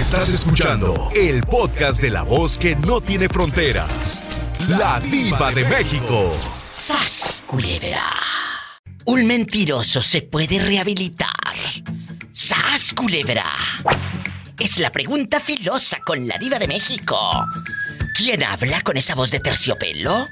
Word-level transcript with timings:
Estás 0.00 0.30
escuchando 0.30 1.10
el 1.14 1.42
podcast 1.42 2.00
de 2.00 2.08
la 2.08 2.22
voz 2.22 2.56
que 2.56 2.74
no 2.74 3.02
tiene 3.02 3.28
fronteras. 3.28 4.22
La 4.66 4.98
diva 4.98 5.52
de 5.52 5.62
México. 5.66 6.34
¡Sas, 6.70 7.44
culebra! 7.46 8.10
Un 9.04 9.26
mentiroso 9.26 10.00
se 10.00 10.22
puede 10.22 10.58
rehabilitar. 10.58 11.28
¡Sas, 12.32 12.94
culebra! 12.94 13.44
Es 14.58 14.78
la 14.78 14.90
pregunta 14.90 15.38
filosa 15.38 15.98
con 16.02 16.26
la 16.26 16.38
diva 16.38 16.58
de 16.58 16.66
México. 16.66 17.44
¿Quién 18.16 18.42
habla 18.42 18.80
con 18.80 18.96
esa 18.96 19.14
voz 19.14 19.30
de 19.30 19.40
terciopelo? 19.40 20.26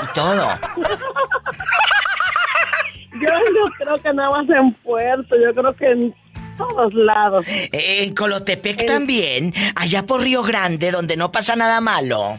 y 0.03 0.13
todo. 0.13 0.47
Yo 3.13 3.31
no 3.31 3.65
creo 3.77 3.97
que 3.97 4.13
nada 4.13 4.29
más 4.29 4.49
en 4.49 4.71
Puerto, 4.75 5.35
yo 5.35 5.53
creo 5.53 5.75
que 5.75 5.87
en 5.87 6.15
todos 6.57 6.93
lados. 6.93 7.45
En 7.71 8.13
Colotepec 8.13 8.85
también, 8.85 9.53
allá 9.75 10.05
por 10.05 10.21
Río 10.21 10.43
Grande, 10.43 10.91
donde 10.91 11.17
no 11.17 11.31
pasa 11.31 11.55
nada 11.55 11.81
malo. 11.81 12.37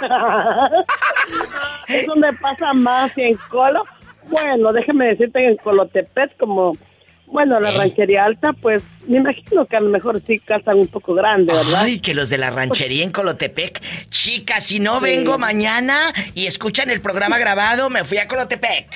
es 1.88 2.06
donde 2.06 2.32
pasa 2.34 2.72
más 2.72 3.16
y 3.16 3.22
en 3.22 3.38
Colo. 3.48 3.84
Bueno, 4.28 4.72
déjeme 4.72 5.08
decirte 5.08 5.40
que 5.40 5.48
en 5.48 5.56
Colotepec 5.56 6.36
como 6.38 6.76
bueno, 7.34 7.58
la 7.58 7.72
ranchería 7.72 8.24
alta, 8.24 8.52
pues 8.52 8.80
me 9.08 9.18
imagino 9.18 9.66
que 9.66 9.76
a 9.76 9.80
lo 9.80 9.88
mejor 9.90 10.22
sí 10.24 10.38
casan 10.38 10.78
un 10.78 10.86
poco 10.86 11.14
grande, 11.14 11.52
¿verdad? 11.52 11.80
Ay, 11.80 11.98
que 11.98 12.14
los 12.14 12.30
de 12.30 12.38
la 12.38 12.50
ranchería 12.50 13.02
en 13.02 13.10
Colotepec. 13.10 13.82
Chicas, 14.08 14.64
si 14.64 14.78
no 14.78 15.00
vengo 15.00 15.36
mañana 15.36 16.12
y 16.36 16.46
escuchan 16.46 16.90
el 16.90 17.00
programa 17.00 17.36
grabado, 17.38 17.90
me 17.90 18.04
fui 18.04 18.18
a 18.18 18.28
Colotepec. 18.28 18.86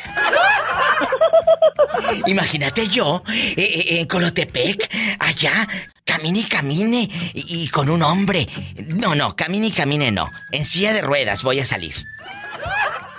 Imagínate 2.26 2.86
yo, 2.86 3.24
eh, 3.26 3.54
eh, 3.56 3.98
en 3.98 4.06
Colotepec, 4.06 4.88
allá, 5.18 5.66
camine 6.04 6.38
y 6.38 6.44
camine, 6.44 7.10
y, 7.34 7.64
y 7.64 7.68
con 7.70 7.90
un 7.90 8.04
hombre. 8.04 8.46
No, 8.86 9.16
no, 9.16 9.34
camine 9.34 9.66
y 9.66 9.72
camine 9.72 10.12
no. 10.12 10.28
En 10.52 10.64
silla 10.64 10.92
de 10.92 11.02
ruedas 11.02 11.42
voy 11.42 11.58
a 11.58 11.64
salir. 11.64 11.96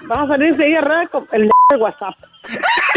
Vamos 0.03 0.29
a 0.29 0.33
salir 0.35 0.51
enseguida 0.51 0.79
rueda 0.79 1.07
con 1.07 1.27
el 1.33 1.49
de 1.69 1.75
WhatsApp. 1.75 2.15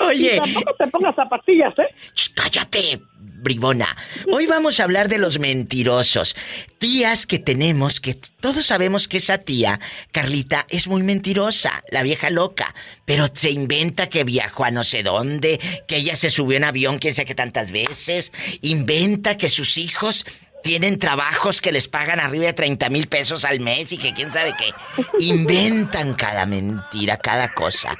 Oye. 0.00 0.36
Y 0.36 0.38
tampoco 0.38 0.74
te 0.78 0.86
pongas 0.88 1.14
zapatillas, 1.14 1.78
¿eh? 1.78 1.94
Ch, 2.14 2.34
cállate, 2.34 3.00
bribona. 3.42 3.96
Hoy 4.30 4.46
vamos 4.46 4.78
a 4.78 4.84
hablar 4.84 5.08
de 5.08 5.18
los 5.18 5.38
mentirosos. 5.38 6.36
Tías 6.78 7.26
que 7.26 7.38
tenemos 7.38 8.00
que 8.00 8.14
todos 8.14 8.66
sabemos 8.66 9.08
que 9.08 9.16
esa 9.18 9.38
tía, 9.38 9.80
Carlita, 10.12 10.66
es 10.68 10.88
muy 10.88 11.02
mentirosa, 11.02 11.82
la 11.90 12.02
vieja 12.02 12.30
loca. 12.30 12.74
Pero 13.04 13.26
se 13.32 13.50
inventa 13.50 14.08
que 14.08 14.24
viajó 14.24 14.64
a 14.64 14.70
no 14.70 14.84
sé 14.84 15.02
dónde, 15.02 15.60
que 15.88 15.96
ella 15.96 16.14
se 16.16 16.30
subió 16.30 16.56
en 16.56 16.64
avión 16.64 16.98
quién 16.98 17.14
sé 17.14 17.24
qué 17.24 17.34
tantas 17.34 17.72
veces. 17.72 18.32
Inventa 18.60 19.36
que 19.36 19.48
sus 19.48 19.78
hijos 19.78 20.24
tienen 20.62 20.98
trabajos 20.98 21.60
que 21.60 21.72
les 21.72 21.88
pagan 21.88 22.20
arriba 22.20 22.46
de 22.46 22.52
30 22.52 22.88
mil 22.90 23.08
pesos 23.08 23.44
al 23.44 23.60
mes 23.60 23.92
y 23.92 23.98
que 23.98 24.14
quién 24.14 24.30
sabe 24.30 24.54
qué. 24.56 24.72
Inventan 25.18 26.14
cada 26.14 26.46
mentira, 26.46 27.16
cada 27.16 27.52
cosa. 27.52 27.96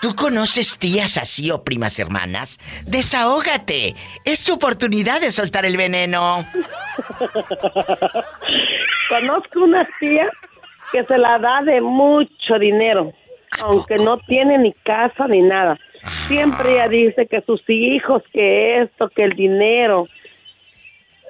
¿Tú 0.00 0.14
conoces 0.14 0.78
tías 0.78 1.16
así 1.16 1.50
o 1.50 1.64
primas 1.64 1.98
hermanas? 1.98 2.60
Desahógate. 2.86 3.96
Es 4.24 4.44
tu 4.44 4.54
oportunidad 4.54 5.20
de 5.20 5.32
soltar 5.32 5.66
el 5.66 5.76
veneno. 5.76 6.46
Conozco 9.08 9.64
una 9.64 9.88
tía 9.98 10.30
que 10.92 11.04
se 11.04 11.18
la 11.18 11.38
da 11.38 11.62
de 11.62 11.80
mucho 11.80 12.58
dinero, 12.60 13.12
aunque 13.60 13.96
no 13.96 14.18
tiene 14.18 14.58
ni 14.58 14.72
casa 14.72 15.26
ni 15.26 15.40
nada. 15.40 15.76
Siempre 16.28 16.74
ella 16.74 16.88
dice 16.88 17.26
que 17.26 17.42
sus 17.42 17.60
hijos, 17.68 18.22
que 18.32 18.82
esto, 18.82 19.08
que 19.08 19.24
el 19.24 19.34
dinero, 19.34 20.06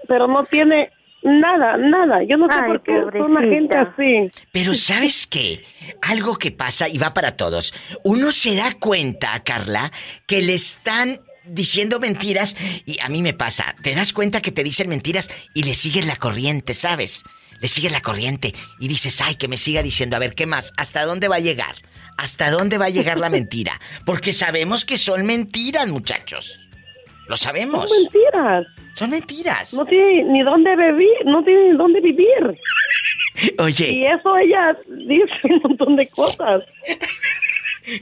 pero 0.08 0.26
no 0.26 0.44
tiene 0.44 0.90
nada, 1.22 1.76
nada. 1.76 2.22
Yo 2.28 2.36
no 2.36 2.48
sé 2.48 2.58
Ay, 2.60 2.68
por 2.68 2.82
qué 2.82 3.18
son 3.18 3.30
una 3.30 3.42
gente 3.42 3.76
así. 3.76 4.30
Pero 4.50 4.74
¿sabes 4.74 5.26
qué? 5.26 5.64
Algo 6.02 6.36
que 6.36 6.50
pasa 6.50 6.88
y 6.88 6.98
va 6.98 7.14
para 7.14 7.36
todos. 7.36 7.72
Uno 8.02 8.32
se 8.32 8.56
da 8.56 8.72
cuenta, 8.80 9.38
Carla, 9.44 9.92
que 10.26 10.42
le 10.42 10.54
están 10.54 11.20
diciendo 11.44 12.00
mentiras 12.00 12.56
y 12.84 12.98
a 13.00 13.08
mí 13.08 13.22
me 13.22 13.34
pasa. 13.34 13.74
Te 13.82 13.94
das 13.94 14.12
cuenta 14.12 14.40
que 14.40 14.52
te 14.52 14.64
dicen 14.64 14.88
mentiras 14.88 15.30
y 15.54 15.62
le 15.62 15.74
sigues 15.74 16.06
la 16.06 16.16
corriente, 16.16 16.74
¿sabes? 16.74 17.24
Le 17.60 17.68
sigues 17.68 17.92
la 17.92 18.00
corriente 18.00 18.54
y 18.78 18.88
dices, 18.88 19.20
ay, 19.20 19.34
que 19.34 19.48
me 19.48 19.56
siga 19.56 19.82
diciendo, 19.82 20.16
a 20.16 20.20
ver, 20.20 20.34
¿qué 20.34 20.46
más? 20.46 20.72
¿Hasta 20.76 21.04
dónde 21.04 21.28
va 21.28 21.36
a 21.36 21.40
llegar? 21.40 21.74
¿Hasta 22.16 22.50
dónde 22.50 22.78
va 22.78 22.86
a 22.86 22.90
llegar 22.90 23.20
la 23.20 23.30
mentira? 23.30 23.80
Porque 24.04 24.32
sabemos 24.32 24.84
que 24.84 24.96
son 24.96 25.26
mentiras, 25.26 25.86
muchachos. 25.86 26.67
Lo 27.28 27.36
Son 27.36 27.48
sabemos. 27.48 27.90
mentiras. 28.02 28.66
Son 28.94 29.10
mentiras. 29.10 29.74
No 29.74 29.84
tiene 29.86 30.24
ni 30.24 30.42
dónde 30.42 30.74
vivir, 30.76 31.24
no 31.26 31.44
tiene 31.44 31.70
ni 31.70 31.76
dónde 31.76 32.00
vivir. 32.00 32.56
Oye, 33.58 33.90
Y 33.92 34.06
eso 34.06 34.36
ella 34.36 34.76
dice 34.88 35.32
un 35.44 35.60
montón 35.62 35.96
de 35.96 36.08
cosas. 36.08 36.62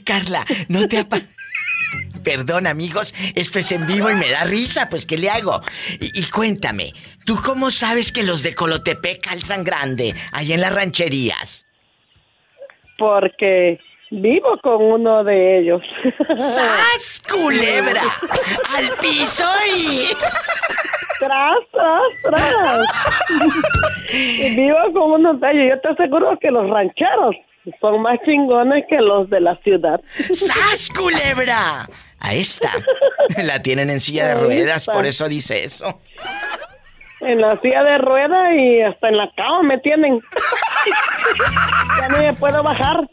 Carla, 0.04 0.44
no 0.69 0.88
te 0.88 0.98
apa... 0.98 1.20
Perdón, 2.25 2.66
amigos, 2.66 3.15
esto 3.36 3.60
es 3.60 3.70
en 3.70 3.86
vivo 3.86 4.10
y 4.10 4.15
me 4.16 4.28
da 4.31 4.42
risa, 4.44 4.88
pues 4.88 5.06
¿qué 5.06 5.16
le 5.16 5.31
hago? 5.31 5.60
Y, 6.00 6.19
y 6.20 6.25
cuéntame, 6.25 6.92
¿tú 7.25 7.36
cómo 7.44 7.70
sabes 7.70 8.10
que 8.10 8.25
los 8.25 8.42
de 8.42 8.54
Colotepec 8.54 9.20
calzan 9.20 9.62
grande, 9.62 10.12
ahí 10.32 10.53
en 10.53 10.60
las 10.60 10.75
rancherías? 10.75 11.66
Porque 12.98 13.78
vivo 14.11 14.59
con 14.62 14.83
uno 14.83 15.25
de 15.25 15.59
ellos. 15.59 15.83
¡Sas, 16.37 17.22
culebra! 17.28 18.03
¡Al 18.77 18.91
piso 19.00 19.44
y... 19.77 20.09
tras, 21.19 21.56
tras, 21.72 22.03
tras. 22.25 22.81
y 24.12 24.56
vivo 24.56 24.78
con 24.93 25.12
uno 25.21 25.34
de 25.34 25.50
ellos. 25.50 25.71
Yo 25.71 25.81
te 25.81 25.89
aseguro 25.89 26.39
que 26.39 26.50
los 26.50 26.69
rancheros 26.69 27.37
son 27.81 28.03
más 28.03 28.19
chingones 28.25 28.84
que 28.89 28.97
los 28.97 29.28
de 29.31 29.41
la 29.41 29.56
ciudad. 29.62 30.00
¡Sas, 30.33 30.91
culebra! 30.91 31.89
A 32.19 32.34
esta. 32.34 32.71
La 33.45 33.61
tienen 33.61 33.91
en 33.91 34.00
silla 34.00 34.28
de 34.28 34.34
ruedas, 34.37 34.87
por 34.87 35.05
eso 35.05 35.28
dice 35.28 35.65
eso. 35.65 36.00
En 37.21 37.41
la 37.41 37.56
silla 37.61 37.83
de 37.83 37.99
rueda 37.99 38.55
y 38.55 38.83
hasta 38.83 39.09
en 39.09 39.16
la 39.16 39.31
cama 39.37 39.62
me 39.62 39.78
tienen. 39.78 40.21
Ya 41.98 42.08
ni 42.08 42.19
me 42.26 42.34
puedo 42.34 42.62
bajar. 42.62 43.08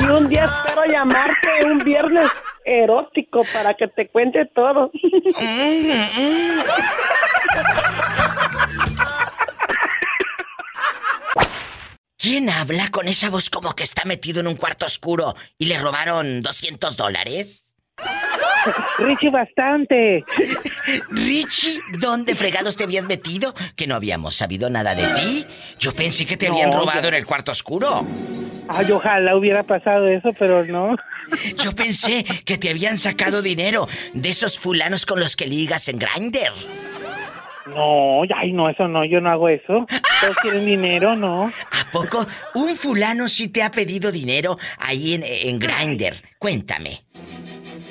y 0.00 0.04
un 0.04 0.28
día 0.28 0.44
espero 0.44 0.84
llamarte 0.84 1.64
un 1.64 1.78
viernes 1.78 2.30
erótico 2.64 3.42
para 3.52 3.74
que 3.74 3.88
te 3.88 4.08
cuente 4.08 4.46
todo. 4.54 4.90
¿Quién 12.18 12.50
habla 12.50 12.88
con 12.90 13.08
esa 13.08 13.30
voz 13.30 13.50
como 13.50 13.74
que 13.74 13.82
está 13.82 14.04
metido 14.04 14.38
en 14.40 14.46
un 14.46 14.54
cuarto 14.54 14.86
oscuro 14.86 15.34
y 15.58 15.66
le 15.66 15.78
robaron 15.78 16.40
200 16.40 16.96
dólares? 16.96 17.71
Richie, 18.98 19.30
bastante. 19.30 20.24
Richie, 21.10 21.80
¿dónde 21.98 22.34
fregados 22.34 22.76
te 22.76 22.84
habías 22.84 23.04
metido? 23.04 23.54
Que 23.76 23.86
no 23.86 23.94
habíamos 23.94 24.36
sabido 24.36 24.70
nada 24.70 24.94
de 24.94 25.06
ti. 25.20 25.46
Yo 25.78 25.92
pensé 25.92 26.26
que 26.26 26.36
te 26.36 26.48
habían 26.48 26.72
robado 26.72 27.02
ya- 27.02 27.08
en 27.08 27.14
el 27.14 27.26
cuarto 27.26 27.52
oscuro. 27.52 28.06
Ay, 28.68 28.90
ojalá 28.92 29.36
hubiera 29.36 29.62
pasado 29.64 30.06
eso, 30.06 30.30
pero 30.38 30.64
no. 30.64 30.96
Yo 31.62 31.72
pensé 31.74 32.24
que 32.44 32.58
te 32.58 32.70
habían 32.70 32.98
sacado 32.98 33.42
dinero 33.42 33.88
de 34.14 34.28
esos 34.30 34.58
fulanos 34.58 35.06
con 35.06 35.18
los 35.20 35.36
que 35.36 35.46
ligas 35.46 35.88
en 35.88 35.98
Grindr. 35.98 36.52
No, 37.74 38.22
ay, 38.36 38.52
no, 38.52 38.68
eso 38.68 38.88
no, 38.88 39.04
yo 39.04 39.20
no 39.20 39.30
hago 39.30 39.48
eso. 39.48 39.86
Todos 40.20 40.36
quieren 40.42 40.64
dinero, 40.66 41.14
no. 41.16 41.44
¿A 41.46 41.90
poco 41.90 42.26
un 42.54 42.76
fulano 42.76 43.28
sí 43.28 43.48
te 43.48 43.62
ha 43.62 43.70
pedido 43.70 44.10
dinero 44.12 44.58
ahí 44.78 45.14
en, 45.14 45.22
en 45.24 45.58
Grindr? 45.58 46.14
Cuéntame. 46.38 47.02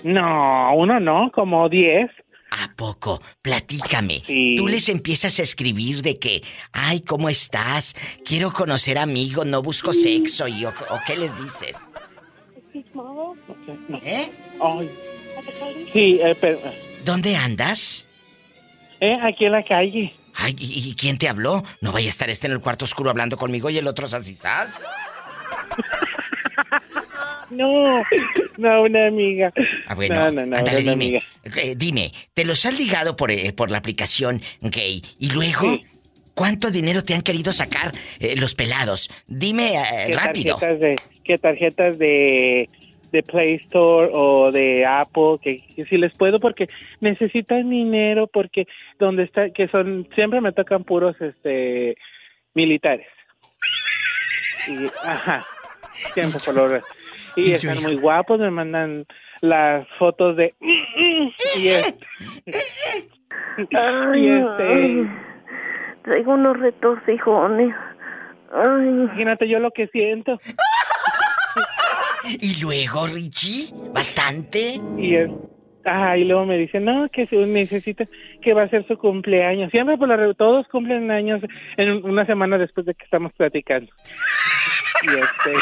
No, 0.03 0.75
uno 0.75 0.99
no, 0.99 1.31
como 1.33 1.69
diez. 1.69 2.09
¿A 2.51 2.73
poco? 2.75 3.21
Platícame. 3.41 4.21
Sí. 4.25 4.55
Tú 4.57 4.67
les 4.67 4.89
empiezas 4.89 5.39
a 5.39 5.43
escribir 5.43 6.01
de 6.01 6.19
que, 6.19 6.43
ay, 6.73 6.99
¿cómo 7.01 7.29
estás? 7.29 7.95
Quiero 8.25 8.51
conocer 8.51 8.97
amigos, 8.97 9.45
no 9.45 9.61
busco 9.61 9.93
sexo. 9.93 10.47
Y, 10.49 10.65
o, 10.65 10.69
o 10.69 10.99
qué 11.07 11.15
les 11.15 11.37
dices? 11.41 11.89
No. 12.93 13.35
¿Eh? 14.03 14.29
Ay. 14.61 14.89
Sí, 15.93 16.19
eh, 16.21 16.35
pero, 16.39 16.59
¿Dónde 17.05 17.35
andas? 17.37 18.07
eh, 18.99 19.17
aquí 19.21 19.45
en 19.45 19.51
la 19.53 19.63
calle. 19.63 20.13
Ay, 20.35 20.55
¿y, 20.59 20.89
y 20.89 20.95
quién 20.95 21.17
te 21.17 21.27
habló? 21.29 21.63
No 21.81 21.91
vaya 21.91 22.07
a 22.07 22.09
estar 22.09 22.29
este 22.29 22.47
en 22.47 22.53
el 22.53 22.59
cuarto 22.59 22.85
oscuro 22.85 23.09
hablando 23.09 23.37
conmigo 23.37 23.69
y 23.69 23.77
el 23.77 23.87
otro 23.87 24.07
sasizás. 24.07 24.81
No, 27.51 28.01
no, 28.57 28.81
una 28.83 29.07
amiga. 29.07 29.51
Ah, 29.87 29.95
bueno, 29.95 30.15
no, 30.15 30.31
no, 30.31 30.45
no, 30.45 30.57
ándale, 30.57 30.79
dime. 30.79 30.91
amiga. 30.93 31.19
Eh, 31.55 31.75
dime, 31.77 32.11
¿te 32.33 32.45
los 32.45 32.65
has 32.65 32.77
ligado 32.79 33.15
por, 33.15 33.31
eh, 33.31 33.51
por 33.53 33.71
la 33.71 33.77
aplicación 33.77 34.41
gay? 34.61 35.01
Y 35.19 35.31
luego, 35.31 35.73
Sí. 35.75 35.85
¿cuánto 36.33 36.71
dinero 36.71 37.03
te 37.03 37.13
han 37.13 37.21
querido 37.21 37.51
sacar 37.51 37.91
eh, 38.19 38.35
los 38.37 38.55
pelados? 38.55 39.09
Dime 39.27 39.75
eh, 39.75 40.05
¿Qué 40.07 40.13
rápido. 40.13 40.57
tarjetas 40.57 40.79
de, 40.79 40.95
qué 41.23 41.37
tarjetas 41.37 41.97
de, 41.99 42.69
de 43.11 43.23
Play 43.23 43.55
Store 43.65 44.09
o 44.13 44.51
de 44.51 44.85
Apple? 44.85 45.37
Que, 45.41 45.57
que 45.75 45.85
si 45.85 45.97
les 45.97 46.15
puedo 46.17 46.39
porque 46.39 46.69
necesitan 47.01 47.69
dinero 47.69 48.27
porque 48.27 48.65
donde 48.97 49.23
está, 49.23 49.49
que 49.49 49.67
son, 49.67 50.07
siempre 50.15 50.39
me 50.41 50.53
tocan 50.53 50.83
puros, 50.85 51.15
este, 51.19 51.97
militares. 52.53 53.07
Y, 54.67 54.85
ajá, 55.03 55.45
siempre 56.13 56.39
por 56.45 56.53
lo 56.55 56.81
Y 57.35 57.51
están 57.53 57.75
yo- 57.75 57.81
muy 57.81 57.95
guapos, 57.95 58.39
me 58.39 58.51
mandan 58.51 59.05
las 59.41 59.87
fotos 59.97 60.35
de... 60.37 60.53
Y, 60.59 61.67
es- 61.67 61.95
Ay, 63.75 64.25
y 64.25 64.29
este... 64.29 64.63
ay, 64.73 65.11
traigo 66.03 66.33
unos 66.33 66.59
retorcijones. 66.59 67.75
Ay, 68.53 68.87
Imagínate 68.87 69.47
yo 69.47 69.59
lo 69.59 69.71
que 69.71 69.87
siento. 69.87 70.39
¿Y 72.39 72.61
luego, 72.61 73.07
Richie? 73.07 73.73
¿Bastante? 73.93 74.79
Y 74.97 75.15
es, 75.15 75.29
ah, 75.85 76.15
y 76.17 76.23
luego 76.25 76.45
me 76.45 76.57
dicen, 76.57 76.85
no, 76.85 77.09
que 77.09 77.25
se 77.27 77.35
necesita, 77.35 78.05
que 78.41 78.53
va 78.53 78.63
a 78.63 78.69
ser 78.69 78.85
su 78.87 78.97
cumpleaños. 78.97 79.71
Siempre 79.71 79.97
por 79.97 80.07
la 80.07 80.17
re- 80.17 80.35
todos 80.35 80.67
cumplen 80.67 81.09
años 81.11 81.41
en 81.77 81.91
un- 81.91 82.09
una 82.09 82.25
semana 82.25 82.57
después 82.57 82.85
de 82.85 82.93
que 82.93 83.03
estamos 83.05 83.33
platicando. 83.33 83.91
Y 85.03 85.07
este, 85.07 85.53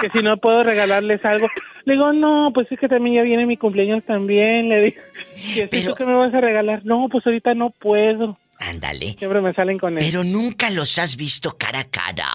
que 0.00 0.10
si 0.10 0.22
no 0.22 0.36
puedo 0.38 0.62
regalarles 0.62 1.24
algo. 1.24 1.48
Le 1.84 1.92
digo, 1.94 2.12
no, 2.12 2.50
pues 2.52 2.70
es 2.70 2.78
que 2.78 2.88
también 2.88 3.16
ya 3.16 3.22
viene 3.22 3.46
mi 3.46 3.56
cumpleaños 3.56 4.04
también. 4.04 4.68
Le 4.68 4.80
digo, 4.82 5.00
y 5.36 5.60
así, 5.60 5.68
Pero- 5.70 5.90
¿tú 5.90 5.94
qué 5.96 6.04
me 6.04 6.14
vas 6.14 6.34
a 6.34 6.40
regalar? 6.40 6.84
No, 6.84 7.08
pues 7.10 7.24
ahorita 7.26 7.54
no 7.54 7.70
puedo. 7.70 8.38
Ándale. 8.58 9.12
Siempre 9.18 9.40
me 9.40 9.52
salen 9.54 9.78
con 9.78 9.98
eso. 9.98 10.06
Pero 10.08 10.24
nunca 10.24 10.70
los 10.70 10.98
has 10.98 11.16
visto 11.16 11.56
cara 11.58 11.80
a 11.80 11.84
cara. 11.90 12.28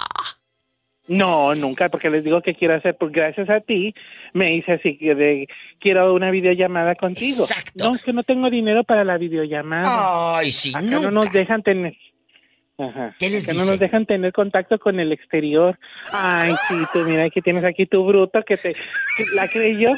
No, 1.07 1.55
nunca, 1.55 1.89
porque 1.89 2.09
les 2.09 2.23
digo 2.23 2.41
que 2.41 2.53
quiero 2.55 2.75
hacer, 2.75 2.95
pues 2.97 3.11
gracias 3.11 3.49
a 3.49 3.59
ti 3.59 3.93
me 4.33 4.55
hice 4.55 4.73
así 4.73 4.97
que 4.97 5.13
de 5.15 5.47
quiero 5.79 6.13
una 6.13 6.31
videollamada 6.31 6.95
contigo. 6.95 7.41
Exacto. 7.41 7.89
No, 7.89 7.95
es 7.95 8.03
que 8.03 8.13
no 8.13 8.23
tengo 8.23 8.49
dinero 8.49 8.83
para 8.83 9.03
la 9.03 9.17
videollamada. 9.17 10.37
Ay, 10.37 10.51
sí, 10.53 10.69
Acá 10.69 10.81
nunca. 10.81 11.01
no 11.01 11.11
nos 11.23 11.33
dejan 11.33 11.63
tener. 11.63 11.97
Ajá. 12.77 13.15
¿Qué 13.19 13.29
les 13.29 13.47
Acá 13.47 13.57
no 13.57 13.65
nos 13.65 13.79
dejan 13.79 14.05
tener 14.05 14.33
contacto 14.33 14.79
con 14.79 14.99
el 14.99 15.11
exterior. 15.11 15.77
Ay, 16.11 16.55
sí, 16.67 16.75
tú 16.91 16.99
mira 16.99 17.29
que 17.29 17.41
tienes 17.41 17.63
aquí 17.63 17.85
tu 17.85 18.05
bruto 18.05 18.41
que 18.45 18.57
te 18.57 18.73
que 18.73 19.25
la 19.35 19.47
creyó. 19.47 19.91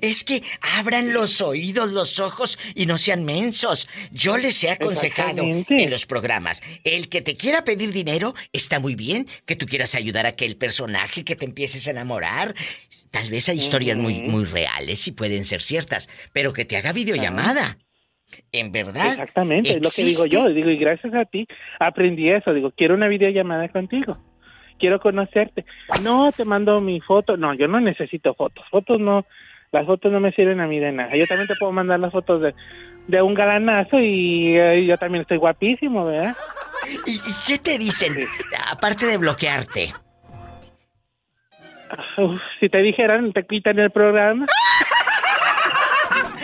Es 0.00 0.22
que 0.22 0.42
abran 0.78 1.12
los 1.12 1.40
oídos, 1.40 1.92
los 1.92 2.20
ojos 2.20 2.58
y 2.74 2.86
no 2.86 2.96
sean 2.98 3.24
mensos. 3.24 3.88
Yo 4.12 4.36
les 4.36 4.62
he 4.62 4.70
aconsejado 4.70 5.42
en 5.42 5.90
los 5.90 6.06
programas, 6.06 6.62
el 6.84 7.08
que 7.08 7.22
te 7.22 7.36
quiera 7.36 7.64
pedir 7.64 7.92
dinero 7.92 8.34
está 8.52 8.78
muy 8.78 8.94
bien, 8.94 9.26
que 9.46 9.56
tú 9.56 9.66
quieras 9.66 9.94
ayudar 9.94 10.26
a 10.26 10.30
aquel 10.30 10.56
personaje, 10.56 11.24
que 11.24 11.36
te 11.36 11.44
empieces 11.44 11.88
a 11.88 11.90
enamorar. 11.90 12.54
Tal 13.10 13.30
vez 13.30 13.48
hay 13.48 13.58
historias 13.58 13.96
muy, 13.96 14.20
muy 14.20 14.44
reales 14.44 15.06
y 15.08 15.12
pueden 15.12 15.44
ser 15.44 15.62
ciertas, 15.62 16.08
pero 16.32 16.52
que 16.52 16.64
te 16.64 16.76
haga 16.76 16.92
videollamada. 16.92 17.78
En 18.52 18.72
verdad. 18.72 19.12
Exactamente, 19.12 19.70
es 19.70 19.82
lo 19.82 19.90
que 19.94 20.02
digo 20.04 20.26
yo. 20.26 20.48
Digo, 20.48 20.70
y 20.70 20.76
gracias 20.76 21.14
a 21.14 21.24
ti 21.24 21.46
aprendí 21.78 22.30
eso. 22.30 22.52
Digo, 22.52 22.72
quiero 22.76 22.94
una 22.94 23.08
videollamada 23.08 23.68
contigo. 23.68 24.18
Quiero 24.78 25.00
conocerte. 25.00 25.64
No, 26.02 26.32
te 26.32 26.44
mando 26.44 26.80
mi 26.80 27.00
foto. 27.00 27.36
No, 27.36 27.54
yo 27.54 27.68
no 27.68 27.80
necesito 27.80 28.34
fotos. 28.34 28.64
Fotos 28.70 28.98
no. 28.98 29.24
Las 29.72 29.86
fotos 29.86 30.12
no 30.12 30.20
me 30.20 30.32
sirven 30.32 30.60
a 30.60 30.66
mí 30.66 30.78
de 30.78 30.92
nada. 30.92 31.16
Yo 31.16 31.26
también 31.26 31.48
te 31.48 31.56
puedo 31.56 31.72
mandar 31.72 31.98
las 32.00 32.12
fotos 32.12 32.40
de, 32.42 32.54
de 33.08 33.22
un 33.22 33.34
galanazo 33.34 33.98
y 33.98 34.56
eh, 34.56 34.84
yo 34.86 34.96
también 34.98 35.22
estoy 35.22 35.38
guapísimo, 35.38 36.04
¿verdad? 36.04 36.36
¿Y, 37.06 37.12
y 37.12 37.34
qué 37.46 37.58
te 37.58 37.78
dicen? 37.78 38.14
Aparte 38.70 39.06
de 39.06 39.16
bloquearte. 39.16 39.94
Uf, 42.18 42.40
si 42.60 42.68
te 42.68 42.78
dijeran, 42.78 43.32
te 43.32 43.44
quitan 43.46 43.78
el 43.78 43.90
programa. 43.90 44.46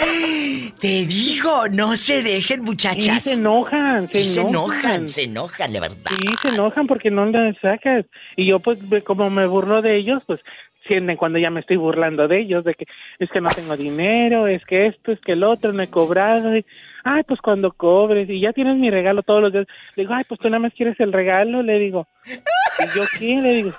Te 0.81 1.05
digo, 1.06 1.69
no 1.70 1.97
se 1.97 2.23
dejen, 2.23 2.62
muchachas. 2.62 3.25
se 3.25 3.35
enojan, 3.35 4.08
se, 4.12 4.23
Sí, 4.23 4.31
se 4.31 4.41
enojan. 4.41 4.79
enojan, 4.81 5.08
se 5.08 5.23
enojan, 5.25 5.73
de 5.73 5.81
verdad. 5.81 5.97
Sí, 6.08 6.26
se 6.43 6.49
enojan 6.49 6.87
porque 6.87 7.11
no 7.11 7.26
las 7.26 7.56
sacas. 7.58 8.06
Y 8.37 8.47
yo, 8.47 8.61
pues, 8.61 8.79
como 9.05 9.29
me 9.31 9.47
burlo 9.47 9.82
de 9.82 9.99
ellos, 9.99 10.23
pues, 10.26 10.41
sienten 10.87 11.17
cuando 11.17 11.38
ya 11.38 11.50
me 11.50 11.61
estoy 11.61 11.76
burlando 11.76 12.26
de 12.29 12.41
ellos, 12.41 12.64
de 12.64 12.75
que 12.75 12.87
es 13.19 13.31
que 13.31 13.41
no 13.43 13.50
tengo 13.50 13.76
dinero, 13.76 14.47
es 14.47 14.64
que 14.64 14.87
esto, 14.87 15.12
es 15.12 15.20
que 15.20 15.32
el 15.32 15.44
otro, 15.44 15.73
no 15.73 15.82
he 15.82 15.88
cobrado. 15.91 16.56
Y, 16.56 16.64
ay, 17.05 17.23
pues 17.29 17.41
cuando 17.43 17.73
cobres, 17.73 18.29
y 18.31 18.41
ya 18.41 18.52
tienes 18.55 18.76
mi 18.79 18.91
regalo 18.91 19.23
todos 19.23 19.43
los 19.43 19.52
días. 19.52 19.67
Le 19.97 20.05
digo, 20.05 20.14
ay, 20.14 20.25
pues 20.26 20.41
tú 20.41 20.49
nada 20.49 20.61
más 20.61 20.73
quieres 20.73 20.99
el 21.00 21.12
regalo, 21.12 21.62
le 21.62 21.79
digo. 21.79 22.08
¿Y 22.26 22.97
yo 22.97 23.05
qué? 23.19 23.37
Le 23.37 23.55
digo. 23.55 23.73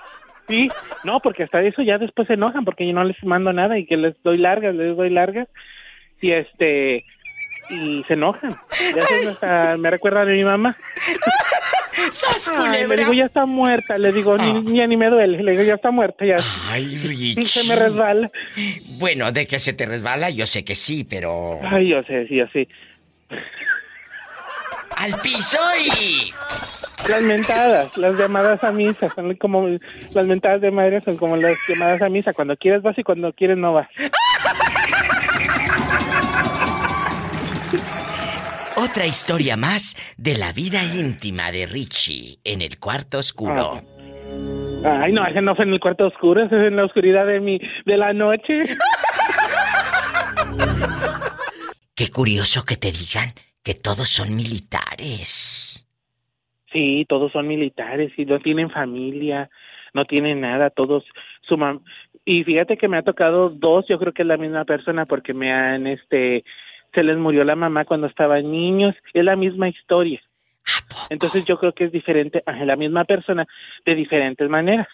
Sí, 0.47 0.67
no, 1.03 1.19
porque 1.21 1.43
hasta 1.43 1.61
eso 1.63 1.81
ya 1.81 1.97
después 1.97 2.27
se 2.27 2.33
enojan 2.33 2.65
porque 2.65 2.85
yo 2.85 2.93
no 2.93 3.03
les 3.03 3.15
mando 3.23 3.53
nada 3.53 3.77
y 3.79 3.85
que 3.85 3.95
les 3.95 4.21
doy 4.21 4.37
largas, 4.37 4.75
les 4.75 4.95
doy 4.95 5.09
largas. 5.09 5.47
Y 6.21 6.31
este, 6.31 7.03
y 7.69 8.03
se 8.07 8.13
enojan. 8.13 8.55
Hasta 9.29 9.77
me 9.77 9.89
recuerdan 9.89 10.29
a 10.29 10.31
mi 10.31 10.43
mamá. 10.43 10.77
¡Sas, 12.11 12.49
Ay, 12.55 12.87
le 12.87 12.95
digo, 12.95 13.13
ya 13.13 13.25
está 13.25 13.45
muerta. 13.45 13.97
Le 13.97 14.11
digo, 14.11 14.37
ni, 14.37 14.77
ya 14.77 14.87
ni 14.87 14.97
me 14.97 15.09
duele. 15.09 15.43
Le 15.43 15.51
digo, 15.51 15.63
ya 15.63 15.75
está 15.75 15.91
muerta, 15.91 16.25
ya. 16.25 16.37
Ay, 16.69 16.83
Y 16.85 17.07
Richie. 17.07 17.45
se 17.45 17.63
me 17.65 17.75
resbala. 17.75 18.29
Bueno, 18.97 19.31
de 19.31 19.45
que 19.45 19.59
se 19.59 19.73
te 19.73 19.85
resbala, 19.85 20.29
yo 20.29 20.47
sé 20.47 20.63
que 20.63 20.75
sí, 20.75 21.03
pero. 21.03 21.59
Ay, 21.63 21.89
yo 21.89 22.01
sé, 22.03 22.27
sí, 22.27 22.37
yo 22.37 22.45
sí. 22.53 22.67
¡Al 24.95 25.19
piso 25.21 25.59
y. 25.79 26.33
Las 27.09 27.23
mentadas, 27.23 27.97
las 27.97 28.15
llamadas 28.15 28.63
a 28.63 28.71
misa, 28.71 29.09
son 29.15 29.35
como 29.35 29.67
las 30.13 30.27
mentadas 30.27 30.61
de 30.61 30.69
madre 30.69 31.01
son 31.01 31.17
como 31.17 31.35
las 31.35 31.57
llamadas 31.67 31.99
a 32.03 32.09
misa. 32.09 32.31
Cuando 32.31 32.55
quieres 32.55 32.83
vas 32.83 32.97
y 32.97 33.03
cuando 33.03 33.33
quieres 33.33 33.57
no 33.57 33.73
vas. 33.73 33.87
Otra 38.77 39.05
historia 39.05 39.57
más 39.57 39.95
de 40.17 40.37
la 40.37 40.53
vida 40.53 40.83
íntima 40.83 41.51
de 41.51 41.65
Richie 41.65 42.39
en 42.43 42.61
el 42.61 42.79
cuarto 42.79 43.19
oscuro. 43.19 43.81
Ay, 44.83 45.11
no, 45.11 45.25
ese 45.25 45.41
no 45.41 45.55
fue 45.55 45.65
en 45.65 45.73
el 45.73 45.79
cuarto 45.79 46.07
oscuro, 46.07 46.43
ese 46.43 46.57
es 46.57 46.63
en 46.63 46.75
la 46.75 46.85
oscuridad 46.85 47.27
de 47.27 47.39
mi, 47.39 47.59
de 47.85 47.97
la 47.97 48.13
noche. 48.13 48.63
Qué 51.95 52.09
curioso 52.09 52.63
que 52.65 52.77
te 52.77 52.91
digan 52.91 53.29
que 53.63 53.75
todos 53.75 54.09
son 54.09 54.35
militares. 54.35 55.87
Sí, 56.71 57.05
todos 57.07 57.31
son 57.31 57.47
militares 57.47 58.11
y 58.17 58.25
no 58.25 58.39
tienen 58.39 58.71
familia, 58.71 59.49
no 59.93 60.05
tienen 60.05 60.41
nada, 60.41 60.69
todos 60.69 61.03
su 61.41 61.57
mam 61.57 61.81
y 62.25 62.43
fíjate 62.43 62.77
que 62.77 62.87
me 62.87 62.97
ha 62.97 63.03
tocado 63.03 63.49
dos, 63.49 63.85
yo 63.89 63.97
creo 63.97 64.13
que 64.13 64.21
es 64.21 64.27
la 64.27 64.37
misma 64.37 64.63
persona 64.65 65.05
porque 65.05 65.33
me 65.33 65.51
han 65.51 65.87
este 65.87 66.43
se 66.93 67.03
les 67.03 67.17
murió 67.17 67.43
la 67.43 67.55
mamá 67.55 67.85
cuando 67.85 68.07
estaban 68.07 68.51
niños, 68.51 68.95
es 69.13 69.23
la 69.23 69.35
misma 69.35 69.69
historia. 69.69 70.21
¿A 70.65 70.87
poco? 70.87 71.07
Entonces 71.09 71.45
yo 71.45 71.57
creo 71.57 71.73
que 71.73 71.85
es 71.85 71.91
diferente, 71.91 72.43
la 72.45 72.75
misma 72.75 73.05
persona 73.05 73.47
de 73.85 73.95
diferentes 73.95 74.47
maneras. 74.49 74.87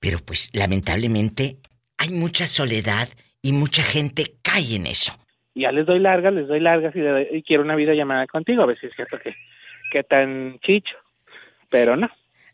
Pero 0.00 0.18
pues 0.24 0.50
lamentablemente 0.54 1.56
hay 1.98 2.10
mucha 2.10 2.46
soledad 2.46 3.08
y 3.42 3.52
mucha 3.52 3.82
gente 3.82 4.34
cae 4.42 4.76
en 4.76 4.86
eso. 4.86 5.12
Ya 5.54 5.72
les 5.72 5.86
doy 5.86 5.98
largas, 5.98 6.34
les 6.34 6.46
doy 6.48 6.60
largas 6.60 6.94
y, 6.94 6.98
le 7.00 7.10
doy- 7.10 7.28
y 7.32 7.42
quiero 7.42 7.62
una 7.62 7.74
videollamada 7.76 8.26
contigo, 8.26 8.62
a 8.62 8.66
ver 8.66 8.76
si 8.76 8.86
es 8.86 8.94
cierto 8.94 9.18
que, 9.18 9.34
que 9.90 10.02
tan 10.02 10.58
chicho. 10.60 10.94
Pero 11.70 11.96
no, 11.96 12.08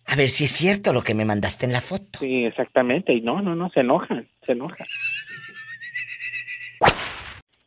A 0.07 0.17
ver 0.17 0.31
si 0.31 0.45
es 0.45 0.53
cierto 0.53 0.93
lo 0.93 1.03
que 1.03 1.15
me 1.15 1.25
mandaste 1.25 1.67
en 1.67 1.73
la 1.73 1.81
foto. 1.81 2.19
sí, 2.21 2.45
exactamente. 2.45 3.13
Y 3.13 3.21
no, 3.21 3.43
no, 3.43 3.55
no, 3.57 3.71
se 3.71 3.81
enojan, 3.81 4.29
se 4.47 4.53
enojan. 4.53 4.87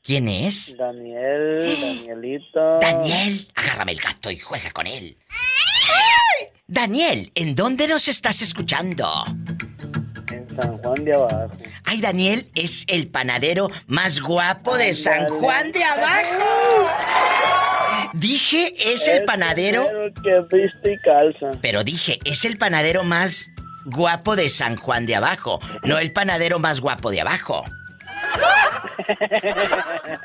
¿Quién 0.06 0.28
es? 0.28 0.76
Daniel, 0.78 1.76
Danielito. 1.82 2.80
Daniel, 2.80 3.48
agárrame 3.56 3.94
el 3.94 4.00
gato 4.00 4.30
y 4.30 4.38
juega 4.38 4.70
con 4.72 4.86
él. 4.86 5.18
Daniel, 6.68 7.32
¿en 7.36 7.56
dónde 7.56 7.88
nos 7.88 8.08
estás 8.08 8.42
escuchando? 8.44 9.08
En 10.32 10.48
San 10.60 10.78
Juan 10.78 11.04
de 11.06 11.14
Abajo. 11.14 11.50
Ay, 11.86 12.02
Daniel 12.02 12.50
es 12.56 12.84
el 12.88 13.08
panadero 13.08 13.70
más 13.88 14.22
guapo 14.22 14.78
de 14.78 14.94
San. 14.94 15.28
Juan 15.28 15.72
de 15.72 15.84
Abajo. 15.84 16.90
Dije, 18.14 18.74
es 18.94 19.08
el 19.08 19.18
Es 19.20 19.24
panadero, 19.24 19.88
que 20.24 20.36
viste 20.56 20.94
y 20.94 20.98
calza. 21.00 21.52
pero 21.62 21.84
dije, 21.84 22.20
es 22.26 22.46
el 22.46 22.58
panadero 22.58 23.04
más 23.04 23.50
guapo 23.86 24.36
de 24.36 24.50
San 24.50 24.78
Juan 24.78 25.06
de 25.06 25.16
abajo, 25.16 25.60
no 25.84 25.98
el 26.00 26.12
panadero 26.12 26.58
más 26.60 26.80
guapo 26.80 27.12
de 27.12 27.22
abajo. 27.22 27.64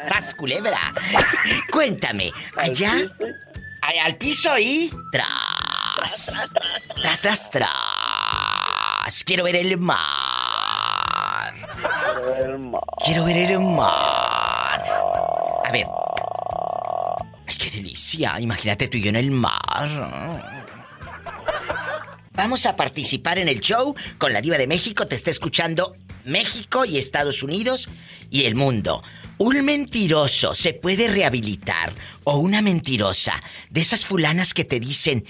¡Sas, 0.08 0.34
culebra! 0.34 0.78
Cuéntame, 1.70 2.32
allá, 2.56 2.94
al 4.04 4.16
piso 4.16 4.58
y... 4.58 4.92
Tras, 5.12 6.48
tras, 7.00 7.20
tras, 7.20 7.50
tras. 7.50 9.24
Quiero 9.24 9.44
ver 9.44 9.56
el 9.56 9.76
mar. 9.78 11.54
El 12.38 12.58
mar. 12.58 12.80
Quiero 13.04 13.24
ver 13.24 13.36
el 13.36 13.58
mar. 13.60 14.84
A 15.64 15.72
ver. 15.72 15.86
Ay, 17.46 17.56
qué 17.56 17.70
delicia. 17.70 18.38
Imagínate 18.40 18.88
tú 18.88 18.98
y 18.98 19.02
yo 19.02 19.08
en 19.10 19.16
el 19.16 19.30
mar. 19.30 20.59
Vamos 22.32 22.64
a 22.64 22.76
participar 22.76 23.38
en 23.38 23.48
el 23.48 23.60
show 23.60 23.94
con 24.16 24.32
la 24.32 24.40
diva 24.40 24.56
de 24.56 24.66
México. 24.66 25.04
Te 25.04 25.14
está 25.14 25.30
escuchando 25.30 25.96
México 26.24 26.84
y 26.84 26.96
Estados 26.96 27.42
Unidos 27.42 27.88
y 28.30 28.44
el 28.44 28.54
mundo. 28.54 29.02
¿Un 29.36 29.64
mentiroso 29.64 30.54
se 30.54 30.72
puede 30.72 31.08
rehabilitar 31.08 31.92
o 32.24 32.38
una 32.38 32.62
mentirosa 32.62 33.42
de 33.70 33.80
esas 33.80 34.04
fulanas 34.04 34.54
que 34.54 34.64
te 34.64 34.78
dicen, 34.78 35.24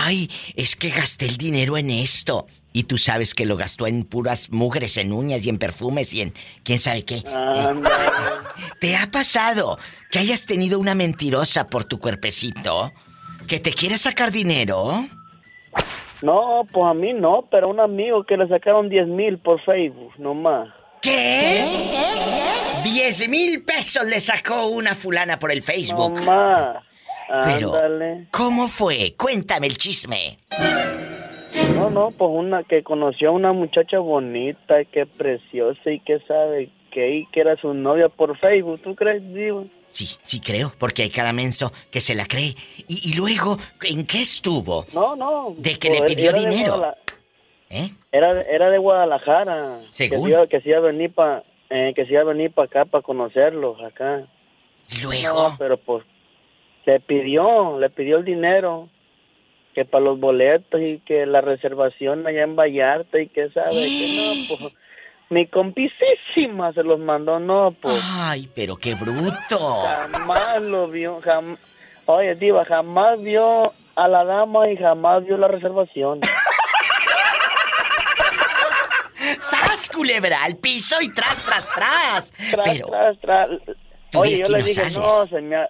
ay, 0.00 0.30
es 0.56 0.76
que 0.76 0.90
gasté 0.90 1.26
el 1.26 1.36
dinero 1.36 1.76
en 1.76 1.90
esto? 1.90 2.46
Y 2.72 2.84
tú 2.84 2.98
sabes 2.98 3.34
que 3.34 3.46
lo 3.46 3.56
gastó 3.56 3.86
en 3.86 4.04
puras 4.04 4.50
mugres, 4.50 4.96
en 4.96 5.12
uñas 5.12 5.44
y 5.46 5.48
en 5.50 5.58
perfumes 5.58 6.12
y 6.12 6.22
en 6.22 6.34
quién 6.64 6.80
sabe 6.80 7.04
qué. 7.04 7.22
¿Te 8.80 8.96
ha 8.96 9.10
pasado 9.10 9.78
que 10.10 10.18
hayas 10.18 10.46
tenido 10.46 10.78
una 10.78 10.94
mentirosa 10.94 11.68
por 11.68 11.84
tu 11.84 12.00
cuerpecito? 12.00 12.92
¿Que 13.46 13.60
te 13.60 13.72
quiere 13.72 13.98
sacar 13.98 14.32
dinero? 14.32 15.06
No, 16.24 16.62
pues 16.72 16.86
a 16.86 16.94
mí 16.94 17.12
no, 17.12 17.46
pero 17.50 17.66
a 17.66 17.70
un 17.70 17.80
amigo 17.80 18.24
que 18.24 18.38
le 18.38 18.48
sacaron 18.48 18.88
10 18.88 19.08
mil 19.08 19.36
por 19.36 19.60
Facebook, 19.62 20.14
nomás. 20.16 20.70
¿Qué? 21.02 21.62
Diez 22.82 23.28
mil 23.28 23.62
pesos 23.62 24.06
le 24.06 24.18
sacó 24.20 24.68
una 24.68 24.94
fulana 24.94 25.38
por 25.38 25.52
el 25.52 25.62
Facebook. 25.62 26.14
Nomás. 26.14 26.82
Pero, 27.44 27.74
Ándale. 27.74 28.28
¿cómo 28.30 28.68
fue? 28.68 29.14
Cuéntame 29.18 29.66
el 29.66 29.76
chisme. 29.76 30.38
No, 31.74 31.90
no, 31.90 32.10
pues 32.10 32.30
una 32.32 32.62
que 32.62 32.82
conoció 32.82 33.28
a 33.28 33.32
una 33.32 33.52
muchacha 33.52 33.98
bonita 33.98 34.80
y 34.80 34.86
que 34.86 35.04
preciosa 35.04 35.90
y 35.90 36.00
que 36.00 36.20
sabe 36.20 36.70
que, 36.90 37.16
y 37.16 37.26
que 37.32 37.40
era 37.40 37.56
su 37.56 37.74
novia 37.74 38.08
por 38.08 38.38
Facebook. 38.38 38.80
¿Tú 38.82 38.94
crees, 38.94 39.22
Diva? 39.34 39.64
Sí, 39.94 40.08
sí 40.24 40.40
creo, 40.40 40.72
porque 40.76 41.02
hay 41.02 41.10
cada 41.10 41.32
menso 41.32 41.72
que 41.92 42.00
se 42.00 42.16
la 42.16 42.26
cree. 42.26 42.56
Y, 42.88 43.10
y 43.10 43.14
luego, 43.14 43.56
¿en 43.88 44.04
qué 44.06 44.22
estuvo? 44.22 44.84
No, 44.92 45.14
no. 45.14 45.54
De 45.56 45.78
que 45.78 45.88
pues, 45.88 46.00
le 46.00 46.06
pidió 46.06 46.30
era 46.30 46.40
de 46.40 46.48
dinero. 46.50 46.72
Guadala- 46.74 46.96
¿Eh? 47.70 47.90
Era, 48.10 48.42
era 48.42 48.70
de 48.70 48.78
Guadalajara. 48.78 49.80
Según. 49.92 50.28
Que 50.30 50.48
que 50.48 50.60
se 50.62 50.70
iba 50.70 50.78
a 50.78 50.80
venir 50.80 51.12
para 51.14 51.44
que 51.68 52.04
se 52.06 52.12
iba 52.12 52.22
a 52.22 52.24
venir 52.24 52.50
para 52.52 52.66
acá 52.66 52.84
para 52.84 53.02
conocerlos 53.02 53.80
acá. 53.82 54.26
Y 54.90 55.00
luego, 55.02 55.50
No, 55.50 55.56
pero 55.58 55.76
pues 55.76 56.04
le 56.86 56.98
pidió, 56.98 57.78
le 57.78 57.88
pidió 57.90 58.16
el 58.18 58.24
dinero 58.24 58.88
que 59.74 59.84
para 59.84 60.04
los 60.04 60.18
boletos 60.20 60.80
y 60.80 60.98
que 61.06 61.24
la 61.24 61.40
reservación 61.40 62.26
allá 62.26 62.42
en 62.42 62.56
Vallarta 62.56 63.20
y 63.20 63.28
que 63.28 63.48
sabe 63.50 63.70
que 63.74 64.16
no, 64.16 64.56
pues 64.58 64.74
mi 65.34 65.48
compisísima 65.48 66.72
se 66.74 66.84
los 66.84 67.00
mandó, 67.00 67.40
no, 67.40 67.74
pues 67.80 68.00
ay, 68.04 68.48
pero 68.54 68.76
qué 68.76 68.94
bruto. 68.94 69.82
jamás 70.12 70.62
lo 70.62 70.86
vio, 70.88 71.20
jamás, 71.22 71.58
oye, 72.06 72.36
diva, 72.36 72.64
jamás 72.64 73.20
vio 73.20 73.72
a 73.96 74.06
la 74.08 74.24
dama 74.24 74.70
y 74.70 74.76
jamás 74.76 75.24
vio 75.24 75.36
la 75.36 75.48
reservación. 75.48 76.20
¡Sas, 79.40 79.90
culebra! 79.90 80.44
Al 80.44 80.56
piso 80.56 80.96
y 81.00 81.12
tras, 81.12 81.46
tras, 81.46 81.68
tras. 81.74 82.32
Tras, 82.50 82.68
Pero, 82.68 82.86
tras, 82.88 83.18
tras. 83.20 83.48
Oye, 84.14 84.38
yo 84.38 84.46
le 84.56 84.62
dije, 84.62 84.90
no, 84.90 85.26
se 85.26 85.40
me 85.40 85.56
ha- 85.56 85.68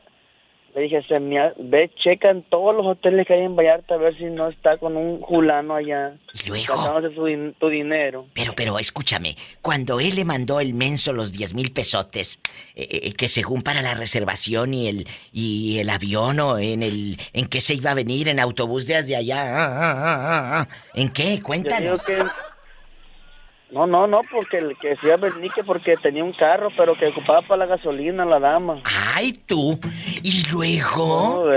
Le 0.74 0.82
dije, 0.82 1.02
se 1.06 1.20
me 1.20 1.38
ha- 1.38 1.54
ve, 1.56 1.88
checa 2.02 2.30
en 2.30 2.42
todos 2.42 2.74
los 2.74 2.84
hoteles 2.84 3.26
que 3.28 3.34
hay 3.34 3.42
en 3.42 3.54
Vallarta 3.54 3.94
a 3.94 3.98
ver 3.98 4.16
si 4.18 4.24
no 4.24 4.48
está 4.48 4.76
con 4.76 4.96
un 4.96 5.20
fulano 5.24 5.74
allá. 5.76 6.16
y 6.44 6.48
luego, 6.48 6.74
su 7.14 7.24
din- 7.26 7.54
tu 7.60 7.68
dinero. 7.68 8.26
Pero, 8.34 8.54
pero, 8.56 8.78
escúchame, 8.80 9.36
cuando 9.62 10.00
él 10.00 10.16
le 10.16 10.24
mandó 10.24 10.58
el 10.58 10.74
menso 10.74 11.12
los 11.12 11.30
10 11.32 11.54
mil 11.54 11.70
pesotes, 11.72 12.40
eh, 12.74 12.88
eh, 13.04 13.12
que 13.12 13.28
según 13.28 13.62
para 13.62 13.82
la 13.82 13.94
reservación 13.94 14.74
y 14.74 14.88
el, 14.88 15.06
y 15.32 15.78
el 15.78 15.90
avión 15.90 16.40
o 16.40 16.58
en 16.58 16.82
el, 16.82 17.18
en 17.32 17.46
qué 17.46 17.60
se 17.60 17.74
iba 17.74 17.92
a 17.92 17.94
venir, 17.94 18.28
en 18.28 18.40
autobús 18.40 18.86
desde 18.88 19.14
allá, 19.14 19.42
ah, 19.42 19.78
ah, 19.78 20.60
ah. 20.62 20.68
¿en 20.94 21.08
qué? 21.10 21.22
Yo 21.22 21.30
digo 21.30 21.46
Cuéntanos. 21.46 22.04
que... 22.04 22.16
No, 23.70 23.86
no, 23.86 24.06
no, 24.06 24.20
porque 24.30 24.58
el 24.58 24.76
que 24.78 24.96
iba 25.02 25.14
a 25.14 25.16
venir 25.16 25.50
que 25.52 25.64
porque 25.64 25.96
tenía 25.96 26.22
un 26.22 26.32
carro, 26.32 26.68
pero 26.76 26.96
que 26.96 27.06
ocupaba 27.06 27.42
para 27.42 27.66
la 27.66 27.76
gasolina 27.76 28.24
la 28.24 28.38
dama. 28.38 28.82
Ay, 29.14 29.32
tú. 29.32 29.78
Y 30.22 30.46
luego, 30.52 31.50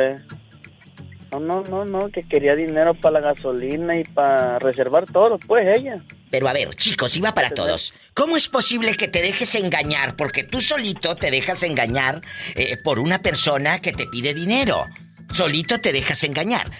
no, 1.31 1.39
no, 1.39 1.61
no, 1.63 1.85
no, 1.85 2.09
que 2.09 2.23
quería 2.23 2.55
dinero 2.55 2.93
para 2.93 3.19
la 3.19 3.33
gasolina 3.33 3.97
y 3.97 4.03
para 4.03 4.59
reservar 4.59 5.05
todo, 5.05 5.37
pues 5.39 5.77
ella. 5.77 6.01
pero 6.31 6.47
a 6.47 6.53
ver, 6.53 6.73
chicos, 6.75 7.15
iba 7.17 7.33
para 7.33 7.49
todos. 7.49 7.93
¿Cómo 8.13 8.37
es 8.37 8.47
posible 8.47 8.95
que 8.95 9.07
te 9.07 9.21
dejes 9.21 9.55
engañar? 9.55 10.15
Porque 10.15 10.43
tú 10.43 10.61
solito 10.61 11.15
te 11.15 11.29
dejas 11.29 11.63
engañar 11.63 12.21
eh, 12.55 12.77
por 12.83 12.99
una 12.99 13.19
persona 13.19 13.79
que 13.79 13.91
te 13.91 14.07
pide 14.07 14.33
dinero. 14.33 14.85
Solito 15.31 15.79
te 15.79 15.91
dejas 15.91 16.23
engañar. 16.23 16.71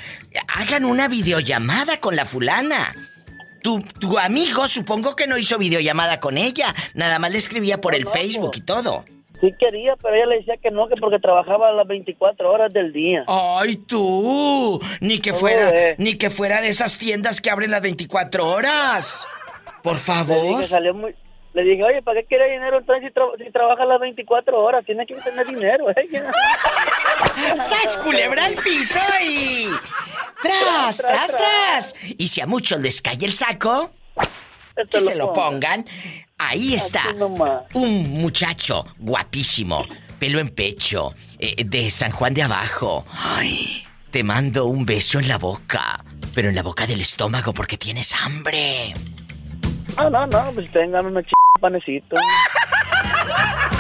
Hagan 0.48 0.86
una 0.86 1.10
videollamada 1.10 2.00
con 2.00 2.16
la 2.16 2.26
fulana. 2.26 2.94
Tu, 3.62 3.82
tu 4.00 4.18
amigo 4.18 4.68
supongo 4.68 5.16
que 5.16 5.28
no 5.28 5.38
hizo 5.38 5.58
videollamada 5.58 6.20
con 6.20 6.38
ella. 6.38 6.74
Nada 6.94 7.20
más 7.20 7.32
le 7.32 7.38
escribía 7.38 7.80
por 7.82 7.96
el 7.96 8.04
no, 8.04 8.12
Facebook 8.12 8.52
y 8.56 8.62
todo. 8.62 9.04
Sí 9.40 9.54
quería, 9.60 9.96
pero 10.02 10.16
ella 10.16 10.26
le 10.26 10.38
decía 10.38 10.56
que 10.58 10.72
no, 10.72 10.88
que 10.88 10.96
porque 10.96 11.20
trabajaba 11.20 11.72
las 11.72 11.86
24 11.88 12.52
horas 12.52 12.74
del 12.74 12.92
día. 12.92 13.24
¡Ay, 13.28 13.76
tú! 13.76 14.80
Ni 15.00 15.20
que 15.20 15.30
¿Cómo 15.30 15.40
fuera, 15.42 15.72
ves? 15.72 16.00
ni 16.00 16.16
que 16.16 16.30
fuera 16.32 16.60
de 16.62 16.70
esas 16.70 16.98
tiendas 16.98 17.40
que 17.40 17.52
abren 17.52 17.70
las 17.70 17.82
24 17.82 18.48
horas. 18.48 19.28
Por 19.84 19.94
Le 19.94 20.00
favor. 20.00 20.58
dije, 20.58 20.68
salió 20.68 20.94
muy... 20.96 21.14
Le 21.54 21.64
dije, 21.64 21.84
oye, 21.84 22.02
¿para 22.04 22.20
qué 22.22 22.28
quiere 22.28 22.52
dinero 22.52 22.78
entonces 22.80 23.08
si, 23.08 23.14
tra- 23.20 23.44
si 23.44 23.52
trabaja 23.52 23.84
las 23.86 24.00
24 24.00 24.60
horas? 24.60 24.86
Tiene 24.86 25.06
que 25.08 25.16
tener 25.16 25.46
dinero, 25.46 25.86
ella. 25.96 26.32
¡Sas, 27.60 27.98
culebra 27.98 28.46
al 28.46 28.54
piso 28.56 29.00
y... 29.24 29.68
¡Tras, 30.42 30.98
tras, 30.98 31.28
tras! 31.28 31.96
Y 32.18 32.28
si 32.28 32.42
a 32.42 32.48
muchos 32.48 32.80
les 32.80 33.02
cae 33.02 33.18
el 33.22 33.36
saco, 33.36 33.92
que 34.90 35.02
se 35.02 35.16
lo 35.16 35.34
pongan. 35.34 35.86
Ahí 36.38 36.76
está. 36.76 37.04
Un 37.74 38.02
muchacho 38.22 38.86
guapísimo, 39.00 39.86
pelo 40.20 40.40
en 40.40 40.50
pecho, 40.50 41.14
eh, 41.40 41.64
de 41.66 41.90
San 41.90 42.12
Juan 42.12 42.34
de 42.34 42.44
Abajo. 42.44 43.06
Ay, 43.12 43.84
te 44.12 44.24
mando 44.24 44.66
un 44.66 44.86
beso 44.86 45.20
en 45.20 45.28
la 45.28 45.38
boca, 45.38 46.04
pero 46.36 46.50
en 46.50 46.56
la 46.56 46.64
boca 46.64 46.86
del 46.86 47.02
estómago 47.02 47.54
porque 47.54 47.78
tienes 47.78 48.14
hambre. 48.14 48.94
No, 49.98 50.10
no, 50.10 50.28
no, 50.28 50.52
pues 50.54 50.70
tengan 50.70 51.08
una 51.08 51.24
ch... 51.24 51.32
panecito. 51.60 52.16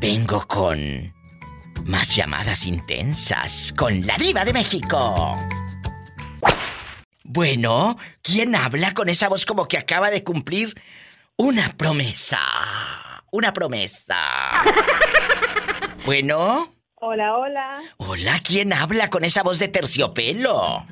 vengo 0.00 0.46
con 0.46 1.12
más 1.84 2.14
llamadas 2.16 2.66
intensas 2.66 3.74
con 3.76 4.06
la 4.06 4.16
diva 4.16 4.44
de 4.44 4.52
México. 4.52 5.36
Bueno, 7.22 7.96
¿quién 8.22 8.54
habla 8.54 8.94
con 8.94 9.08
esa 9.08 9.28
voz 9.28 9.44
como 9.44 9.66
que 9.66 9.78
acaba 9.78 10.10
de 10.10 10.22
cumplir 10.22 10.74
una 11.36 11.76
promesa? 11.76 12.38
Una 13.32 13.52
promesa. 13.52 14.16
Bueno. 16.04 16.74
Hola, 16.96 17.36
hola. 17.36 17.78
Hola, 17.96 18.40
¿quién 18.44 18.72
habla 18.72 19.08
con 19.08 19.24
esa 19.24 19.42
voz 19.42 19.58
de 19.58 19.68
terciopelo? 19.68 20.84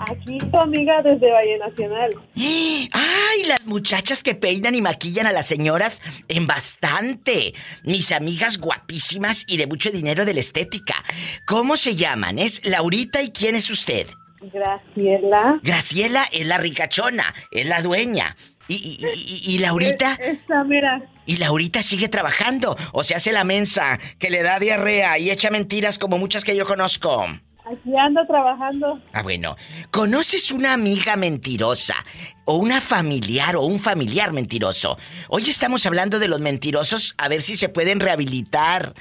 Aquí 0.00 0.38
tu 0.38 0.58
amiga 0.58 1.02
desde 1.02 1.30
Valle 1.30 1.58
Nacional. 1.58 2.10
¡Ay! 2.36 3.44
Las 3.46 3.64
muchachas 3.64 4.22
que 4.24 4.34
peinan 4.34 4.74
y 4.74 4.82
maquillan 4.82 5.26
a 5.26 5.32
las 5.32 5.46
señoras 5.46 6.02
en 6.28 6.48
bastante. 6.48 7.54
Mis 7.84 8.10
amigas 8.10 8.58
guapísimas 8.58 9.44
y 9.46 9.56
de 9.56 9.68
mucho 9.68 9.90
dinero 9.90 10.24
de 10.24 10.34
la 10.34 10.40
estética. 10.40 10.96
¿Cómo 11.44 11.76
se 11.76 11.94
llaman? 11.94 12.40
Es 12.40 12.64
Laurita 12.64 13.22
y 13.22 13.30
quién 13.30 13.54
es 13.54 13.70
usted? 13.70 14.08
Graciela. 14.40 15.60
Graciela 15.62 16.24
es 16.32 16.46
la 16.46 16.58
ricachona, 16.58 17.34
es 17.50 17.66
la 17.66 17.82
dueña. 17.82 18.36
Y, 18.68 18.74
y, 18.74 19.50
y, 19.52 19.54
y 19.54 19.58
Laurita. 19.58 20.14
Esta, 20.14 20.64
mira. 20.64 21.02
Y 21.26 21.36
Laurita 21.36 21.82
sigue 21.82 22.08
trabajando. 22.08 22.76
O 22.92 23.04
se 23.04 23.14
hace 23.14 23.32
la 23.32 23.44
mensa, 23.44 23.98
que 24.18 24.30
le 24.30 24.42
da 24.42 24.58
diarrea 24.58 25.18
y 25.18 25.30
echa 25.30 25.50
mentiras 25.50 25.98
como 25.98 26.18
muchas 26.18 26.44
que 26.44 26.56
yo 26.56 26.66
conozco. 26.66 27.24
Aquí 27.66 27.96
ando 27.98 28.24
trabajando. 28.26 29.00
Ah, 29.12 29.22
bueno. 29.22 29.56
¿Conoces 29.90 30.52
una 30.52 30.72
amiga 30.72 31.16
mentirosa? 31.16 31.96
O 32.44 32.56
una 32.56 32.80
familiar 32.80 33.56
o 33.56 33.62
un 33.62 33.80
familiar 33.80 34.32
mentiroso. 34.32 34.96
Hoy 35.28 35.50
estamos 35.50 35.84
hablando 35.84 36.20
de 36.20 36.28
los 36.28 36.40
mentirosos, 36.40 37.16
a 37.18 37.28
ver 37.28 37.42
si 37.42 37.56
se 37.56 37.68
pueden 37.68 37.98
rehabilitar. 37.98 38.94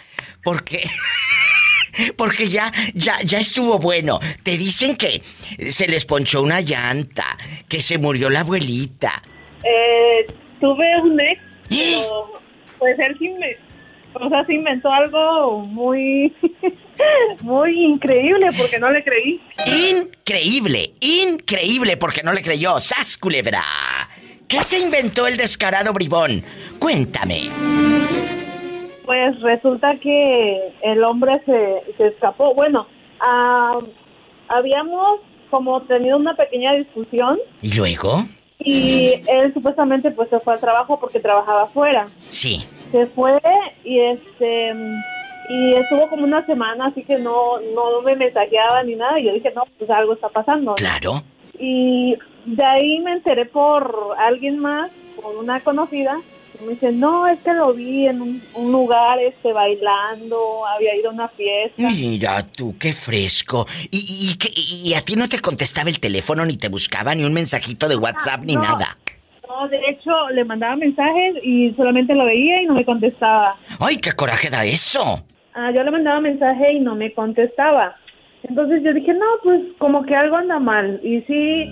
Porque. 0.44 0.90
Porque 2.18 2.50
ya, 2.50 2.74
ya, 2.94 3.22
ya 3.22 3.38
estuvo 3.38 3.80
bueno. 3.80 4.20
Te 4.44 4.58
dicen 4.58 4.98
que 4.98 5.22
se 5.70 5.88
les 5.88 6.04
ponchó 6.04 6.42
una 6.42 6.60
llanta, 6.60 7.38
que 7.70 7.82
se 7.82 7.98
murió 7.98 8.30
la 8.30 8.42
abuelita. 8.42 9.24
Eh, 9.66 10.28
tuve 10.60 10.86
un 11.02 11.20
ex, 11.20 11.42
pero 11.70 12.42
pues 12.80 13.00
él 13.00 13.16
sí 13.20 13.30
me, 13.30 13.58
o 14.22 14.30
sea, 14.30 14.46
se 14.46 14.54
inventó 14.54 14.92
algo 14.92 15.60
muy, 15.62 16.34
muy 17.42 17.84
increíble 17.84 18.48
porque 18.58 18.80
no 18.80 18.90
le 18.92 19.04
creí. 19.04 19.42
Increíble, 19.66 20.94
increíble 21.02 21.98
porque 21.98 22.24
no 22.24 22.32
le 22.34 22.42
creyó. 22.42 22.80
¡Sas, 22.80 23.18
culebra! 23.18 23.64
¿Qué 24.48 24.62
se 24.62 24.80
inventó 24.80 25.28
el 25.28 25.38
descarado 25.38 25.92
bribón? 25.92 26.44
Cuéntame. 26.80 27.50
Pues 29.04 29.40
resulta 29.42 29.90
que 30.02 30.74
el 30.84 31.04
hombre 31.04 31.34
se, 31.46 31.94
se 31.98 32.08
escapó. 32.10 32.54
Bueno, 32.54 32.88
ah, 33.20 33.80
habíamos 34.48 35.20
como 35.50 35.82
tenido 35.84 36.18
una 36.18 36.36
pequeña 36.36 36.74
discusión. 36.74 37.40
¿Y 37.62 37.76
luego? 37.76 38.26
Y 38.60 39.22
él 39.28 39.54
supuestamente 39.54 40.12
pues 40.12 40.30
se 40.30 40.40
fue 40.40 40.54
al 40.54 40.60
trabajo 40.60 41.00
porque 41.00 41.20
trabajaba 41.20 41.64
afuera. 41.64 42.08
Sí. 42.30 42.66
Se 42.92 43.08
fue 43.08 43.34
y 43.84 44.00
este 44.00 44.74
y 45.50 45.74
estuvo 45.74 46.10
como 46.10 46.24
una 46.24 46.46
semana 46.46 46.88
así 46.88 47.04
que 47.04 47.20
no 47.20 47.60
no 47.76 48.02
me 48.02 48.16
mensajeaba 48.16 48.82
ni 48.84 48.96
nada 48.96 49.20
y 49.20 49.26
yo 49.26 49.34
dije, 49.34 49.52
"No, 49.56 49.64
pues 49.78 49.90
algo 49.90 50.14
está 50.14 50.30
pasando." 50.30 50.76
Claro. 50.76 51.22
Y 51.60 52.16
de 52.46 52.66
ahí 52.66 53.00
me 53.00 53.14
enteré 53.14 53.46
por 53.46 54.16
alguien 54.18 54.60
más, 54.60 54.92
por 55.22 55.36
una 55.36 55.60
conocida, 55.62 56.20
me 56.64 56.74
dice, 56.74 56.92
no, 56.92 57.28
es 57.28 57.40
que 57.42 57.54
lo 57.54 57.74
vi 57.74 58.08
en 58.08 58.22
un, 58.22 58.42
un, 58.54 58.72
lugar 58.72 59.20
este 59.20 59.52
bailando, 59.54 60.66
había 60.68 60.96
ido 60.96 61.10
a 61.10 61.14
una 61.14 61.28
fiesta. 61.30 61.76
Mira 61.90 62.44
tú, 62.44 62.76
qué 62.80 62.94
fresco. 62.94 63.66
¿Y, 63.92 63.98
y, 63.98 64.38
y, 64.86 64.90
y 64.90 64.94
a 64.94 65.02
ti 65.02 65.16
no 65.16 65.28
te 65.30 65.40
contestaba 65.40 65.90
el 65.90 66.00
teléfono, 66.00 66.46
ni 66.46 66.58
te 66.58 66.70
buscaba, 66.70 67.16
ni 67.16 67.24
un 67.24 67.34
mensajito 67.34 67.88
de 67.88 67.96
WhatsApp, 67.96 68.42
Ah, 68.42 68.46
ni 68.46 68.56
no. 68.56 68.62
nada? 68.62 68.98
No, 69.48 69.68
de 69.70 69.78
hecho, 69.90 70.12
le 70.34 70.44
mandaba 70.44 70.76
mensajes 70.76 71.36
y 71.44 71.72
solamente 71.78 72.14
lo 72.16 72.26
veía 72.26 72.62
y 72.62 72.66
no 72.66 72.74
me 72.74 72.84
contestaba. 72.84 73.56
¡Ay, 73.80 73.98
qué 73.98 74.12
coraje 74.12 74.50
da 74.50 74.66
eso! 74.66 75.24
Ah, 75.54 75.72
yo 75.76 75.84
le 75.84 75.92
mandaba 75.92 76.20
mensaje 76.20 76.74
y 76.74 76.80
no 76.80 76.96
me 76.96 77.14
contestaba. 77.14 77.96
Entonces 78.44 78.84
yo 78.84 78.94
dije, 78.94 79.14
no, 79.14 79.26
pues 79.44 79.62
como 79.78 80.04
que 80.04 80.16
algo 80.16 80.36
anda 80.36 80.60
mal. 80.60 81.00
Y 81.04 81.22
sí, 81.22 81.70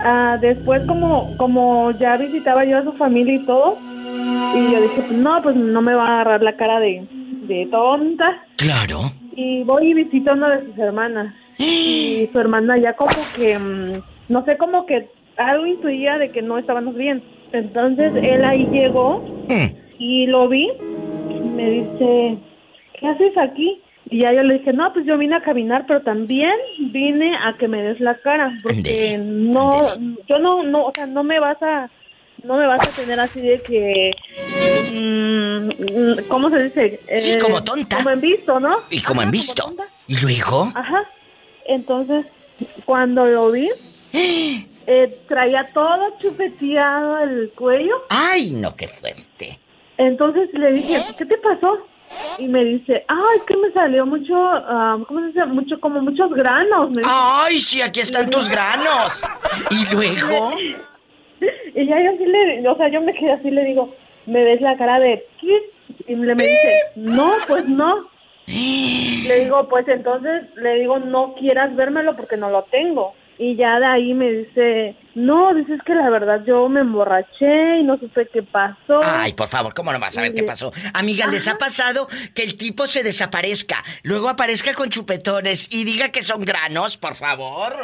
ah, 0.00 0.36
después 0.40 0.82
como, 0.86 1.36
como 1.36 1.92
ya 1.92 2.16
visitaba 2.16 2.64
yo 2.64 2.78
a 2.78 2.82
su 2.82 2.92
familia 2.94 3.34
y 3.34 3.46
todo, 3.46 3.78
y 4.54 4.72
yo 4.72 4.80
dije, 4.80 5.02
pues 5.02 5.12
no, 5.12 5.42
pues 5.42 5.56
no 5.56 5.82
me 5.82 5.94
va 5.94 6.06
a 6.06 6.14
agarrar 6.14 6.42
la 6.42 6.56
cara 6.56 6.80
de, 6.80 7.06
de 7.10 7.66
tonta. 7.70 8.44
Claro. 8.56 9.12
Y 9.34 9.62
voy 9.64 9.90
y 9.90 9.94
visito 9.94 10.30
a 10.30 10.34
una 10.34 10.56
de 10.56 10.66
sus 10.66 10.78
hermanas. 10.78 11.34
Y 11.58 12.26
su 12.32 12.40
hermana 12.40 12.76
ya 12.78 12.94
como 12.94 13.12
que, 13.36 13.58
mm, 13.58 14.02
no 14.28 14.44
sé, 14.46 14.56
como 14.56 14.86
que 14.86 15.08
algo 15.36 15.66
intuía 15.66 16.16
de 16.16 16.30
que 16.30 16.40
no 16.40 16.58
estábamos 16.58 16.94
bien. 16.94 17.22
Entonces 17.52 18.12
él 18.22 18.44
ahí 18.44 18.66
llegó 18.66 19.22
y 19.98 20.26
lo 20.26 20.48
vi. 20.48 20.68
Y 21.28 21.48
me 21.50 21.70
dice, 21.70 22.38
¿qué 22.98 23.06
haces 23.06 23.36
aquí? 23.36 23.80
Y 24.10 24.22
ya 24.22 24.32
yo 24.32 24.42
le 24.42 24.58
dije, 24.58 24.72
no, 24.72 24.92
pues 24.92 25.06
yo 25.06 25.16
vine 25.18 25.36
a 25.36 25.42
caminar, 25.42 25.84
pero 25.86 26.02
también 26.02 26.52
vine 26.78 27.36
a 27.36 27.56
que 27.58 27.68
me 27.68 27.82
des 27.82 28.00
la 28.00 28.16
cara, 28.16 28.52
porque 28.62 29.16
no, 29.18 29.94
yo 30.28 30.38
no, 30.40 30.64
no, 30.64 30.86
o 30.86 30.92
sea, 30.92 31.06
no 31.06 31.22
me 31.22 31.38
vas 31.38 31.62
a, 31.62 31.88
no 32.44 32.56
me 32.56 32.66
vas 32.66 32.86
a 32.86 32.90
tener 32.92 33.18
así 33.20 33.40
de 33.40 33.60
que, 33.62 34.10
mm, 34.92 36.28
¿cómo 36.28 36.50
se 36.50 36.64
dice? 36.64 37.00
Sí, 37.18 37.32
Eh, 37.32 37.38
como 37.38 37.62
tonta. 37.62 37.96
Como 37.98 38.10
en 38.10 38.20
visto, 38.20 38.60
¿no? 38.60 38.78
Y 38.90 39.00
como 39.02 39.20
Ajá, 39.20 39.26
en 39.28 39.30
visto. 39.32 39.74
¿Y 40.06 40.16
luego? 40.20 40.72
Ajá. 40.74 41.04
Entonces, 41.66 42.26
cuando 42.84 43.26
lo 43.26 43.50
vi, 43.52 43.70
eh, 44.12 45.20
traía 45.28 45.68
todo 45.72 46.16
chupeteado 46.20 47.18
el 47.18 47.52
cuello. 47.54 47.94
¡Ay, 48.08 48.50
no, 48.56 48.74
qué 48.76 48.88
fuerte! 48.88 49.58
Entonces 49.98 50.48
le 50.54 50.72
dije, 50.72 51.04
¿qué 51.18 51.26
te 51.26 51.36
pasó? 51.38 51.86
Y 52.38 52.48
me 52.48 52.64
dice, 52.64 53.04
ay, 53.06 53.36
es 53.36 53.42
que 53.44 53.56
me 53.56 53.70
salió 53.72 54.04
mucho, 54.04 54.34
ah, 54.34 54.98
¿cómo 55.06 55.20
se 55.20 55.26
dice? 55.26 55.44
Mucho, 55.46 55.78
como 55.78 56.00
muchos 56.00 56.30
granos. 56.32 56.90
Me. 56.90 57.02
¡Ay, 57.04 57.60
sí, 57.60 57.82
aquí 57.82 58.00
están 58.00 58.28
tus 58.30 58.48
granos! 58.48 59.22
¿Y 59.70 59.94
luego? 59.94 60.50
Y 61.74 61.86
ya 61.86 62.02
yo 62.02 62.10
así 62.10 62.26
le, 62.26 62.68
o 62.68 62.76
sea, 62.76 62.88
yo 62.88 63.00
me 63.00 63.14
quedé 63.14 63.32
así, 63.32 63.50
le 63.50 63.64
digo, 63.64 63.94
me 64.26 64.44
ves 64.44 64.60
la 64.60 64.76
cara 64.76 64.98
de 64.98 65.26
¿qué? 65.40 65.70
Y 66.06 66.14
le 66.14 66.34
me 66.34 66.44
dice, 66.44 66.74
no, 66.96 67.32
pues 67.46 67.68
no. 67.68 68.08
Le 68.46 69.44
digo, 69.44 69.68
pues 69.68 69.86
entonces, 69.86 70.42
le 70.56 70.80
digo, 70.80 70.98
no 70.98 71.34
quieras 71.34 71.76
vérmelo 71.76 72.16
porque 72.16 72.36
no 72.36 72.50
lo 72.50 72.64
tengo. 72.64 73.14
Y 73.42 73.56
ya 73.56 73.80
de 73.80 73.86
ahí 73.86 74.12
me 74.12 74.30
dice, 74.30 74.94
no, 75.14 75.54
dices 75.54 75.80
que 75.86 75.94
la 75.94 76.10
verdad 76.10 76.44
yo 76.46 76.68
me 76.68 76.80
emborraché 76.80 77.78
y 77.78 77.84
no 77.84 77.98
supe 77.98 78.28
qué 78.30 78.42
pasó. 78.42 79.00
Ay, 79.02 79.32
por 79.32 79.48
favor, 79.48 79.72
¿cómo 79.72 79.90
no 79.94 79.98
vas 79.98 80.18
a 80.18 80.20
ver 80.20 80.34
qué 80.34 80.42
pasó? 80.42 80.70
Amiga, 80.92 81.26
¿les 81.26 81.48
ha 81.48 81.56
pasado 81.56 82.06
que 82.34 82.42
el 82.42 82.58
tipo 82.58 82.86
se 82.86 83.02
desaparezca, 83.02 83.82
luego 84.02 84.28
aparezca 84.28 84.74
con 84.74 84.90
chupetones 84.90 85.72
y 85.72 85.84
diga 85.84 86.10
que 86.10 86.20
son 86.20 86.42
granos, 86.44 86.98
por 86.98 87.14
favor? 87.14 87.74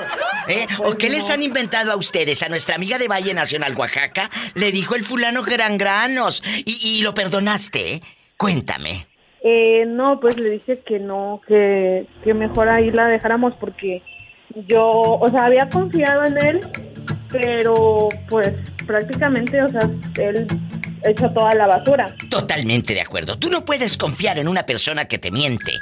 ¿Eh? 0.46 0.66
¿O 0.84 0.94
qué 0.96 1.08
les 1.08 1.30
han 1.30 1.42
inventado 1.42 1.90
a 1.90 1.96
ustedes? 1.96 2.42
A 2.42 2.50
nuestra 2.50 2.74
amiga 2.74 2.98
de 2.98 3.08
Valle 3.08 3.32
Nacional, 3.32 3.74
Oaxaca, 3.76 4.28
le 4.56 4.72
dijo 4.72 4.94
el 4.94 5.04
fulano 5.04 5.42
que 5.42 5.54
eran 5.54 5.78
granos 5.78 6.42
y, 6.66 6.78
y 6.82 7.00
lo 7.00 7.14
perdonaste, 7.14 7.94
¿eh? 7.94 8.00
Cuéntame. 8.36 9.06
Eh, 9.42 9.86
no, 9.86 10.20
pues 10.20 10.36
le 10.36 10.50
dije 10.50 10.82
que 10.84 10.98
no, 10.98 11.40
que, 11.48 12.06
que 12.22 12.34
mejor 12.34 12.68
ahí 12.68 12.90
la 12.90 13.06
dejáramos 13.06 13.54
porque 13.58 14.02
yo, 14.68 14.88
o 14.88 15.28
sea, 15.30 15.44
había 15.44 15.68
confiado 15.68 16.24
en 16.24 16.46
él, 16.46 16.60
pero 17.30 18.08
pues 18.28 18.50
prácticamente, 18.86 19.62
o 19.62 19.68
sea, 19.68 19.90
él 20.18 20.46
echó 21.04 21.30
toda 21.30 21.54
la 21.54 21.66
basura. 21.66 22.14
Totalmente 22.30 22.94
de 22.94 23.00
acuerdo. 23.00 23.38
Tú 23.38 23.50
no 23.50 23.64
puedes 23.64 23.96
confiar 23.96 24.38
en 24.38 24.48
una 24.48 24.64
persona 24.64 25.06
que 25.06 25.18
te 25.18 25.30
miente. 25.30 25.72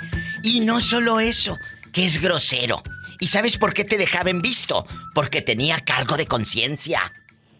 Y 0.43 0.61
no 0.61 0.81
solo 0.81 1.21
eso, 1.21 1.57
que 1.93 2.05
es 2.05 2.21
grosero. 2.21 2.83
¿Y 3.21 3.29
sabes 3.29 3.57
por 3.57 3.73
qué 3.73 3.85
te 3.85 3.97
dejaba 3.97 4.31
en 4.31 4.43
visto? 4.43 4.87
Porque 5.15 5.41
tenía 5.41 5.81
cargo 5.81 6.17
de 6.17 6.27
conciencia. 6.27 7.13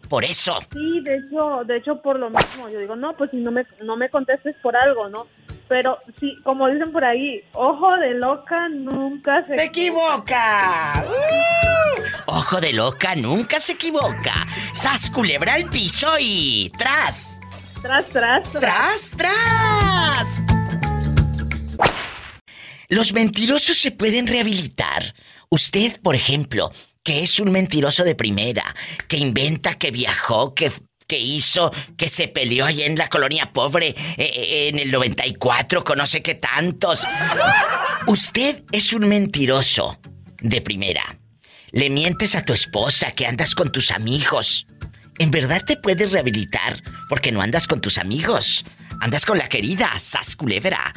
Por 0.09 0.23
eso. 0.23 0.59
Sí, 0.71 1.01
de 1.01 1.17
hecho, 1.17 1.63
de 1.65 1.77
hecho 1.77 2.01
por 2.01 2.19
lo 2.19 2.29
mismo, 2.29 2.69
yo 2.69 2.79
digo, 2.79 2.95
no, 2.95 3.15
pues 3.17 3.31
si 3.31 3.37
no 3.37 3.51
me, 3.51 3.65
no 3.83 3.97
me 3.97 4.09
contestes 4.09 4.55
por 4.61 4.75
algo, 4.75 5.09
¿no? 5.09 5.27
Pero 5.67 5.97
sí, 6.19 6.37
como 6.43 6.67
dicen 6.67 6.91
por 6.91 7.03
ahí, 7.03 7.43
ojo 7.53 7.97
de 7.97 8.13
loca 8.13 8.69
nunca 8.69 9.45
se... 9.47 9.55
¡Se 9.55 9.63
equivoca! 9.63 11.03
Ojo 12.27 12.61
de 12.61 12.73
loca 12.73 13.15
nunca 13.15 13.59
se 13.59 13.73
equivoca. 13.73 14.45
Sas 14.73 15.09
culebra 15.09 15.55
al 15.55 15.69
piso 15.69 16.15
y 16.19 16.71
tras. 16.77 17.39
Tras, 17.81 18.09
tras, 18.09 18.51
tras. 18.51 19.11
Tras, 19.11 20.27
Los 22.89 23.13
mentirosos 23.13 23.77
se 23.77 23.91
pueden 23.91 24.27
rehabilitar. 24.27 25.15
Usted, 25.49 25.99
por 26.01 26.13
ejemplo, 26.13 26.71
que 27.05 27.23
es 27.23 27.39
un 27.39 27.51
mentiroso 27.51 28.03
de 28.03 28.15
primera, 28.15 28.75
que 29.07 29.15
inventa 29.17 29.75
que 29.75 29.91
viajó, 29.91 30.53
que 30.53 30.71
que 31.07 31.19
hizo, 31.19 31.71
que 31.97 32.07
se 32.07 32.27
peleó 32.27 32.65
allá 32.65 32.87
en 32.87 32.97
la 32.97 33.09
colonia 33.09 33.53
pobre 33.53 33.89
eh, 33.89 33.95
eh, 34.17 34.69
en 34.69 34.79
el 34.79 34.91
94, 34.91 35.83
conoce 35.83 36.23
que 36.23 36.33
tantos. 36.33 37.05
Usted 38.07 38.63
es 38.71 38.91
un 38.91 39.07
mentiroso 39.07 39.99
de 40.41 40.61
primera. 40.61 41.19
le 41.71 41.91
mientes 41.91 42.33
a 42.33 42.43
tu 42.43 42.53
esposa 42.53 43.11
que 43.11 43.27
andas 43.27 43.53
con 43.53 43.71
tus 43.71 43.91
amigos, 43.91 44.65
¿en 45.19 45.29
verdad 45.29 45.61
te 45.63 45.77
puedes 45.77 46.11
rehabilitar? 46.11 46.81
Porque 47.07 47.31
no 47.31 47.41
andas 47.41 47.67
con 47.67 47.81
tus 47.81 47.99
amigos. 47.99 48.65
Andas 48.99 49.25
con 49.25 49.37
la 49.37 49.47
querida 49.47 49.99
Sas 49.99 50.35
Culebra. 50.35 50.93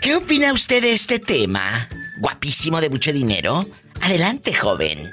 ¿Qué 0.00 0.14
opina 0.14 0.54
usted 0.54 0.80
de 0.80 0.92
este 0.92 1.18
tema? 1.18 1.86
Guapísimo 2.18 2.80
de 2.80 2.88
mucho 2.88 3.12
dinero. 3.12 3.66
Adelante, 4.02 4.52
joven. 4.54 5.10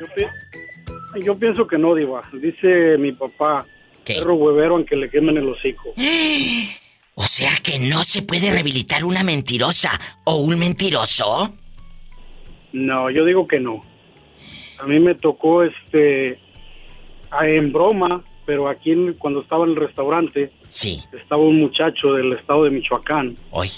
Yo, 1.23 1.37
pienso 1.37 1.65
que 1.67 1.77
no, 1.77 1.95
Diva. 1.95 2.21
Dice 2.33 2.97
mi 2.97 3.11
papá, 3.13 3.65
¿Qué? 4.03 4.15
perro 4.15 4.35
huevero 4.35 4.75
aunque 4.75 4.95
le 4.95 5.09
quemen 5.09 5.37
el 5.37 5.47
hocico. 5.49 5.93
O 7.17 7.23
sea 7.23 7.51
que 7.63 7.79
no 7.79 8.03
se 8.03 8.23
puede 8.23 8.51
rehabilitar 8.51 9.05
una 9.05 9.23
mentirosa 9.23 9.91
o 10.25 10.35
un 10.35 10.59
mentiroso. 10.59 11.49
No, 12.73 13.09
yo 13.09 13.23
digo 13.23 13.47
que 13.47 13.61
no. 13.61 13.85
A 14.81 14.85
mí 14.85 14.99
me 14.99 15.15
tocó 15.15 15.63
este 15.63 16.37
en 17.41 17.71
broma, 17.71 18.21
pero 18.45 18.67
aquí 18.67 18.93
cuando 19.17 19.41
estaba 19.43 19.63
en 19.63 19.71
el 19.71 19.75
restaurante 19.77 20.51
Sí, 20.67 21.01
estaba 21.17 21.41
un 21.41 21.57
muchacho 21.61 22.13
del 22.15 22.33
estado 22.33 22.65
de 22.65 22.71
Michoacán 22.71 23.37
hoy. 23.51 23.69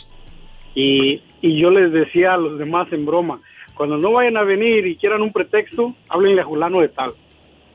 y, 0.73 1.21
y 1.43 1.61
yo 1.61 1.69
les 1.69 1.91
decía 1.91 2.33
a 2.33 2.37
los 2.37 2.57
demás 2.57 2.87
en 2.91 3.05
broma, 3.05 3.39
cuando 3.77 3.97
no 3.97 4.11
vayan 4.13 4.35
a 4.37 4.43
venir 4.43 4.85
y 4.87 4.97
quieran 4.97 5.21
un 5.21 5.31
pretexto, 5.31 5.95
háblenle 6.09 6.41
a 6.41 6.45
Julano 6.45 6.81
de 6.81 6.89
tal. 6.89 7.13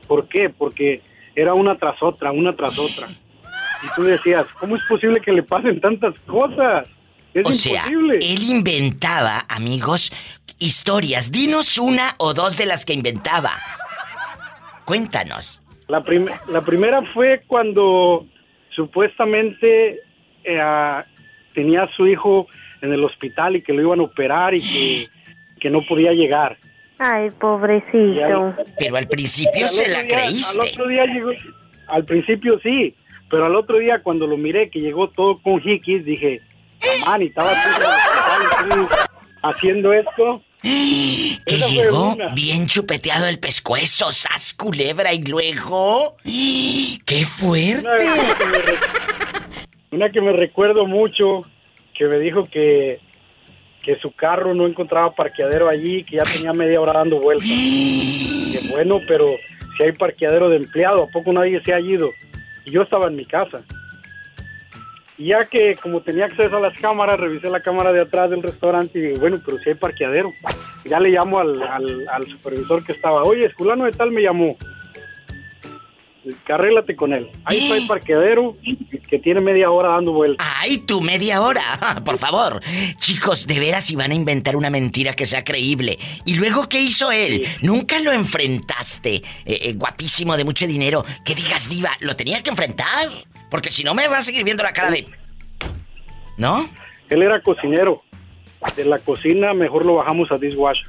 ¿Por 0.07 0.27
qué? 0.27 0.49
Porque 0.49 1.01
era 1.35 1.53
una 1.53 1.77
tras 1.77 1.95
otra, 2.03 2.31
una 2.31 2.55
tras 2.55 2.77
otra. 2.77 3.07
Y 3.07 3.87
tú 3.95 4.03
decías, 4.03 4.45
¿cómo 4.59 4.75
es 4.75 4.83
posible 4.87 5.19
que 5.21 5.31
le 5.31 5.43
pasen 5.43 5.79
tantas 5.81 6.13
cosas? 6.27 6.87
Es 7.33 7.47
O 7.49 7.53
sea, 7.53 7.87
imposible. 7.87 8.17
él 8.21 8.43
inventaba, 8.43 9.45
amigos, 9.49 10.11
historias. 10.59 11.31
Dinos 11.31 11.77
una 11.77 12.15
o 12.19 12.33
dos 12.33 12.55
de 12.57 12.65
las 12.65 12.85
que 12.85 12.93
inventaba. 12.93 13.51
Cuéntanos. 14.85 15.61
La, 15.87 16.01
prim- 16.03 16.29
la 16.47 16.61
primera 16.61 17.01
fue 17.13 17.43
cuando 17.47 18.25
supuestamente 18.75 19.99
eh, 20.43 21.03
tenía 21.53 21.83
a 21.83 21.95
su 21.95 22.07
hijo 22.07 22.47
en 22.81 22.91
el 22.93 23.03
hospital 23.03 23.55
y 23.55 23.61
que 23.61 23.73
lo 23.73 23.81
iban 23.81 23.99
a 23.99 24.03
operar 24.03 24.53
y 24.53 24.61
que, 24.61 25.07
que 25.63 25.69
no 25.71 25.79
podía 25.87 26.11
llegar. 26.11 26.57
Ay, 26.99 27.29
pobrecito. 27.31 28.53
Pero 28.77 28.97
al 28.97 29.07
principio 29.07 29.63
al 29.65 29.69
se 29.71 29.87
la 29.89 30.03
día- 30.03 30.15
creíste. 30.17 30.61
Al 30.61 30.67
otro 30.67 30.87
día 30.89 31.05
llegó, 31.05 31.31
al 31.87 32.03
principio 32.05 32.59
sí, 32.61 32.93
pero 33.31 33.45
al 33.45 33.55
otro 33.55 33.79
día 33.79 33.99
cuando 34.03 34.27
lo 34.27 34.37
miré 34.37 34.69
que 34.69 34.79
llegó 34.79 35.09
todo 35.09 35.41
con 35.41 35.59
jiquis, 35.61 36.03
dije, 36.05 36.41
man, 37.05 37.21
y 37.21 37.27
estaba 37.27 37.51
tú 37.53 38.87
haciendo 39.41 39.93
esto. 39.93 40.43
Que 41.45 41.55
Esa 41.55 41.67
llegó 41.67 42.13
una. 42.13 42.29
bien 42.29 42.67
chupeteado 42.67 43.27
el 43.27 43.37
pescuezo, 43.37 44.11
sas 44.13 44.53
culebra 44.53 45.11
y 45.13 45.21
luego. 45.23 46.15
¡Qué 46.23 47.25
fuerte! 47.25 47.81
Una, 47.81 47.95
una 47.97 48.37
que 48.37 48.45
me 48.45 48.57
re- 48.59 48.77
una 49.91 50.09
que 50.09 50.21
me 50.21 50.31
recuerdo 50.31 50.85
mucho, 50.85 51.41
que 51.97 52.05
me 52.05 52.17
dijo 52.19 52.45
que, 52.45 52.99
que 53.83 53.97
su 53.97 54.11
carro 54.15 54.53
no 54.53 54.65
encontraba 54.65 55.13
parqueadero 55.13 55.69
allí, 55.69 56.03
que 56.03 56.15
ya 56.15 56.23
tenía 56.23 56.53
media 56.53 56.79
hora 56.79 56.93
dando 56.93 57.19
vueltas. 57.19 57.47
Que 57.47 58.67
bueno, 58.71 58.99
pero 59.07 59.27
si 59.77 59.83
hay 59.83 59.91
parqueadero 59.91 60.49
de 60.49 60.57
empleado, 60.57 61.03
¿a 61.03 61.07
poco 61.07 61.31
nadie 61.31 61.61
se 61.63 61.73
ha 61.73 61.79
ido? 61.79 62.09
Y 62.65 62.71
yo 62.71 62.81
estaba 62.81 63.07
en 63.07 63.15
mi 63.17 63.25
casa. 63.25 63.61
Y 65.17 65.27
ya 65.27 65.45
que 65.45 65.75
como 65.75 66.01
tenía 66.01 66.25
acceso 66.25 66.57
a 66.57 66.61
las 66.61 66.79
cámaras, 66.79 67.19
revisé 67.19 67.49
la 67.49 67.59
cámara 67.59 67.91
de 67.91 68.01
atrás 68.01 68.29
del 68.29 68.41
restaurante 68.41 68.97
y 68.97 69.01
digo, 69.01 69.19
bueno, 69.19 69.37
pero 69.45 69.57
si 69.59 69.69
hay 69.69 69.75
parqueadero. 69.75 70.31
Ya 70.85 70.99
le 70.99 71.09
llamo 71.09 71.39
al, 71.39 71.61
al, 71.61 72.07
al 72.09 72.25
supervisor 72.25 72.83
que 72.83 72.93
estaba, 72.93 73.23
oye, 73.23 73.49
fulano 73.49 73.85
de 73.85 73.91
tal 73.91 74.11
me 74.11 74.21
llamó. 74.21 74.57
Arréglate 76.47 76.95
con 76.95 77.13
él. 77.13 77.29
Ahí 77.45 77.63
está 77.63 77.77
el 77.77 77.87
parqueadero 77.87 78.55
que 79.09 79.19
tiene 79.19 79.41
media 79.41 79.69
hora 79.69 79.89
dando 79.89 80.13
vueltas. 80.13 80.47
¡Ay, 80.59 80.79
tú 80.79 81.01
media 81.01 81.41
hora! 81.41 82.01
Por 82.05 82.17
favor. 82.17 82.61
Chicos, 82.99 83.45
de 83.47 83.59
veras 83.59 83.85
si 83.85 83.95
van 83.95 84.11
a 84.11 84.13
inventar 84.13 84.55
una 84.55 84.69
mentira 84.69 85.15
que 85.15 85.25
sea 85.25 85.43
creíble. 85.43 85.99
¿Y 86.25 86.35
luego 86.35 86.69
qué 86.69 86.81
hizo 86.81 87.11
él? 87.11 87.45
Nunca 87.61 87.99
lo 87.99 88.11
enfrentaste. 88.11 89.15
Eh, 89.15 89.23
eh, 89.45 89.73
guapísimo, 89.73 90.37
de 90.37 90.45
mucho 90.45 90.65
dinero. 90.67 91.05
Que 91.25 91.35
digas, 91.35 91.69
diva, 91.69 91.91
lo 91.99 92.15
tenía 92.15 92.41
que 92.41 92.49
enfrentar. 92.49 93.09
Porque 93.49 93.69
si 93.69 93.83
no 93.83 93.93
me 93.93 94.07
va 94.07 94.19
a 94.19 94.23
seguir 94.23 94.43
viendo 94.43 94.63
la 94.63 94.73
cara 94.73 94.89
de... 94.89 95.07
¿No? 96.37 96.69
Él 97.09 97.21
era 97.21 97.41
cocinero. 97.41 98.03
De 98.75 98.85
la 98.85 98.99
cocina 98.99 99.53
mejor 99.53 99.85
lo 99.85 99.95
bajamos 99.95 100.31
a 100.31 100.37
dishwasher. 100.37 100.87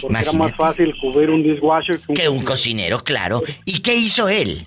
Porque 0.00 0.18
era 0.18 0.32
más 0.32 0.54
fácil 0.56 0.94
cubrir 1.00 1.30
un 1.30 1.42
dishwasher 1.42 2.00
que 2.00 2.06
un, 2.08 2.14
Que 2.14 2.28
un 2.28 2.44
cocinero, 2.44 3.02
claro. 3.02 3.42
¿Y 3.64 3.80
qué 3.80 3.94
hizo 3.94 4.28
él? 4.28 4.66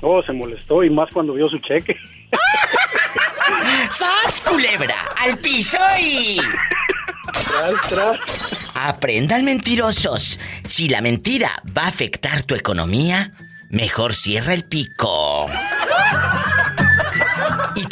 Oh, 0.00 0.22
se 0.22 0.32
molestó 0.32 0.82
y 0.84 0.90
más 0.90 1.08
cuando 1.12 1.34
vio 1.34 1.48
su 1.48 1.58
cheque. 1.58 1.96
¡Sas, 3.90 4.42
culebra! 4.42 4.96
¡Al 5.18 5.38
piso 5.38 5.78
y... 6.00 6.38
Aprendan 8.74 9.44
mentirosos. 9.44 10.40
Si 10.66 10.88
la 10.88 11.00
mentira 11.00 11.62
va 11.76 11.84
a 11.84 11.88
afectar 11.88 12.42
tu 12.42 12.54
economía, 12.54 13.32
mejor 13.70 14.14
cierra 14.14 14.52
el 14.54 14.64
pico. 14.64 15.48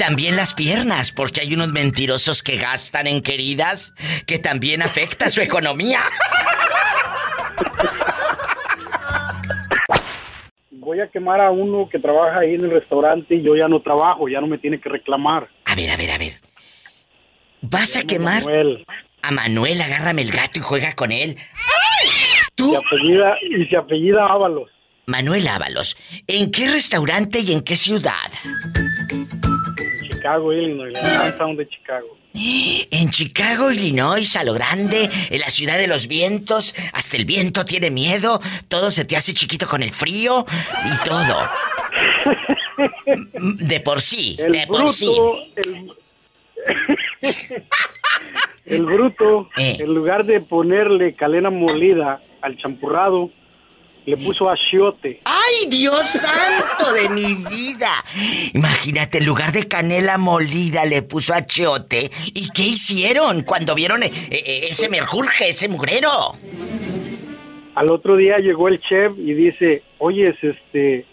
También 0.04 0.34
las 0.34 0.52
piernas, 0.52 1.12
porque 1.12 1.42
hay 1.42 1.54
unos 1.54 1.68
mentirosos 1.68 2.42
que 2.42 2.56
gastan 2.56 3.06
en 3.06 3.22
queridas 3.22 3.94
que 4.26 4.40
también 4.40 4.82
afecta 4.82 5.30
su 5.30 5.40
economía. 5.40 6.00
Voy 10.72 10.98
a 10.98 11.06
quemar 11.08 11.40
a 11.40 11.52
uno 11.52 11.88
que 11.88 12.00
trabaja 12.00 12.40
ahí 12.40 12.54
en 12.54 12.64
el 12.64 12.72
restaurante 12.72 13.36
y 13.36 13.42
yo 13.44 13.54
ya 13.54 13.68
no 13.68 13.80
trabajo, 13.80 14.28
ya 14.28 14.40
no 14.40 14.48
me 14.48 14.58
tiene 14.58 14.80
que 14.80 14.88
reclamar. 14.88 15.48
A 15.66 15.76
ver, 15.76 15.88
a 15.92 15.96
ver, 15.96 16.10
a 16.10 16.18
ver. 16.18 16.32
¿Vas 17.60 17.94
a 17.94 18.00
Se 18.00 18.06
quemar 18.06 18.42
Manuel. 18.44 18.84
a 19.22 19.30
Manuel? 19.30 19.80
Agárrame 19.82 20.22
el 20.22 20.32
gato 20.32 20.58
y 20.58 20.62
juega 20.62 20.94
con 20.96 21.12
él. 21.12 21.36
Se 21.36 22.40
Tú, 22.56 22.76
apellida, 22.76 23.36
y 23.40 23.66
se 23.66 23.76
apellida 23.76 24.26
Ábalos. 24.26 24.68
Manuel 25.06 25.46
Ábalos, 25.46 25.96
¿en 26.26 26.50
qué 26.50 26.70
restaurante 26.72 27.38
y 27.38 27.52
en 27.52 27.60
qué 27.62 27.76
ciudad? 27.76 28.30
Chicago, 30.22 30.52
Illinois, 30.52 30.92
en 30.94 31.18
Downtown 31.18 31.56
de 31.56 31.68
Chicago. 31.68 32.06
En 32.94 33.10
Chicago, 33.10 33.70
Illinois, 33.72 34.36
a 34.36 34.44
lo 34.44 34.54
grande, 34.54 35.10
en 35.30 35.40
la 35.40 35.50
ciudad 35.50 35.76
de 35.78 35.86
los 35.88 36.06
vientos, 36.06 36.74
hasta 36.92 37.16
el 37.16 37.24
viento 37.24 37.64
tiene 37.64 37.90
miedo, 37.90 38.40
todo 38.68 38.90
se 38.90 39.04
te 39.04 39.16
hace 39.16 39.34
chiquito 39.34 39.66
con 39.66 39.82
el 39.82 39.90
frío 39.90 40.46
y 40.86 41.08
todo. 41.08 41.36
De 43.58 43.80
por 43.80 44.00
sí, 44.00 44.36
El 44.38 44.52
de 44.52 44.66
por 44.66 44.88
sí. 44.90 45.12
el, 45.56 45.92
el 48.66 48.86
bruto, 48.86 49.48
Eh. 49.58 49.76
en 49.80 49.94
lugar 49.94 50.24
de 50.24 50.40
ponerle 50.40 51.14
calena 51.14 51.50
molida 51.50 52.20
al 52.40 52.56
champurrado, 52.58 53.30
le 54.04 54.16
puso 54.16 54.50
achiote. 54.50 55.20
¡Ay, 55.24 55.68
Dios 55.68 56.06
santo 56.06 56.92
de 56.92 57.08
mi 57.08 57.34
vida! 57.34 57.92
Imagínate, 58.52 59.18
en 59.18 59.26
lugar 59.26 59.52
de 59.52 59.68
canela 59.68 60.18
molida 60.18 60.84
le 60.84 61.02
puso 61.02 61.34
achiote. 61.34 62.10
¿Y 62.34 62.50
qué 62.50 62.62
hicieron 62.62 63.42
cuando 63.42 63.74
vieron 63.74 64.02
eh, 64.02 64.10
eh, 64.30 64.66
ese 64.70 64.88
merjurje, 64.88 65.50
ese 65.50 65.68
mugrero? 65.68 66.36
Al 67.74 67.90
otro 67.90 68.16
día 68.16 68.36
llegó 68.36 68.68
el 68.68 68.80
chef 68.80 69.12
y 69.16 69.32
dice, 69.34 69.82
oye, 69.98 70.34
este, 70.42 71.06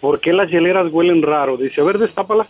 ¿por 0.00 0.20
qué 0.20 0.32
las 0.32 0.48
hieleras 0.50 0.90
huelen 0.90 1.22
raro? 1.22 1.56
Dice, 1.56 1.80
a 1.80 1.84
ver, 1.84 1.98
destápala. 1.98 2.48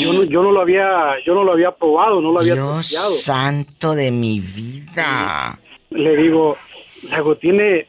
Yo 0.00 0.14
no, 0.14 0.24
yo 0.24 0.42
no 0.42 0.50
lo 0.50 0.62
había, 0.62 1.16
yo 1.26 1.34
no 1.34 1.44
lo 1.44 1.52
había 1.52 1.72
probado, 1.72 2.22
no 2.22 2.32
lo 2.32 2.40
había 2.40 2.54
Dios 2.54 2.88
testeado. 2.88 3.10
santo 3.10 3.94
de 3.94 4.10
mi 4.10 4.40
vida. 4.40 5.58
Le 5.90 6.16
digo, 6.16 6.56
Lago, 7.10 7.36
tiene, 7.36 7.86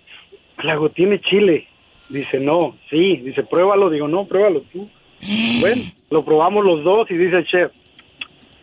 Lago, 0.64 0.90
tiene 0.90 1.20
chile. 1.22 1.68
Dice, 2.10 2.40
no, 2.40 2.78
sí. 2.90 3.18
Dice, 3.18 3.44
pruébalo. 3.44 3.90
Digo, 3.90 4.08
no, 4.08 4.26
pruébalo 4.26 4.62
tú. 4.72 4.90
bueno, 5.62 5.84
lo 6.10 6.24
probamos 6.24 6.66
los 6.66 6.84
dos 6.84 7.10
y 7.12 7.18
dice 7.18 7.38
el 7.38 7.46
chef, 7.46 7.72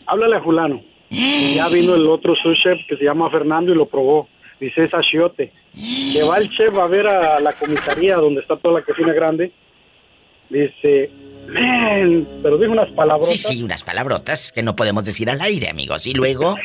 háblale 0.06 0.37
a 0.37 0.42
fulano. 0.42 0.82
Y 1.11 1.54
ya 1.54 1.68
vino 1.68 1.94
el 1.94 2.06
otro 2.06 2.35
sous 2.35 2.59
chef 2.59 2.80
que 2.88 2.96
se 2.96 3.04
llama 3.04 3.30
Fernando 3.30 3.72
y 3.72 3.76
lo 3.76 3.87
probó. 3.87 4.28
Dice, 4.59 4.85
es 4.85 4.94
achiote. 4.94 5.52
Que 6.12 6.22
va 6.22 6.38
el 6.38 6.50
chef 6.50 6.76
a 6.78 6.87
ver 6.87 7.06
a 7.06 7.38
la 7.40 7.52
comisaría 7.52 8.16
donde 8.16 8.40
está 8.40 8.56
toda 8.56 8.80
la 8.80 8.85
cocina 8.85 9.12
grande. 9.12 9.52
Dice, 10.48 11.11
man, 11.48 12.26
pero 12.42 12.56
dijo 12.56 12.72
unas 12.72 12.90
palabras. 12.90 13.28
Sí, 13.28 13.37
sí, 13.37 13.62
unas 13.62 13.85
palabrotas 13.85 14.52
que 14.52 14.62
no 14.62 14.74
podemos 14.74 15.04
decir 15.04 15.28
al 15.28 15.40
aire, 15.40 15.68
amigos. 15.68 16.06
Y 16.06 16.14
luego, 16.14 16.56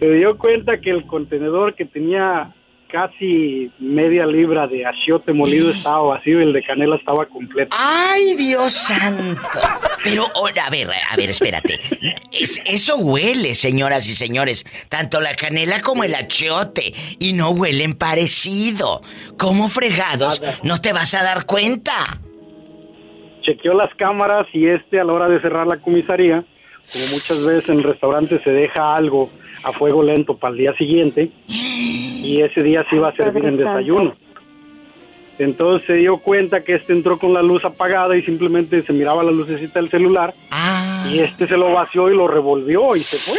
se 0.00 0.12
dio 0.12 0.36
cuenta 0.36 0.80
que 0.80 0.90
el 0.90 1.06
contenedor 1.06 1.74
que 1.74 1.84
tenía 1.84 2.52
casi 2.94 3.72
media 3.80 4.24
libra 4.24 4.68
de 4.68 4.86
achiote 4.86 5.32
molido 5.32 5.68
estaba 5.68 6.00
vacío 6.02 6.38
y 6.40 6.44
el 6.44 6.52
de 6.52 6.62
canela 6.62 6.94
estaba 6.94 7.26
completo. 7.26 7.74
¡Ay, 7.76 8.36
Dios 8.36 8.72
santo! 8.72 9.40
Pero, 10.04 10.26
oh, 10.36 10.46
a 10.46 10.70
ver, 10.70 10.86
a 11.10 11.16
ver, 11.16 11.28
espérate. 11.30 11.80
Es- 12.30 12.62
eso 12.64 12.96
huele, 12.98 13.56
señoras 13.56 14.08
y 14.08 14.14
señores. 14.14 14.64
Tanto 14.88 15.20
la 15.20 15.34
canela 15.34 15.80
como 15.80 16.04
el 16.04 16.14
achiote. 16.14 16.94
Y 17.18 17.32
no 17.32 17.50
huelen 17.50 17.94
parecido. 17.94 19.02
¿Cómo 19.36 19.68
fregados? 19.68 20.40
¿No 20.62 20.80
te 20.80 20.92
vas 20.92 21.14
a 21.14 21.24
dar 21.24 21.46
cuenta? 21.46 21.94
Chequeó 23.42 23.72
las 23.72 23.92
cámaras 23.96 24.46
y 24.52 24.68
este 24.68 25.00
a 25.00 25.04
la 25.04 25.14
hora 25.14 25.26
de 25.26 25.40
cerrar 25.40 25.66
la 25.66 25.78
comisaría, 25.78 26.44
como 26.92 27.06
muchas 27.10 27.44
veces 27.44 27.68
en 27.70 27.78
el 27.78 27.82
restaurante 27.82 28.40
se 28.44 28.52
deja 28.52 28.94
algo 28.94 29.30
a 29.64 29.72
fuego 29.72 30.02
lento 30.04 30.36
para 30.36 30.52
el 30.52 30.58
día 30.58 30.74
siguiente 30.76 31.30
y 32.24 32.40
ese 32.40 32.62
día 32.62 32.84
se 32.88 32.96
iba 32.96 33.08
a 33.08 33.16
servir 33.16 33.46
en 33.46 33.56
desayuno. 33.56 34.16
Entonces 35.38 35.86
se 35.86 35.94
dio 35.94 36.18
cuenta 36.18 36.62
que 36.62 36.74
este 36.74 36.92
entró 36.92 37.18
con 37.18 37.32
la 37.32 37.42
luz 37.42 37.64
apagada 37.64 38.16
y 38.16 38.22
simplemente 38.22 38.82
se 38.82 38.92
miraba 38.92 39.24
la 39.24 39.32
lucecita 39.32 39.80
del 39.80 39.90
celular 39.90 40.32
y 41.10 41.18
este 41.18 41.48
se 41.48 41.56
lo 41.56 41.72
vació 41.72 42.08
y 42.08 42.14
lo 42.14 42.28
revolvió 42.28 42.94
y 42.94 43.00
se 43.00 43.18
fue. 43.18 43.38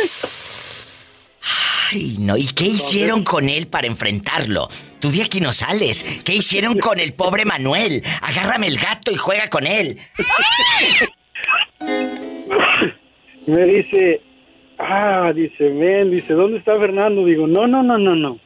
Ay, 1.92 2.18
no. 2.20 2.36
¿Y 2.36 2.48
qué 2.48 2.66
hicieron 2.66 3.24
con 3.24 3.48
él 3.48 3.68
para 3.68 3.88
enfrentarlo? 3.88 4.68
Tú 5.00 5.12
de 5.12 5.24
aquí 5.24 5.40
no 5.40 5.54
sales. 5.54 6.04
¿Qué 6.26 6.34
hicieron 6.34 6.80
con 6.80 7.00
el 7.00 7.14
pobre 7.14 7.46
Manuel? 7.46 8.04
Agárrame 8.22 8.68
el 8.68 8.78
gato 8.78 9.12
y 9.12 9.16
juega 9.16 9.50
con 9.50 9.66
él. 9.66 9.98
Me 13.48 13.64
dice, 13.66 14.22
ah, 14.80 15.32
dice, 15.36 15.70
men, 15.70 16.10
dice, 16.10 16.34
¿dónde 16.34 16.58
está 16.58 16.76
Fernando? 16.78 17.24
Digo, 17.24 17.46
no, 17.46 17.68
no, 17.68 17.84
no, 17.84 18.00
no, 18.00 18.16
no. 18.16 18.40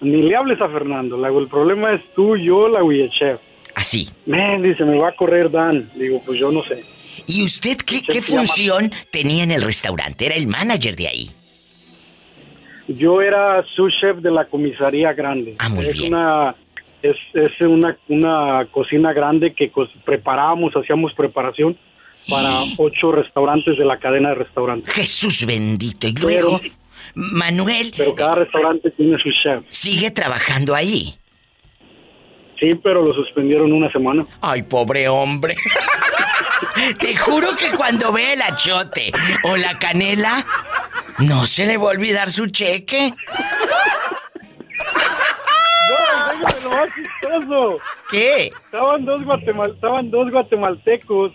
Ni 0.00 0.22
le 0.22 0.36
hables 0.36 0.60
a 0.60 0.68
Fernando. 0.68 1.16
Le 1.18 1.26
hago, 1.26 1.40
el 1.40 1.48
problema 1.48 1.92
es 1.92 2.02
tú, 2.14 2.36
yo, 2.36 2.68
la 2.68 2.80
chef. 3.10 3.40
Así. 3.74 4.08
Men, 4.26 4.62
dice, 4.62 4.84
me 4.84 4.98
va 4.98 5.08
a 5.08 5.12
correr 5.12 5.50
Dan. 5.50 5.90
Digo, 5.94 6.20
pues 6.24 6.38
yo 6.38 6.50
no 6.50 6.62
sé. 6.62 6.82
¿Y 7.26 7.44
usted 7.44 7.76
qué, 7.76 8.22
función 8.22 8.90
tenía 9.10 9.44
en 9.44 9.50
el 9.50 9.62
restaurante? 9.62 10.26
Era 10.26 10.34
el 10.34 10.46
manager 10.46 10.96
de 10.96 11.08
ahí. 11.08 11.30
Yo 12.88 13.20
era 13.20 13.64
su 13.76 13.88
chef 13.88 14.18
de 14.18 14.30
la 14.30 14.46
comisaría 14.46 15.12
grande. 15.12 15.54
Ah, 15.58 15.68
muy 15.68 15.86
es 15.86 15.92
bien. 15.92 16.14
Una, 16.14 16.56
es, 17.02 17.16
es 17.34 17.60
una, 17.60 17.96
una 18.08 18.66
cocina 18.70 19.12
grande 19.12 19.52
que 19.52 19.70
preparábamos, 20.04 20.74
hacíamos 20.74 21.12
preparación 21.14 21.76
para 22.28 22.62
ocho 22.78 23.12
restaurantes 23.12 23.78
de 23.78 23.84
la 23.84 23.98
cadena 23.98 24.30
de 24.30 24.34
restaurantes. 24.36 24.92
Jesús 24.92 25.46
bendito. 25.46 26.08
Y 26.08 26.12
luego, 26.12 26.60
Manuel 27.14 27.92
Pero 27.96 28.14
cada 28.14 28.36
restaurante 28.36 28.90
tiene 28.92 29.16
su 29.22 29.30
chef. 29.32 29.64
sigue 29.68 30.10
trabajando 30.10 30.74
ahí. 30.74 31.16
Sí, 32.60 32.70
pero 32.82 33.02
lo 33.04 33.14
suspendieron 33.14 33.72
una 33.72 33.90
semana. 33.90 34.26
Ay, 34.42 34.62
pobre 34.62 35.08
hombre. 35.08 35.56
Te 37.00 37.16
juro 37.16 37.56
que 37.56 37.70
cuando 37.70 38.12
ve 38.12 38.34
el 38.34 38.42
achote 38.42 39.10
o 39.44 39.56
la 39.56 39.78
canela, 39.78 40.44
no 41.18 41.46
se 41.46 41.66
le 41.66 41.78
va 41.78 41.84
a 41.84 41.94
olvidar 41.94 42.30
su 42.30 42.46
cheque. 42.48 43.14
No, 45.88 46.70
lo 46.70 46.70
más 46.76 46.88
chistoso. 46.94 47.78
¿Qué? 48.10 48.52
Estaban 48.64 49.04
dos, 49.04 49.24
guatemal 49.24 49.70
estaban 49.72 50.10
dos 50.10 50.30
guatemaltecos 50.30 51.32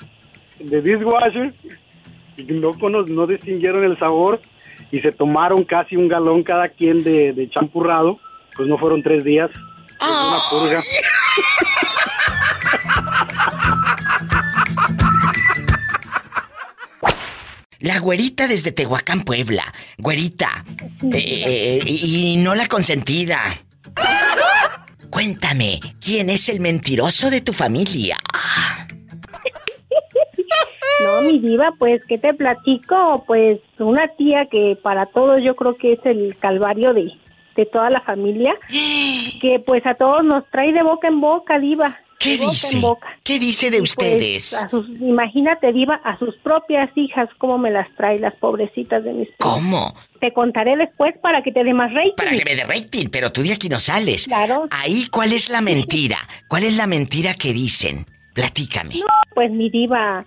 de 0.60 0.82
dishwasher 0.82 1.54
y 2.38 2.44
no, 2.44 2.72
no 3.08 3.28
distinguieron 3.28 3.84
el 3.84 3.98
sabor 3.98 4.40
y 4.91 5.00
se 5.02 5.12
tomaron 5.12 5.63
casi 5.63 5.95
un 5.95 6.08
galón 6.08 6.43
cada 6.43 6.69
quien 6.69 7.04
de, 7.04 7.34
de 7.34 7.50
champurrado. 7.50 8.19
Pues 8.56 8.69
no 8.69 8.78
fueron 8.78 9.04
tres 9.04 9.24
días. 9.24 9.52
Es 9.52 10.08
una 10.08 10.38
purga. 10.50 10.82
La 17.80 18.00
güerita 18.00 18.48
desde 18.48 18.71
Tehuacán, 18.71 19.24
Puebla. 19.24 19.63
Güerita. 19.98 20.63
Eh, 21.13 21.82
eh, 21.84 21.84
y 21.86 22.38
no 22.38 22.56
la 22.56 22.67
consentida. 22.67 23.41
Cuéntame, 25.10 25.80
¿quién 26.04 26.30
es 26.30 26.50
el 26.50 26.60
mentiroso 26.60 27.30
de 27.30 27.41
tu 27.41 27.54
familia? 27.54 28.17
No, 28.34 28.85
mi 31.32 31.40
diva, 31.40 31.74
pues, 31.78 32.02
¿qué 32.08 32.18
te 32.18 32.34
platico? 32.34 33.24
Pues 33.28 33.60
una 33.80 34.08
tía 34.18 34.48
que 34.50 34.78
para 34.82 35.06
todos 35.08 35.40
yo 35.44 35.56
creo 35.56 35.76
que 35.78 35.94
es 35.94 36.00
el 36.06 36.38
calvario 36.40 36.94
de, 36.94 37.12
de 37.56 37.66
toda 37.66 37.90
la 37.90 38.02
familia, 38.02 38.56
que 39.42 39.60
pues 39.66 39.86
a 39.86 39.96
todos 39.96 40.24
nos 40.24 40.46
trae 40.52 40.72
de 40.74 40.84
boca 40.84 41.08
en 41.08 41.22
boca, 41.22 41.60
diva. 41.60 42.00
¿Qué 42.18 42.38
boca 42.38 42.52
dice? 42.52 42.76
en 42.78 42.82
boca. 42.82 43.08
¿Qué 43.24 43.40
dice 43.40 43.70
de 43.70 43.78
Y, 43.78 43.80
pues, 43.82 43.90
ustedes? 43.92 44.64
a 44.64 44.70
sus, 44.70 44.88
imagínate, 45.02 45.72
diva, 45.74 45.96
a 46.04 46.18
sus 46.18 46.36
propias 46.38 46.90
hijas, 46.96 47.30
cómo 47.38 47.58
me 47.58 47.70
las 47.70 47.94
trae 47.98 48.20
las 48.20 48.34
pobrecitas 48.36 49.04
de 49.04 49.14
mis. 49.14 49.28
¿Cómo? 49.38 49.94
Te 50.22 50.32
contaré 50.32 50.78
después 50.78 51.14
para 51.22 51.44
que 51.44 51.52
te 51.52 51.64
dé 51.64 51.74
más 51.74 51.94
rating. 51.94 52.16
Para 52.16 52.32
que 52.32 52.46
me 52.46 52.56
dé 52.56 52.64
rating, 52.64 53.08
pero 53.12 53.32
tú 53.32 53.44
de 53.44 53.54
aquí 53.54 53.68
no 53.68 53.80
sales. 53.80 54.28
Claro. 54.28 54.68
Ahí, 54.72 55.08
¿cuál 55.12 55.34
es 55.34 55.50
la 55.50 55.62
mentira? 55.62 56.18
¿Cuál 56.48 56.64
es 56.64 56.78
la 56.78 56.88
mentira 56.88 57.34
que 57.36 57.52
dicen? 57.54 58.06
Platícame. 58.34 58.96
No, 58.96 59.06
pues 59.34 59.52
mi 59.52 59.70
diva, 59.70 60.26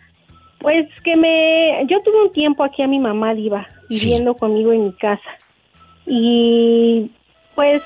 pues 0.59 0.87
que 1.05 1.16
me... 1.16 1.87
Yo 1.88 2.03
tuve 2.03 2.23
un 2.23 2.33
tiempo 2.33 2.64
aquí 2.64 2.83
a 2.83 2.88
mi 2.88 2.99
mamá 2.99 3.35
diva, 3.35 3.66
viviendo 3.88 4.35
conmigo 4.35 4.73
en 4.73 4.85
mi 4.85 4.92
casa. 4.92 5.31
Y 6.07 7.11
pues 7.55 7.83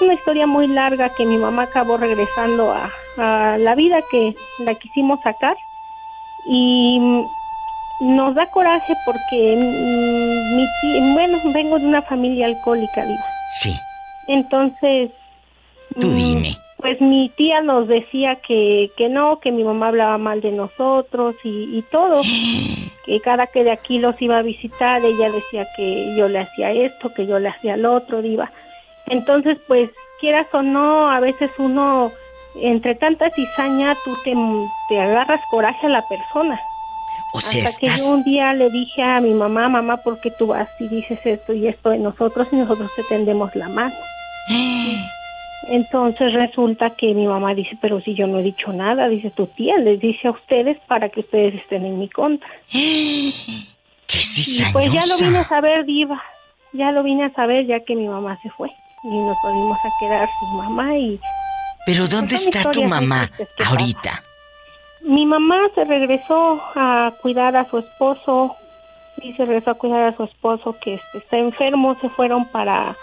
una 0.00 0.14
historia 0.14 0.46
muy 0.46 0.66
larga 0.66 1.08
que 1.16 1.24
mi 1.24 1.36
mamá 1.36 1.62
acabó 1.62 1.96
regresando 1.96 2.72
a, 2.72 2.90
a 3.18 3.58
la 3.58 3.74
vida 3.74 4.00
que 4.10 4.34
la 4.60 4.74
quisimos 4.74 5.20
sacar. 5.22 5.56
Y 6.48 6.98
nos 8.00 8.34
da 8.34 8.46
coraje 8.50 8.94
porque 9.06 9.56
mm, 9.56 10.56
mi 10.56 11.12
bueno, 11.14 11.38
vengo 11.52 11.78
de 11.78 11.86
una 11.86 12.02
familia 12.02 12.46
alcohólica, 12.46 13.04
diva. 13.04 13.24
Sí. 13.60 13.74
Entonces, 14.28 15.10
Tú 16.00 16.08
mm, 16.08 16.16
dime. 16.16 16.56
Pues 16.84 17.00
mi 17.00 17.30
tía 17.30 17.62
nos 17.62 17.88
decía 17.88 18.36
que, 18.36 18.90
que 18.94 19.08
no, 19.08 19.40
que 19.40 19.50
mi 19.50 19.64
mamá 19.64 19.88
hablaba 19.88 20.18
mal 20.18 20.42
de 20.42 20.52
nosotros 20.52 21.34
y, 21.42 21.78
y 21.78 21.82
todo. 21.90 22.20
que 23.06 23.20
cada 23.20 23.46
que 23.46 23.64
de 23.64 23.70
aquí 23.70 23.98
los 23.98 24.20
iba 24.20 24.36
a 24.36 24.42
visitar, 24.42 25.02
ella 25.02 25.30
decía 25.30 25.66
que 25.78 26.14
yo 26.14 26.28
le 26.28 26.40
hacía 26.40 26.72
esto, 26.72 27.10
que 27.14 27.26
yo 27.26 27.38
le 27.38 27.48
hacía 27.48 27.78
lo 27.78 27.94
otro, 27.94 28.20
diva. 28.20 28.52
Entonces, 29.06 29.56
pues, 29.66 29.92
quieras 30.20 30.46
o 30.52 30.62
no, 30.62 31.08
a 31.08 31.20
veces 31.20 31.50
uno, 31.56 32.12
entre 32.54 32.94
tanta 32.94 33.30
cizaña, 33.30 33.96
tú 34.04 34.14
te, 34.22 34.34
te 34.90 35.00
agarras 35.00 35.40
coraje 35.50 35.86
a 35.86 35.90
la 35.90 36.02
persona. 36.06 36.60
O 37.32 37.40
sea, 37.40 37.64
Hasta 37.64 37.80
que 37.80 37.86
yo 37.96 38.10
un 38.10 38.24
día 38.24 38.52
le 38.52 38.68
dije 38.68 39.02
a 39.02 39.22
mi 39.22 39.32
mamá, 39.32 39.70
mamá, 39.70 39.96
¿por 39.96 40.20
qué 40.20 40.30
tú 40.30 40.48
vas 40.48 40.68
y 40.78 40.88
dices 40.88 41.18
esto 41.24 41.54
y 41.54 41.66
esto 41.66 41.88
de 41.88 41.98
nosotros 41.98 42.48
y 42.52 42.56
nosotros 42.56 42.90
te 42.94 43.04
tendemos 43.04 43.56
la 43.56 43.70
mano? 43.70 43.94
Entonces 45.68 46.32
resulta 46.32 46.90
que 46.90 47.14
mi 47.14 47.26
mamá 47.26 47.54
dice, 47.54 47.78
pero 47.80 48.00
si 48.00 48.14
yo 48.14 48.26
no 48.26 48.38
he 48.38 48.42
dicho 48.42 48.72
nada, 48.72 49.08
dice 49.08 49.30
tu 49.30 49.46
tía, 49.46 49.76
les 49.78 50.00
dice 50.00 50.28
a 50.28 50.32
ustedes 50.32 50.78
para 50.86 51.08
que 51.08 51.20
ustedes 51.20 51.54
estén 51.54 51.84
en 51.86 51.98
mi 51.98 52.08
contra. 52.08 52.48
¡Qué 52.72 54.18
Y 54.18 54.72
pues 54.72 54.92
ya 54.92 55.06
lo 55.06 55.16
vine 55.16 55.38
a 55.38 55.48
saber, 55.48 55.84
diva, 55.84 56.22
ya 56.72 56.92
lo 56.92 57.02
vine 57.02 57.24
a 57.24 57.32
saber 57.32 57.66
ya 57.66 57.80
que 57.80 57.96
mi 57.96 58.06
mamá 58.06 58.38
se 58.42 58.50
fue 58.50 58.70
y 59.04 59.08
nos 59.08 59.36
volvimos 59.42 59.78
a 59.78 59.90
quedar 59.98 60.28
sin 60.40 60.56
mamá 60.56 60.96
y 60.96 61.20
Pero 61.86 62.06
¿dónde 62.08 62.36
Son 62.36 62.54
está 62.54 62.70
tu 62.70 62.84
mamá 62.84 63.28
que 63.36 63.64
ahorita? 63.64 64.22
Mi 65.02 65.26
mamá 65.26 65.68
se 65.74 65.84
regresó 65.84 66.62
a 66.74 67.12
cuidar 67.20 67.56
a 67.56 67.68
su 67.68 67.78
esposo 67.78 68.56
y 69.22 69.32
se 69.34 69.44
regresó 69.44 69.72
a 69.72 69.74
cuidar 69.74 70.02
a 70.02 70.16
su 70.16 70.24
esposo 70.24 70.76
que 70.80 70.94
este, 70.94 71.18
está 71.18 71.36
enfermo. 71.36 71.94
Se 72.00 72.08
fueron 72.08 72.46
para 72.46 72.96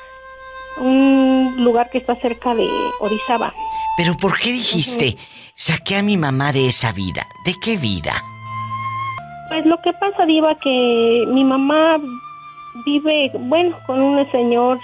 un 0.78 1.56
lugar 1.64 1.90
que 1.90 1.98
está 2.00 2.16
cerca 2.16 2.56
de 2.56 2.68
Orizaba. 3.00 3.54
Pero 3.98 4.16
¿por 4.16 4.38
qué 4.40 4.52
dijiste, 4.52 5.18
saqué 5.56 5.98
a 5.98 6.04
mi 6.04 6.18
mamá 6.18 6.52
de 6.54 6.68
esa 6.68 6.92
vida? 6.92 7.28
¿De 7.46 7.54
qué 7.64 7.78
vida? 7.78 8.14
Pues 9.50 9.66
lo 9.66 9.78
que 9.82 9.92
pasa, 9.94 10.26
Diva, 10.26 10.56
que 10.56 11.26
mi 11.28 11.44
mamá 11.44 12.00
vive, 12.86 13.32
bueno, 13.34 13.78
con 13.86 14.02
un 14.02 14.32
señor 14.32 14.80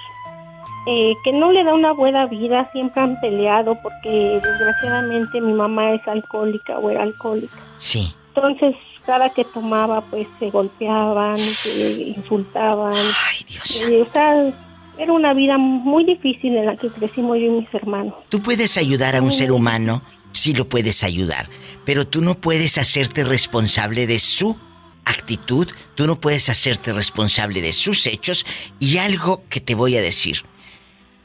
eh, 0.88 1.14
que 1.24 1.34
no 1.34 1.52
le 1.52 1.64
da 1.64 1.74
una 1.74 1.94
buena 1.94 2.28
vida, 2.28 2.70
siempre 2.72 3.02
han 3.02 3.20
peleado 3.20 3.76
porque 3.82 4.10
desgraciadamente 4.10 5.42
mi 5.42 5.54
mamá 5.54 5.92
es 5.94 6.08
alcohólica 6.08 6.78
o 6.80 6.90
era 6.90 7.04
alcohólica. 7.04 7.58
Sí. 7.78 8.14
Entonces, 8.36 8.76
cada 9.06 9.30
que 9.30 9.44
tomaba, 9.46 10.02
pues 10.02 10.28
se 10.40 10.50
golpeaban, 10.50 11.38
se 11.38 12.10
insultaban. 12.10 12.94
Ay, 12.94 13.46
Dios. 13.48 13.84
o 14.08 14.12
sea, 14.12 14.54
era 14.98 15.14
una 15.14 15.34
vida 15.34 15.58
muy 15.58 16.04
difícil 16.06 16.56
en 16.56 16.66
la 16.66 16.76
que 16.76 16.90
crecimos 16.90 17.38
yo 17.38 17.46
y 17.46 17.50
mis 17.50 17.74
hermanos. 17.74 18.14
Tú 18.30 18.42
puedes 18.42 18.78
ayudar 18.78 19.16
a 19.16 19.22
un 19.22 19.32
ser 19.32 19.52
humano, 19.52 20.02
sí 20.32 20.54
lo 20.54 20.68
puedes 20.68 21.04
ayudar, 21.04 21.50
pero 21.86 22.08
tú 22.08 22.22
no 22.22 22.36
puedes 22.36 22.78
hacerte 22.78 23.24
responsable 23.24 24.08
de 24.08 24.20
su 24.20 24.58
actitud, 25.06 25.68
tú 25.96 26.06
no 26.06 26.20
puedes 26.20 26.50
hacerte 26.50 26.94
responsable 26.94 27.62
de 27.62 27.72
sus 27.72 28.06
hechos 28.08 28.46
y 28.80 28.98
algo 28.98 29.44
que 29.50 29.62
te 29.62 29.76
voy 29.76 29.96
a 29.98 30.02
decir. 30.02 30.44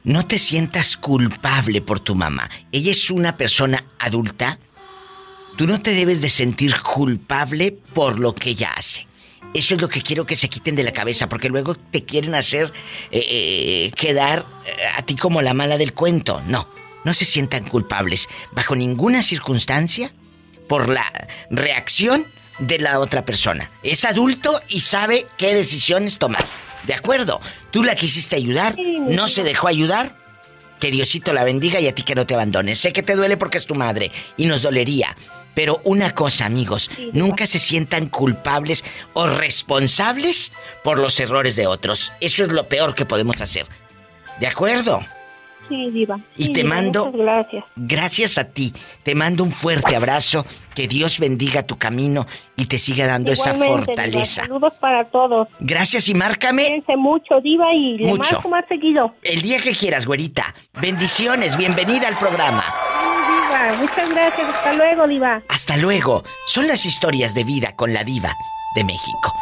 no 0.04 0.26
te 0.26 0.38
sientas 0.38 0.96
culpable 0.96 1.80
por 1.80 2.00
tu 2.00 2.16
mamá. 2.16 2.50
Ella 2.72 2.90
es 2.90 3.08
una 3.10 3.36
persona 3.36 3.84
adulta. 4.00 4.58
Tú 5.56 5.66
no 5.68 5.80
te 5.80 5.92
debes 5.92 6.22
de 6.22 6.28
sentir 6.28 6.74
culpable 6.80 7.70
por 7.94 8.18
lo 8.18 8.34
que 8.34 8.50
ella 8.50 8.72
hace. 8.76 9.06
Eso 9.54 9.74
es 9.74 9.82
lo 9.82 9.88
que 9.88 10.02
quiero 10.02 10.24
que 10.24 10.36
se 10.36 10.48
quiten 10.48 10.76
de 10.76 10.82
la 10.82 10.92
cabeza, 10.92 11.28
porque 11.28 11.48
luego 11.48 11.74
te 11.74 12.04
quieren 12.04 12.34
hacer 12.34 12.72
eh, 13.10 13.24
eh, 13.28 13.92
quedar 13.94 14.46
eh, 14.64 14.86
a 14.96 15.02
ti 15.02 15.14
como 15.14 15.42
la 15.42 15.52
mala 15.52 15.76
del 15.76 15.92
cuento. 15.92 16.40
No, 16.46 16.68
no 17.04 17.14
se 17.14 17.26
sientan 17.26 17.64
culpables 17.64 18.28
bajo 18.52 18.74
ninguna 18.74 19.22
circunstancia 19.22 20.12
por 20.68 20.88
la 20.88 21.04
reacción 21.50 22.26
de 22.58 22.78
la 22.78 22.98
otra 22.98 23.24
persona. 23.24 23.70
Es 23.82 24.04
adulto 24.04 24.60
y 24.68 24.80
sabe 24.80 25.26
qué 25.36 25.54
decisiones 25.54 26.18
tomar. 26.18 26.44
¿De 26.86 26.94
acuerdo? 26.94 27.40
Tú 27.70 27.82
la 27.82 27.94
quisiste 27.94 28.36
ayudar, 28.36 28.76
no 28.78 29.28
se 29.28 29.42
dejó 29.42 29.68
ayudar. 29.68 30.20
Que 30.80 30.90
Diosito 30.90 31.32
la 31.32 31.44
bendiga 31.44 31.78
y 31.78 31.86
a 31.86 31.94
ti 31.94 32.02
que 32.02 32.16
no 32.16 32.26
te 32.26 32.34
abandones. 32.34 32.78
Sé 32.78 32.92
que 32.92 33.04
te 33.04 33.14
duele 33.14 33.36
porque 33.36 33.58
es 33.58 33.66
tu 33.66 33.76
madre 33.76 34.10
y 34.36 34.46
nos 34.46 34.62
dolería. 34.62 35.16
Pero 35.54 35.80
una 35.84 36.14
cosa, 36.14 36.46
amigos, 36.46 36.90
nunca 37.12 37.46
se 37.46 37.58
sientan 37.58 38.08
culpables 38.08 38.84
o 39.12 39.26
responsables 39.26 40.52
por 40.84 40.98
los 40.98 41.18
errores 41.20 41.56
de 41.56 41.66
otros. 41.66 42.12
Eso 42.20 42.44
es 42.44 42.52
lo 42.52 42.68
peor 42.68 42.94
que 42.94 43.04
podemos 43.04 43.40
hacer. 43.40 43.66
¿De 44.40 44.46
acuerdo? 44.46 45.00
Sí, 45.68 45.90
Diva. 45.90 46.18
Y 46.36 46.46
Sí, 46.46 46.52
te 46.52 46.62
Diva, 46.62 46.74
mando. 46.74 47.10
gracias. 47.12 47.64
Gracias 47.76 48.36
a 48.38 48.44
ti. 48.44 48.74
Te 49.04 49.14
mando 49.14 49.42
un 49.44 49.50
fuerte 49.52 49.94
abrazo. 49.96 50.44
Que 50.74 50.88
Dios 50.88 51.18
bendiga 51.18 51.62
tu 51.62 51.78
camino 51.78 52.26
y 52.56 52.66
te 52.66 52.78
siga 52.78 53.06
dando 53.06 53.30
esa 53.32 53.52
Diva, 53.52 53.66
fortaleza. 53.66 54.42
saludos 54.42 54.72
para 54.80 55.04
todos. 55.10 55.48
Gracias 55.60 56.08
y 56.08 56.14
márcame 56.14 56.64
Cuídense 56.64 56.96
mucho, 56.96 57.40
Diva, 57.42 57.72
y 57.74 57.98
le 57.98 58.08
Mucho. 58.08 58.34
marco 58.34 58.48
más 58.48 58.64
seguido. 58.68 59.14
el 59.22 59.40
día 59.42 59.60
que 59.60 59.72
quieras, 59.72 60.06
güerita. 60.06 60.54
Bendiciones, 60.80 61.56
bienvenida 61.56 62.08
al 62.08 62.18
programa. 62.18 62.64
Muchas 63.78 64.10
gracias. 64.10 64.54
Hasta 64.54 64.72
luego, 64.74 65.06
Diva. 65.06 65.42
Hasta 65.48 65.76
luego. 65.76 66.24
Son 66.46 66.66
las 66.66 66.84
historias 66.84 67.32
de 67.34 67.44
vida 67.44 67.76
con 67.76 67.92
la 67.92 68.02
diva 68.04 68.34
de 68.74 68.84
México. 68.84 69.32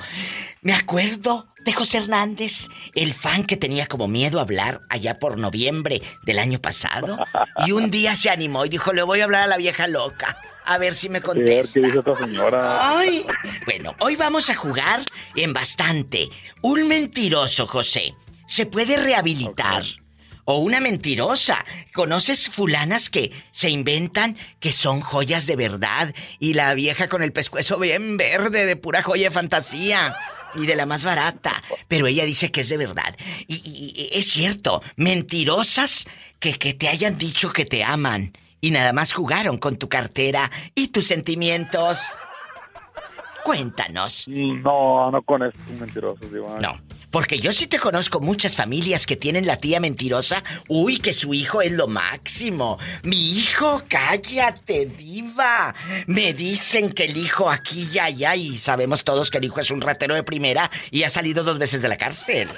Me 0.60 0.74
acuerdo 0.74 1.48
de 1.68 1.74
José 1.74 1.98
Hernández, 1.98 2.68
el 2.94 3.12
fan 3.12 3.44
que 3.44 3.58
tenía 3.58 3.86
como 3.86 4.08
miedo 4.08 4.38
a 4.38 4.42
hablar 4.42 4.80
allá 4.88 5.18
por 5.18 5.36
noviembre 5.36 6.00
del 6.22 6.38
año 6.38 6.58
pasado. 6.60 7.18
Y 7.66 7.72
un 7.72 7.90
día 7.90 8.16
se 8.16 8.30
animó 8.30 8.64
y 8.64 8.70
dijo, 8.70 8.94
le 8.94 9.02
voy 9.02 9.20
a 9.20 9.24
hablar 9.24 9.42
a 9.42 9.46
la 9.48 9.58
vieja 9.58 9.86
loca. 9.86 10.38
A 10.64 10.78
ver 10.78 10.94
si 10.94 11.10
me 11.10 11.18
Sí, 11.18 11.24
a 11.28 11.32
ver 11.34 11.36
contesta. 11.36 11.72
qué 11.80 11.86
dice 11.86 11.98
esta 11.98 12.14
señora. 12.24 12.98
Ay. 12.98 13.26
Bueno, 13.66 13.94
hoy 14.00 14.16
vamos 14.16 14.48
a 14.48 14.54
jugar 14.54 15.04
en 15.36 15.52
bastante. 15.52 16.30
Un 16.62 16.88
mentiroso, 16.88 17.66
José, 17.66 18.14
¿se 18.46 18.64
puede 18.64 18.96
rehabilitar? 18.96 19.82
O 20.46 20.56
una 20.60 20.80
mentirosa. 20.80 21.62
¿Conoces 21.92 22.48
fulanas 22.48 23.10
que 23.10 23.30
se 23.52 23.68
inventan 23.68 24.38
que 24.58 24.72
son 24.72 25.02
joyas 25.02 25.46
de 25.46 25.56
verdad 25.56 26.14
y 26.38 26.54
la 26.54 26.72
vieja 26.72 27.10
con 27.10 27.22
el 27.22 27.32
pescuezo 27.32 27.78
bien 27.78 28.16
verde 28.16 28.64
de 28.64 28.76
pura 28.76 29.02
joya 29.02 29.28
de 29.28 29.34
fantasía? 29.34 30.16
Y 30.58 30.66
de 30.66 30.76
la 30.76 30.86
más 30.86 31.04
barata. 31.04 31.62
Pero 31.88 32.06
ella 32.06 32.24
dice 32.24 32.50
que 32.50 32.60
es 32.62 32.68
de 32.68 32.76
verdad. 32.76 33.16
Y, 33.46 33.54
y- 33.64 34.10
y 34.14 34.18
es 34.18 34.28
cierto, 34.30 34.82
mentirosas 34.96 36.06
que, 36.40 36.54
que 36.54 36.74
te 36.74 36.88
hayan 36.88 37.16
dicho 37.18 37.50
que 37.52 37.64
te 37.64 37.84
aman 37.84 38.32
y 38.60 38.70
nada 38.72 38.92
más 38.92 39.12
jugaron 39.12 39.58
con 39.58 39.76
tu 39.76 39.88
cartera 39.88 40.50
y 40.74 40.88
tus 40.88 41.06
sentimientos. 41.06 42.00
Cuéntanos. 43.44 44.24
No, 44.28 45.10
no 45.10 45.22
con 45.22 45.42
estos 45.42 45.66
mentirosos, 45.80 46.30
Diva. 46.32 46.58
No, 46.60 46.76
porque 47.10 47.38
yo 47.38 47.52
sí 47.52 47.66
te 47.66 47.78
conozco 47.78 48.20
muchas 48.20 48.54
familias 48.54 49.06
que 49.06 49.16
tienen 49.16 49.46
la 49.46 49.56
tía 49.56 49.80
mentirosa. 49.80 50.44
Uy, 50.68 50.98
que 50.98 51.12
su 51.12 51.32
hijo 51.34 51.62
es 51.62 51.72
lo 51.72 51.86
máximo. 51.86 52.78
Mi 53.02 53.38
hijo, 53.38 53.82
cállate, 53.88 54.86
diva. 54.86 55.74
Me 56.06 56.34
dicen 56.34 56.90
que 56.92 57.04
el 57.04 57.16
hijo 57.16 57.50
aquí 57.50 57.88
y 57.92 57.98
allá 57.98 58.36
y 58.36 58.56
sabemos 58.56 59.04
todos 59.04 59.30
que 59.30 59.38
el 59.38 59.44
hijo 59.44 59.60
es 59.60 59.70
un 59.70 59.80
ratero 59.80 60.14
de 60.14 60.22
primera 60.22 60.70
y 60.90 61.04
ha 61.04 61.10
salido 61.10 61.44
dos 61.44 61.58
veces 61.58 61.82
de 61.82 61.88
la 61.88 61.96
cárcel. 61.96 62.48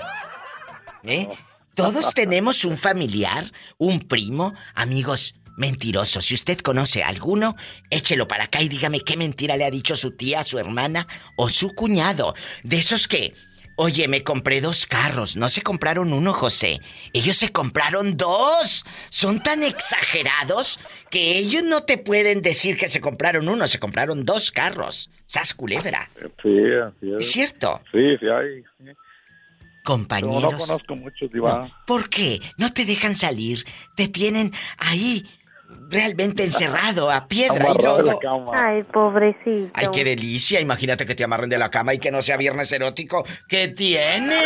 ¿Eh? 1.04 1.28
Todos 1.74 2.12
tenemos 2.14 2.64
un 2.64 2.76
familiar, 2.76 3.52
un 3.78 4.00
primo, 4.00 4.54
amigos. 4.74 5.34
Mentirosos. 5.56 6.24
Si 6.24 6.32
usted 6.32 6.58
conoce 6.60 7.02
a 7.02 7.08
alguno, 7.08 7.54
échelo 7.90 8.26
para 8.26 8.44
acá 8.44 8.62
y 8.62 8.68
dígame 8.68 9.00
qué 9.00 9.18
mentira 9.18 9.58
le 9.58 9.66
ha 9.66 9.70
dicho 9.70 9.94
su 9.94 10.12
tía, 10.12 10.42
su 10.42 10.58
hermana 10.58 11.06
o 11.36 11.50
su 11.50 11.74
cuñado. 11.74 12.34
De 12.62 12.78
esos 12.78 13.06
que, 13.06 13.34
oye, 13.80 14.08
me 14.08 14.22
compré 14.22 14.60
dos 14.60 14.84
carros. 14.84 15.36
No 15.36 15.48
se 15.48 15.62
compraron 15.62 16.12
uno, 16.12 16.34
José. 16.34 16.80
Ellos 17.14 17.36
se 17.38 17.50
compraron 17.50 18.18
dos. 18.18 18.84
Son 19.08 19.42
tan 19.42 19.62
exagerados 19.62 20.78
que 21.10 21.38
ellos 21.38 21.62
no 21.62 21.82
te 21.84 21.96
pueden 21.96 22.42
decir 22.42 22.76
que 22.76 22.88
se 22.88 23.00
compraron 23.00 23.48
uno, 23.48 23.66
se 23.66 23.78
compraron 23.78 24.26
dos 24.26 24.52
carros. 24.52 25.10
Sas 25.24 25.54
culebra. 25.54 26.10
Sí, 26.42 26.58
así 26.86 27.10
es. 27.10 27.20
¿Es 27.20 27.32
cierto? 27.32 27.80
Sí, 27.90 28.16
sí 28.20 28.26
hay. 28.28 28.62
sí. 28.78 28.92
Compañeros. 29.82 30.52
no 30.52 30.58
conozco 30.58 30.94
muchos, 30.94 31.32
Diva. 31.32 31.60
No, 31.60 31.70
¿Por 31.86 32.10
qué? 32.10 32.38
No 32.58 32.74
te 32.74 32.84
dejan 32.84 33.16
salir. 33.16 33.64
Te 33.96 34.08
tienen 34.08 34.52
ahí 34.76 35.26
realmente 35.90 36.44
encerrado 36.44 37.10
a 37.10 37.26
piedra 37.26 37.72
y 37.72 38.18
cama. 38.20 38.52
Ay, 38.54 38.82
pobrecito. 38.84 39.70
Ay, 39.74 39.88
qué 39.92 40.04
delicia. 40.04 40.60
Imagínate 40.60 41.04
que 41.04 41.14
te 41.14 41.24
amarren 41.24 41.50
de 41.50 41.58
la 41.58 41.70
cama 41.70 41.94
y 41.94 41.98
que 41.98 42.10
no 42.10 42.22
sea 42.22 42.36
viernes 42.36 42.70
erótico. 42.72 43.24
¿Qué 43.48 43.68
tiene? 43.68 44.38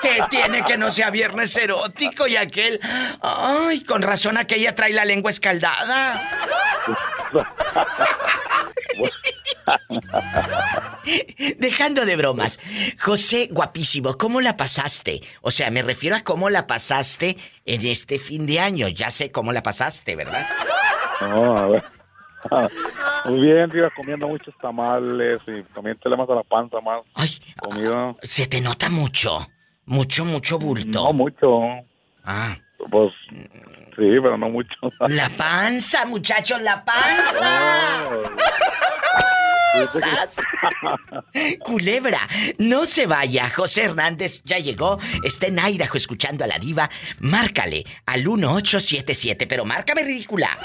¿Qué 0.00 0.22
tiene 0.30 0.64
que 0.64 0.78
no 0.78 0.90
sea 0.90 1.10
viernes 1.10 1.56
erótico? 1.56 2.26
Y 2.28 2.36
aquel. 2.36 2.80
Ay, 3.20 3.82
con 3.82 4.02
razón 4.02 4.36
aquella 4.36 4.74
trae 4.74 4.92
la 4.92 5.04
lengua 5.04 5.30
escaldada. 5.30 6.20
Dejando 11.58 12.04
de 12.04 12.16
bromas. 12.16 12.58
José, 13.00 13.48
guapísimo, 13.50 14.16
¿cómo 14.16 14.40
la 14.40 14.56
pasaste? 14.56 15.20
O 15.42 15.50
sea, 15.50 15.70
me 15.70 15.82
refiero 15.82 16.16
a 16.16 16.20
cómo 16.20 16.50
la 16.50 16.66
pasaste 16.66 17.36
en 17.64 17.86
este 17.86 18.18
fin 18.18 18.46
de 18.46 18.60
año. 18.60 18.88
Ya 18.88 19.10
sé 19.10 19.30
cómo 19.30 19.52
la 19.52 19.62
pasaste, 19.62 20.16
¿verdad? 20.16 20.46
No, 21.20 21.56
a 21.56 21.68
ver. 21.68 21.84
Muy 23.24 23.40
bien, 23.40 23.68
Diva, 23.70 23.90
comiendo 23.90 24.28
muchos 24.28 24.54
tamales 24.58 25.40
y 25.46 25.62
también 25.74 25.98
te 25.98 26.08
le 26.08 26.16
más 26.16 26.28
a 26.30 26.34
la 26.36 26.42
panza 26.44 26.80
más 26.80 27.02
Ay, 27.14 27.30
comida. 27.60 28.14
se 28.22 28.46
te 28.46 28.60
nota 28.60 28.88
mucho. 28.88 29.46
Mucho, 29.86 30.24
mucho 30.24 30.58
bulto. 30.58 31.02
No 31.02 31.12
mucho. 31.12 31.60
Ah. 32.24 32.56
Pues 32.90 33.12
sí, 33.98 34.04
pero 34.22 34.38
no 34.38 34.48
mucho. 34.48 34.76
La 35.08 35.28
panza, 35.30 36.06
muchachos, 36.06 36.62
la 36.62 36.84
panza. 36.84 38.08
¡Sas! 39.86 40.36
Culebra, 41.60 42.20
no 42.58 42.84
se 42.86 43.06
vaya. 43.06 43.50
José 43.50 43.84
Hernández 43.84 44.42
ya 44.44 44.58
llegó. 44.58 44.98
Está 45.22 45.46
en 45.46 45.58
Idaho 45.58 45.96
escuchando 45.96 46.44
a 46.44 46.46
la 46.46 46.58
diva. 46.58 46.90
Márcale 47.18 47.84
al 48.06 48.24
1877, 48.24 49.46
pero 49.46 49.64
márcame 49.64 50.02
ridícula. 50.02 50.58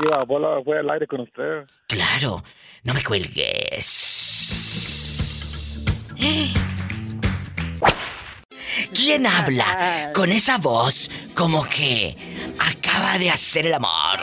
Diva, 0.00 0.22
bola 0.26 0.62
fue 0.64 0.78
al 0.78 0.88
aire 0.90 1.06
con 1.06 1.20
usted. 1.20 1.64
Claro, 1.88 2.42
no 2.84 2.94
me 2.94 3.02
cuelgues. 3.02 4.06
¿Quién 8.94 9.26
habla 9.26 10.10
con 10.14 10.30
esa 10.32 10.58
voz 10.58 11.10
como 11.34 11.64
que 11.64 12.16
acaba 12.58 13.18
de 13.18 13.30
hacer 13.30 13.66
el 13.66 13.74
amor? 13.74 14.18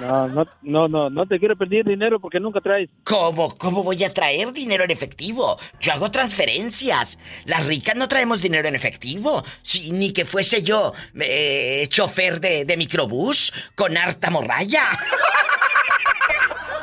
No, 0.00 0.28
no, 0.28 0.46
no, 0.62 0.86
no, 0.86 1.10
no 1.10 1.26
te 1.26 1.40
quiero 1.40 1.56
pedir 1.56 1.84
dinero 1.84 2.20
porque 2.20 2.38
nunca 2.38 2.60
traes. 2.60 2.88
¿Cómo? 3.02 3.58
¿Cómo 3.58 3.82
voy 3.82 4.04
a 4.04 4.14
traer 4.14 4.52
dinero 4.52 4.84
en 4.84 4.92
efectivo? 4.92 5.58
Yo 5.80 5.92
hago 5.92 6.10
transferencias. 6.10 7.18
Las 7.46 7.66
ricas 7.66 7.96
no 7.96 8.06
traemos 8.06 8.40
dinero 8.40 8.68
en 8.68 8.76
efectivo. 8.76 9.42
Si, 9.62 9.90
ni 9.90 10.12
que 10.12 10.24
fuese 10.24 10.62
yo 10.62 10.92
eh, 11.18 11.86
chofer 11.88 12.40
de, 12.40 12.64
de 12.64 12.76
microbús 12.76 13.52
con 13.74 13.96
harta 13.96 14.30
morralla. 14.30 14.84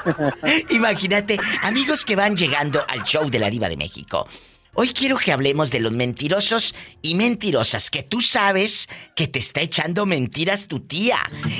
Imagínate, 0.70 1.38
amigos 1.62 2.06
que 2.06 2.16
van 2.16 2.36
llegando 2.36 2.84
al 2.88 3.04
show 3.04 3.30
de 3.30 3.40
la 3.40 3.50
Diva 3.50 3.70
de 3.70 3.78
México. 3.78 4.28
Hoy 4.78 4.90
quiero 4.90 5.18
que 5.18 5.32
hablemos 5.32 5.72
de 5.72 5.80
los 5.80 5.94
mentirosos 5.94 6.76
y 7.02 7.16
mentirosas 7.16 7.90
que 7.90 8.04
tú 8.04 8.20
sabes 8.20 8.90
que 9.16 9.26
te 9.26 9.40
está 9.40 9.62
echando 9.62 10.06
mentiras 10.06 10.68
tu 10.68 10.82
tía 10.82 11.18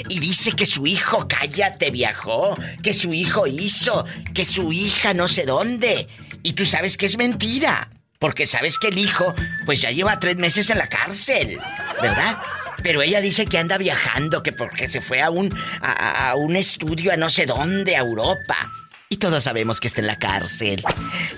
y 0.10 0.20
dice 0.20 0.52
que 0.52 0.66
su 0.66 0.86
hijo 0.86 1.26
cállate 1.26 1.92
viajó, 1.92 2.58
que 2.84 2.94
su 2.94 3.14
hijo 3.14 3.48
hizo, 3.48 4.06
que 4.34 4.44
su 4.44 4.74
hija 4.74 5.14
no 5.14 5.30
sé 5.30 5.46
dónde 5.46 6.10
y 6.44 6.54
tú 6.54 6.66
sabes 6.66 6.98
que 6.98 7.06
es 7.06 7.18
mentira 7.18 7.90
porque 8.20 8.46
sabes 8.46 8.78
que 8.78 8.90
el 8.90 8.98
hijo 8.98 9.34
pues 9.66 9.80
ya 9.80 9.92
lleva 9.92 10.20
tres 10.20 10.36
meses 10.36 10.70
en 10.70 10.78
la 10.78 10.90
cárcel, 10.90 11.58
¿verdad? 12.02 12.38
Pero 12.84 13.02
ella 13.02 13.22
dice 13.22 13.46
que 13.46 13.58
anda 13.58 13.78
viajando, 13.78 14.44
que 14.44 14.52
porque 14.52 14.90
se 14.90 15.00
fue 15.00 15.22
a 15.22 15.30
un, 15.30 15.58
a, 15.82 16.32
a 16.32 16.36
un 16.36 16.58
estudio 16.58 17.14
a 17.14 17.18
no 17.18 17.30
sé 17.30 17.46
dónde, 17.46 17.96
a 17.96 18.00
Europa. 18.00 18.72
Y 19.10 19.18
todos 19.18 19.44
sabemos 19.44 19.80
que 19.80 19.88
está 19.88 20.02
en 20.02 20.08
la 20.08 20.18
cárcel. 20.18 20.84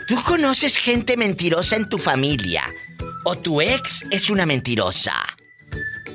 ¿Tú 0.07 0.15
conoces 0.25 0.77
gente 0.77 1.17
mentirosa 1.17 1.75
en 1.75 1.89
tu 1.89 1.97
familia? 1.97 2.63
¿O 3.25 3.35
tu 3.35 3.59
ex 3.61 4.05
es 4.11 4.29
una 4.29 4.45
mentirosa? 4.45 5.13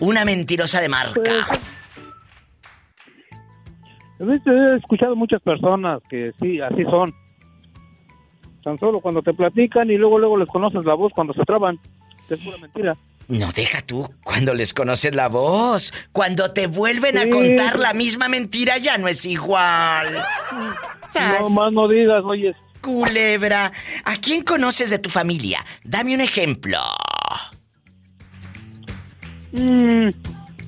Una 0.01 0.25
mentirosa 0.25 0.81
de 0.81 0.89
marca. 0.89 1.47
He 4.19 4.77
escuchado 4.77 5.15
muchas 5.17 5.43
personas 5.43 6.01
que 6.09 6.33
sí, 6.41 6.61
así 6.61 6.85
son. 6.85 7.13
Tan 8.63 8.79
solo 8.79 9.01
cuando 9.01 9.21
te 9.21 9.35
platican 9.35 9.91
y 9.91 9.97
luego 9.97 10.19
luego 10.19 10.37
les 10.39 10.49
conoces 10.49 10.85
la 10.85 10.95
voz 10.95 11.13
cuando 11.13 11.35
se 11.35 11.43
traban. 11.43 11.79
Es 12.31 12.43
pura 12.43 12.57
mentira. 12.59 12.97
No 13.33 13.51
deja 13.51 13.81
tú 13.81 14.15
cuando 14.23 14.53
les 14.53 14.75
conoces 14.75 15.15
la 15.15 15.31
voz. 15.31 15.95
Cuando 16.13 16.53
te 16.53 16.67
vuelven 16.67 17.17
a 17.17 17.31
contar 17.31 17.79
la 17.79 17.95
misma 17.95 18.29
mentira 18.29 18.77
ya 18.77 18.99
no 18.99 19.09
es 19.09 19.25
igual. 19.25 20.23
¡Sas! 21.09 21.41
No 21.41 21.49
más 21.49 21.73
no 21.73 21.89
digas, 21.89 22.23
oye. 22.27 22.55
Culebra, 22.83 23.73
¿a 24.05 24.17
quién 24.19 24.43
conoces 24.43 24.91
de 24.91 24.99
tu 24.99 25.09
familia? 25.09 25.65
Dame 25.83 26.15
un 26.15 26.21
ejemplo. 26.21 26.79
Mm, 29.53 30.11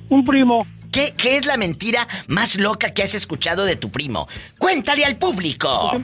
un 0.09 0.25
primo. 0.25 0.65
¿Qué, 0.91 1.13
¿Qué 1.15 1.37
es 1.37 1.45
la 1.45 1.57
mentira 1.57 2.07
más 2.27 2.57
loca 2.57 2.95
que 2.95 3.03
has 3.03 3.13
escuchado 3.13 3.63
de 3.65 3.75
tu 3.75 3.91
primo? 3.91 4.27
Cuéntale 4.57 5.05
al 5.05 5.17
público. 5.17 6.01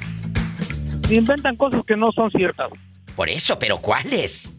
Inventan 1.09 1.55
cosas 1.55 1.81
que 1.87 1.95
no 1.95 2.11
son 2.11 2.29
ciertas. 2.29 2.69
Por 3.15 3.31
eso, 3.31 3.57
pero 3.57 3.77
¿cuáles? 3.77 4.53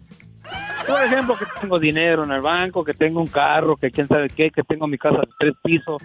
Por 0.87 1.03
ejemplo, 1.03 1.37
que 1.37 1.45
tengo 1.61 1.79
dinero 1.79 2.25
en 2.25 2.33
el 2.33 2.41
banco, 2.41 2.85
que 2.85 2.95
tengo 2.95 3.21
un 3.21 3.29
carro, 3.29 3.77
que 3.77 3.91
quién 3.91 4.09
sabe 4.09 4.29
qué, 4.29 4.51
que 4.51 4.63
tengo 4.63 4.87
mi 4.87 4.99
casa 4.99 5.19
de 5.19 5.29
tres 5.39 5.55
pisos. 5.63 6.03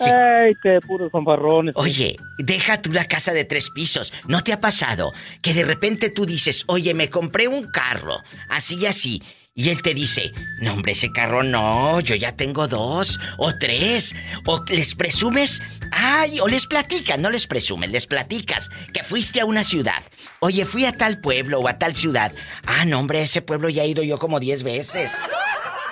Ay, 0.00 0.52
qué 0.62 0.80
puros 0.86 1.10
fanfarrones. 1.10 1.74
Oye, 1.76 2.16
deja 2.38 2.80
tú 2.80 2.92
la 2.92 3.04
casa 3.04 3.32
de 3.32 3.44
tres 3.44 3.70
pisos. 3.70 4.12
¿No 4.26 4.42
te 4.42 4.52
ha 4.52 4.60
pasado 4.60 5.12
que 5.42 5.54
de 5.54 5.64
repente 5.64 6.10
tú 6.10 6.26
dices, 6.26 6.64
oye, 6.66 6.94
me 6.94 7.10
compré 7.10 7.48
un 7.48 7.64
carro, 7.70 8.22
así 8.48 8.78
y 8.78 8.86
así? 8.86 9.22
Y 9.58 9.70
él 9.70 9.82
te 9.82 9.92
dice, 9.92 10.32
no 10.60 10.72
hombre, 10.74 10.92
ese 10.92 11.10
carro 11.10 11.42
no, 11.42 11.98
yo 11.98 12.14
ya 12.14 12.30
tengo 12.30 12.68
dos 12.68 13.18
o 13.38 13.52
tres. 13.56 14.14
O 14.46 14.64
les 14.68 14.94
presumes, 14.94 15.60
ay, 15.90 16.38
o 16.38 16.46
les 16.46 16.68
platicas, 16.68 17.18
no 17.18 17.28
les 17.28 17.48
presumes, 17.48 17.90
les 17.90 18.06
platicas 18.06 18.70
que 18.94 19.02
fuiste 19.02 19.40
a 19.40 19.46
una 19.46 19.64
ciudad. 19.64 20.00
Oye, 20.38 20.64
fui 20.64 20.84
a 20.84 20.92
tal 20.92 21.20
pueblo 21.20 21.58
o 21.58 21.66
a 21.66 21.76
tal 21.76 21.96
ciudad. 21.96 22.30
Ah, 22.66 22.84
no 22.84 23.00
hombre, 23.00 23.20
ese 23.20 23.42
pueblo 23.42 23.68
ya 23.68 23.82
he 23.82 23.88
ido 23.88 24.04
yo 24.04 24.16
como 24.20 24.38
diez 24.38 24.62
veces. 24.62 25.10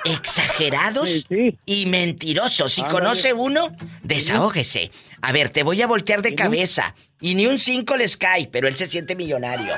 Exagerados 0.05 1.27
y 1.67 1.87
mentirosos. 1.87 2.73
Si 2.73 2.83
Ándale. 2.83 3.01
conoce 3.01 3.33
uno, 3.33 3.77
desahógese. 4.05 4.93
A 5.23 5.33
ver, 5.33 5.49
te 5.49 5.65
voy 5.65 5.83
a 5.83 5.89
voltear 5.89 6.23
de 6.23 6.37
cabeza. 6.37 6.95
Y 7.21 7.35
ni 7.35 7.47
un 7.47 7.59
cinco 7.59 7.97
les 7.97 8.17
cae, 8.17 8.47
pero 8.47 8.69
él 8.69 8.77
se 8.77 8.87
siente 8.87 9.17
millonario. 9.17 9.75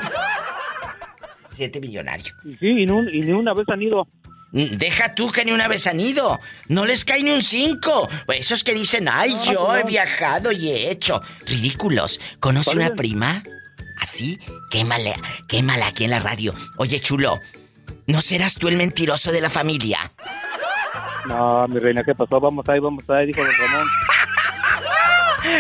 Se 1.59 1.65
siente 1.65 1.81
millonario. 1.81 2.33
Y 2.45 2.55
sí, 2.55 2.67
y, 2.69 2.87
no- 2.87 3.03
y 3.03 3.21
ni 3.21 3.33
una 3.33 3.53
vez 3.53 3.67
han 3.69 3.83
ido. 3.83 4.07
Mm, 4.53 4.77
Deja 4.77 5.13
tú 5.15 5.33
que 5.33 5.45
ni 5.45 5.51
una 5.51 5.67
vez 5.67 5.89
han 5.89 5.99
ido. 5.99 6.39
No 6.69 6.85
les 6.87 7.05
cae 7.05 7.21
ni 7.25 7.31
un 7.33 7.43
cinco. 7.43 8.09
Esos 8.29 8.63
que 8.63 8.75
dicen, 8.75 9.09
ay, 9.11 9.35
No, 9.35 9.45
yo 9.45 9.67
no. 9.69 9.77
he 9.77 9.83
viajado 9.83 10.53
y 10.53 10.71
he 10.71 10.91
hecho. 10.91 11.21
Ridículos. 11.47 12.21
¿Conoce 12.39 12.77
una 12.77 12.95
prima? 12.95 13.43
Así, 14.01 14.39
quémala, 14.71 15.15
quémala 15.49 15.89
aquí 15.89 16.05
en 16.05 16.11
la 16.11 16.21
radio. 16.21 16.55
Oye, 16.77 17.01
chulo, 17.01 17.41
¿no 18.07 18.21
serás 18.21 18.55
tú 18.55 18.69
el 18.69 18.77
mentiroso 18.77 19.33
de 19.33 19.41
la 19.41 19.51
familia? 19.51 20.13
No, 21.27 21.67
mi 21.67 21.81
reina, 21.81 22.05
¿qué 22.05 22.15
pasó? 22.15 22.39
Vamos 22.41 22.67
ahí, 22.69 22.79
vamos 22.79 23.03
ahí, 23.11 23.27
dijo 23.27 23.43
don 23.43 23.53
Ramón. 23.59 23.87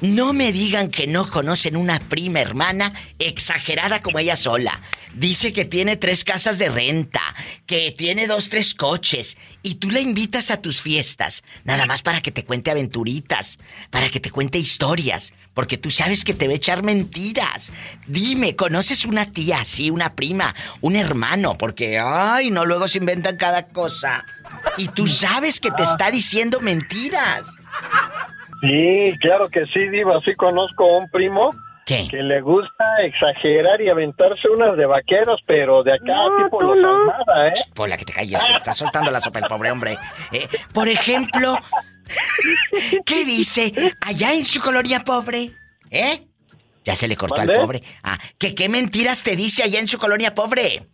No 0.00 0.32
me 0.32 0.50
digan 0.50 0.88
que 0.88 1.06
no 1.06 1.28
conocen 1.28 1.76
una 1.76 1.98
prima 2.00 2.40
hermana 2.40 2.92
exagerada 3.18 4.00
como 4.00 4.18
ella 4.18 4.34
sola. 4.34 4.80
Dice 5.14 5.52
que 5.52 5.64
tiene 5.64 5.96
tres 5.96 6.24
casas 6.24 6.58
de 6.58 6.70
renta, 6.70 7.20
que 7.66 7.90
tiene 7.90 8.26
dos, 8.26 8.48
tres 8.48 8.74
coches, 8.74 9.36
y 9.62 9.74
tú 9.74 9.90
la 9.90 10.00
invitas 10.00 10.50
a 10.50 10.62
tus 10.62 10.80
fiestas, 10.80 11.42
nada 11.64 11.84
más 11.84 12.02
para 12.02 12.22
que 12.22 12.30
te 12.30 12.44
cuente 12.44 12.70
aventuritas, 12.70 13.58
para 13.90 14.08
que 14.08 14.20
te 14.20 14.30
cuente 14.30 14.58
historias, 14.58 15.34
porque 15.52 15.76
tú 15.76 15.90
sabes 15.90 16.24
que 16.24 16.32
te 16.32 16.46
va 16.46 16.52
a 16.52 16.56
echar 16.56 16.82
mentiras. 16.82 17.72
Dime, 18.06 18.56
¿conoces 18.56 19.04
una 19.04 19.26
tía 19.26 19.60
así, 19.60 19.90
una 19.90 20.14
prima, 20.14 20.54
un 20.80 20.96
hermano? 20.96 21.58
Porque, 21.58 21.98
ay, 21.98 22.50
no, 22.50 22.64
luego 22.64 22.88
se 22.88 22.98
inventan 22.98 23.36
cada 23.36 23.66
cosa. 23.66 24.24
Y 24.78 24.88
tú 24.88 25.08
sabes 25.08 25.60
que 25.60 25.70
te 25.72 25.82
está 25.82 26.10
diciendo 26.10 26.60
mentiras. 26.60 27.48
Sí, 28.60 29.10
claro 29.20 29.48
que 29.48 29.64
sí, 29.66 29.88
diva. 29.88 30.18
Sí 30.24 30.34
conozco 30.34 30.84
a 30.84 30.98
un 30.98 31.10
primo 31.10 31.50
¿Qué? 31.86 32.06
que 32.08 32.22
le 32.22 32.40
gusta 32.40 32.84
exagerar 33.02 33.80
y 33.80 33.88
aventarse 33.88 34.48
unas 34.48 34.76
de 34.76 34.86
vaqueros, 34.86 35.40
pero 35.46 35.82
de 35.82 35.94
acá 35.94 36.16
tipo 36.44 36.62
los 36.62 36.84
Almada, 36.84 37.48
¿eh? 37.48 37.52
Por 37.74 37.88
la 37.88 37.96
que 37.96 38.04
te 38.04 38.12
calles, 38.12 38.42
que 38.44 38.52
está 38.52 38.72
soltando 38.72 39.10
la 39.10 39.20
sopa 39.20 39.40
el 39.40 39.46
pobre 39.46 39.70
hombre. 39.70 39.98
Eh, 40.30 40.46
por 40.72 40.88
ejemplo, 40.88 41.56
¿qué 43.06 43.24
dice 43.24 43.72
allá 44.06 44.32
en 44.34 44.44
su 44.44 44.60
colonia 44.60 45.00
pobre? 45.00 45.50
¿Eh? 45.90 46.26
Ya 46.84 46.94
se 46.94 47.08
le 47.08 47.16
cortó 47.16 47.40
al 47.40 47.52
pobre. 47.52 47.82
Ah, 48.02 48.18
¿que 48.38 48.54
qué 48.54 48.68
mentiras 48.68 49.22
te 49.22 49.36
dice 49.36 49.62
allá 49.62 49.80
en 49.80 49.88
su 49.88 49.98
colonia 49.98 50.34
pobre? 50.34 50.86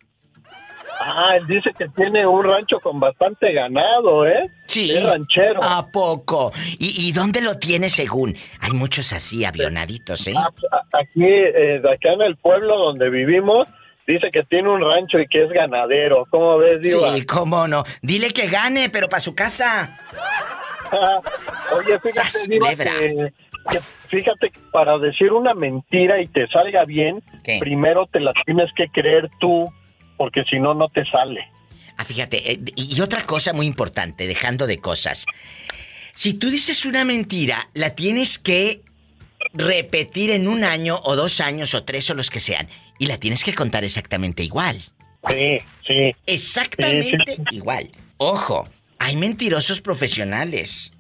Ah, 0.99 1.37
él 1.37 1.47
dice 1.47 1.73
que 1.77 1.89
tiene 1.91 2.27
un 2.27 2.45
rancho 2.45 2.81
con 2.81 2.99
bastante 2.99 3.53
ganado, 3.53 4.27
¿eh? 4.27 4.51
Sí. 4.77 4.95
Es 4.95 5.05
ranchero. 5.05 5.61
¿A 5.63 5.87
poco? 5.91 6.53
¿Y, 6.79 7.09
y 7.09 7.13
dónde 7.13 7.41
lo 7.41 7.59
tiene 7.59 7.89
según? 7.89 8.37
Hay 8.61 8.73
muchos 8.73 9.13
así 9.13 9.45
avionaditos, 9.45 10.27
¿eh? 10.27 10.35
Ah, 10.37 10.51
Aquí, 10.93 11.25
eh, 11.25 11.79
acá 11.79 12.13
en 12.13 12.23
el 12.23 12.37
pueblo 12.37 12.77
donde 12.77 13.09
vivimos, 13.09 13.67
dice 14.07 14.29
que 14.31 14.43
tiene 14.45 14.69
un 14.69 14.83
rancho 14.83 15.19
y 15.19 15.27
que 15.29 15.45
es 15.45 15.51
ganadero. 15.51 16.27
¿Cómo 16.31 16.59
ves, 16.59 16.81
diva? 16.83 17.15
Sí, 17.15 17.25
cómo 17.25 17.67
no. 17.67 17.85
Dile 18.03 18.31
que 18.31 18.49
gane, 18.49 18.91
pero 18.91 19.09
para 19.09 19.21
su 19.21 19.35
casa. 19.35 19.99
Oye, 21.77 21.99
fíjate, 21.99 22.29
¡Sas, 22.29 22.47
Diva, 22.49 22.69
que, 22.71 23.33
que 23.71 23.81
fíjate 24.09 24.51
que 24.51 24.61
para 24.71 24.99
decir 24.99 25.33
una 25.33 25.55
mentira 25.55 26.21
y 26.21 26.27
te 26.27 26.47
salga 26.49 26.85
bien, 26.85 27.23
¿Qué? 27.43 27.59
primero 27.61 28.07
te 28.07 28.21
la 28.21 28.33
tienes 28.45 28.71
que 28.77 28.89
creer 28.89 29.29
tú, 29.41 29.69
porque 30.17 30.45
si 30.45 30.61
no, 30.61 30.75
no 30.75 30.89
te 30.89 31.05
sale. 31.07 31.47
Ah, 31.97 32.05
fíjate, 32.05 32.53
eh, 32.53 32.61
y 32.77 33.01
otra 33.01 33.25
cosa 33.25 33.53
muy 33.53 33.67
importante, 33.67 34.27
dejando 34.27 34.67
de 34.67 34.79
cosas. 34.79 35.25
Si 36.15 36.35
tú 36.35 36.51
dices 36.51 36.85
una 36.85 37.05
mentira, 37.05 37.69
la 37.75 37.95
tienes 37.95 38.39
que 38.39 38.83
repetir 39.53 40.31
en 40.31 40.49
un 40.49 40.65
año 40.65 40.99
o 41.05 41.17
dos 41.17 41.41
años 41.41 41.75
o 41.75 41.85
tres 41.85 42.09
o 42.11 42.15
los 42.15 42.31
que 42.31 42.41
sean. 42.41 42.69
Y 42.99 43.07
la 43.07 43.19
tienes 43.19 43.45
que 43.45 43.55
contar 43.55 43.85
exactamente 43.85 44.43
igual. 44.43 44.81
Sí, 45.29 45.61
sí. 45.87 46.15
Exactamente 46.27 47.37
igual. 47.51 47.91
Ojo, 48.17 48.69
hay 48.99 49.17
mentirosos 49.17 49.81
profesionales 49.81 50.93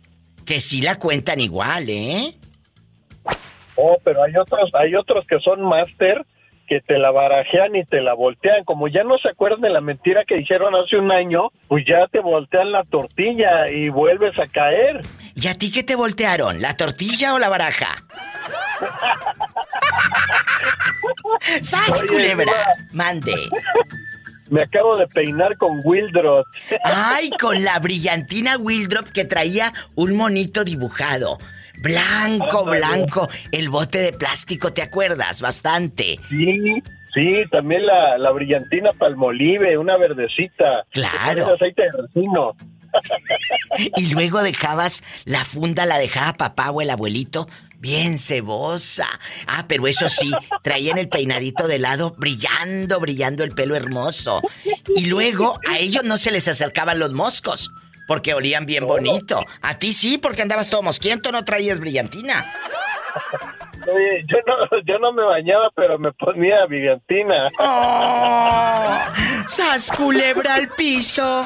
que 0.44 0.60
sí 0.60 0.82
la 0.82 0.98
cuentan 0.98 1.40
igual, 1.40 1.88
¿eh? 1.88 2.34
Oh, 3.74 3.98
pero 4.04 4.22
hay 4.22 4.36
otros, 4.36 4.70
hay 4.74 4.94
otros 4.94 5.26
que 5.26 5.38
son 5.40 5.62
máster 5.62 6.24
que 6.66 6.80
te 6.80 6.98
la 6.98 7.10
barajean 7.10 7.76
y 7.76 7.84
te 7.84 8.00
la 8.00 8.14
voltean. 8.14 8.64
Como 8.64 8.88
ya 8.88 9.04
no 9.04 9.18
se 9.18 9.28
acuerdan 9.28 9.60
de 9.60 9.70
la 9.70 9.80
mentira 9.80 10.24
que 10.26 10.36
dijeron 10.36 10.74
hace 10.74 10.96
un 10.96 11.12
año, 11.12 11.50
pues 11.68 11.84
ya 11.86 12.06
te 12.08 12.20
voltean 12.20 12.72
la 12.72 12.84
tortilla 12.84 13.70
y 13.70 13.88
vuelves 13.88 14.38
a 14.38 14.46
caer. 14.46 15.00
¿Y 15.34 15.48
a 15.48 15.54
ti 15.54 15.70
qué 15.70 15.82
te 15.82 15.96
voltearon? 15.96 16.60
¿La 16.60 16.76
tortilla 16.76 17.34
o 17.34 17.38
la 17.38 17.48
baraja? 17.48 18.04
¡Sas, 21.62 22.02
Oye, 22.02 22.08
culebra! 22.08 22.52
Mande. 22.92 23.34
Me 24.50 24.62
acabo 24.62 24.96
de 24.96 25.06
peinar 25.08 25.56
con 25.56 25.80
Wildrot. 25.84 26.46
Ay, 26.84 27.30
con 27.40 27.64
la 27.64 27.78
brillantina 27.78 28.56
Wildrop 28.56 29.08
que 29.08 29.24
traía 29.24 29.72
un 29.94 30.16
monito 30.16 30.64
dibujado. 30.64 31.38
Blanco, 31.78 32.64
blanco. 32.64 33.28
El 33.52 33.68
bote 33.68 33.98
de 33.98 34.12
plástico, 34.12 34.72
¿te 34.72 34.82
acuerdas? 34.82 35.40
Bastante. 35.40 36.18
Sí, 36.28 36.82
sí, 37.14 37.44
también 37.50 37.86
la, 37.86 38.18
la 38.18 38.30
brillantina 38.30 38.90
palmolive, 38.92 39.78
una 39.78 39.96
verdecita. 39.96 40.84
Claro. 40.90 41.54
Aceite 41.54 41.82
de 41.82 41.90
resino. 42.02 42.54
Y 43.96 44.06
luego 44.06 44.42
dejabas 44.42 45.02
la 45.26 45.44
funda, 45.44 45.84
la 45.84 45.98
dejaba 45.98 46.32
papá 46.32 46.70
o 46.70 46.80
el 46.80 46.88
abuelito 46.88 47.46
bien 47.78 48.18
cebosa. 48.18 49.06
Ah, 49.46 49.66
pero 49.68 49.86
eso 49.86 50.08
sí, 50.08 50.32
traían 50.62 50.98
el 50.98 51.08
peinadito 51.08 51.68
de 51.68 51.78
lado, 51.78 52.14
brillando, 52.16 53.00
brillando 53.00 53.44
el 53.44 53.52
pelo 53.52 53.76
hermoso. 53.76 54.40
Y 54.94 55.06
luego 55.06 55.58
a 55.68 55.78
ellos 55.78 56.04
no 56.04 56.16
se 56.16 56.32
les 56.32 56.48
acercaban 56.48 56.98
los 56.98 57.12
moscos, 57.12 57.70
porque 58.06 58.34
olían 58.34 58.66
bien 58.66 58.86
bonito. 58.86 59.44
A 59.62 59.78
ti 59.78 59.92
sí, 59.92 60.18
porque 60.18 60.42
andabas 60.42 60.70
todo 60.70 60.82
mosquiento, 60.82 61.32
no 61.32 61.44
traías 61.44 61.80
brillantina. 61.80 62.44
Oye, 63.92 64.24
yo 64.26 64.38
no, 64.46 64.82
yo 64.84 64.98
no 64.98 65.12
me 65.12 65.22
bañaba, 65.22 65.70
pero 65.74 65.98
me 65.98 66.12
ponía 66.12 66.66
brillantina. 66.66 67.48
¡Oh! 67.58 68.98
¡Sas 69.46 69.92
culebra 69.92 70.54
al 70.54 70.68
piso! 70.70 71.42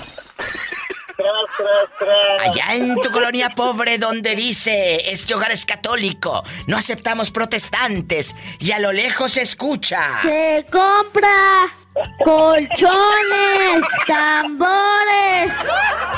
Tras, 1.16 1.56
tras, 1.58 1.98
tras. 1.98 2.48
Allá 2.48 2.76
en 2.76 2.94
tu 2.94 3.10
colonia 3.10 3.50
pobre 3.50 3.98
donde 3.98 4.34
dice, 4.34 5.10
este 5.10 5.34
hogar 5.34 5.50
es 5.50 5.66
católico, 5.66 6.42
no 6.66 6.78
aceptamos 6.78 7.30
protestantes 7.30 8.34
y 8.58 8.72
a 8.72 8.78
lo 8.78 8.90
lejos 8.90 9.32
se 9.32 9.42
escucha. 9.42 10.22
Se 10.22 10.64
compra 10.72 11.79
colchones, 12.24 13.82
tambores, 14.06 15.52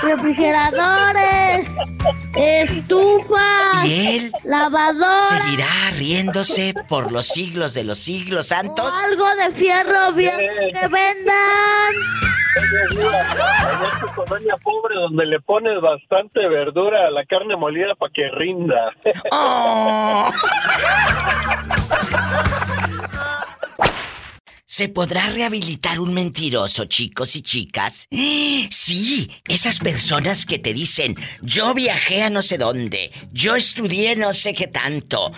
refrigeradores, 0.03 1.68
estufas, 2.37 3.85
Y 3.85 4.16
él 4.16 4.33
lavadoras, 4.45 5.28
seguirá 5.28 5.66
riéndose 5.97 6.74
por 6.89 7.12
los 7.12 7.26
siglos 7.26 7.74
de 7.74 7.85
los 7.85 7.99
siglos 7.99 8.49
santos. 8.49 8.93
algo 9.05 9.26
de 9.37 9.51
fierro 9.53 10.12
viejo 10.12 10.39
que 10.39 10.89
vendan. 10.89 11.95
Tu 14.01 14.07
colonia 14.14 14.57
pobre 14.62 14.95
donde 14.95 15.26
le 15.26 15.41
pones 15.41 15.80
bastante 15.80 16.47
verdura 16.49 17.07
a 17.07 17.11
la 17.11 17.24
carne 17.24 17.57
molida 17.57 17.95
para 17.95 18.12
que 18.12 18.28
rinda. 18.30 18.93
Oh. 19.30 20.30
¿Se 24.73 24.89
podrá 24.89 25.27
rehabilitar 25.27 26.01
un 26.01 26.14
mentiroso, 26.14 26.87
chicos 26.87 27.37
y 27.37 27.43
chicas? 27.43 28.09
Sí, 28.11 29.31
esas 29.47 29.79
personas 29.79 30.47
que 30.47 30.59
te 30.59 30.73
dicen, 30.73 31.14
yo 31.43 31.75
viajé 31.75 32.23
a 32.23 32.31
no 32.31 32.41
sé 32.41 32.57
dónde, 32.57 33.12
yo 33.33 33.55
estudié 33.55 34.16
no 34.16 34.33
sé 34.33 34.55
qué 34.55 34.68
tanto. 34.68 35.31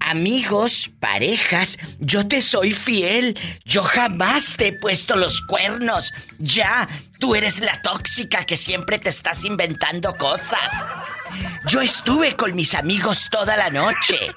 Amigos, 0.00 0.90
parejas, 1.00 1.78
yo 2.00 2.28
te 2.28 2.42
soy 2.42 2.74
fiel, 2.74 3.34
yo 3.64 3.82
jamás 3.82 4.58
te 4.58 4.66
he 4.66 4.72
puesto 4.74 5.16
los 5.16 5.40
cuernos. 5.40 6.12
Ya, 6.38 6.86
tú 7.18 7.34
eres 7.34 7.60
la 7.60 7.80
tóxica 7.80 8.44
que 8.44 8.58
siempre 8.58 8.98
te 8.98 9.08
estás 9.08 9.46
inventando 9.46 10.14
cosas. 10.16 10.84
Yo 11.66 11.80
estuve 11.80 12.36
con 12.36 12.54
mis 12.54 12.74
amigos 12.74 13.28
toda 13.30 13.56
la 13.56 13.70
noche. 13.70 14.34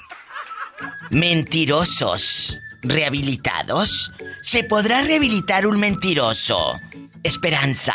Mentirosos. 1.10 2.58
¿Rehabilitados? 2.84 4.12
¿Se 4.42 4.64
podrá 4.64 5.02
rehabilitar 5.02 5.66
un 5.66 5.80
mentiroso? 5.80 6.78
Esperanza. 7.24 7.94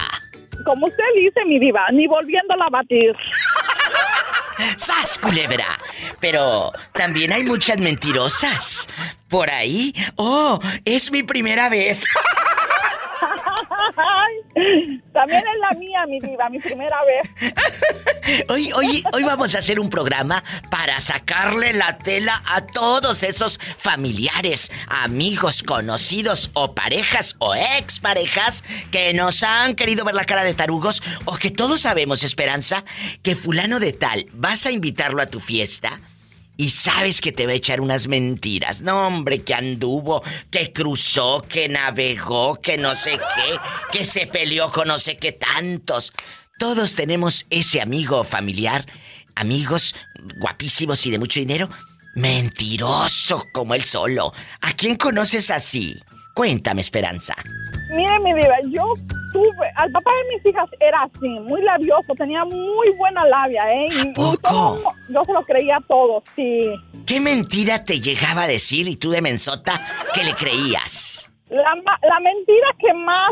Como 0.65 0.87
usted 0.87 1.05
dice, 1.17 1.45
mi 1.47 1.59
diva, 1.59 1.83
ni 1.93 2.07
volviéndola 2.07 2.65
a 2.65 2.71
batir. 2.71 3.15
¡Sas, 4.77 5.19
culebra! 5.19 5.79
Pero 6.21 6.73
también 6.93 7.33
hay 7.33 7.43
muchas 7.45 7.79
mentirosas. 7.79 8.89
Por 9.29 9.51
ahí. 9.51 9.95
Oh, 10.17 10.59
es 10.85 11.13
mi 11.13 11.23
primera 11.23 11.69
vez. 11.69 12.05
También 15.13 15.41
es 15.41 15.61
la 15.61 15.79
mía, 15.79 16.07
mi 16.07 16.21
diva, 16.21 16.49
mi 16.49 16.59
primera 16.59 16.99
vez. 17.05 17.53
Hoy, 18.49 18.71
hoy, 18.73 19.03
hoy 19.13 19.25
vamos 19.25 19.55
a 19.55 19.59
hacer 19.59 19.81
un 19.81 19.89
programa 19.89 20.45
para 20.71 21.01
sacarle 21.01 21.73
la 21.73 21.97
tela 21.97 22.43
a 22.47 22.67
todos 22.67 23.23
esos 23.23 23.59
familiares, 23.59 24.71
amigos, 24.87 25.63
conocidos 25.63 26.51
o 26.53 26.75
parejas 26.75 27.37
o 27.39 27.55
exparejas 27.55 28.65
que 28.91 29.15
nos 29.15 29.43
han 29.43 29.75
querido 29.75 30.05
ver 30.05 30.15
la 30.15 30.27
cara 30.27 30.45
de 30.45 30.53
tarugos 30.53 31.03
o 31.25 31.37
que 31.37 31.51
todos 31.51 31.81
sabemos, 31.81 32.23
Esperanza, 32.23 32.85
que 33.23 33.35
fulano 33.35 33.81
de 33.81 33.95
tal, 33.95 34.27
vas 34.33 34.67
a 34.67 34.71
invitarlo 34.71 35.23
a 35.23 35.27
tu 35.27 35.41
fiesta 35.41 36.01
y 36.61 36.71
sabes 36.71 37.21
que 37.21 37.31
te 37.31 37.47
va 37.47 37.53
a 37.53 37.55
echar 37.55 37.81
unas 37.81 38.09
mentiras. 38.09 38.81
No, 38.83 39.07
hombre, 39.07 39.43
que 39.43 39.55
anduvo, 39.55 40.25
que 40.51 40.73
cruzó, 40.73 41.41
que 41.49 41.69
navegó, 41.69 42.57
que 42.61 42.77
no 42.77 42.97
sé 42.97 43.13
qué, 43.13 43.59
que 43.97 44.05
se 44.05 44.27
peleó 44.27 44.71
con 44.73 44.89
no 44.89 44.99
sé 44.99 45.17
qué 45.19 45.31
tantos. 45.31 46.13
Todos 46.59 46.97
tenemos 46.97 47.47
ese 47.49 47.81
amigo 47.81 48.25
familiar, 48.25 48.85
amigos 49.37 49.95
guapísimos 50.41 51.07
y 51.07 51.13
de 51.13 51.21
mucho 51.21 51.39
dinero, 51.39 51.71
mentiroso 52.17 53.47
como 53.53 53.77
él 53.77 53.85
solo. 53.85 54.33
¿A 54.61 54.73
quién 54.73 54.97
conoces 54.97 55.53
así? 55.53 55.95
Cuéntame, 56.35 56.81
Esperanza. 56.81 57.37
Mire, 57.91 58.21
mi 58.21 58.35
vida, 58.35 58.57
yo 58.71 58.85
tuve, 59.33 59.71
al 59.77 59.91
papá 59.93 60.11
de 60.11 60.37
mis 60.37 60.47
hijas 60.47 60.69
era 60.81 61.03
así, 61.03 61.29
muy 61.41 61.63
labioso, 61.63 62.15
tenía 62.17 62.45
muy 62.45 62.91
buena 62.99 63.25
labia, 63.27 63.63
¿eh? 63.73 63.87
Y, 63.91 64.13
poco? 64.13 64.93
yo 65.09 65.25
se 65.25 65.33
lo 65.33 65.43
creía 65.43 65.79
todo, 65.89 66.23
sí. 66.37 66.69
¿Qué 67.07 67.21
mentira 67.21 67.85
te 67.85 68.01
llegaba 68.01 68.43
a 68.43 68.47
decir 68.47 68.89
y 68.89 68.97
tú 68.97 69.11
de 69.11 69.23
mensota 69.23 69.81
que 70.15 70.23
le 70.25 70.35
creías? 70.35 71.31
La, 71.49 71.75
ma- 71.77 71.99
la 72.03 72.21
mentira 72.21 72.67
que 72.79 72.93
más 72.95 73.31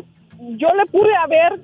yo 0.58 0.68
le 0.74 0.86
pude 0.86 1.14
haber 1.22 1.60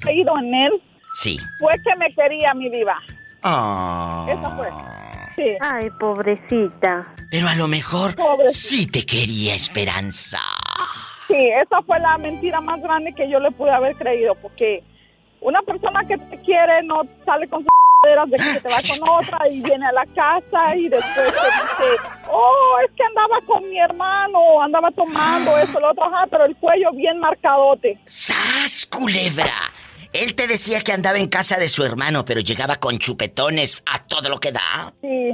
creído 0.00 0.38
en 0.38 0.54
él 0.54 0.72
Sí. 1.14 1.38
fue 1.58 1.74
que 1.84 1.96
me 1.96 2.06
quería, 2.14 2.54
mi 2.54 2.68
diva. 2.70 2.96
Ah. 3.42 4.26
Eso 4.28 4.52
fue. 4.56 4.68
Sí. 5.36 5.56
Ay, 5.60 5.90
pobrecita. 5.98 7.12
Pero 7.30 7.48
a 7.48 7.54
lo 7.56 7.66
mejor 7.66 8.14
sí 8.50 8.86
te 8.86 9.04
quería 9.04 9.54
Esperanza. 9.56 10.38
Sí, 11.34 11.48
esa 11.48 11.82
fue 11.82 11.98
la 11.98 12.16
mentira 12.16 12.60
más 12.60 12.80
grande 12.80 13.12
que 13.12 13.28
yo 13.28 13.40
le 13.40 13.50
pude 13.50 13.72
haber 13.72 13.96
creído, 13.96 14.36
porque 14.36 14.84
una 15.40 15.60
persona 15.62 16.04
que 16.06 16.16
te 16.16 16.40
quiere 16.42 16.84
no 16.84 17.02
sale 17.24 17.48
con 17.48 17.62
sus 17.62 17.68
de 18.28 18.36
que 18.36 18.60
te 18.60 18.68
va 18.68 18.76
con 18.76 19.08
otra 19.08 19.48
y 19.50 19.62
viene 19.62 19.86
a 19.86 19.92
la 19.92 20.06
casa 20.14 20.76
y 20.76 20.88
después 20.88 21.14
te 21.14 21.22
dice, 21.22 22.02
oh, 22.30 22.76
es 22.84 22.92
que 22.94 23.02
andaba 23.02 23.38
con 23.46 23.68
mi 23.68 23.78
hermano, 23.78 24.62
andaba 24.62 24.90
tomando 24.90 25.56
eso, 25.56 25.80
lo 25.80 25.90
otro, 25.90 26.04
ajá, 26.04 26.26
pero 26.30 26.44
el 26.44 26.54
cuello 26.56 26.92
bien 26.92 27.18
marcadote. 27.18 27.98
¡Sas, 28.04 28.86
culebra! 28.86 29.72
Él 30.12 30.34
te 30.34 30.46
decía 30.46 30.82
que 30.82 30.92
andaba 30.92 31.18
en 31.18 31.28
casa 31.28 31.58
de 31.58 31.68
su 31.68 31.82
hermano, 31.82 32.24
pero 32.24 32.40
llegaba 32.40 32.76
con 32.76 32.98
chupetones 32.98 33.82
a 33.86 34.02
todo 34.02 34.28
lo 34.28 34.38
que 34.38 34.52
da. 34.52 34.92
Sí, 35.00 35.32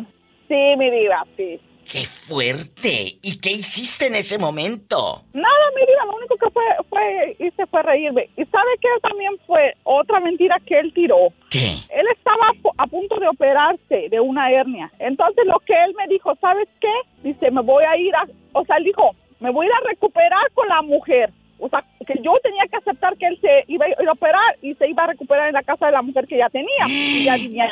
sí, 0.48 0.76
mi 0.78 0.90
diva, 0.90 1.26
sí. 1.36 1.60
¡Qué 1.90 2.06
fuerte! 2.06 3.18
¿Y 3.20 3.40
qué 3.40 3.50
hiciste 3.50 4.06
en 4.06 4.14
ese 4.14 4.38
momento? 4.38 5.22
Nada, 5.32 5.64
mi 5.74 5.80
vida, 5.82 6.04
lo 6.06 6.16
único 6.16 6.36
que 6.36 6.48
fue, 6.50 6.62
fue 6.88 7.36
hice 7.40 7.66
fue 7.66 7.82
reírme. 7.82 8.28
¿Y 8.36 8.44
sabe 8.44 8.70
qué 8.80 8.88
también 9.02 9.32
fue 9.46 9.74
otra 9.82 10.20
mentira 10.20 10.56
que 10.64 10.78
él 10.78 10.92
tiró? 10.94 11.16
¿Qué? 11.50 11.72
Él 11.90 12.06
estaba 12.16 12.46
a 12.50 12.54
pu- 12.62 12.74
a 12.78 12.86
punto 12.86 13.16
de 13.18 13.26
operarse 13.28 14.08
de 14.08 14.20
una 14.20 14.50
hernia. 14.52 14.90
Entonces 15.00 15.44
lo 15.46 15.58
que 15.66 15.72
él 15.84 15.94
me 15.98 16.06
dijo, 16.06 16.32
¿sabes 16.40 16.68
qué? 16.80 16.92
Dice, 17.24 17.50
me 17.50 17.62
voy 17.62 17.82
a 17.84 17.96
ir 17.96 18.14
a... 18.14 18.24
O 18.52 18.64
sea, 18.64 18.76
él 18.76 18.84
dijo, 18.84 19.10
me 19.40 19.50
voy 19.50 19.66
a 19.66 19.68
ir 19.70 19.74
a 19.74 19.88
recuperar 19.88 20.48
con 20.54 20.68
la 20.68 20.82
mujer. 20.82 21.32
O 21.58 21.68
sea, 21.68 21.84
que 22.06 22.14
yo 22.22 22.32
tenía 22.42 22.62
que 22.70 22.76
aceptar 22.76 23.16
que 23.16 23.26
él 23.26 23.38
se 23.40 23.64
iba 23.66 23.84
a 23.86 23.88
ir 23.88 24.08
a 24.08 24.12
operar 24.12 24.56
y 24.62 24.74
se 24.76 24.88
iba 24.88 25.02
a 25.02 25.08
recuperar 25.08 25.48
en 25.48 25.54
la 25.54 25.62
casa 25.64 25.86
de 25.86 25.92
la 25.92 26.02
mujer 26.02 26.26
que 26.28 26.38
ya 26.38 26.48
tenía. 26.50 26.86
Y 26.88 27.24
ya 27.24 27.34
tenía- 27.36 27.68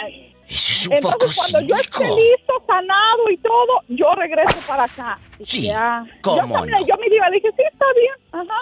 Eso 0.48 0.72
es 0.72 0.86
un 0.86 0.94
Entonces, 0.94 1.36
poco 1.36 1.50
cuando 1.52 1.68
yo 1.68 1.76
esté 1.76 1.98
cínico. 1.98 2.16
listo, 2.16 2.52
sanado 2.66 3.30
y 3.30 3.36
todo, 3.38 3.80
yo 3.88 4.12
regreso 4.14 4.58
para 4.66 4.84
acá. 4.84 5.18
Y 5.38 5.44
Sí, 5.44 5.62
ya. 5.66 6.04
¿cómo 6.22 6.36
yo, 6.36 6.52
también, 6.54 6.80
no? 6.80 6.86
yo 6.86 6.94
mi 7.00 7.08
diva 7.10 7.28
le 7.28 7.36
dije, 7.36 7.48
sí, 7.56 7.62
está 7.70 7.84
bien. 7.94 8.14
Ajá. 8.32 8.60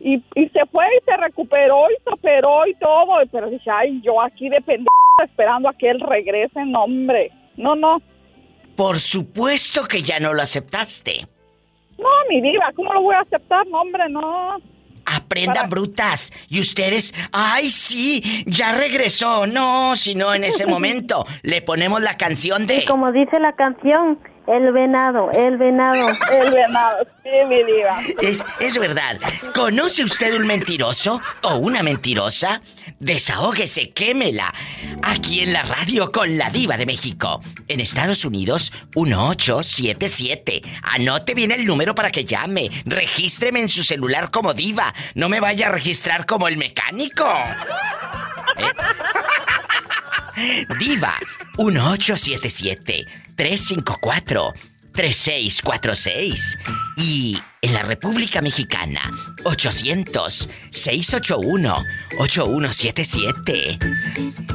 Y, 0.00 0.14
y 0.34 0.48
se 0.50 0.66
fue 0.70 0.84
y 1.00 1.04
se 1.10 1.16
recuperó 1.16 1.86
y 1.90 2.02
se 2.04 2.10
operó 2.10 2.66
y 2.66 2.74
todo. 2.74 3.14
Pero 3.32 3.48
dije, 3.50 3.70
ay, 3.70 4.00
yo 4.02 4.20
aquí 4.20 4.48
de 4.50 4.60
pendeja 4.60 4.88
esperando 5.24 5.68
a 5.68 5.72
que 5.72 5.88
él 5.90 6.00
regrese. 6.00 6.64
No, 6.66 6.84
hombre. 6.84 7.30
No, 7.56 7.74
no. 7.74 8.00
Por 8.76 8.98
supuesto 8.98 9.84
que 9.88 10.02
ya 10.02 10.20
no 10.20 10.32
lo 10.34 10.42
aceptaste. 10.42 11.26
No, 11.98 12.06
mi 12.28 12.40
diva, 12.40 12.70
¿cómo 12.76 12.92
lo 12.92 13.00
voy 13.02 13.14
a 13.16 13.20
aceptar? 13.22 13.66
No, 13.66 13.80
hombre, 13.80 14.08
no. 14.08 14.58
Aprendan 15.16 15.68
brutas. 15.68 16.32
Y 16.48 16.60
ustedes, 16.60 17.14
ay 17.32 17.70
sí, 17.70 18.44
ya 18.46 18.72
regresó. 18.72 19.46
No, 19.46 19.96
si 19.96 20.14
no 20.14 20.34
en 20.34 20.44
ese 20.44 20.66
momento 20.66 21.26
le 21.42 21.62
ponemos 21.62 22.00
la 22.02 22.16
canción 22.16 22.66
de... 22.66 22.78
Y 22.78 22.84
como 22.86 23.10
dice 23.12 23.38
la 23.40 23.52
canción, 23.52 24.18
el 24.48 24.72
venado, 24.72 25.30
el 25.32 25.56
venado. 25.58 26.08
El 26.30 26.50
venado, 26.50 27.06
sí, 27.22 27.30
mi 27.48 27.62
diva. 27.64 28.00
Es, 28.22 28.44
es 28.60 28.78
verdad. 28.78 29.18
¿Conoce 29.54 30.02
usted 30.04 30.34
un 30.34 30.46
mentiroso 30.46 31.20
o 31.42 31.56
una 31.56 31.82
mentirosa? 31.82 32.62
Desahógese, 32.98 33.90
quémela. 33.90 34.52
Aquí 35.02 35.40
en 35.40 35.52
la 35.52 35.62
radio 35.62 36.10
con 36.10 36.38
la 36.38 36.50
diva 36.50 36.76
de 36.76 36.86
México. 36.86 37.42
En 37.68 37.80
Estados 37.80 38.24
Unidos, 38.24 38.72
1877. 38.96 40.62
Anote 40.82 41.34
bien 41.34 41.52
el 41.52 41.64
número 41.64 41.94
para 41.94 42.10
que 42.10 42.24
llame. 42.24 42.70
Regístreme 42.86 43.60
en 43.60 43.68
su 43.68 43.82
celular 43.84 44.30
como 44.30 44.54
diva. 44.54 44.94
No 45.14 45.28
me 45.28 45.40
vaya 45.40 45.68
a 45.68 45.72
registrar 45.72 46.24
como 46.26 46.48
el 46.48 46.56
mecánico. 46.56 47.28
¿Eh? 48.56 48.64
Diva 50.78 51.14
1877 51.58 53.27
354 53.38 54.52
3646 54.92 56.58
y 56.96 57.38
en 57.62 57.72
la 57.72 57.84
República 57.84 58.42
Mexicana 58.42 59.00
800 59.44 60.50
681 60.72 61.84
8177. 62.18 63.78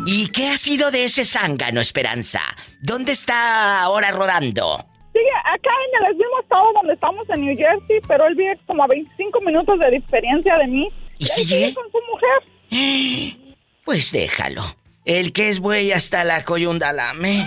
¿Y 0.05 0.27
qué 0.27 0.49
ha 0.49 0.57
sido 0.57 0.91
de 0.91 1.05
ese 1.05 1.23
zángano, 1.23 1.79
Esperanza? 1.79 2.41
¿Dónde 2.81 3.13
está 3.13 3.81
ahora 3.81 4.11
rodando? 4.11 4.85
Sigue 5.13 5.31
acá 5.45 5.71
en 5.87 6.07
el 6.07 6.15
mismo 6.17 6.39
estado 6.41 6.73
donde 6.73 6.93
estamos 6.95 7.25
en 7.29 7.39
New 7.39 7.55
Jersey, 7.55 8.01
pero 8.05 8.27
él 8.27 8.35
vive 8.35 8.59
como 8.67 8.83
a 8.83 8.87
25 8.87 9.39
minutos 9.41 9.79
de 9.79 9.91
diferencia 9.91 10.57
de 10.57 10.67
mí. 10.67 10.89
¿Y 11.19 11.23
Él 11.23 11.29
sigue? 11.29 11.73
con 11.73 11.85
su 11.89 11.99
mujer. 12.11 13.39
Pues 13.85 14.13
déjalo. 14.13 14.63
El 15.05 15.33
que 15.33 15.49
es 15.49 15.59
buey 15.59 15.91
hasta 15.91 16.23
la 16.23 16.45
coyunda 16.45 16.93
lame. 16.93 17.45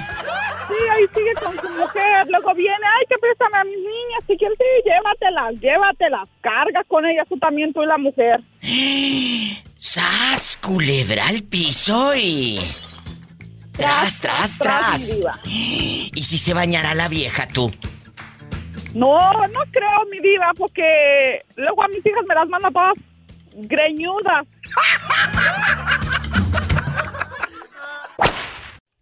Sí, 0.68 0.74
ahí 0.92 1.04
sigue 1.14 1.32
con 1.42 1.54
su 1.58 1.68
mujer. 1.70 2.26
Luego 2.28 2.54
viene, 2.54 2.74
ay, 2.98 3.06
que 3.08 3.16
préstame 3.18 3.56
a 3.56 3.64
mis 3.64 3.78
niñas. 3.78 4.24
Si 4.26 4.36
quieres, 4.36 4.58
sí, 4.58 4.90
llévatelas, 4.90 5.54
llévatelas. 5.60 6.28
Carga 6.42 6.84
con 6.88 7.06
ellas 7.06 7.26
tú 7.28 7.38
también, 7.38 7.72
tú 7.72 7.82
y 7.82 7.86
la 7.86 7.98
mujer. 7.98 8.40
¡Sas! 9.78 10.58
Culebra 10.58 11.28
al 11.28 11.42
piso 11.44 12.12
y. 12.14 12.58
Tras, 13.72 14.20
tras, 14.20 14.58
tras. 14.58 15.22
¿Y 15.46 16.22
si 16.24 16.38
se 16.38 16.54
bañará 16.54 16.94
la 16.94 17.08
vieja 17.08 17.46
tú? 17.46 17.70
No, 18.94 19.18
no 19.32 19.60
creo, 19.70 20.04
mi 20.10 20.18
diva, 20.20 20.52
porque 20.56 21.42
luego 21.56 21.84
a 21.84 21.88
mis 21.88 22.04
hijas 22.04 22.24
me 22.26 22.34
las 22.34 22.48
manda 22.48 22.70
todas 22.70 22.94
greñudas. 23.54 24.46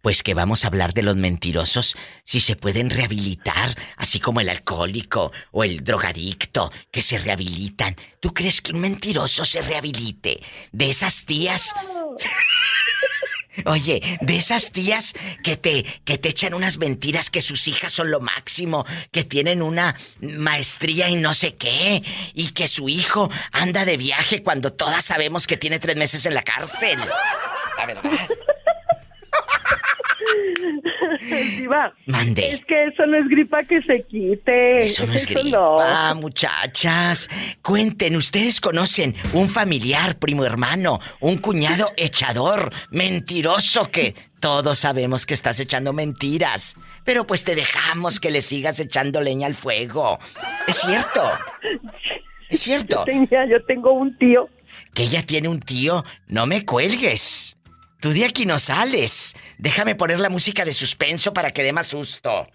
Pues 0.05 0.21
que 0.21 0.35
vamos 0.35 0.63
a 0.63 0.67
hablar 0.67 0.93
de 0.93 1.01
los 1.01 1.15
mentirosos, 1.15 1.97
si 2.23 2.39
se 2.39 2.55
pueden 2.55 2.91
rehabilitar, 2.91 3.75
así 3.97 4.19
como 4.19 4.39
el 4.39 4.49
alcohólico 4.49 5.31
o 5.49 5.63
el 5.63 5.83
drogadicto, 5.83 6.71
que 6.91 7.01
se 7.01 7.17
rehabilitan. 7.17 7.95
¿Tú 8.19 8.31
crees 8.31 8.61
que 8.61 8.71
un 8.71 8.81
mentiroso 8.81 9.43
se 9.45 9.63
rehabilite? 9.63 10.43
De 10.71 10.91
esas 10.91 11.25
tías. 11.25 11.73
Oye, 13.65 14.19
de 14.21 14.37
esas 14.37 14.71
tías 14.71 15.15
que 15.43 15.57
te, 15.57 15.81
que 16.03 16.19
te 16.19 16.29
echan 16.29 16.53
unas 16.53 16.77
mentiras 16.77 17.31
que 17.31 17.41
sus 17.41 17.67
hijas 17.67 17.91
son 17.91 18.11
lo 18.11 18.19
máximo, 18.19 18.85
que 19.11 19.23
tienen 19.23 19.63
una 19.63 19.95
maestría 20.19 21.09
y 21.09 21.15
no 21.15 21.33
sé 21.33 21.55
qué, 21.55 22.03
y 22.35 22.49
que 22.49 22.67
su 22.67 22.89
hijo 22.89 23.31
anda 23.51 23.85
de 23.85 23.97
viaje 23.97 24.43
cuando 24.43 24.71
todas 24.71 25.03
sabemos 25.03 25.47
que 25.47 25.57
tiene 25.57 25.79
tres 25.79 25.95
meses 25.95 26.27
en 26.27 26.35
la 26.35 26.43
cárcel. 26.43 26.99
La 27.79 27.85
verdad. 27.87 28.11
Diva, 31.57 31.93
Mande. 32.05 32.53
Es 32.53 32.65
que 32.65 32.85
eso 32.85 33.05
no 33.05 33.17
es 33.17 33.27
gripa 33.27 33.63
que 33.63 33.81
se 33.81 34.03
quite. 34.03 34.85
Eso 34.85 35.05
no 35.05 35.13
es 35.13 35.25
gripa, 35.25 36.13
muchachas. 36.15 37.29
Cuenten, 37.61 38.15
¿ustedes 38.15 38.61
conocen 38.61 39.15
un 39.33 39.49
familiar, 39.49 40.17
primo 40.17 40.45
hermano, 40.45 40.99
un 41.19 41.37
cuñado 41.37 41.91
echador, 41.97 42.71
mentiroso 42.91 43.85
que 43.91 44.15
todos 44.39 44.79
sabemos 44.79 45.25
que 45.25 45.33
estás 45.33 45.59
echando 45.59 45.93
mentiras? 45.93 46.75
Pero 47.03 47.25
pues 47.27 47.43
te 47.43 47.55
dejamos 47.55 48.19
que 48.19 48.31
le 48.31 48.41
sigas 48.41 48.79
echando 48.79 49.21
leña 49.21 49.47
al 49.47 49.55
fuego. 49.55 50.19
Es 50.67 50.77
cierto. 50.77 51.21
Es 52.49 52.59
cierto. 52.59 52.97
Yo, 52.97 53.03
tenía, 53.05 53.45
yo 53.47 53.63
tengo 53.65 53.93
un 53.93 54.17
tío. 54.17 54.49
Que 54.93 55.03
ella 55.03 55.25
tiene 55.25 55.47
un 55.47 55.59
tío. 55.59 56.03
No 56.27 56.45
me 56.45 56.65
cuelgues. 56.65 57.54
Tú 58.05 58.11
de 58.11 58.23
aquí 58.23 58.45
no 58.45 58.59
sales. 58.59 59.33
Déjame 59.57 59.95
poner 59.95 60.19
la 60.19 60.29
música 60.29 60.63
de 60.63 60.73
suspenso 60.73 61.33
para 61.33 61.49
que 61.49 61.63
dé 61.63 61.73
más 61.73 61.87
susto. 61.87 62.45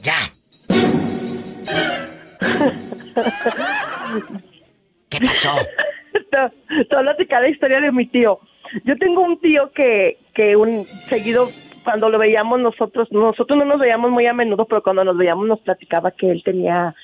ya. 0.00 0.30
¿Qué 5.08 5.18
pasó? 5.18 5.50
Te 6.30 6.96
voy 6.96 7.08
a 7.08 7.40
la 7.40 7.48
historia 7.48 7.80
de 7.80 7.90
mi 7.90 8.06
tío. 8.06 8.38
Yo 8.84 8.96
tengo 8.96 9.22
un 9.22 9.40
tío 9.40 9.72
que, 9.72 10.18
que 10.32 10.54
un 10.54 10.86
seguido 11.08 11.50
cuando 11.82 12.10
lo 12.10 12.16
veíamos 12.16 12.60
nosotros, 12.60 13.08
nosotros 13.10 13.58
no 13.58 13.64
nos 13.64 13.80
veíamos 13.80 14.12
muy 14.12 14.26
a 14.26 14.34
menudo, 14.34 14.66
pero 14.66 14.84
cuando 14.84 15.02
nos 15.02 15.16
veíamos 15.16 15.48
nos 15.48 15.58
platicaba 15.58 16.12
que 16.12 16.30
él 16.30 16.42
tenía 16.44 16.94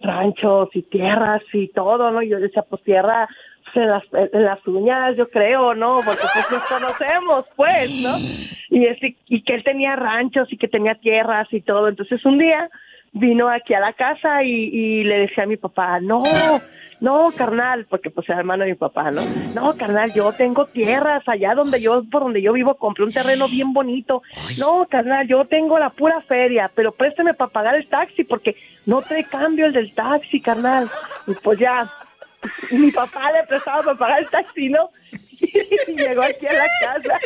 ranchos 0.00 0.68
y 0.74 0.82
tierras 0.82 1.42
y 1.52 1.66
todo, 1.72 2.12
¿no? 2.12 2.22
Y 2.22 2.28
yo 2.28 2.38
decía, 2.38 2.62
pues 2.62 2.84
tierra 2.84 3.28
en 3.76 3.90
las, 3.90 4.04
en 4.12 4.44
las 4.44 4.66
uñas, 4.66 5.16
yo 5.16 5.28
creo, 5.28 5.74
¿no? 5.74 5.96
Porque 6.04 6.22
pues 6.32 6.50
nos 6.50 6.62
conocemos, 6.64 7.44
pues, 7.56 8.02
¿no? 8.02 8.16
Y, 8.70 8.86
ese, 8.86 9.16
y 9.26 9.42
que 9.42 9.54
él 9.54 9.64
tenía 9.64 9.96
ranchos 9.96 10.52
y 10.52 10.56
que 10.56 10.68
tenía 10.68 10.94
tierras 10.96 11.48
y 11.52 11.60
todo. 11.60 11.88
Entonces 11.88 12.24
un 12.24 12.38
día 12.38 12.68
vino 13.12 13.48
aquí 13.48 13.74
a 13.74 13.80
la 13.80 13.92
casa 13.92 14.42
y, 14.42 14.50
y 14.50 15.04
le 15.04 15.20
decía 15.20 15.44
a 15.44 15.46
mi 15.46 15.56
papá, 15.56 16.00
no, 16.00 16.22
no, 17.00 17.30
carnal, 17.36 17.86
porque 17.88 18.10
pues 18.10 18.28
era 18.28 18.38
hermano 18.38 18.64
de 18.64 18.70
mi 18.70 18.76
papá, 18.76 19.10
¿no? 19.10 19.20
No, 19.54 19.76
carnal, 19.76 20.12
yo 20.14 20.32
tengo 20.32 20.64
tierras 20.66 21.22
allá 21.28 21.54
donde 21.54 21.80
yo, 21.80 22.02
por 22.10 22.22
donde 22.22 22.40
yo 22.40 22.52
vivo, 22.54 22.76
compré 22.76 23.04
un 23.04 23.12
terreno 23.12 23.48
bien 23.48 23.72
bonito. 23.72 24.22
No, 24.58 24.86
carnal, 24.88 25.26
yo 25.26 25.44
tengo 25.44 25.78
la 25.78 25.90
pura 25.90 26.22
feria, 26.22 26.70
pero 26.74 26.92
préstame 26.92 27.34
para 27.34 27.50
pagar 27.50 27.74
el 27.76 27.86
taxi 27.88 28.24
porque 28.24 28.56
no 28.86 29.02
te 29.02 29.24
cambio 29.24 29.66
el 29.66 29.72
del 29.72 29.92
taxi, 29.94 30.40
carnal. 30.40 30.88
Y 31.26 31.34
pues 31.34 31.58
ya, 31.58 31.86
mi 32.70 32.90
papá 32.90 33.32
le 33.32 33.44
prestaba 33.44 33.82
para 33.82 33.98
pagar 33.98 34.20
el 34.20 34.30
taxi, 34.30 34.68
¿no? 34.68 34.90
Y 35.86 35.92
llegó 35.92 36.22
aquí 36.22 36.46
a 36.46 36.52
la 36.54 36.66
casa. 36.80 37.18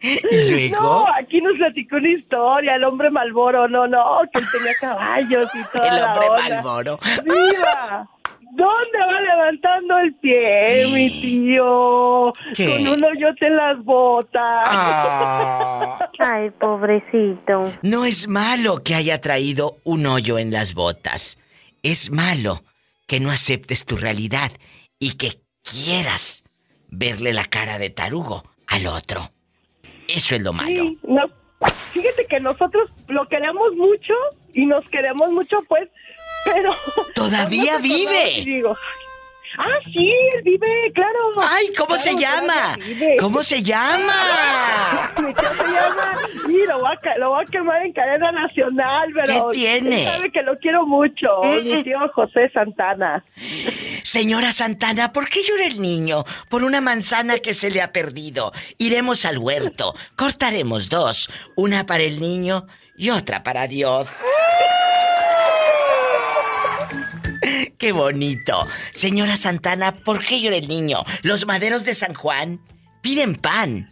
¿Y 0.00 0.68
luego? 0.68 0.82
No, 0.82 1.06
aquí 1.18 1.40
nos 1.40 1.56
platicó 1.56 1.96
una 1.96 2.08
historia, 2.08 2.74
el 2.74 2.84
hombre 2.84 3.10
Malboro, 3.10 3.68
no, 3.68 3.86
no, 3.86 4.20
que 4.32 4.40
él 4.40 4.46
tenía 4.52 4.74
caballos 4.74 5.48
y 5.54 5.64
todo. 5.72 5.84
El 5.84 6.02
hombre 6.02 6.26
Malboro. 6.50 6.98
¡Viva! 7.24 8.08
¿Dónde 8.56 8.98
va 8.98 9.20
levantando 9.20 9.98
el 9.98 10.14
pie, 10.16 10.86
mi 10.92 11.10
tío? 11.20 12.32
¿Qué? 12.54 12.84
Con 12.84 12.88
un 12.88 13.04
hoyote 13.04 13.46
en 13.46 13.56
las 13.56 13.82
botas. 13.82 14.42
Ah. 14.44 15.98
Ay, 16.18 16.50
pobrecito. 16.50 17.72
No 17.82 18.04
es 18.04 18.28
malo 18.28 18.82
que 18.84 18.94
haya 18.94 19.20
traído 19.20 19.78
un 19.82 20.06
hoyo 20.06 20.38
en 20.38 20.52
las 20.52 20.74
botas. 20.74 21.38
Es 21.82 22.12
malo 22.12 22.60
que 23.14 23.20
no 23.20 23.30
aceptes 23.30 23.84
tu 23.84 23.96
realidad 23.96 24.50
y 24.98 25.12
que 25.12 25.40
quieras 25.62 26.42
verle 26.88 27.32
la 27.32 27.44
cara 27.44 27.78
de 27.78 27.88
tarugo 27.88 28.42
al 28.66 28.88
otro. 28.88 29.30
Eso 30.08 30.34
es 30.34 30.42
lo 30.42 30.52
malo. 30.52 30.82
Sí, 30.82 30.98
no, 31.04 31.22
fíjate 31.92 32.24
que 32.28 32.40
nosotros 32.40 32.90
lo 33.06 33.24
queremos 33.28 33.72
mucho 33.76 34.14
y 34.52 34.66
nos 34.66 34.84
queremos 34.90 35.30
mucho, 35.30 35.58
pues, 35.68 35.88
pero... 36.44 36.74
¡Todavía 37.14 37.78
vive! 37.78 38.42
Digo, 38.44 38.76
ah, 39.58 39.78
sí, 39.84 40.10
él 40.34 40.42
vive, 40.44 40.92
claro. 40.94 41.18
¡Ay, 41.42 41.66
¿cómo 41.76 41.94
Claro, 41.94 42.02
se 42.02 42.16
llama? 42.16 42.74
claro. 42.76 43.16
¿Cómo 43.20 43.42
se 43.42 43.62
llama? 43.62 45.12
Tío 45.16 45.26
se 45.34 45.72
llama, 45.72 46.18
sí, 46.46 46.56
lo 46.66 46.80
voy, 46.80 46.90
a, 46.92 47.18
lo 47.18 47.44
quemar 47.50 47.84
en 47.84 47.92
cadena 47.92 48.32
nacional, 48.32 49.08
pero... 49.14 49.50
¿Qué 49.50 49.56
tiene? 49.58 50.04
sabe 50.04 50.32
que 50.32 50.42
lo 50.42 50.58
quiero 50.58 50.86
mucho, 50.86 51.28
mi 51.62 51.82
tío 51.82 51.98
José 52.14 52.50
Santana. 52.52 53.24
Señora 54.02 54.52
Santana, 54.52 55.12
¿por 55.12 55.28
qué 55.28 55.40
llora 55.42 55.66
el 55.66 55.80
niño? 55.80 56.24
Por 56.48 56.62
una 56.62 56.80
manzana 56.80 57.38
que 57.38 57.52
se 57.52 57.70
le 57.70 57.80
ha 57.82 57.92
perdido. 57.92 58.52
Iremos 58.78 59.24
al 59.24 59.38
huerto, 59.38 59.94
cortaremos 60.16 60.88
dos, 60.88 61.28
una 61.56 61.86
para 61.86 62.02
el 62.02 62.20
niño 62.20 62.66
y 62.96 63.10
otra 63.10 63.42
para 63.42 63.66
Dios. 63.66 64.18
¡Qué 67.78 67.92
bonito! 67.92 68.66
Señora 68.92 69.36
Santana, 69.36 69.96
¿por 70.04 70.24
qué 70.24 70.40
llora 70.40 70.56
el 70.56 70.68
niño? 70.68 71.04
Los 71.22 71.46
maderos 71.46 71.84
de 71.84 71.94
San 71.94 72.14
Juan 72.14 72.60
piden 73.02 73.34
pan 73.34 73.90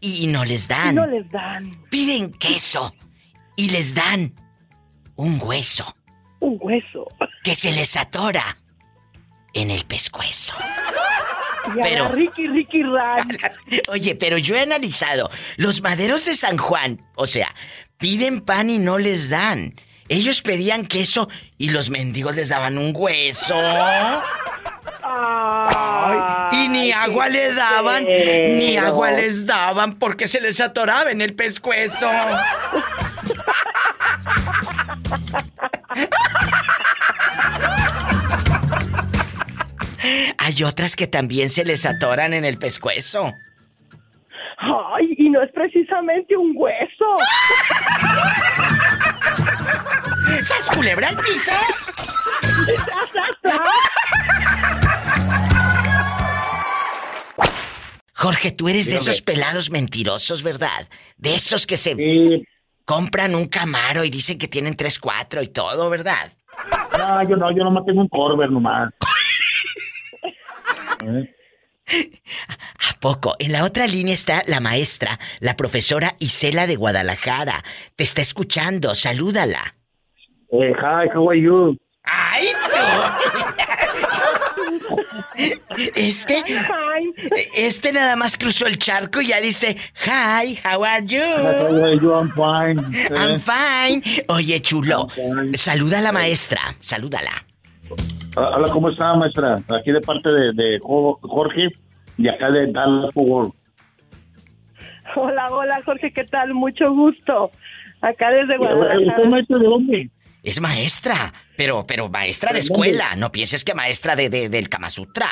y 0.00 0.26
no 0.28 0.44
les 0.44 0.68
dan. 0.68 0.94
No 0.94 1.06
les 1.06 1.28
dan 1.30 1.84
Piden 1.90 2.32
queso 2.32 2.94
y 3.56 3.70
les 3.70 3.94
dan 3.94 4.34
un 5.16 5.38
hueso 5.42 5.94
un 6.40 6.56
hueso. 6.60 7.06
que 7.42 7.56
se 7.56 7.72
les 7.72 7.96
atora 7.96 8.56
en 9.54 9.70
el 9.70 9.84
pescuezo. 9.84 10.54
Y 11.76 11.80
a 11.80 11.82
Pero- 11.82 12.04
la 12.04 12.10
Ricky, 12.12 12.46
Ricky 12.46 12.82
Ran. 12.82 13.28
Oye, 13.88 14.14
pero 14.14 14.38
yo 14.38 14.56
he 14.56 14.60
analizado, 14.60 15.28
los 15.58 15.82
maderos 15.82 16.24
de 16.24 16.34
San 16.34 16.56
Juan, 16.56 17.04
o 17.14 17.26
sea, 17.26 17.54
piden 17.98 18.40
pan 18.40 18.70
y 18.70 18.78
no 18.78 18.96
les 18.96 19.28
dan. 19.28 19.74
Ellos 20.08 20.42
pedían 20.42 20.86
queso 20.86 21.28
y 21.58 21.70
los 21.70 21.90
mendigos 21.90 22.34
les 22.34 22.48
daban 22.48 22.78
un 22.78 22.92
hueso. 22.94 23.54
Ay, 25.02 26.18
y 26.52 26.68
ni 26.68 26.92
agua 26.92 27.28
le 27.28 27.52
daban, 27.54 28.04
ni 28.04 28.76
agua 28.76 29.10
les 29.10 29.46
daban 29.46 29.98
porque 29.98 30.26
se 30.26 30.40
les 30.40 30.60
atoraba 30.60 31.10
en 31.10 31.20
el 31.20 31.34
pescuezo. 31.34 32.08
Hay 40.38 40.62
otras 40.62 40.96
que 40.96 41.06
también 41.06 41.50
se 41.50 41.64
les 41.64 41.84
atoran 41.84 42.32
en 42.32 42.44
el 42.44 42.58
pescuezo. 42.58 43.32
Ay, 44.58 45.14
y 45.18 45.28
no 45.28 45.42
es 45.42 45.52
precisamente 45.52 46.36
un 46.36 46.52
hueso. 46.54 47.16
¡Sas 50.42 50.70
culebra 50.74 51.08
al 51.08 51.18
piso! 51.18 51.52
Jorge, 58.14 58.50
tú 58.50 58.68
eres 58.68 58.86
de 58.86 58.96
esos 58.96 59.22
pelados 59.22 59.70
mentirosos, 59.70 60.42
¿verdad? 60.42 60.88
De 61.16 61.34
esos 61.34 61.66
que 61.66 61.76
se 61.76 62.42
compran 62.84 63.34
un 63.34 63.46
camaro 63.46 64.04
y 64.04 64.10
dicen 64.10 64.38
que 64.38 64.48
tienen 64.48 64.76
tres, 64.76 64.98
cuatro 64.98 65.42
y 65.42 65.48
todo, 65.48 65.88
¿verdad? 65.88 66.32
No, 66.98 67.28
yo 67.28 67.36
no, 67.36 67.50
yo 67.52 67.64
nomás 67.64 67.84
tengo 67.84 68.00
un 68.00 68.08
Corver 68.08 68.50
nomás. 68.50 68.92
¿Eh? 71.04 71.34
¿A 72.90 73.00
poco? 73.00 73.36
En 73.38 73.52
la 73.52 73.64
otra 73.64 73.86
línea 73.86 74.14
está 74.14 74.42
la 74.46 74.60
maestra, 74.60 75.18
la 75.40 75.56
profesora 75.56 76.16
Isela 76.18 76.66
de 76.66 76.76
Guadalajara. 76.76 77.64
Te 77.96 78.04
está 78.04 78.22
escuchando, 78.22 78.94
salúdala. 78.94 79.74
Eh, 80.50 80.72
hi, 80.76 81.08
how 81.14 81.30
are 81.30 81.40
you? 81.40 81.76
¡Ay, 82.04 82.46
Este, 85.94 86.42
este 87.54 87.92
nada 87.92 88.16
más 88.16 88.36
cruzó 88.36 88.66
el 88.66 88.78
charco 88.78 89.20
y 89.20 89.28
ya 89.28 89.40
dice, 89.40 89.76
Hi, 90.06 90.58
how 90.64 90.84
are 90.84 91.06
you? 91.06 91.20
How 91.20 91.84
are 91.84 91.98
you? 91.98 92.12
I'm 92.12 92.30
fine. 92.32 92.80
I'm 93.14 93.40
fine. 93.40 94.02
Oye, 94.28 94.60
chulo, 94.60 95.08
saluda 95.54 95.98
a 95.98 96.02
la 96.02 96.12
maestra, 96.12 96.76
salúdala. 96.80 97.47
Ah, 98.36 98.52
Hola, 98.56 98.70
¿cómo 98.72 98.90
está, 98.90 99.14
maestra? 99.14 99.62
Aquí 99.68 99.90
de 99.92 100.00
parte 100.00 100.30
de, 100.30 100.52
de 100.52 100.78
Jo- 100.80 101.18
Jorge 101.22 101.68
y 102.16 102.28
acá 102.28 102.50
de 102.50 102.70
Dallas 102.72 103.10
Worth. 103.14 103.54
Hola, 105.16 105.46
hola, 105.50 105.80
Jorge, 105.84 106.12
¿qué 106.12 106.24
tal? 106.24 106.54
Mucho 106.54 106.92
gusto. 106.92 107.50
Acá 108.00 108.30
desde 108.30 108.58
¿Usted 108.58 108.76
Guadalajara. 108.76 109.28
maestra 109.30 109.58
de 109.58 109.64
dónde? 109.66 110.10
Es 110.44 110.60
maestra, 110.60 111.32
pero, 111.56 111.84
pero 111.86 112.08
maestra 112.08 112.52
de 112.52 112.60
escuela. 112.60 113.16
No 113.16 113.32
pienses 113.32 113.64
que 113.64 113.74
maestra 113.74 114.14
de, 114.14 114.28
de- 114.30 114.48
del 114.48 114.68
Kama 114.68 114.88
Sutra. 114.90 115.26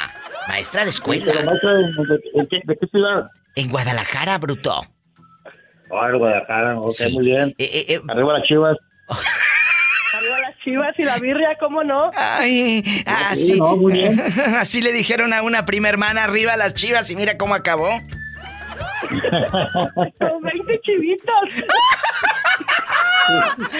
Maestra 0.49 0.83
de 0.85 0.91
escuela. 0.91 1.33
maestra 1.45 1.73
de, 1.75 1.79
de- 1.85 2.43
de 2.43 2.49
qué, 2.49 2.61
de 2.65 2.77
qué 2.77 2.87
ciudad? 2.89 3.31
En 3.55 3.71
Guadalajara, 3.71 4.39
bruto. 4.39 4.83
Ah, 5.93 6.09
en 6.11 6.19
Guadalajara, 6.19 6.81
ok, 6.81 6.91
Sí. 6.93 7.13
muy 7.13 7.27
bien. 7.27 7.55
Eh, 7.59 8.01
Arriba 8.09 8.33
las 8.39 8.43
chivas. 8.49 8.77
Chivas 10.67 10.99
y 10.99 11.05
la 11.05 11.17
birria, 11.19 11.57
¿cómo 11.61 11.85
no? 11.85 12.11
Ay, 12.17 12.83
así. 13.07 13.53
Sí, 13.53 13.61
no, 13.61 13.77
muy 13.77 13.93
bien. 13.93 14.21
Así 14.59 14.83
le 14.83 14.91
dijeron 14.91 15.33
a 15.33 15.43
una 15.43 15.65
prima 15.65 15.89
hermana 15.89 16.25
arriba 16.25 16.57
las 16.57 16.75
chivas 16.75 17.09
y 17.09 17.15
mira 17.15 17.39
cómo 17.39 17.55
acabó. 17.55 17.89
Con 19.09 20.43
20 20.43 20.81
chivitos. 20.83 21.65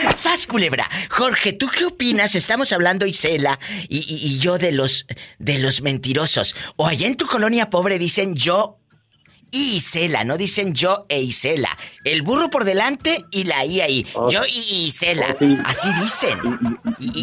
¡Sas, 0.17 0.47
culebra! 0.47 0.89
Jorge, 1.11 1.53
¿tú 1.53 1.69
qué 1.69 1.85
opinas? 1.87 2.35
Estamos 2.37 2.73
hablando 2.73 3.05
Isela 3.07 3.59
y, 3.89 3.99
y- 3.99 4.27
y 4.35 4.39
yo 4.39 4.59
de 4.59 4.71
los 4.73 5.07
de 5.39 5.59
los 5.59 5.83
mentirosos. 5.83 6.55
O 6.77 6.87
allá 6.87 7.07
en 7.09 7.17
tu 7.17 7.27
colonia 7.27 7.69
pobre 7.71 7.99
dicen 7.99 8.35
yo 8.37 8.79
y 9.57 9.77
Isela, 9.77 10.25
no 10.25 10.37
dicen 10.37 10.75
yo 10.75 11.07
e 11.09 11.21
Isela. 11.23 11.71
El 12.05 12.23
burro 12.23 12.51
por 12.51 12.65
delante 12.65 13.25
y 13.31 13.45
la 13.45 13.65
I 13.65 13.81
ahí. 13.81 14.07
Oh. 14.15 14.29
Yo 14.31 14.41
y 14.49 14.87
Isela. 14.87 15.35
Oh, 15.35 15.37
sí. 15.39 15.57
Así 15.65 15.89
dicen. 16.01 16.39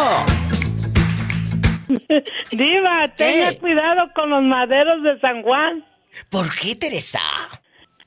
Diva, 2.52 3.08
tenga 3.16 3.52
cuidado 3.58 4.08
con 4.14 4.30
los 4.30 4.44
maderos 4.44 5.02
de 5.02 5.18
San 5.18 5.42
Juan. 5.42 5.84
¿Por 6.28 6.54
qué, 6.54 6.76
Teresa? 6.76 7.20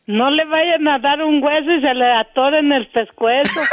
No 0.06 0.30
le 0.30 0.45
vayan 0.45 0.88
a 0.88 0.99
dar 0.99 1.22
un 1.22 1.43
hueso 1.43 1.72
y 1.72 1.82
se 1.82 1.93
le 1.93 2.12
atoren 2.12 2.72
el 2.72 2.88
pescuezo. 2.88 3.62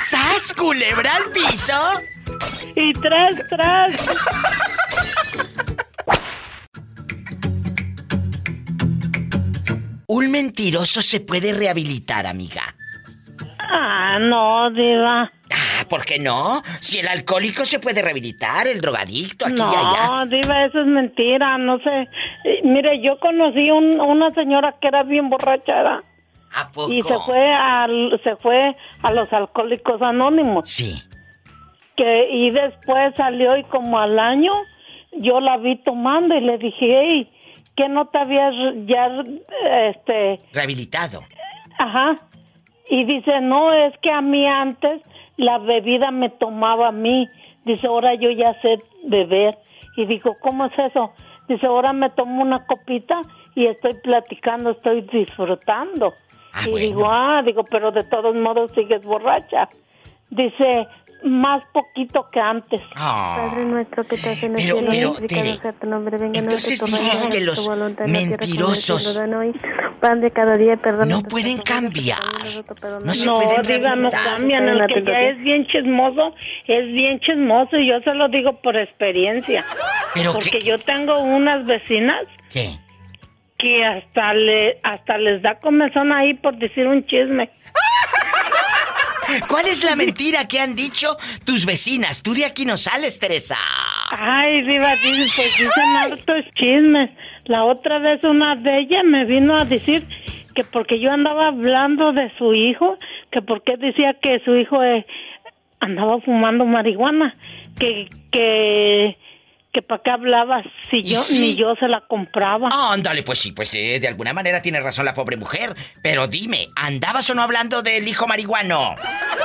¡Sas, 0.00 0.52
culebra 0.54 1.14
al 1.14 1.24
piso! 1.32 2.02
Y 2.74 2.92
tras, 2.92 3.32
tras. 3.48 4.16
Un 10.08 10.30
mentiroso 10.30 11.02
se 11.02 11.20
puede 11.20 11.52
rehabilitar, 11.52 12.26
amiga. 12.26 12.74
Ah, 13.58 14.18
no, 14.18 14.70
diva. 14.70 15.30
Ah, 15.78 15.86
¿por 15.88 16.04
qué 16.04 16.18
no? 16.18 16.62
Si 16.80 16.98
el 16.98 17.08
alcohólico 17.08 17.64
se 17.64 17.78
puede 17.80 18.00
rehabilitar, 18.02 18.66
el 18.66 18.80
drogadicto, 18.80 19.46
aquí 19.46 19.54
no, 19.56 19.70
y 19.72 19.74
allá. 19.76 20.24
diva, 20.26 20.64
eso 20.64 20.80
es 20.80 20.86
mentira, 20.86 21.58
no 21.58 21.78
sé. 21.80 22.08
Eh, 22.44 22.60
mire, 22.64 23.00
yo 23.02 23.18
conocí 23.20 23.70
un- 23.70 24.00
una 24.00 24.32
señora 24.32 24.74
que 24.80 24.88
era 24.88 25.02
bien 25.02 25.28
borrachada. 25.28 26.02
¿A 26.54 26.70
poco? 26.72 26.92
Y 26.92 27.02
se 27.02 27.14
fue 27.26 27.52
al, 27.52 28.20
se 28.24 28.36
fue 28.36 28.74
a 29.02 29.12
los 29.12 29.30
alcohólicos 29.32 30.00
anónimos. 30.00 30.70
Sí. 30.70 31.02
Que, 31.96 32.28
y 32.30 32.50
después 32.50 33.14
salió 33.16 33.56
y 33.56 33.64
como 33.64 33.98
al 33.98 34.18
año 34.18 34.52
yo 35.18 35.40
la 35.40 35.56
vi 35.58 35.76
tomando 35.82 36.34
y 36.36 36.40
le 36.40 36.58
dije, 36.58 36.86
hey, 37.02 37.30
que 37.76 37.88
no 37.88 38.06
te 38.06 38.18
habías 38.18 38.54
ya, 38.86 39.08
este, 39.90 40.40
Rehabilitado. 40.52 41.22
Ajá. 41.78 42.20
Y 42.88 43.04
dice, 43.04 43.40
no, 43.40 43.72
es 43.72 43.92
que 44.00 44.10
a 44.10 44.20
mí 44.20 44.46
antes 44.46 45.02
la 45.36 45.58
bebida 45.58 46.10
me 46.10 46.30
tomaba 46.30 46.88
a 46.88 46.92
mí. 46.92 47.28
Dice, 47.64 47.86
ahora 47.86 48.14
yo 48.14 48.30
ya 48.30 48.54
sé 48.60 48.82
beber. 49.04 49.58
Y 49.96 50.06
digo, 50.06 50.36
¿cómo 50.40 50.66
es 50.66 50.78
eso? 50.78 51.12
Dice, 51.48 51.66
ahora 51.66 51.92
me 51.92 52.10
tomo 52.10 52.42
una 52.42 52.66
copita 52.66 53.20
y 53.54 53.66
estoy 53.66 53.94
platicando, 53.94 54.70
estoy 54.70 55.02
disfrutando. 55.02 56.12
y 56.66 56.74
digo, 56.78 57.06
ah, 57.10 57.42
digo, 57.44 57.64
pero 57.64 57.90
de 57.92 58.04
todos 58.04 58.36
modos 58.36 58.70
sigues 58.72 59.02
borracha. 59.04 59.68
Dice, 60.30 60.86
más 61.26 61.62
poquito 61.72 62.28
que 62.32 62.40
antes. 62.40 62.80
Padre 62.94 63.64
nuestro 63.64 64.04
que 64.04 64.14
estás 64.16 64.42
en 64.42 64.52
el 64.58 64.64
Pero- 64.64 64.90
cielo, 64.90 65.14
pero, 65.18 65.26
Tere, 65.28 65.54
sea 65.56 65.72
tu 65.72 65.86
nombre, 65.88 66.16
venga 66.16 66.38
entonces 66.38 66.78
tu 66.78 66.86
dices 66.86 67.28
que 67.28 67.40
los 67.40 67.68
mentirosos 68.06 69.20
pan 70.00 70.20
de 70.20 70.30
cada 70.30 70.56
día, 70.56 70.76
perdona. 70.76 71.06
no 71.06 71.22
pueden 71.22 71.58
cambiar. 71.58 72.18
No 73.04 73.14
se 73.14 73.26
no, 73.26 73.34
pueden 73.34 73.62
diva, 73.80 73.96
no 73.96 74.10
cambian. 74.10 74.68
El 74.68 74.86
que 74.86 75.02
ya 75.02 75.20
es 75.30 75.38
bien 75.38 75.66
chismoso, 75.66 76.34
es 76.66 76.92
bien 76.92 77.18
chismoso 77.20 77.76
y 77.76 77.88
yo 77.88 78.00
se 78.00 78.14
lo 78.14 78.28
digo 78.28 78.60
por 78.60 78.76
experiencia. 78.76 79.64
Pero 80.14 80.32
Porque 80.32 80.60
yo 80.60 80.78
tengo 80.78 81.18
unas 81.20 81.64
vecinas 81.66 82.24
¿Qué? 82.52 82.78
que 83.58 83.84
hasta 83.84 84.34
le 84.34 84.78
hasta 84.82 85.18
les 85.18 85.42
da 85.42 85.58
comezón 85.60 86.12
ahí 86.12 86.34
por 86.34 86.56
decir 86.56 86.86
un 86.86 87.04
chisme. 87.06 87.50
¿Cuál 89.48 89.66
es 89.66 89.84
la 89.84 89.96
mentira 89.96 90.48
que 90.48 90.60
han 90.60 90.74
dicho 90.74 91.16
tus 91.44 91.66
vecinas? 91.66 92.22
Tú 92.22 92.34
de 92.34 92.44
aquí 92.44 92.64
no 92.64 92.76
sales, 92.76 93.18
Teresa. 93.18 93.56
Ay, 94.10 94.62
diva, 94.62 94.94
pues 95.02 95.58
dicen 95.58 95.96
hartos 95.96 96.44
chismes. 96.54 97.10
La 97.44 97.64
otra 97.64 97.98
vez 97.98 98.22
una 98.24 98.56
de 98.56 98.80
ellas 98.80 99.04
me 99.04 99.24
vino 99.24 99.56
a 99.56 99.64
decir 99.64 100.04
que 100.54 100.64
porque 100.64 101.00
yo 101.00 101.10
andaba 101.10 101.48
hablando 101.48 102.12
de 102.12 102.32
su 102.38 102.54
hijo, 102.54 102.98
que 103.30 103.42
porque 103.42 103.76
decía 103.76 104.14
que 104.20 104.40
su 104.44 104.56
hijo 104.56 104.82
eh, 104.82 105.06
andaba 105.80 106.20
fumando 106.20 106.64
marihuana, 106.64 107.36
que 107.78 108.08
que 108.32 109.16
que 109.76 109.82
para 109.82 110.02
qué 110.02 110.10
hablaba 110.10 110.62
si 110.90 111.02
yo 111.02 111.20
sí? 111.20 111.38
ni 111.38 111.54
yo 111.54 111.74
se 111.78 111.86
la 111.86 112.00
compraba. 112.00 112.70
Ándale, 112.72 113.22
pues 113.22 113.38
sí, 113.40 113.52
pues 113.52 113.74
eh, 113.74 113.98
de 114.00 114.08
alguna 114.08 114.32
manera 114.32 114.62
tiene 114.62 114.80
razón 114.80 115.04
la 115.04 115.12
pobre 115.12 115.36
mujer. 115.36 115.76
Pero 116.00 116.26
dime, 116.28 116.68
¿andabas 116.74 117.28
o 117.28 117.34
no 117.34 117.42
hablando 117.42 117.82
del 117.82 118.08
hijo 118.08 118.26
marihuano? 118.26 118.96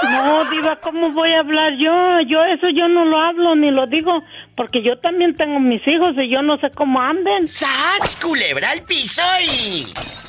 No, 0.04 0.50
diva, 0.50 0.78
¿cómo 0.78 1.12
voy 1.12 1.34
a 1.34 1.42
hablar 1.42 1.74
yo? 1.78 1.92
Yo 2.30 2.46
eso 2.46 2.70
yo 2.70 2.88
no 2.88 3.04
lo 3.04 3.20
hablo 3.20 3.58
ni 3.58 3.72
lo 3.72 3.88
digo, 3.88 4.24
porque 4.56 4.82
yo 4.82 4.98
también 5.00 5.36
tengo 5.36 5.60
mis 5.60 5.86
hijos 5.86 6.16
y 6.16 6.34
yo 6.34 6.42
no 6.42 6.58
sé 6.60 6.70
cómo 6.74 7.02
anden. 7.02 7.50
¡Sas, 7.50 8.16
culebra 8.22 8.72
al 8.72 8.84
piso 8.84 9.22
y... 9.42 9.84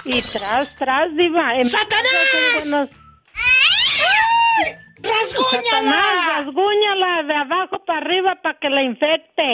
Y 0.04 0.20
tras, 0.20 0.76
tras, 0.76 1.16
diva. 1.16 1.62
¡Satanás! 1.62 2.90
¡Rasguñala! 5.02 5.62
Satanás, 5.62 6.36
rasguñala 6.46 7.22
de 7.24 7.34
abajo 7.34 7.84
para 7.84 7.98
arriba 8.00 8.34
para 8.42 8.58
que 8.58 8.68
la 8.68 8.82
infecte. 8.82 9.52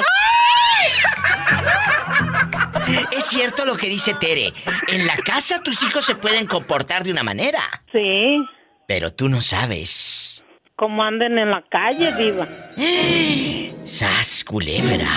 Es 3.12 3.26
cierto 3.26 3.64
lo 3.64 3.76
que 3.76 3.88
dice 3.88 4.14
Tere. 4.14 4.52
En 4.88 5.06
la 5.06 5.16
casa 5.16 5.62
tus 5.62 5.82
hijos 5.82 6.04
se 6.04 6.14
pueden 6.14 6.46
comportar 6.46 7.02
de 7.04 7.12
una 7.12 7.22
manera. 7.22 7.60
Sí. 7.92 8.44
Pero 8.86 9.12
tú 9.12 9.28
no 9.28 9.40
sabes. 9.40 10.44
Como 10.76 11.02
anden 11.02 11.38
en 11.38 11.50
la 11.50 11.64
calle, 11.68 12.12
diva. 12.12 12.46
¡Sas, 13.86 14.44
culebra! 14.44 15.08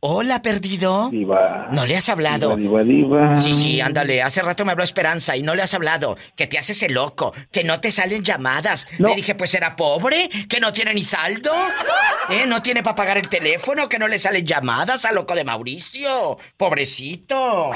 Hola, 0.00 0.42
perdido. 0.42 1.08
Diva. 1.10 1.66
¿No 1.72 1.84
le 1.84 1.96
has 1.96 2.08
hablado? 2.08 2.56
Diva, 2.56 2.84
diva. 2.84 3.34
Sí, 3.34 3.52
sí, 3.52 3.80
ándale. 3.80 4.22
Hace 4.22 4.42
rato 4.42 4.64
me 4.64 4.70
habló 4.70 4.84
Esperanza 4.84 5.36
y 5.36 5.42
no 5.42 5.56
le 5.56 5.62
has 5.62 5.74
hablado. 5.74 6.16
Que 6.36 6.46
te 6.46 6.56
haces 6.56 6.80
el 6.84 6.92
loco. 6.94 7.32
Que 7.50 7.64
no 7.64 7.80
te 7.80 7.90
salen 7.90 8.22
llamadas. 8.22 8.86
Le 8.98 9.16
dije, 9.16 9.34
pues 9.34 9.54
era 9.54 9.74
pobre. 9.74 10.30
Que 10.48 10.60
no 10.60 10.72
tiene 10.72 10.94
ni 10.94 11.02
saldo. 11.02 11.50
¿Eh? 12.30 12.44
No 12.46 12.62
tiene 12.62 12.84
para 12.84 12.94
pagar 12.94 13.18
el 13.18 13.28
teléfono. 13.28 13.88
Que 13.88 13.98
no 13.98 14.06
le 14.06 14.18
salen 14.20 14.46
llamadas 14.46 15.04
a 15.04 15.10
loco 15.10 15.34
de 15.34 15.42
Mauricio. 15.42 16.38
Pobrecito. 16.56 17.70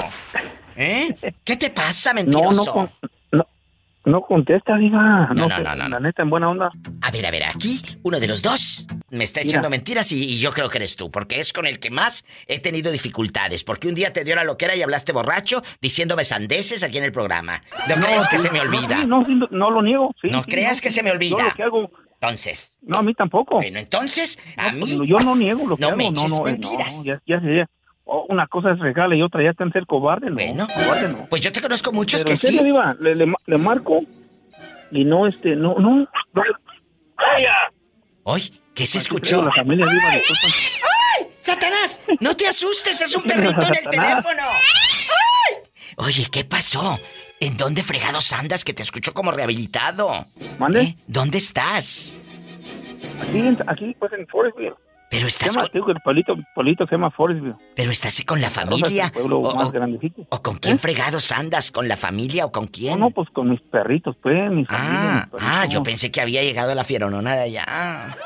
¿Eh? 0.77 1.13
¿Qué 1.43 1.57
te 1.57 1.71
pasa, 1.71 2.11
No, 2.13 2.21
mentiroso? 2.21 2.73
no, 2.73 2.81
no, 3.01 3.09
no 4.05 4.21
contesta, 4.21 4.77
diva. 4.77 5.29
No, 5.35 5.47
No, 5.47 5.47
no, 5.47 5.59
no, 5.59 5.75
no, 5.75 5.89
La 5.89 5.99
neta, 5.99 6.23
en 6.23 6.29
buena 6.29 6.49
onda. 6.49 6.71
A 7.01 7.11
ver, 7.11 7.25
a 7.25 7.31
ver, 7.31 7.43
aquí 7.43 7.81
uno 8.03 8.19
de 8.19 8.27
los 8.27 8.41
dos 8.41 8.85
me 9.09 9.23
está 9.23 9.41
echando 9.41 9.69
mentiras 9.69 10.11
y, 10.11 10.39
yo 10.39 10.51
creo 10.51 10.69
que 10.69 10.77
eres 10.77 10.95
tú, 10.95 11.11
porque 11.11 11.39
es 11.39 11.53
con 11.53 11.65
el 11.65 11.79
que 11.79 11.89
más 11.89 12.25
he 12.47 12.59
tenido 12.59 12.91
dificultades. 12.91 13.63
Porque 13.63 13.87
un 13.87 13.95
día 13.95 14.11
te 14.11 14.23
dio 14.23 14.35
la 14.35 14.43
loquera 14.43 14.75
y 14.75 14.81
hablaste 14.81 15.11
borracho 15.11 15.61
diciéndome 15.81 16.23
sandeces 16.23 16.83
aquí 16.83 16.97
en 16.97 17.05
el 17.05 17.11
programa. 17.11 17.61
No, 17.87 17.95
creas 17.95 18.27
que 18.27 18.37
se 18.37 18.51
me 18.51 18.59
olvida. 18.59 19.05
No, 19.05 19.23
no, 19.23 19.47
no 19.51 19.69
lo 19.69 19.81
niego. 19.81 20.13
sí, 20.21 20.29
no 20.29 20.43
creas 20.43 20.81
que 20.81 20.89
se 20.89 21.03
me 21.03 21.11
olvida. 21.11 21.55
Entonces, 22.23 22.77
no, 22.81 22.99
a 22.99 23.03
mí 23.03 23.13
tampoco. 23.13 23.55
bueno, 23.55 23.79
entonces, 23.79 24.39
a 24.55 24.71
mí. 24.71 24.95
pues, 24.97 25.09
Yo 25.09 25.19
no 25.19 25.35
niego 25.35 25.67
lo 25.67 25.75
que 25.75 25.81
no 25.81 25.87
hago. 25.89 25.97
me 25.97 26.11
no, 26.11 26.27
no, 26.27 26.47
eh, 26.47 26.51
mentiras. 26.51 27.03
ya. 27.03 27.19
Oh, 28.05 28.25
una 28.29 28.47
cosa 28.47 28.71
es 28.71 28.79
regala 28.79 29.15
y 29.15 29.21
otra 29.21 29.41
ya 29.43 29.51
está 29.51 29.63
en 29.63 29.71
ser 29.71 29.85
cobarde, 29.85 30.29
no. 30.29 30.35
Bueno, 30.35 30.67
cobarde 30.67 31.09
no. 31.09 31.25
pues 31.29 31.41
yo 31.41 31.51
te 31.51 31.61
conozco 31.61 31.93
muchos 31.93 32.23
Pero 32.23 32.35
que 32.35 33.01
le, 33.01 33.15
le, 33.15 33.33
le 33.45 33.57
marco 33.57 34.01
y 34.91 35.05
no, 35.05 35.25
este, 35.27 35.55
no, 35.55 35.75
no. 35.79 35.97
no. 35.97 36.07
Hoy, 38.23 38.61
¿qué 38.73 38.85
se 38.85 38.97
escuchó? 38.99 39.43
la 39.43 39.51
familia. 39.51 39.85
¡Ay! 39.87 41.27
¡Satanás! 41.39 42.01
¡No 42.19 42.35
te 42.35 42.47
asustes! 42.47 43.01
¡Es 43.01 43.15
un 43.15 43.23
perrito 43.23 43.61
en 43.67 43.75
el 43.75 43.89
teléfono! 43.89 44.43
¡Ay! 44.43 45.55
Oye, 45.97 46.27
¿qué 46.31 46.43
pasó? 46.43 46.99
¿En 47.39 47.57
dónde 47.57 47.83
fregados 47.83 48.31
andas 48.33 48.63
que 48.63 48.73
te 48.73 48.83
escucho 48.83 49.13
como 49.13 49.31
rehabilitado? 49.31 50.27
¿Mande? 50.59 50.81
¿Eh? 50.81 50.95
¿Dónde 51.07 51.37
estás? 51.39 52.15
Aquí, 53.21 53.57
aquí, 53.67 53.95
pues 53.99 54.13
en 54.13 54.27
Forestville. 54.27 54.75
Pero 55.13 55.29
Se 55.29 55.45
estás 55.45 55.53
llama, 55.53 55.67
con, 55.67 55.73
digo, 55.73 55.91
el 55.91 56.75
se 56.75 56.91
llama 56.91 57.11
Forestville. 57.11 57.53
pero 57.75 57.91
estás 57.91 58.23
con 58.25 58.41
la 58.41 58.47
es 58.47 58.53
familia. 58.53 59.05
el 59.05 59.11
pueblo 59.11 59.41
o, 59.41 59.55
más 59.55 59.71
grandecito. 59.71 60.25
o 60.27 60.41
con 60.41 60.57
quién 60.57 60.79
fregados 60.79 61.31
andas? 61.31 61.71
¿Con 61.71 61.87
la 61.87 61.95
familia 61.95 62.45
o 62.45 62.51
con 62.51 62.65
quién? 62.65 62.97
No, 62.99 63.05
no, 63.05 63.11
pues 63.11 63.29
con 63.29 63.51
mis 63.51 63.61
perritos, 63.61 64.15
pues, 64.23 64.49
mis 64.49 64.65
ah, 64.71 64.75
familias, 64.75 65.33
mis 65.33 65.41
ah, 65.43 65.65
yo 65.67 65.83
pensé 65.83 66.09
que 66.09 66.19
había 66.19 66.41
llegado 66.41 66.73
la 66.73 66.83
fieronona 66.83 67.35
de 67.35 67.41
allá. 67.41 68.17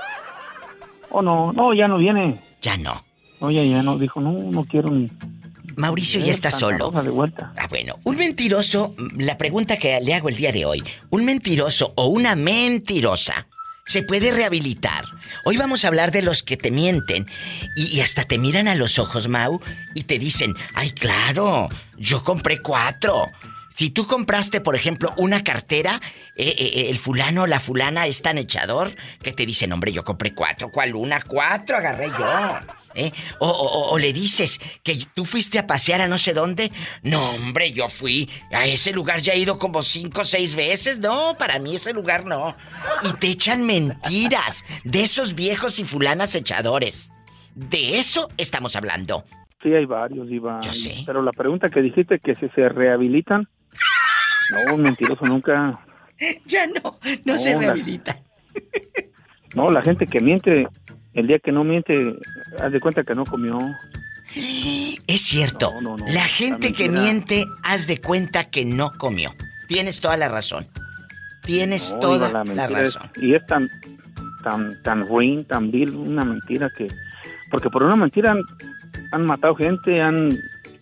Oh, 1.10 1.22
no, 1.22 1.52
no, 1.52 1.74
ya 1.74 1.90
no 1.90 1.98
viene. 1.98 2.40
Ya 2.62 2.78
no. 2.78 3.04
No, 3.42 3.52
ya, 3.52 3.64
ya 3.66 3.84
no, 3.84 3.98
dijo, 3.98 4.22
no, 4.22 4.32
no 4.32 4.64
quiero 4.64 4.90
ni... 4.90 5.12
Mauricio 5.76 6.22
ya 6.22 6.28
Eh, 6.28 6.32
está 6.32 6.52
solo. 6.52 6.86
Rosa 6.86 7.04
de 7.04 7.10
vuelta. 7.10 7.52
Ah, 7.58 7.68
bueno. 7.70 7.96
Un 8.06 8.16
mentiroso, 8.16 8.96
la 9.18 9.38
pregunta 9.38 9.76
que 9.76 10.00
le 10.00 10.14
hago 10.14 10.30
el 10.30 10.38
día 10.38 10.54
de 10.54 10.66
hoy, 10.66 10.82
¿un 11.10 11.26
mentiroso 11.26 11.92
o 11.98 12.08
una 12.08 12.36
mentirosa 12.36 13.46
se 13.88 14.04
puede 14.04 14.32
rehabilitar? 14.32 15.06
Hoy 15.44 15.58
vamos 15.58 15.84
a 15.84 15.88
hablar 15.88 16.12
de 16.12 16.22
los 16.22 16.44
que 16.44 16.58
te 16.58 16.70
mienten 16.70 17.26
y, 17.76 18.02
hasta 18.02 18.26
te 18.26 18.38
miran 18.38 18.68
a 18.68 18.76
los 18.76 19.00
ojos, 19.00 19.28
Mau, 19.28 19.62
y 19.96 20.04
te 20.04 20.20
dicen, 20.20 20.54
ay, 20.76 20.92
claro, 20.92 21.70
yo 21.98 22.24
compré 22.24 22.60
cuatro. 22.60 23.32
Si 23.70 23.90
tú 23.90 24.06
compraste, 24.06 24.60
por 24.60 24.76
ejemplo, 24.76 25.14
una 25.18 25.44
cartera, 25.44 26.02
eh, 26.36 26.56
eh, 26.58 26.72
eh, 26.76 26.90
el 26.90 27.00
fulano 27.00 27.44
o 27.44 27.48
la 27.48 27.60
fulana 27.60 28.08
es 28.08 28.22
tan 28.22 28.38
echador 28.38 28.96
que 29.22 29.32
te 29.32 29.46
dicen, 29.46 29.72
hombre, 29.72 29.94
yo 29.94 30.04
compré 30.04 30.34
cuatro. 30.34 30.70
¿Cuál 30.72 30.96
una? 30.96 31.22
Cuatro 31.22 31.78
agarré 31.78 32.10
yo. 32.10 32.77
¿Eh? 32.98 33.12
O, 33.40 33.48
o- 33.48 33.52
o- 33.52 33.92
o 33.92 34.00
le 34.00 34.12
dices 34.12 34.60
que 34.84 34.98
tú 35.14 35.24
fuiste 35.24 35.60
a 35.60 35.68
pasear 35.68 36.02
a 36.02 36.08
no 36.08 36.18
sé 36.18 36.34
dónde. 36.34 36.72
No, 37.04 37.30
hombre, 37.32 37.72
yo 37.72 37.88
fui. 37.90 38.28
A 38.52 38.66
ese 38.66 38.92
lugar 38.92 39.22
ya 39.22 39.34
he 39.34 39.38
ido 39.40 39.60
como 39.60 39.84
cinco 39.84 40.22
o 40.22 40.26
seis 40.26 40.56
veces. 40.56 40.98
No, 40.98 41.36
para 41.38 41.60
mí 41.60 41.76
ese 41.76 41.94
lugar 41.94 42.26
no. 42.26 42.56
Y 43.04 43.14
te 43.20 43.28
echan 43.28 43.64
mentiras 43.68 44.66
de 44.84 45.04
esos 45.04 45.36
viejos 45.36 45.78
y 45.80 45.86
fulanas 45.86 46.34
echadores. 46.34 47.12
De 47.54 48.00
eso 48.00 48.30
estamos 48.38 48.76
hablando. 48.76 49.24
Sí, 49.62 49.72
hay 49.74 49.86
varios, 49.86 50.30
Iba. 50.32 50.60
Yo 50.62 50.74
sé. 50.74 51.04
Pero 51.06 51.22
la 51.22 51.32
pregunta 51.32 51.70
que 51.70 51.82
dijiste, 51.82 52.20
que 52.20 52.34
si 52.36 52.50
se 52.50 52.68
rehabilitan... 52.70 53.48
No, 54.66 54.78
mentiroso 54.78 55.26
nunca... 55.26 55.80
Ya 56.48 56.66
no, 56.66 56.98
no, 57.26 57.38
se 57.38 57.54
la- 57.54 57.60
rehabilita. 57.60 58.18
No, 59.54 59.70
la 59.72 59.82
gente 59.84 60.06
que 60.08 60.20
miente, 60.20 60.68
el 61.18 61.28
día 61.28 61.40
que 61.40 61.52
no 61.52 61.64
miente, 61.64 62.16
haz 62.62 62.72
de 62.72 62.80
cuenta 62.80 63.04
que 63.04 63.16
no 63.16 63.26
comió. 63.26 63.60
Es 65.08 65.22
cierto. 65.22 65.74
la 66.08 66.22
gente 66.26 66.72
que 66.74 66.90
miente, 66.90 67.46
haz 67.64 67.88
de 67.88 68.00
cuenta 68.00 68.46
que 68.46 68.66
no 68.66 68.92
comió. 68.92 69.34
Tienes 69.68 70.00
toda 70.00 70.16
la 70.18 70.30
razón. 70.30 70.68
Tienes 71.44 71.94
No, 71.94 72.00
toda 72.00 72.32
la, 72.44 72.44
es- 72.82 72.94
razón. 72.96 73.10
y 73.22 73.34
es 73.34 73.46
tan, 73.46 73.68
tan, 74.44 74.82
tan 74.84 75.08
ruin, 75.08 75.46
tan 75.46 75.72
vil, 75.72 75.96
una 75.96 76.24
mentira 76.26 76.70
que... 76.76 76.88
Porque 77.50 77.70
por 77.70 77.84
una 77.84 77.96
mentira 77.96 78.32
han, 78.32 78.42
han 79.14 79.26
matado 79.26 79.56
gente, 79.56 80.02
han 80.02 80.38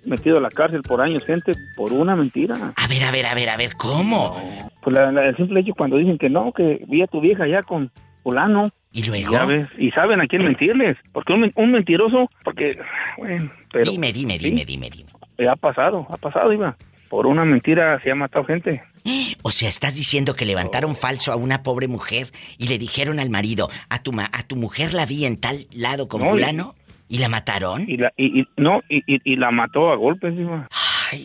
metido 0.05 0.38
a 0.38 0.41
la 0.41 0.49
cárcel 0.49 0.81
por 0.81 1.01
años 1.01 1.23
gente 1.23 1.53
por 1.75 1.93
una 1.93 2.15
mentira. 2.15 2.73
A 2.75 2.88
ver, 2.88 3.03
a 3.03 3.11
ver, 3.11 3.25
a 3.27 3.36
ver, 3.36 3.49
a 3.49 3.57
ver, 3.57 3.75
¿cómo? 3.75 4.36
Pues 4.81 4.95
la- 4.95 5.11
la- 5.11 5.27
el 5.27 5.38
simple 5.38 5.61
hecho 5.61 5.73
cuando 5.77 5.97
dicen 5.97 6.17
que 6.17 6.29
no, 6.29 6.51
que 6.51 6.83
vi 6.88 7.03
a 7.03 7.07
tu 7.07 7.21
vieja 7.21 7.47
ya 7.47 7.61
con 7.63 7.91
fulano. 8.23 8.71
Y 8.95 9.03
luego. 9.03 9.37
Y 9.77 9.91
saben 9.91 10.21
a 10.21 10.25
quién 10.25 10.43
mentirles. 10.45 10.95
Porque 11.11 11.33
un, 11.33 11.51
un 11.55 11.71
mentiroso, 11.71 12.29
porque, 12.45 12.79
bueno, 13.17 13.51
pero... 13.71 13.91
dime, 13.91 14.13
dime, 14.13 14.39
sí, 14.39 14.45
dime, 14.45 14.63
dime, 14.65 14.89
dime. 14.89 15.09
eh, 15.37 15.47
Ha 15.49 15.55
pasado, 15.57 16.07
ha 16.09 16.15
pasado, 16.17 16.53
Iba. 16.53 16.77
Por 17.09 17.27
una 17.27 17.43
mentira 17.43 17.99
se 18.01 18.11
ha 18.11 18.15
matado 18.15 18.45
gente. 18.45 18.81
O 19.43 19.51
sea, 19.51 19.69
estás 19.69 19.93
diciendo 19.95 20.33
que 20.35 20.43
levantaron 20.45 20.95
falso 20.95 21.31
a 21.31 21.35
una 21.35 21.61
pobre 21.61 21.87
mujer 21.87 22.31
y 22.57 22.67
le 22.67 22.79
dijeron 22.79 23.19
al 23.19 23.29
marido, 23.29 23.69
a 23.89 24.01
tu 24.01 24.11
ma- 24.11 24.29
a 24.33 24.41
tu 24.41 24.55
mujer 24.55 24.93
la 24.95 25.05
vi 25.05 25.25
en 25.25 25.37
tal 25.37 25.67
lado 25.71 26.07
con 26.07 26.21
No, 26.21 26.27
y- 26.27 26.29
fulano 26.31 26.73
y 27.07 27.19
la 27.19 27.29
mataron. 27.29 27.83
Y 27.87 27.97
la, 27.97 28.11
y, 28.17 28.41
y- 28.41 28.47
no, 28.57 28.81
y, 28.89 29.03
y- 29.05 29.21
y 29.23 29.35
la 29.35 29.51
mató 29.51 29.91
a 29.91 29.95
golpes, 29.97 30.33
Iba. 30.33 30.67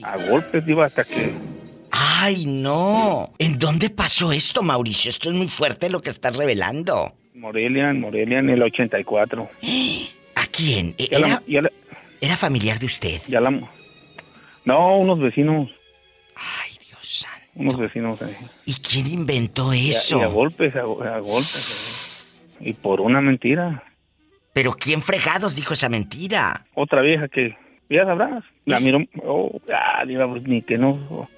A 0.02 0.16
golpes, 0.28 0.62
Iba, 0.68 0.84
hasta 0.84 1.04
que... 1.04 1.32
¡Ay, 1.92 2.44
no! 2.46 3.30
¿En 3.38 3.58
dónde 3.58 3.88
pasó 3.90 4.32
esto, 4.32 4.62
Mauricio? 4.62 5.08
Esto 5.08 5.30
es 5.30 5.34
muy 5.36 5.48
fuerte 5.48 5.88
lo 5.88 6.02
que 6.02 6.10
estás 6.10 6.36
revelando. 6.36 7.14
Morelia, 7.40 7.90
en 7.90 8.00
Morelia 8.00 8.38
en 8.38 8.50
el 8.50 8.62
84. 8.62 9.48
¿A 10.34 10.46
quién? 10.46 10.94
La- 11.10 11.18
¿Era, 11.18 11.42
la- 11.62 11.72
era 12.20 12.36
familiar 12.36 12.78
de 12.78 12.86
usted? 12.86 13.20
ya 13.28 13.40
la- 13.40 13.50
no, 14.64 14.98
unos 14.98 15.18
vecinos. 15.20 15.70
Unos 17.56 17.76
vecinos. 17.78 18.20
eh. 18.22 18.36
¿Y 18.64 18.74
quién 18.74 19.06
inventó 19.08 19.74
Y 19.74 19.88
a- 19.88 19.90
eso? 19.90 20.18
Y 20.18 20.22
a, 20.22 20.26
golpes, 20.28 20.74
a, 20.76 20.82
go- 20.82 21.02
a 21.02 21.18
golpes. 21.18 22.38
eh. 22.60 22.68
Y 22.70 22.72
por 22.74 23.00
una 23.00 23.20
mentira. 23.20 23.82
¿Pero 24.52 24.72
quién 24.72 25.02
fregados 25.02 25.56
dijo 25.56 25.74
esa 25.74 25.88
mentira? 25.88 26.64
Otra 26.74 27.02
vieja 27.02 27.28
que, 27.28 27.56
ya 27.90 28.04
sabrás, 28.04 28.44
la 28.66 28.78
miró, 28.80 29.00
oh, 29.24 29.60
ah, 29.74 30.02
pues, 30.04 30.42
ni 30.44 30.62
que 30.62 30.78
no. 30.78 31.28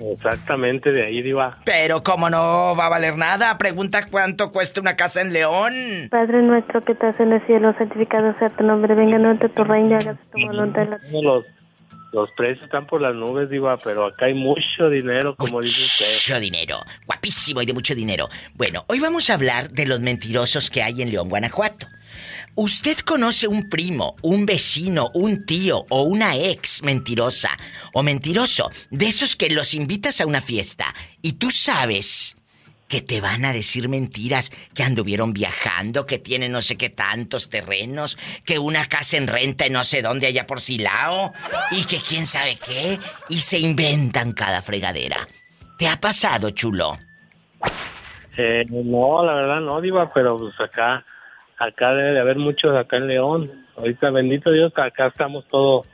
Exactamente, 0.00 0.92
de 0.92 1.06
ahí, 1.06 1.22
Diva. 1.22 1.58
Pero 1.64 2.02
¿cómo 2.02 2.30
no 2.30 2.76
va 2.76 2.86
a 2.86 2.88
valer 2.88 3.16
nada? 3.16 3.58
Pregunta 3.58 4.06
cuánto 4.08 4.52
cuesta 4.52 4.80
una 4.80 4.96
casa 4.96 5.20
en 5.20 5.32
León. 5.32 6.08
Padre 6.10 6.42
nuestro 6.42 6.82
que 6.84 6.92
estás 6.92 7.18
en 7.20 7.32
el 7.32 7.44
cielo, 7.46 7.74
santificado 7.76 8.34
sea 8.38 8.50
tu 8.50 8.64
nombre, 8.64 8.94
venga 8.94 9.16
ante 9.16 9.48
tu 9.48 9.64
reino 9.64 9.90
y 9.90 9.94
hágase 9.94 10.20
tu 10.32 10.46
voluntad 10.46 10.82
en 10.84 10.90
la 10.90 10.98
Los, 12.12 12.30
precios 12.32 12.64
están 12.64 12.86
por 12.86 13.00
las 13.00 13.14
nubes, 13.14 13.50
Diva, 13.50 13.76
pero 13.76 14.06
acá 14.06 14.26
hay 14.26 14.34
mucho 14.34 14.88
dinero, 14.90 15.36
como 15.36 15.60
dice 15.60 15.84
usted. 15.84 16.32
Mucho 16.32 16.40
dinero. 16.40 16.80
Guapísimo 17.06 17.62
y 17.62 17.66
de 17.66 17.74
mucho 17.74 17.94
dinero. 17.94 18.28
Bueno, 18.54 18.84
hoy 18.88 19.00
vamos 19.00 19.28
a 19.28 19.34
hablar 19.34 19.70
de 19.70 19.86
los 19.86 20.00
mentirosos 20.00 20.70
que 20.70 20.82
hay 20.82 21.02
en 21.02 21.10
León, 21.10 21.28
Guanajuato. 21.28 21.86
¿Usted 22.54 22.98
conoce 22.98 23.46
un 23.46 23.68
primo, 23.68 24.16
un 24.22 24.46
vecino, 24.46 25.10
un 25.14 25.44
tío 25.46 25.84
o 25.90 26.02
una 26.02 26.36
ex 26.36 26.82
mentirosa 26.82 27.50
o 27.92 28.02
mentiroso 28.02 28.70
de 28.90 29.06
esos 29.06 29.36
que 29.36 29.50
los 29.50 29.74
invitas 29.74 30.20
a 30.20 30.26
una 30.26 30.40
fiesta 30.40 30.92
y 31.22 31.34
tú 31.34 31.50
sabes 31.50 32.37
que 32.88 33.02
te 33.02 33.20
van 33.20 33.44
a 33.44 33.52
decir 33.52 33.88
mentiras, 33.88 34.50
que 34.74 34.82
anduvieron 34.82 35.32
viajando, 35.32 36.06
que 36.06 36.18
tienen 36.18 36.52
no 36.52 36.62
sé 36.62 36.76
qué 36.76 36.88
tantos 36.88 37.50
terrenos, 37.50 38.18
que 38.44 38.58
una 38.58 38.86
casa 38.86 39.16
en 39.18 39.28
renta 39.28 39.66
en 39.66 39.74
no 39.74 39.84
sé 39.84 40.02
dónde 40.02 40.26
allá 40.26 40.46
por 40.46 40.60
Silao 40.60 41.32
y 41.70 41.86
que 41.86 41.98
quién 41.98 42.26
sabe 42.26 42.56
qué 42.56 42.98
y 43.28 43.36
se 43.36 43.58
inventan 43.58 44.32
cada 44.32 44.62
fregadera? 44.62 45.28
¿Te 45.78 45.86
ha 45.86 46.00
pasado, 46.00 46.50
chulo? 46.50 46.98
Eh, 48.36 48.64
no, 48.68 49.24
la 49.24 49.34
verdad 49.34 49.60
no, 49.60 49.80
Diva, 49.80 50.12
pero 50.12 50.38
pues 50.38 50.58
acá, 50.60 51.04
acá 51.58 51.92
debe 51.92 52.12
de 52.12 52.20
haber 52.20 52.36
muchos 52.36 52.74
acá 52.76 52.96
en 52.96 53.06
León. 53.08 53.66
Ahorita, 53.76 54.10
bendito 54.10 54.52
Dios, 54.52 54.72
acá 54.76 55.08
estamos 55.08 55.44
todo, 55.48 55.84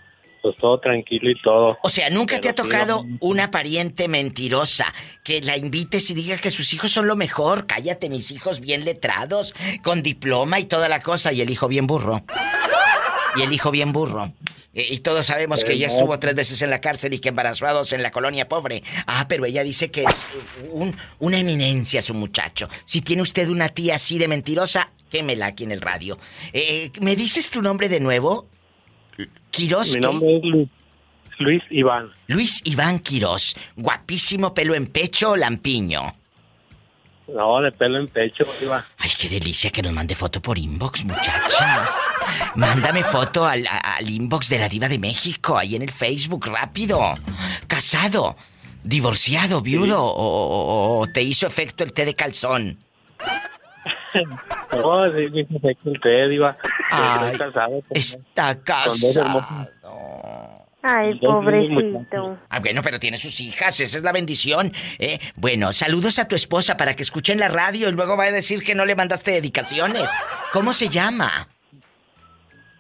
pues 0.45 0.57
todo 0.59 0.79
tranquilo 0.79 1.31
y 1.31 1.41
todo. 1.41 1.79
O 1.83 1.89
sea, 1.89 2.11
nunca 2.11 2.39
te 2.39 2.51
ha 2.51 2.55
tocado 2.55 3.07
una 3.21 3.51
pariente 3.51 4.09
mentirosa 4.09 4.93
que 5.23 5.41
la 5.41 5.57
invites 5.57 6.11
y 6.11 6.15
diga 6.15 6.37
que 6.37 6.51
sus 6.51 6.75
hijos 6.75 6.93
son 6.93 7.07
lo 7.07 7.17
mejor. 7.17 7.67
Cállate, 7.67 8.11
mis 8.11 8.31
hijos 8.31 8.61
bien 8.61 8.85
letrados, 8.85 9.55
con 9.83 10.03
diploma 10.03 10.61
y 10.61 10.67
toda 10.67 10.91
la 10.91 11.01
cosa, 11.01 11.33
y 11.33 11.41
el 11.41 11.49
hijo 11.49 11.67
bien 11.67 11.87
burro. 11.87 12.23
Y 13.37 13.43
el 13.43 13.53
hijo 13.55 13.71
bien 13.71 13.93
burro. 13.93 14.33
Eh, 14.75 14.87
Y 14.91 14.99
todos 14.99 15.25
sabemos 15.25 15.65
que 15.65 15.73
Eh, 15.73 15.77
ella 15.77 15.87
no. 15.89 15.95
estuvo 15.95 16.19
tres 16.19 16.35
veces 16.35 16.61
en 16.61 16.69
la 16.69 16.81
cárcel 16.83 17.15
y 17.15 17.21
que 17.21 17.31
embarazó 17.31 17.67
a 17.67 17.73
dos 17.73 17.95
en 17.95 18.03
la 18.03 18.11
colonia 18.11 18.47
pobre. 18.47 18.83
Ah, 19.07 19.25
pero 19.27 19.47
ella 19.47 19.65
dice 19.65 19.91
que 19.91 20.03
es 20.03 20.23
un- 20.73 20.95
una 21.21 21.39
eminencia 21.39 22.03
su 22.03 22.13
muchacho. 22.13 22.69
Si 22.85 23.01
tiene 23.01 23.23
usted 23.23 23.49
una 23.49 23.71
tía 23.71 23.95
así 23.95 24.19
de 24.19 24.29
mentirosa, 24.29 24.91
quémela 25.11 25.47
aquí 25.47 25.65
en 25.65 25.73
el 25.73 25.81
radio. 25.81 26.19
Eh, 26.53 26.91
¿Me 27.01 27.17
dices 27.17 27.49
tu 27.49 27.63
nombre 27.63 27.89
de 27.89 28.01
nuevo? 28.01 28.47
Quirós. 29.55 29.89
Mi 29.89 29.95
¿qué? 29.95 30.01
nombre 30.01 30.37
es 30.37 30.43
Luis, 30.45 30.69
Luis 31.39 31.63
Iván. 31.71 32.11
Luis 32.27 32.61
Iván 32.65 32.99
Quirós, 32.99 33.55
guapísimo 33.77 34.53
pelo 34.53 34.75
en 34.75 34.87
pecho 34.87 35.31
o 35.33 35.37
lampiño. 35.37 36.03
No, 37.27 37.61
de 37.63 37.73
pelo 37.73 37.99
en 37.99 38.09
pecho, 38.09 38.45
Diva. 38.61 38.85
Ay, 38.99 39.11
qué 39.19 39.29
delicia 39.31 39.71
que 39.71 39.81
nos 39.83 39.93
mande 39.93 40.15
foto 40.15 40.43
por 40.43 40.59
inbox, 40.59 41.05
muchachas. 41.05 41.97
Mándame 42.55 43.03
foto 43.03 43.47
al, 43.47 43.67
al 43.67 44.11
inbox 44.11 44.51
de 44.51 44.59
la 44.59 44.69
Diva 44.69 44.89
de 44.89 44.99
México, 44.99 45.57
ahí 45.57 45.75
en 45.75 45.83
el 45.83 45.91
Facebook, 45.91 46.47
rápido. 46.47 47.01
Casado, 47.67 48.37
divorciado, 48.83 49.63
viudo, 49.63 50.05
o, 50.05 50.11
o- 50.13 50.99
o 51.01 51.07
te 51.07 51.23
hizo 51.23 51.47
efecto 51.47 51.83
el 51.83 51.95
té 51.95 52.05
de 52.05 52.15
calzón. 52.15 52.79
No, 54.73 55.13
sí, 55.17 55.29
me 55.31 55.41
hizo 55.43 55.57
efecto 55.57 55.91
el 55.91 56.01
té, 56.01 56.29
Diva. 56.29 56.57
Ay, 56.91 57.33
Estoy 57.33 57.47
casado. 57.47 57.71
con- 57.71 57.83
Está 57.91 58.55
con 58.55 58.65
casado. 58.65 59.47
Ay, 60.87 61.19
pobrecito. 61.19 62.39
Ah, 62.51 62.61
bueno, 62.61 62.83
pero 62.83 63.01
tiene 63.01 63.17
sus 63.17 63.41
hijas, 63.41 63.81
esa 63.81 63.97
es 63.97 64.05
la 64.05 64.13
bendición. 64.13 64.71
¿eh? 64.99 65.19
Bueno, 65.35 65.73
saludos 65.73 66.19
a 66.19 66.29
tu 66.29 66.37
esposa 66.37 66.77
para 66.77 66.95
que 66.95 67.03
escuchen 67.03 67.39
la 67.41 67.49
radio 67.49 67.89
y 67.89 67.93
luego 67.93 68.19
va 68.19 68.25
a 68.25 68.33
decir 68.33 68.63
que 68.63 68.75
no 68.75 68.85
le 68.85 68.95
mandaste 68.95 69.31
dedicaciones. 69.31 70.11
¿Cómo 70.53 70.75
se 70.75 70.91
llama? 70.91 71.49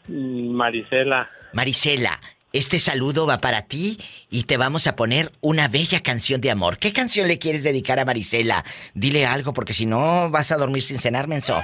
Mm, 0.08 0.50
Marisela. 0.50 1.30
Marisela, 1.54 2.20
este 2.54 2.78
saludo 2.78 3.26
va 3.26 3.40
para 3.40 3.62
ti 3.62 3.98
y 4.30 4.44
te 4.44 4.56
vamos 4.56 4.86
a 4.86 4.94
poner 4.94 5.32
una 5.40 5.66
bella 5.66 6.00
canción 6.04 6.40
de 6.40 6.52
amor. 6.52 6.78
¿Qué 6.78 6.92
canción 6.92 7.26
le 7.26 7.40
quieres 7.40 7.64
dedicar 7.64 7.98
a 7.98 8.04
Marisela? 8.04 8.64
Dile 8.94 9.26
algo 9.26 9.52
porque 9.52 9.72
si 9.72 9.86
no 9.86 10.30
vas 10.30 10.52
a 10.52 10.56
dormir 10.56 10.82
sin 10.82 10.98
cenar, 10.98 11.26
menso. 11.26 11.58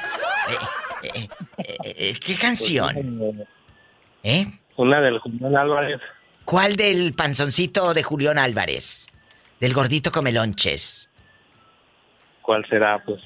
Eh, 1.05 1.09
eh, 1.15 1.29
eh, 1.85 2.15
¿Qué 2.19 2.35
canción? 2.35 3.47
¿Eh? 4.25 4.47
Una 4.77 5.01
del 5.01 5.21
Julián 5.21 5.57
Álvarez. 5.57 6.01
¿Cuál 6.45 6.75
del 6.75 7.15
panzoncito 7.15 7.95
de 7.95 8.03
Julián 8.03 8.39
Álvarez? 8.39 9.07
Del 9.61 9.73
gordito 9.73 10.11
comelonches. 10.11 11.09
¿Cuál 12.43 12.69
será? 12.69 13.01
Pues. 13.05 13.21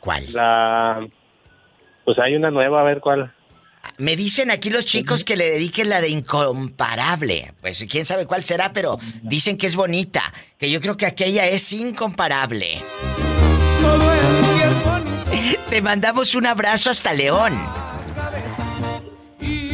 ¿Cuál? 0.00 0.32
La. 0.32 1.06
Pues 2.06 2.18
hay 2.18 2.34
una 2.34 2.50
nueva, 2.50 2.80
a 2.80 2.84
ver 2.84 3.00
cuál. 3.00 3.30
Me 3.98 4.16
dicen 4.16 4.50
aquí 4.50 4.70
los 4.70 4.86
chicos 4.86 5.24
que 5.24 5.36
le 5.36 5.50
dediquen 5.50 5.88
la 5.88 6.00
de 6.00 6.08
incomparable. 6.08 7.52
Pues 7.60 7.84
quién 7.88 8.06
sabe 8.06 8.26
cuál 8.26 8.44
será, 8.44 8.72
pero 8.72 8.98
dicen 9.22 9.58
que 9.58 9.66
es 9.66 9.76
bonita. 9.76 10.32
Que 10.58 10.70
yo 10.70 10.80
creo 10.80 10.96
que 10.96 11.06
aquella 11.06 11.46
es 11.46 11.72
incomparable. 11.72 12.80
Te 15.68 15.82
mandamos 15.82 16.34
un 16.34 16.46
abrazo 16.46 16.90
hasta 16.90 17.12
León. 17.12 17.58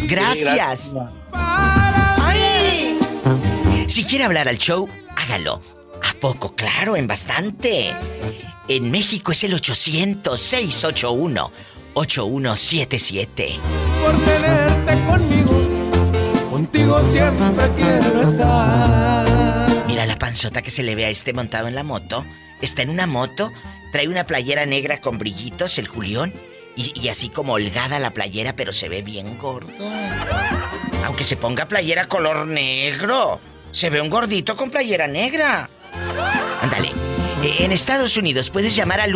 Gracias. 0.09 0.95
¡Ay! 1.33 2.99
Si 3.89 4.05
quiere 4.05 4.25
hablar 4.25 4.49
al 4.49 4.59
show, 4.59 4.89
hágalo. 5.17 5.63
¿A 6.03 6.13
poco? 6.15 6.55
Claro, 6.55 6.97
en 6.97 7.07
bastante. 7.07 7.95
En 8.69 8.91
México 8.91 9.33
es 9.33 9.45
el 9.45 9.55
800-681-8177. 11.97 13.57
Por 14.05 14.15
tenerte 14.25 15.05
conmigo, 15.07 16.51
contigo 16.51 17.03
siempre 17.05 17.71
quiero 17.75 18.23
estar. 18.23 19.27
Mira 19.87 20.05
la 20.07 20.17
panzota 20.19 20.61
que 20.63 20.71
se 20.71 20.83
le 20.83 20.95
ve 20.95 21.07
a 21.07 21.11
este 21.11 21.33
montado 21.33 21.69
en 21.69 21.75
la 21.75 21.83
moto. 21.83 22.27
Está 22.61 22.83
en 22.83 22.91
una 22.91 23.07
moto, 23.07 23.51
trae 23.93 24.09
una 24.09 24.25
playera 24.25 24.67
negra 24.67 25.01
con 25.01 25.19
brillitos, 25.19 25.79
el 25.79 25.89
Julión, 25.89 26.33
y, 26.77 26.93
y 27.01 27.09
así 27.09 27.31
como 27.31 27.55
holgada 27.55 27.99
la 27.99 28.11
playera, 28.11 28.55
pero 28.55 28.73
se 28.73 28.89
ve 28.91 29.01
bien 29.03 29.39
gordo. 29.39 29.73
Aunque 31.05 31.25
se 31.25 31.37
ponga 31.37 31.67
playera 31.67 32.09
color 32.09 32.47
negro, 32.47 33.41
se 33.73 33.89
ve 33.91 34.01
un 34.03 34.11
gordito 34.11 34.57
con 34.57 34.71
playera 34.71 35.07
negra. 35.07 35.71
Ándale. 36.63 36.89
Eh, 37.43 37.57
En 37.61 37.73
Estados 37.73 38.17
Unidos 38.17 38.51
puedes 38.51 38.77
llamar 38.77 39.01
al 39.01 39.15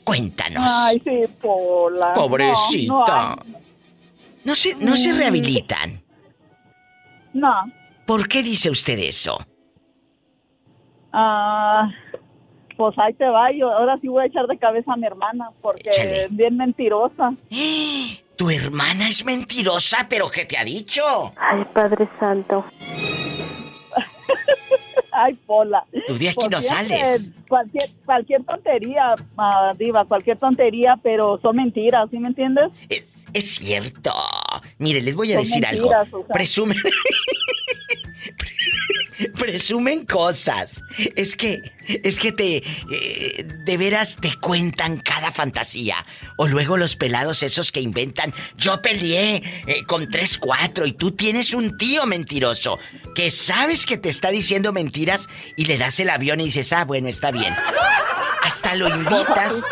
Cuéntanos. 0.04 0.70
Ay, 0.72 1.00
sí, 1.04 1.22
Pola. 1.40 2.14
Pobrecita. 2.14 3.36
No, 3.36 3.36
no, 3.36 3.58
No 4.44 4.54
se, 4.54 4.74
no 4.76 4.96
se 4.96 5.12
Mm. 5.12 5.18
rehabilitan. 5.18 6.02
no. 7.32 7.52
¿Por 8.06 8.26
qué 8.26 8.42
dice 8.42 8.70
usted 8.70 8.98
eso? 8.98 9.38
Ah, 11.12 11.88
pues 12.76 12.98
ahí 12.98 13.12
te 13.14 13.28
va. 13.28 13.52
Yo 13.52 13.70
ahora 13.70 13.98
sí 14.00 14.08
voy 14.08 14.24
a 14.24 14.26
echar 14.26 14.46
de 14.48 14.58
cabeza 14.58 14.92
a 14.94 14.96
mi 14.96 15.06
hermana 15.06 15.50
porque 15.62 15.90
Échale. 15.90 16.24
es 16.24 16.36
bien 16.36 16.56
mentirosa. 16.56 17.34
Tu 18.36 18.50
hermana 18.50 19.08
es 19.08 19.24
mentirosa, 19.24 20.06
pero 20.08 20.28
¿qué 20.30 20.44
te 20.44 20.56
ha 20.58 20.64
dicho? 20.64 21.02
Ay, 21.36 21.64
Padre 21.72 22.08
Santo. 22.18 22.64
Ay, 25.24 25.34
Pola. 25.46 25.84
Tú 26.06 26.16
de 26.18 26.28
aquí 26.28 26.46
no 26.50 26.60
sales. 26.60 27.30
Cualquier, 27.48 27.90
cualquier 28.04 28.44
tontería, 28.44 29.14
ah, 29.36 29.72
Diva, 29.78 30.04
cualquier 30.04 30.38
tontería, 30.38 30.98
pero 31.02 31.38
son 31.42 31.56
mentiras, 31.56 32.08
¿sí 32.10 32.18
me 32.18 32.28
entiendes? 32.28 32.66
Es 33.32 33.54
cierto. 33.56 34.12
Mire, 34.78 35.00
les 35.02 35.14
voy 35.14 35.32
a 35.32 35.36
Son 35.36 35.44
decir 35.44 35.60
mentiras, 35.62 36.00
algo. 36.06 36.18
o 36.20 36.26
sea. 36.26 36.34
Presumen. 36.34 36.76
Presumen 39.38 40.06
cosas. 40.06 40.82
Es 41.16 41.36
que, 41.36 41.60
es 41.86 42.18
que 42.18 42.32
te, 42.32 42.56
eh, 42.56 43.46
de 43.64 43.76
veras 43.76 44.16
te 44.20 44.34
cuentan 44.36 44.98
cada 44.98 45.32
fantasía. 45.32 46.04
O 46.36 46.46
luego 46.46 46.76
los 46.76 46.96
pelados 46.96 47.42
esos 47.42 47.72
que 47.72 47.80
inventan, 47.80 48.32
yo 48.56 48.80
peleé 48.80 49.42
eh, 49.66 49.84
con 49.86 50.08
tres, 50.08 50.38
cuatro 50.38 50.86
y 50.86 50.92
tú 50.92 51.12
tienes 51.12 51.54
un 51.54 51.76
tío 51.76 52.06
mentiroso 52.06 52.78
que 53.14 53.30
sabes 53.30 53.86
que 53.86 53.98
te 53.98 54.08
está 54.08 54.30
diciendo 54.30 54.72
mentiras 54.72 55.28
y 55.56 55.66
le 55.66 55.78
das 55.78 56.00
el 56.00 56.10
avión 56.10 56.40
y 56.40 56.44
dices, 56.44 56.72
ah, 56.72 56.84
bueno, 56.84 57.08
está 57.08 57.30
bien. 57.30 57.54
Hasta 58.42 58.74
lo 58.74 58.88
invitas. 58.88 59.62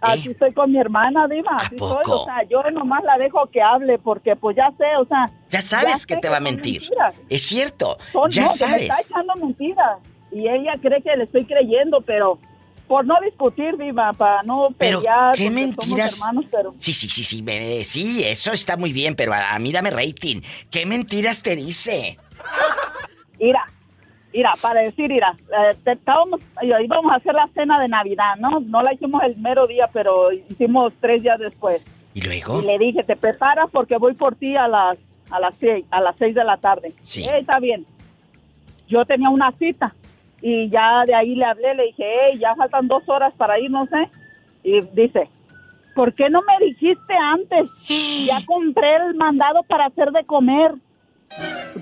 Así 0.00 0.30
estoy 0.30 0.52
con 0.52 0.70
mi 0.72 0.78
hermana, 0.78 1.26
Diva. 1.28 1.56
Así 1.56 1.76
soy. 1.78 1.96
poco? 1.96 2.22
O 2.22 2.24
sea, 2.24 2.42
yo 2.48 2.62
nomás 2.70 3.02
la 3.04 3.18
dejo 3.18 3.46
que 3.46 3.60
hable 3.62 3.98
porque, 3.98 4.36
pues 4.36 4.56
ya 4.56 4.70
sé, 4.78 4.84
o 5.00 5.04
sea. 5.06 5.30
Ya 5.50 5.60
sabes 5.62 6.06
que 6.06 6.16
te 6.16 6.28
va 6.28 6.36
a 6.36 6.40
mentir. 6.40 6.80
mentiras. 6.82 7.14
Es 7.28 7.42
cierto. 7.42 7.98
Son- 8.12 8.30
Ya 8.30 8.42
no, 8.42 8.48
que 8.48 8.52
me 8.52 8.58
sabes. 8.58 8.82
está 8.82 8.96
echando 9.00 9.34
mentiras. 9.36 9.98
Y 10.30 10.46
ella 10.48 10.74
cree 10.80 11.02
que 11.02 11.16
le 11.16 11.24
estoy 11.24 11.44
creyendo, 11.46 12.00
pero 12.02 12.38
por 12.86 13.04
no 13.06 13.16
discutir, 13.24 13.76
Diva, 13.76 14.12
para 14.12 14.42
no 14.44 14.68
Pero, 14.78 14.98
pelear. 15.00 15.34
¿qué 15.34 15.44
somos 15.44 15.54
mentiras? 15.62 16.18
hermanos, 16.20 16.44
pero 16.50 16.72
Sí, 16.76 16.92
sí, 16.92 17.08
sí, 17.08 17.24
sí, 17.24 17.42
me- 17.42 17.82
sí, 17.84 18.22
eso 18.24 18.52
está 18.52 18.76
muy 18.76 18.92
bien, 18.92 19.14
pero 19.14 19.32
a, 19.34 19.54
a 19.54 19.58
mí 19.58 19.72
dame 19.72 19.90
rating. 19.90 20.40
¿Qué 20.70 20.86
mentiras 20.86 21.42
te 21.42 21.56
dice? 21.56 22.18
Mira, 23.38 23.64
mira, 24.38 24.52
para 24.62 24.82
decir, 24.82 25.08
mira, 25.08 25.34
eh, 25.50 25.76
estábamos, 25.84 26.40
íbamos 26.62 27.10
a 27.12 27.16
hacer 27.16 27.34
la 27.34 27.48
cena 27.54 27.80
de 27.80 27.88
Navidad, 27.88 28.36
¿no? 28.38 28.60
No 28.60 28.82
la 28.82 28.92
hicimos 28.94 29.20
el 29.24 29.36
mero 29.36 29.66
día, 29.66 29.88
pero 29.92 30.30
hicimos 30.32 30.92
tres 31.00 31.22
días 31.22 31.40
después. 31.40 31.82
¿Y 32.14 32.20
luego? 32.22 32.60
Y 32.62 32.64
le 32.66 32.78
dije, 32.78 33.02
te 33.02 33.16
preparas 33.16 33.68
porque 33.72 33.96
voy 33.96 34.14
por 34.14 34.36
ti 34.36 34.56
a 34.56 34.68
las 34.68 34.96
a 35.30 35.40
las 35.40 35.56
seis, 35.56 35.84
a 35.90 36.00
las 36.00 36.14
seis 36.16 36.34
de 36.34 36.44
la 36.44 36.56
tarde. 36.56 36.92
Sí. 37.02 37.24
"Eh, 37.24 37.38
está 37.40 37.58
bien. 37.58 37.84
Yo 38.86 39.04
tenía 39.04 39.28
una 39.28 39.50
cita 39.58 39.92
y 40.40 40.70
ya 40.70 41.04
de 41.04 41.14
ahí 41.16 41.34
le 41.34 41.44
hablé, 41.44 41.74
le 41.74 41.86
dije, 41.86 42.04
hey, 42.06 42.38
ya 42.40 42.54
faltan 42.54 42.86
dos 42.88 43.02
horas 43.08 43.34
para 43.36 43.58
ir, 43.58 43.70
no 43.70 43.86
sé. 43.86 44.08
Y 44.62 44.80
dice, 44.92 45.28
¿por 45.96 46.14
qué 46.14 46.30
no 46.30 46.40
me 46.42 46.64
dijiste 46.64 47.12
antes? 47.12 47.66
Ya 48.26 48.38
compré 48.46 48.88
el 49.08 49.14
mandado 49.16 49.62
para 49.64 49.86
hacer 49.86 50.12
de 50.12 50.24
comer. 50.24 50.72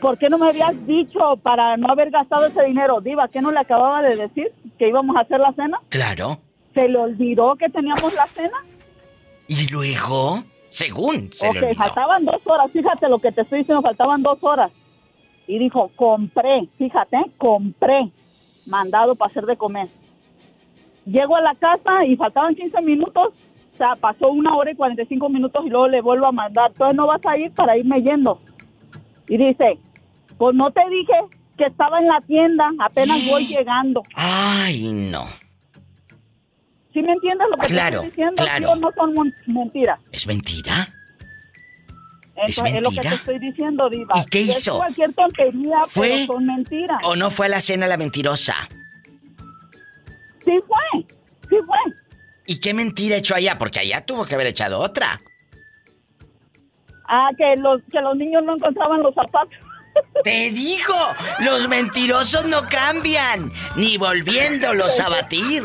¿Por 0.01 0.18
qué 0.18 0.28
no 0.28 0.39
me 0.39 0.48
habías 0.48 0.86
dicho 0.86 1.36
para 1.43 1.77
no 1.77 1.89
haber 1.89 2.10
gastado 2.10 2.47
ese 2.47 2.62
dinero? 2.64 3.01
Diva, 3.01 3.28
¿qué 3.28 3.40
no 3.40 3.51
le 3.51 3.60
acababa 3.60 4.02
de 4.02 4.16
decir? 4.16 4.52
Que 4.78 4.89
íbamos 4.89 5.16
a 5.16 5.20
hacer 5.20 5.40
la 5.40 5.52
cena. 5.52 5.78
Claro. 5.89 6.39
¿Se 6.74 6.89
le 6.89 6.98
olvidó 6.98 7.56
que 7.56 7.68
teníamos 7.68 8.14
la 8.14 8.27
cena? 8.28 8.59
¿Y 9.48 9.66
luego? 9.68 10.43
Según 10.68 11.31
se 11.32 11.48
ok, 11.48 11.55
le 11.55 11.60
olvidó. 11.60 11.74
faltaban 11.77 12.24
dos 12.24 12.47
horas, 12.47 12.70
fíjate 12.70 13.09
lo 13.09 13.18
que 13.18 13.32
te 13.32 13.43
estoy 13.43 13.60
diciendo, 13.60 13.81
faltaban 13.82 14.23
dos 14.23 14.39
horas. 14.43 14.70
Y 15.47 15.59
dijo, 15.59 15.90
compré, 15.97 16.68
fíjate, 16.77 17.18
compré 17.39 18.10
mandado 18.66 19.14
para 19.14 19.31
hacer 19.31 19.47
de 19.47 19.56
comer. 19.56 19.89
Llego 21.06 21.36
a 21.36 21.40
la 21.40 21.55
casa 21.55 22.05
y 22.05 22.16
faltaban 22.16 22.55
15 22.56 22.82
minutos, 22.82 23.28
o 23.73 23.77
sea, 23.77 23.94
pasó 23.94 24.28
una 24.28 24.56
hora 24.56 24.73
y 24.73 24.74
45 24.74 25.28
minutos 25.28 25.64
y 25.64 25.70
luego 25.70 25.86
le 25.89 26.01
vuelvo 26.02 26.27
a 26.27 26.32
mandar, 26.32 26.73
entonces 26.73 26.97
no 26.97 27.06
vas 27.06 27.24
a 27.24 27.39
ir 27.39 27.52
para 27.52 27.78
irme 27.78 28.02
yendo. 28.02 28.40
Y 29.28 29.36
dice, 29.39 29.78
pues 30.39 30.55
no 30.55 30.70
te 30.70 30.81
dije 30.90 31.12
que 31.59 31.65
estaba 31.65 31.98
en 31.98 32.09
la 32.09 32.20
tienda, 32.20 32.66
apenas 32.78 33.19
voy 33.27 33.47
llegando. 33.47 34.03
Ay, 34.15 34.93
no. 34.93 35.27
¿Sí 36.93 37.03
me 37.03 37.12
entiendes 37.12 37.47
lo 37.51 37.57
que 37.59 37.66
Claro, 37.69 38.01
te 38.01 38.07
estoy 38.09 38.11
diciendo? 38.24 38.43
¿Sí 38.43 38.48
claro. 38.48 38.77
no 38.77 38.90
son 38.97 39.32
mentiras? 39.47 40.01
¿Es 40.12 40.27
mentira? 40.27 40.89
Eso 42.47 42.65
¿Es 42.66 42.74
es, 42.74 42.82
lo 42.82 42.90
que 42.90 43.01
te 43.01 43.15
estoy 43.15 43.39
diciendo, 43.39 43.89
Diva. 43.89 44.12
¿Y 44.19 44.24
qué 44.27 44.40
Es 44.43 44.59
hizo? 44.59 44.77
cualquier 44.77 45.12
tontería, 45.15 45.77
¿Fue? 45.89 46.09
pero 46.11 46.27
son 46.27 46.47
mentiras. 46.47 46.98
¿O 47.05 47.16
no 47.16 47.31
fue 47.31 47.47
a 47.47 47.48
la 47.48 47.61
cena 47.61 47.86
la 47.86 47.97
mentirosa? 47.97 48.69
Sí 50.44 50.53
fue, 50.66 51.03
sí 51.48 51.57
fue. 51.66 51.94
¿Y 52.47 52.61
qué 52.61 52.74
mentira 52.74 53.16
echó 53.16 53.35
allá? 53.35 53.59
Porque 53.59 53.81
allá 53.81 54.05
tuvo 54.05 54.24
que 54.27 54.35
haber 54.35 54.47
echado 54.48 54.78
otra. 54.78 55.20
Ah, 57.09 57.31
que 57.37 57.57
los, 57.57 57.81
que 57.93 58.01
los 58.01 58.16
niños 58.16 58.43
no 58.45 58.55
encontraban 58.57 59.03
los 59.03 59.15
zapatos. 59.15 59.55
¡Te 60.24 60.51
digo! 60.51 60.95
Los 61.41 61.69
mentirosos 61.69 62.45
no 62.47 62.66
cambian, 62.69 63.51
ni 63.77 63.97
volviéndolos 63.97 64.99
a 65.01 65.09
batir. 65.09 65.62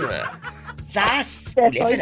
¡Sas! 0.84 1.54
Te 1.56 1.66
estoy- 1.68 1.98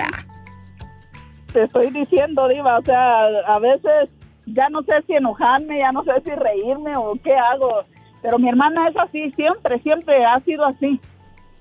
te 1.54 1.64
estoy 1.64 1.90
diciendo, 1.90 2.48
Diva, 2.48 2.78
o 2.78 2.84
sea, 2.84 3.20
a 3.48 3.58
veces 3.60 4.10
ya 4.46 4.70
no 4.70 4.84
sé 4.84 4.94
si 5.08 5.14
enojarme, 5.14 5.80
ya 5.80 5.92
no 5.92 6.04
sé 6.04 6.12
si 6.24 6.32
reírme 6.32 6.96
o 6.96 7.14
qué 7.24 7.34
hago. 7.36 7.82
Pero 8.22 8.38
mi 8.38 8.50
hermana 8.50 8.88
es 8.90 8.98
así, 8.98 9.32
siempre, 9.32 9.80
siempre 9.80 10.24
ha 10.26 10.40
sido 10.42 10.66
así. 10.66 11.00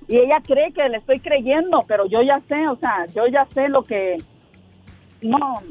Y 0.09 0.16
ella 0.16 0.40
cree 0.46 0.72
que 0.72 0.88
le 0.88 0.98
estoy 0.98 1.20
creyendo, 1.20 1.84
pero 1.86 2.06
yo 2.06 2.22
ya 2.22 2.40
sé, 2.48 2.66
o 2.68 2.76
sea, 2.76 3.06
yo 3.14 3.26
ya 3.28 3.46
sé 3.55 3.68
lo 3.68 3.82
que... 3.82 4.16
No, 5.22 5.62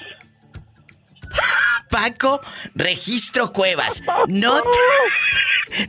Paco 1.91 2.43
Registro 2.75 3.51
Cuevas. 3.51 4.03
No 4.29 4.61
te, 4.61 4.69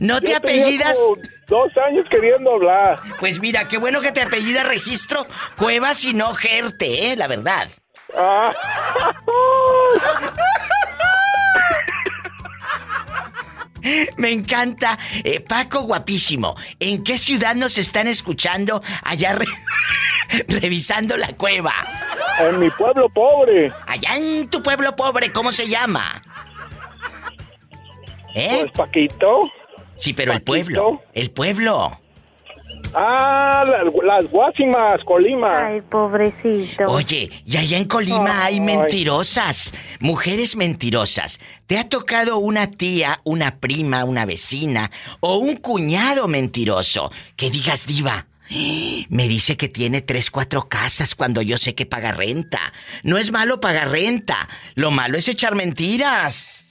no 0.00 0.20
te 0.20 0.30
Yo 0.30 0.36
apellidas. 0.38 0.98
Dos 1.46 1.76
años 1.76 2.06
queriendo 2.08 2.54
hablar. 2.54 3.00
Pues 3.20 3.38
mira, 3.38 3.68
qué 3.68 3.76
bueno 3.76 4.00
que 4.00 4.12
te 4.12 4.22
apellida 4.22 4.64
Registro 4.64 5.26
Cuevas 5.56 6.04
y 6.04 6.14
no 6.14 6.32
Gerte, 6.34 7.12
¿eh? 7.12 7.16
La 7.16 7.28
verdad. 7.28 7.68
Ah. 8.16 8.52
Me 14.16 14.32
encanta. 14.32 14.98
Eh, 15.24 15.40
Paco, 15.40 15.82
guapísimo. 15.82 16.56
¿En 16.80 17.02
qué 17.04 17.18
ciudad 17.18 17.54
nos 17.54 17.78
están 17.78 18.06
escuchando 18.08 18.82
allá 19.04 19.34
re- 19.34 19.46
revisando 20.48 21.16
la 21.16 21.28
cueva? 21.36 21.74
En 22.40 22.58
mi 22.58 22.70
pueblo 22.70 23.08
pobre. 23.08 23.72
Allá 23.86 24.16
en 24.16 24.48
tu 24.48 24.62
pueblo 24.62 24.94
pobre, 24.96 25.32
¿cómo 25.32 25.52
se 25.52 25.68
llama? 25.68 26.22
¿Eh? 28.34 28.58
Pues 28.60 28.72
Paquito. 28.72 29.50
Sí, 29.96 30.12
pero 30.12 30.32
el 30.32 30.42
pueblo. 30.42 31.02
El 31.14 31.30
pueblo. 31.30 31.98
Ah, 32.98 33.62
la- 33.68 33.84
las 34.04 34.30
Guasimas, 34.30 35.04
Colima. 35.04 35.66
Ay, 35.66 35.82
pobrecito. 35.82 36.84
Oye, 36.86 37.30
y 37.44 37.56
allá 37.58 37.76
en 37.76 37.84
Colima 37.84 38.44
hay 38.44 38.58
mentirosas, 38.60 39.74
mujeres 40.00 40.56
mentirosas. 40.56 41.38
¿Te 41.66 41.78
ha 41.78 41.88
tocado 41.90 42.38
una 42.38 42.70
tía, 42.70 43.20
una 43.24 43.56
prima, 43.58 44.04
una 44.04 44.24
vecina 44.24 44.90
o 45.20 45.36
un 45.36 45.56
cuñado 45.56 46.26
mentiroso 46.26 47.12
que 47.36 47.50
digas 47.50 47.86
diva? 47.86 48.26
Me 49.10 49.28
dice 49.28 49.56
que 49.58 49.68
tiene 49.68 50.00
tres, 50.00 50.30
cuatro 50.30 50.68
casas 50.68 51.14
cuando 51.14 51.42
yo 51.42 51.58
sé 51.58 51.74
que 51.74 51.84
paga 51.84 52.12
renta. 52.12 52.72
No 53.02 53.18
es 53.18 53.30
malo 53.30 53.60
pagar 53.60 53.90
renta. 53.90 54.48
Lo 54.74 54.90
malo 54.90 55.18
es 55.18 55.28
echar 55.28 55.54
mentiras. 55.54 56.66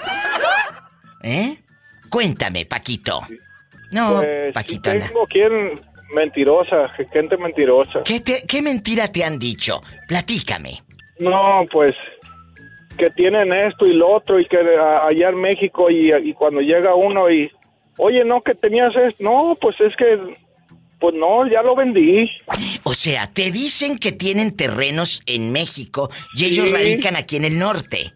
¿Eh? 1.22 1.58
Cuéntame, 2.10 2.66
Paquito. 2.66 3.22
No, 3.92 4.18
Pues, 4.22 4.54
Paquito, 4.54 4.90
anda. 4.90 5.06
tengo 5.08 5.28
quien 5.28 5.80
mentirosa, 6.14 6.90
gente 7.12 7.38
mentirosa. 7.38 8.02
¿Qué, 8.04 8.20
te- 8.20 8.44
¿Qué 8.48 8.62
mentira 8.62 9.08
te 9.12 9.24
han 9.24 9.40
dicho? 9.40 9.82
Platícame. 10.08 10.84
No, 11.20 11.66
pues 11.72 11.94
que 12.98 13.10
tienen 13.12 13.52
esto 13.54 13.86
y 13.86 13.94
lo 13.94 14.10
otro 14.10 14.40
y 14.40 14.46
que 14.46 14.58
a- 14.58 15.06
allá 15.08 15.30
en 15.30 15.42
México 15.42 15.90
y, 15.90 16.12
y 16.14 16.34
cuando 16.34 16.62
llega 16.62 16.96
uno 16.96 17.30
y, 17.30 17.50
oye, 17.98 18.24
no, 18.26 18.42
que 18.42 18.56
tenías 18.56 18.96
esto. 18.96 19.24
No, 19.24 19.58
pues 19.60 19.76
es 19.82 19.94
que, 19.98 20.18
pues 21.00 21.14
no, 21.16 21.46
ya 21.52 21.62
lo 21.62 21.76
vendí. 21.76 22.30
O 22.84 22.94
sea, 22.94 23.28
te 23.32 23.52
dicen 23.52 23.98
que 23.98 24.12
tienen 24.14 24.56
terrenos 24.56 25.24
en 25.26 25.52
México 25.52 26.10
y 26.36 26.46
ellos 26.46 26.72
radican 26.72 27.16
aquí 27.18 27.36
en 27.36 27.46
el 27.46 27.60
norte. 27.60 28.14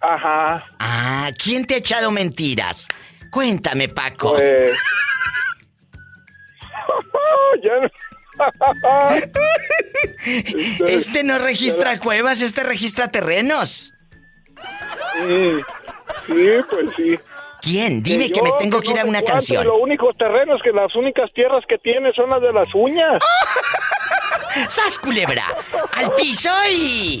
Ajá. 0.00 0.64
Ah, 0.78 1.30
¿quién 1.42 1.64
te 1.66 1.74
ha 1.74 1.78
echado 1.78 2.10
mentiras? 2.10 2.86
Cuéntame, 3.30 3.88
Paco. 3.88 4.34
Pues... 4.34 4.76
Ya 7.62 7.72
no- 7.80 7.88
Este 10.86 11.24
no 11.24 11.38
registra 11.38 11.98
cuevas, 11.98 12.42
este 12.42 12.62
registra 12.62 13.08
terrenos. 13.08 13.92
Sí, 15.14 15.56
sí, 16.26 16.48
pues 16.70 16.86
sí. 16.96 17.18
¿Quién? 17.60 18.02
Dime 18.02 18.30
que, 18.30 18.38
yo, 18.38 18.44
me 18.44 18.52
tengo 18.58 18.80
que 18.80 18.92
ir 18.92 19.00
a 19.00 19.04
una 19.04 19.22
canción. 19.22 19.66
Los 19.66 19.80
únicos 19.80 20.16
terrenos 20.16 20.60
que 20.62 20.70
las 20.70 20.94
únicas 20.94 21.30
tierras 21.34 21.64
que 21.68 21.78
tiene 21.78 22.12
son 22.12 22.30
las 22.30 22.40
de 22.40 22.52
las 22.52 22.72
uñas. 22.74 23.20
¡Sas, 24.68 24.98
culebra! 24.98 25.44
¡Al 25.94 26.14
piso 26.14 26.50
y... 26.70 27.20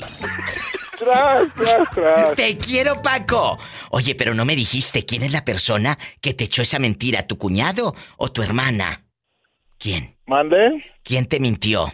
Tras, 0.98 1.48
tras, 1.54 1.90
tras. 1.94 2.34
Te 2.34 2.56
quiero, 2.56 3.00
Paco. 3.02 3.58
Oye, 3.90 4.14
pero 4.14 4.34
no 4.34 4.44
me 4.44 4.56
dijiste 4.56 5.04
quién 5.04 5.22
es 5.22 5.32
la 5.32 5.44
persona 5.44 5.98
que 6.20 6.34
te 6.34 6.44
echó 6.44 6.62
esa 6.62 6.78
mentira, 6.78 7.26
tu 7.26 7.38
cuñado 7.38 7.94
o 8.16 8.32
tu 8.32 8.42
hermana. 8.42 9.04
¿Quién? 9.78 10.14
¿Mande? 10.26 10.84
¿Quién 11.02 11.26
te 11.26 11.40
mintió? 11.40 11.86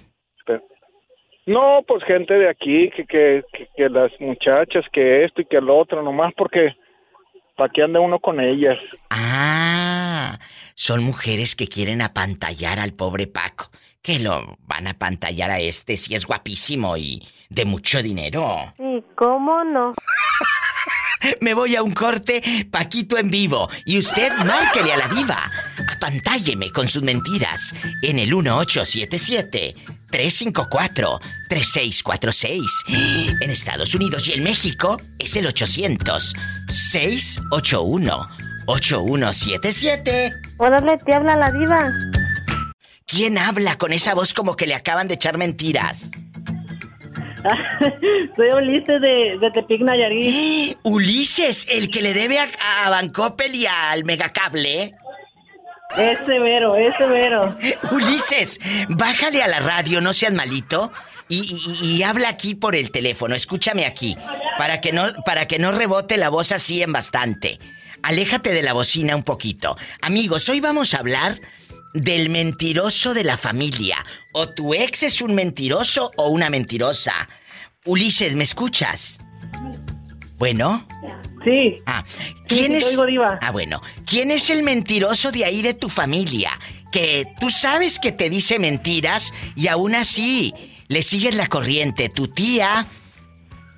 No, 1.47 1.83
pues 1.87 2.03
gente 2.05 2.33
de 2.33 2.49
aquí, 2.49 2.91
que, 2.97 3.05
que, 3.05 3.45
que, 3.53 3.69
que 3.77 3.89
las 3.91 4.11
muchachas, 4.19 4.85
que 4.91 5.21
esto 5.21 5.43
y 5.43 5.45
que 5.45 5.61
lo 5.61 5.77
otro, 5.77 6.03
nomás 6.03 6.33
porque 6.35 6.75
para 7.57 7.71
qué 7.71 7.83
ande 7.83 7.99
uno 7.99 8.19
con 8.19 8.41
ellas. 8.41 8.79
Ah, 9.11 10.39
son 10.75 11.05
mujeres 11.05 11.55
que 11.55 11.69
quieren 11.69 12.03
apantallar 12.03 12.79
al 12.79 12.95
pobre 12.95 13.27
Paco. 13.27 13.71
Que 14.03 14.19
lo 14.19 14.57
van 14.61 14.87
a 14.87 14.91
apantallar 14.91 15.51
a 15.51 15.59
este 15.59 15.97
si 15.97 16.15
es 16.15 16.27
guapísimo 16.27 16.97
y 16.97 17.23
de 17.49 17.65
mucho 17.65 18.03
dinero. 18.03 18.75
¿Y 18.79 19.03
cómo 19.15 19.65
no? 19.65 19.95
Me 21.41 21.55
voy 21.55 21.77
a 21.77 21.83
un 21.83 21.93
corte, 21.93 22.67
Paquito 22.71 23.19
en 23.19 23.31
vivo. 23.31 23.69
Y 23.85 23.99
usted 23.99 24.33
márquele 24.45 24.93
a 24.93 24.97
la 24.97 25.09
diva 25.09 25.47
Apantálleme 25.89 26.71
con 26.71 26.89
sus 26.89 27.03
mentiras 27.03 27.75
en 28.03 28.19
el 28.19 28.29
1877 28.35 29.75
354 30.11 31.21
3646. 31.49 32.85
En 33.41 33.51
Estados 33.51 33.95
Unidos 33.95 34.29
y 34.29 34.33
en 34.33 34.43
México 34.43 34.97
es 35.19 35.37
el 35.37 35.47
800 35.47 36.35
681 36.69 38.25
8177. 38.67 40.33
Órale, 40.59 40.99
te 40.99 41.15
habla 41.15 41.37
la 41.37 41.51
diva. 41.51 41.91
¿Quién 43.07 43.39
habla 43.39 43.77
con 43.77 43.93
esa 43.93 44.15
voz 44.15 44.33
como 44.33 44.57
que 44.57 44.67
le 44.67 44.75
acaban 44.75 45.09
de 45.09 45.15
echar 45.15 45.37
mentiras? 45.37 46.11
Soy 48.37 48.49
Ulises 48.55 49.01
de, 49.01 49.39
de 49.41 49.51
Tepic 49.53 49.81
Nayarit. 49.83 50.77
Ulises, 50.83 51.67
el 51.71 51.91
que 51.91 52.03
le 52.03 52.15
debe 52.15 52.39
a, 52.39 52.49
a 52.85 52.91
Bancoppel 52.91 53.55
y 53.55 53.67
al 53.67 54.05
Megacable. 54.05 54.95
Es 55.97 56.19
severo, 56.21 56.77
es 56.77 56.95
severo. 56.97 57.57
Ulises, 57.93 58.59
bájale 58.89 59.43
a 59.43 59.49
la 59.49 59.61
radio, 59.61 60.01
no 60.01 60.13
seas 60.13 60.33
malito. 60.33 60.91
Y, 61.29 61.41
y- 61.83 61.97
y 61.97 62.03
habla 62.03 62.29
aquí 62.29 62.55
por 62.55 62.75
el 62.77 62.91
teléfono, 62.91 63.35
escúchame 63.35 63.87
aquí, 63.87 64.15
para 64.59 64.81
que 64.83 64.93
no, 64.93 65.13
para 65.25 65.47
que 65.47 65.59
no 65.59 65.73
rebote 65.73 66.17
la 66.19 66.29
voz 66.29 66.53
así 66.53 66.83
en 66.83 66.93
bastante. 66.93 67.59
Aléjate 68.03 68.51
de 68.53 68.63
la 68.63 68.75
bocina 68.75 69.17
un 69.17 69.23
poquito. 69.23 69.77
Amigos, 70.03 70.49
hoy 70.51 70.61
vamos 70.61 70.93
a 70.93 70.99
hablar 70.99 71.41
del 71.95 72.29
mentiroso 72.29 73.15
de 73.15 73.25
la 73.25 73.39
familia. 73.39 74.05
O 74.33 74.51
tu 74.51 74.75
ex 74.75 75.05
es 75.05 75.23
un 75.23 75.35
mentiroso 75.35 76.11
o 76.17 76.29
una 76.29 76.51
mentirosa. 76.51 77.29
Ulises, 77.87 78.35
¿me 78.35 78.45
escuchas? 78.45 79.19
Bueno. 80.37 80.87
Sí. 81.45 81.77
Ah, 81.87 82.05
¿quién 82.49 82.73
sí, 82.73 82.79
es? 82.79 82.87
oigo, 82.87 83.07
diva. 83.07 83.39
Ah, 83.41 83.53
bueno. 83.53 83.81
¿Quién 84.07 84.31
es 84.31 84.51
el 84.51 84.63
mentiroso 84.63 85.31
de 85.31 85.45
ahí 85.45 85.63
de 85.63 85.75
tu 85.75 85.89
familia? 85.89 86.59
Que 86.91 87.27
tú 87.41 87.51
sabes 87.51 87.99
que 87.99 88.13
te 88.13 88.29
dice 88.29 88.59
mentiras 88.59 89.33
y 89.55 89.69
aún 89.69 89.95
así 89.95 90.55
le 90.89 91.03
sigues 91.03 91.37
la 91.37 91.47
corriente. 91.47 92.09
Tu 92.09 92.29
tía, 92.29 92.87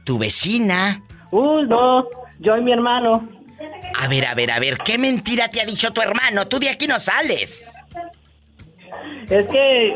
tu 0.05 0.19
vecina. 0.19 1.03
Uh, 1.31 1.63
no, 1.63 2.07
yo 2.39 2.57
y 2.57 2.63
mi 2.63 2.73
hermano. 2.73 3.29
A 3.99 4.09
ver, 4.09 4.27
a 4.27 4.35
ver, 4.35 4.51
a 4.51 4.59
ver, 4.59 4.79
¿qué 4.79 4.97
mentira 4.99 5.49
te 5.49 5.61
ha 5.61 5.65
dicho 5.67 5.93
tu 5.93 6.01
hermano? 6.01 6.47
Tú 6.47 6.59
de 6.59 6.69
aquí 6.69 6.87
no 6.87 6.99
sales. 6.99 7.71
Es 9.31 9.49
que 9.49 9.95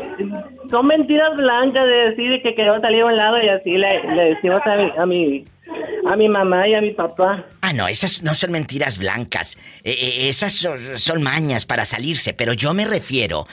son 0.69 0.87
mentiras 0.87 1.35
blancas 1.35 1.85
de 1.85 2.09
decir 2.09 2.41
que 2.41 2.53
queremos 2.55 2.81
salir 2.81 3.03
a 3.03 3.05
un 3.05 3.15
lado 3.15 3.37
y 3.41 3.47
así 3.47 3.71
le, 3.71 4.01
decimos 4.29 4.59
a 4.65 4.75
mi, 4.75 4.91
a 4.97 5.05
mi 5.05 5.45
a 6.05 6.15
mi 6.15 6.27
mamá 6.27 6.67
y 6.67 6.73
a 6.73 6.81
mi 6.81 6.91
papá. 6.91 7.45
Ah, 7.61 7.73
no, 7.73 7.87
esas 7.87 8.23
no 8.23 8.33
son 8.33 8.51
mentiras 8.51 8.97
blancas. 8.97 9.57
Eh, 9.83 9.91
eh, 9.91 10.29
esas 10.29 10.53
son, 10.53 10.97
son 10.97 11.21
mañas 11.21 11.65
para 11.65 11.85
salirse, 11.85 12.33
pero 12.33 12.53
yo 12.53 12.73
me 12.73 12.85
refiero 12.85 13.47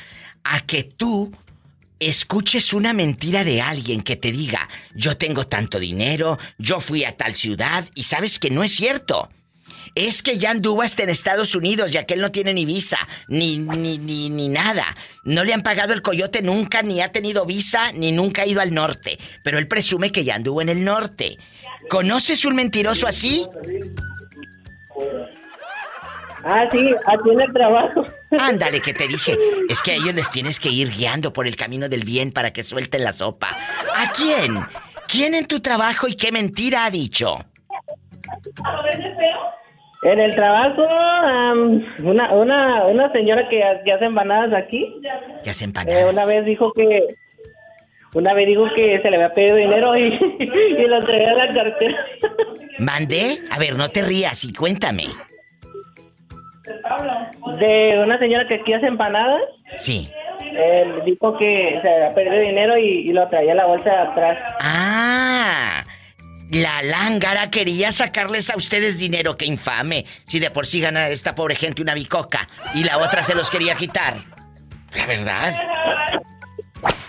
a 0.45 0.61
que 0.61 0.83
tú 0.83 1.33
escuches 2.01 2.73
una 2.73 2.93
mentira 2.93 3.45
de 3.45 3.61
alguien 3.61 4.03
que 4.03 4.17
te 4.17 4.33
diga, 4.33 4.69
yo 4.95 5.17
tengo 5.17 5.47
tanto 5.47 5.79
dinero, 5.79 6.39
yo 6.59 6.81
fui 6.81 7.05
a 7.05 7.17
tal 7.17 7.35
ciudad 7.35 7.85
y 7.95 8.05
sabes 8.05 8.39
que 8.39 8.51
no 8.51 8.63
es 8.63 8.75
cierto. 8.75 9.29
Es 9.99 10.23
que 10.23 10.39
ya 10.39 10.53
anduvo 10.53 10.83
hasta 10.83 11.03
en 11.03 11.09
Estados 11.09 11.57
Unidos 11.57 11.93
y 11.93 11.97
aquel 11.97 12.21
no 12.21 12.31
tiene 12.31 12.55
ni 12.55 12.65
visa, 12.65 12.99
ni, 13.27 13.59
ni, 13.59 13.99
ni, 13.99 14.31
ni 14.31 14.49
nada. 14.49 14.85
No 15.25 15.43
le 15.43 15.53
han 15.53 15.65
pagado 15.65 15.93
el 15.93 16.03
coyote 16.03 16.41
nunca, 16.41 16.83
ni 16.83 17.01
ha 17.01 17.11
tenido 17.11 17.45
visa, 17.45 17.91
ni 17.91 18.13
nunca 18.13 18.43
ha 18.43 18.47
ido 18.47 18.61
al 18.61 18.73
norte. 18.73 19.19
Pero 19.43 19.59
él 19.59 19.67
presume 19.67 20.13
que 20.13 20.23
ya 20.23 20.37
anduvo 20.37 20.63
en 20.63 20.69
el 20.69 20.85
norte. 20.85 21.37
¿Conoces 21.91 22.45
un 22.45 22.55
mentiroso 22.55 23.09
así? 23.09 23.45
Ah, 26.45 26.69
sí, 26.71 26.95
aquí 27.05 27.31
en 27.31 27.41
el 27.41 27.53
trabajo. 27.53 28.05
Ándale, 28.39 28.81
que 28.81 28.95
te 28.95 29.09
dije. 29.09 29.37
Es 29.69 29.83
que 29.83 29.91
a 29.91 29.95
ellos 29.95 30.15
les 30.15 30.31
tienes 30.31 30.61
que 30.61 30.69
ir 30.69 30.91
guiando 30.91 31.33
por 31.33 31.49
el 31.49 31.57
camino 31.57 31.89
del 31.89 32.05
bien 32.05 32.31
para 32.31 32.53
que 32.53 32.63
suelten 32.63 33.03
la 33.03 33.13
sopa. 33.13 33.49
¿A 33.97 34.13
quién? 34.13 34.61
¿Quién 35.09 35.35
en 35.35 35.49
tu 35.49 35.59
trabajo 35.59 36.07
y 36.07 36.15
qué 36.15 36.31
mentira 36.31 36.85
ha 36.85 36.91
dicho? 36.93 37.45
En 40.03 40.21
el 40.21 40.35
trabajo, 40.35 40.83
una, 42.03 42.33
una, 42.33 42.85
una 42.87 43.13
señora 43.13 43.49
que, 43.49 43.63
que 43.85 43.93
hace 43.93 44.05
empanadas 44.05 44.53
aquí, 44.55 44.95
Que 45.43 45.51
hacen 45.51 45.71
eh, 45.71 45.73
empanadas. 45.77 46.13
una 46.13 46.25
vez 46.27 46.45
dijo 46.45 46.73
que 46.73 47.15
una 48.15 48.33
vez 48.33 48.47
dijo 48.47 48.65
que 48.75 49.01
se 49.03 49.11
le 49.11 49.17
había 49.17 49.35
pedido 49.35 49.57
dinero 49.57 49.97
y, 49.97 50.05
y 50.79 50.87
lo 50.87 50.97
entregué 50.99 51.27
a 51.27 51.35
la 51.35 51.53
cartera. 51.53 51.97
¿Mandé? 52.79 53.39
A 53.51 53.59
ver, 53.59 53.75
no 53.77 53.89
te 53.91 54.03
rías 54.03 54.45
y 54.45 54.53
cuéntame. 54.53 55.07
De 57.59 57.99
una 58.05 58.19
señora 58.19 58.47
que 58.47 58.57
aquí 58.57 58.73
hace 58.73 58.87
empanadas, 58.87 59.41
Sí. 59.77 60.11
él 60.55 61.03
dijo 61.05 61.37
que 61.39 61.79
se 61.83 61.89
había 61.89 62.15
perdido 62.15 62.41
dinero 62.41 62.79
y, 62.79 63.09
y 63.09 63.13
lo 63.13 63.29
traía 63.29 63.51
en 63.53 63.57
la 63.57 63.67
bolsa 63.67 63.91
de 63.91 63.97
atrás. 63.99 64.39
Ah, 64.61 65.83
la 66.51 66.83
lángara 66.83 67.51
quería 67.51 67.93
sacarles 67.93 68.51
a 68.51 68.57
ustedes 68.57 68.99
dinero, 68.99 69.37
qué 69.37 69.45
infame. 69.47 70.05
Si 70.27 70.39
de 70.39 70.51
por 70.51 70.67
sí 70.67 70.81
gana 70.81 71.09
esta 71.09 71.35
pobre 71.35 71.55
gente 71.57 71.83
una 71.83 71.95
bicoca 71.95 72.49
y 72.75 72.85
la 72.85 72.99
otra 72.99 73.23
se 73.23 73.35
los 73.35 73.51
quería 73.51 73.75
quitar. 73.77 74.23
La 74.95 75.07
verdad. 75.07 75.55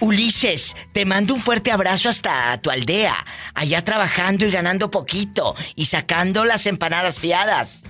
Ulises, 0.01 0.75
te 0.93 1.05
mando 1.05 1.33
un 1.33 1.41
fuerte 1.41 1.71
abrazo 1.71 2.09
hasta 2.09 2.57
tu 2.61 2.69
aldea, 2.71 3.15
allá 3.53 3.83
trabajando 3.83 4.45
y 4.45 4.51
ganando 4.51 4.89
poquito 4.89 5.55
y 5.75 5.85
sacando 5.85 6.45
las 6.45 6.65
empanadas 6.65 7.19
fiadas. 7.19 7.83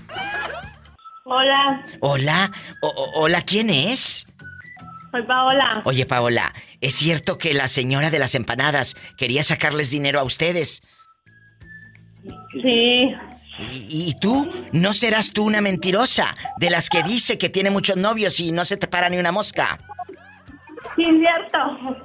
Hola, 1.24 1.86
Hola, 2.02 2.52
o- 2.82 3.12
hola, 3.16 3.44
¿quién 3.44 3.70
es? 3.70 4.26
soy 5.12 5.24
Paola. 5.24 5.82
Oye, 5.86 6.06
Paola, 6.06 6.54
¿es 6.82 6.96
cierto 6.96 7.38
que 7.38 7.54
la 7.54 7.68
señora 7.68 8.10
de 8.10 8.20
las 8.20 8.34
empanadas 8.36 8.96
quería 9.18 9.44
sacarles 9.44 9.90
dinero 9.92 10.20
a 10.20 10.24
ustedes? 10.24 10.82
Sí, 12.52 13.16
¿Y, 13.60 14.10
y 14.10 14.16
tú? 14.20 14.50
¿No 14.72 14.94
serás 14.94 15.32
tú 15.34 15.44
una 15.44 15.60
mentirosa? 15.62 16.36
De 16.58 16.70
las 16.70 16.90
que 16.90 17.04
dice 17.04 17.38
que 17.38 17.50
tiene 17.50 17.70
muchos 17.70 17.98
novios 17.98 18.40
y 18.40 18.52
no 18.52 18.64
se 18.64 18.78
te 18.78 18.88
para 18.88 19.10
ni 19.10 19.18
una 19.18 19.32
mosca. 19.34 19.80
sí, 20.96 21.06
cierto. 21.20 21.98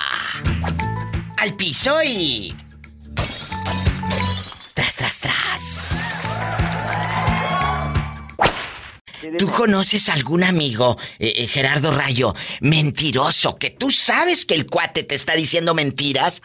Al 1.38 1.56
piso 1.56 2.00
y... 2.04 2.54
Tras, 4.74 4.94
tras, 4.94 5.18
tras. 5.18 6.38
¿Tú 9.40 9.48
conoces 9.48 10.08
algún 10.08 10.44
amigo, 10.44 10.98
eh, 11.18 11.32
eh, 11.34 11.48
Gerardo 11.48 11.90
Rayo, 11.90 12.32
mentiroso, 12.60 13.56
que 13.56 13.70
tú 13.70 13.90
sabes 13.90 14.46
que 14.46 14.54
el 14.54 14.66
cuate 14.66 15.02
te 15.02 15.16
está 15.16 15.34
diciendo 15.34 15.74
mentiras 15.74 16.42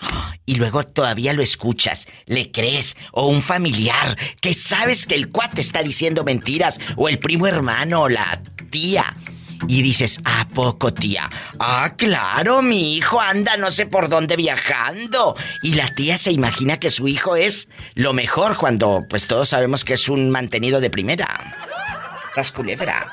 y 0.48 0.56
luego 0.56 0.84
todavía 0.84 1.34
lo 1.34 1.44
escuchas, 1.44 2.07
le 2.26 2.52
crees? 2.52 2.98
O 3.11 3.27
un 3.27 3.44
familiar 3.44 4.18
que 4.41 4.56
sabes 4.56 5.06
que 5.06 5.14
el 5.14 5.30
cuate 5.30 5.61
está 5.61 5.84
diciendo 5.84 6.23
mentiras, 6.23 6.80
o 6.95 7.07
el 7.07 7.19
primo 7.19 7.45
hermano, 7.45 8.02
o 8.02 8.10
la 8.10 8.41
tía. 8.72 9.15
Y 9.68 9.81
dices, 9.81 10.19
¿a 10.26 10.48
poco, 10.48 10.94
tía? 10.94 11.30
Ah, 11.60 11.94
claro, 11.98 12.61
mi 12.61 12.95
hijo 12.95 13.19
anda 13.19 13.57
no 13.57 13.72
sé 13.72 13.85
por 13.85 14.10
dónde 14.10 14.35
viajando. 14.35 15.35
Y 15.61 15.76
la 15.76 15.94
tía 15.94 16.18
se 16.18 16.31
imagina 16.31 16.80
que 16.80 16.90
su 16.90 17.07
hijo 17.07 17.35
es 17.35 17.69
lo 17.95 18.14
mejor 18.14 18.57
cuando 18.57 19.06
pues 19.10 19.27
todos 19.27 19.49
sabemos 19.49 19.85
que 19.85 19.94
es 19.94 20.10
un 20.10 20.30
mantenido 20.30 20.81
de 20.81 20.90
primera. 20.90 21.27
Sas 22.34 22.52
culebra. 22.52 23.07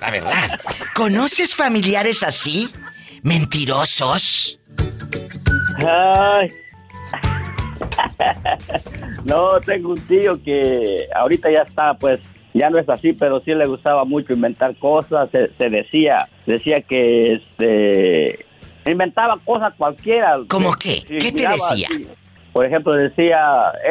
La 0.00 0.10
verdad. 0.10 0.60
¿Conoces 0.94 1.54
familiares 1.54 2.22
así? 2.22 2.70
¿Mentirosos? 3.22 4.58
Ay. 5.78 6.52
No, 9.24 9.60
tengo 9.60 9.90
un 9.90 10.00
tío 10.00 10.42
que 10.42 11.06
ahorita 11.14 11.50
ya 11.50 11.60
está, 11.60 11.94
pues, 11.94 12.20
ya 12.54 12.70
no 12.70 12.78
es 12.78 12.88
así, 12.88 13.12
pero 13.12 13.40
sí 13.44 13.54
le 13.54 13.66
gustaba 13.66 14.04
mucho 14.04 14.32
inventar 14.32 14.76
cosas, 14.76 15.28
se, 15.30 15.50
se 15.58 15.68
decía, 15.68 16.28
decía 16.46 16.80
que 16.82 17.34
este 17.34 18.44
inventaba 18.90 19.38
cosas 19.44 19.72
cualquiera. 19.76 20.38
¿Cómo 20.48 20.72
qué? 20.74 21.02
¿Qué 21.06 21.32
te 21.32 21.48
decía? 21.48 21.88
así. 21.90 22.06
Por 22.52 22.66
ejemplo, 22.66 22.92
decía, 22.92 23.40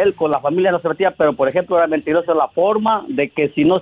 él 0.04 0.14
con 0.14 0.30
la 0.30 0.40
familia 0.40 0.72
no 0.72 0.80
se 0.80 0.88
metía, 0.90 1.12
pero 1.12 1.34
por 1.34 1.48
ejemplo 1.50 1.78
era 1.78 1.88
mentiroso 1.88 2.34
la 2.34 2.48
forma 2.50 3.06
de 3.08 3.30
que 3.30 3.50
si 3.56 3.64
no 3.64 3.82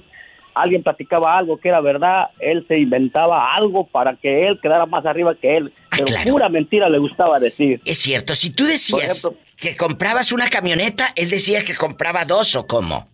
alguien 0.54 0.84
platicaba 0.84 1.38
algo 1.38 1.58
que 1.58 1.70
era 1.70 1.82
verdad, 1.82 2.30
él 2.40 2.66
se 2.68 2.78
inventaba 2.78 3.54
algo 3.56 3.86
para 3.88 4.16
que 4.16 4.48
él 4.48 4.60
quedara 4.62 4.86
más 4.86 5.06
arriba 5.06 5.36
que 5.36 5.58
él. 5.58 5.74
Pero 5.92 6.06
pura 6.32 6.48
mentira 6.50 6.88
le 6.90 6.98
gustaba 6.98 7.40
decir. 7.40 7.82
Es 7.86 7.98
cierto, 8.00 8.36
si 8.36 8.52
tú 8.52 8.66
decías 8.66 9.24
ejemplo- 9.24 9.36
que 9.58 9.76
comprabas 9.76 10.32
una 10.32 10.50
camioneta, 10.50 11.12
él 11.16 11.30
decía 11.30 11.64
que 11.64 11.76
compraba 11.76 12.24
dos 12.26 12.56
o 12.56 12.66
cómo. 12.66 13.08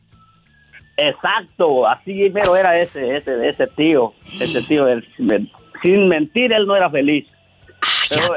Exacto, 0.97 1.87
así 1.87 2.29
mero 2.31 2.55
era 2.55 2.79
ese, 2.79 3.17
ese, 3.17 3.49
ese 3.49 3.67
tío, 3.67 4.13
ese 4.39 4.61
tío, 4.61 4.87
él, 4.87 5.05
men- 5.19 5.49
sin 5.83 6.07
mentir 6.07 6.53
él 6.53 6.65
no 6.65 6.75
era 6.75 6.89
feliz. 6.89 7.25
Pero, 8.09 8.35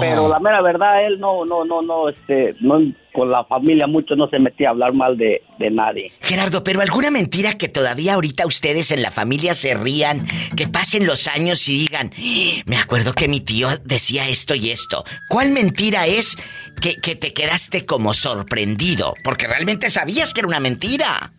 pero 0.00 0.28
la 0.28 0.38
mera 0.40 0.60
verdad 0.62 1.04
él 1.04 1.18
no, 1.20 1.44
no, 1.44 1.64
no, 1.64 1.82
no, 1.82 2.08
este, 2.08 2.54
no, 2.60 2.78
con 3.12 3.30
la 3.30 3.44
familia 3.44 3.86
mucho 3.86 4.14
no 4.16 4.28
se 4.28 4.38
metía 4.38 4.68
a 4.68 4.70
hablar 4.70 4.92
mal 4.92 5.16
de, 5.16 5.42
de 5.58 5.70
nadie. 5.70 6.12
Gerardo, 6.20 6.62
pero 6.64 6.80
alguna 6.80 7.10
mentira 7.10 7.54
que 7.58 7.68
todavía 7.68 8.14
ahorita 8.14 8.46
ustedes 8.46 8.90
en 8.92 9.02
la 9.02 9.10
familia 9.10 9.54
se 9.54 9.74
rían, 9.74 10.26
que 10.56 10.68
pasen 10.68 11.06
los 11.06 11.26
años 11.28 11.68
y 11.68 11.78
digan, 11.80 12.12
"Ah, 12.16 12.62
me 12.66 12.76
acuerdo 12.76 13.12
que 13.12 13.28
mi 13.28 13.40
tío 13.40 13.68
decía 13.84 14.28
esto 14.28 14.54
y 14.54 14.70
esto. 14.70 15.04
¿Cuál 15.28 15.50
mentira 15.52 16.06
es 16.06 16.36
que, 16.80 16.96
que 16.96 17.14
te 17.16 17.32
quedaste 17.32 17.84
como 17.86 18.14
sorprendido? 18.14 19.14
Porque 19.24 19.46
realmente 19.46 19.90
sabías 19.90 20.32
que 20.32 20.40
era 20.40 20.48
una 20.48 20.60
mentira. 20.60 21.32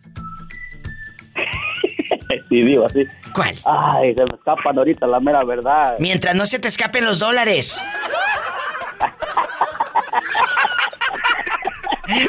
sí, 2.48 2.62
digo 2.62 2.86
así. 2.86 3.06
¿Cuál? 3.34 3.56
Ay, 3.64 4.14
se 4.14 4.20
me 4.24 4.34
escapan 4.36 4.78
ahorita 4.78 5.06
la 5.06 5.20
mera 5.20 5.44
verdad. 5.44 5.96
Mientras 5.98 6.34
no 6.34 6.46
se 6.46 6.58
te 6.58 6.68
escapen 6.68 7.04
los 7.04 7.18
dólares. 7.18 7.80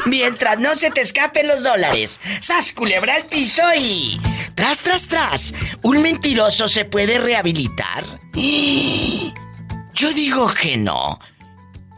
Mientras 0.06 0.58
no 0.58 0.74
se 0.76 0.90
te 0.90 1.00
escapen 1.00 1.48
los 1.48 1.62
dólares. 1.62 2.20
¡Sas, 2.40 2.72
culebra 2.72 3.14
al 3.16 3.24
piso 3.24 3.62
y... 3.76 4.20
Tras, 4.54 4.80
tras, 4.80 5.08
tras. 5.08 5.54
¿Un 5.82 6.02
mentiroso 6.02 6.68
se 6.68 6.84
puede 6.84 7.18
rehabilitar? 7.18 8.04
Yo 9.94 10.12
digo 10.14 10.52
que 10.52 10.76
no. 10.76 11.18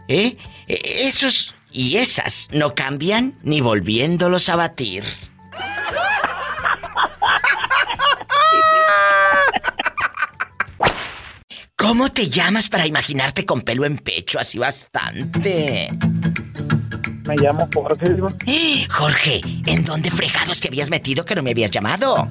¿Eh? 0.08 0.36
Eh, 0.66 0.80
Esos 1.06 1.54
y 1.70 1.96
esas 1.96 2.48
no 2.52 2.74
cambian 2.74 3.34
ni 3.42 3.60
volviéndolos 3.60 4.48
a 4.48 4.56
batir. 4.56 5.04
¿Cómo 11.86 12.08
te 12.08 12.30
llamas 12.30 12.70
para 12.70 12.86
imaginarte 12.86 13.44
con 13.44 13.60
pelo 13.60 13.84
en 13.84 13.98
pecho 13.98 14.38
así 14.38 14.58
bastante? 14.58 15.88
Me 17.26 17.36
llamo 17.36 17.68
Jorge, 17.74 18.14
digo. 18.14 18.28
Eh, 18.46 18.86
Jorge, 18.88 19.42
¿en 19.66 19.84
dónde 19.84 20.10
fregados 20.10 20.60
te 20.62 20.68
habías 20.68 20.88
metido 20.88 21.26
que 21.26 21.34
no 21.34 21.42
me 21.42 21.50
habías 21.50 21.70
llamado? 21.70 22.26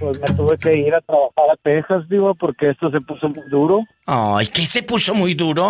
Pues 0.00 0.18
me 0.20 0.26
tuve 0.34 0.56
que 0.56 0.78
ir 0.78 0.94
a 0.94 1.02
trabajar 1.02 1.50
a 1.52 1.56
Texas, 1.62 2.08
digo, 2.08 2.34
porque 2.34 2.70
esto 2.70 2.90
se 2.90 3.02
puso 3.02 3.28
muy 3.28 3.44
duro. 3.50 3.80
Ay, 4.06 4.46
que 4.46 4.64
se 4.64 4.82
puso 4.82 5.14
muy 5.14 5.34
duro. 5.34 5.68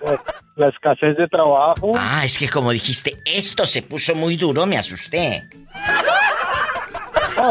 Pues, 0.00 0.20
la 0.56 0.68
escasez 0.68 1.16
de 1.16 1.28
trabajo. 1.28 1.92
Ah, 1.96 2.22
es 2.24 2.38
que 2.38 2.48
como 2.48 2.72
dijiste, 2.72 3.16
esto 3.24 3.64
se 3.64 3.82
puso 3.82 4.16
muy 4.16 4.36
duro, 4.36 4.66
me 4.66 4.76
asusté. 4.76 5.48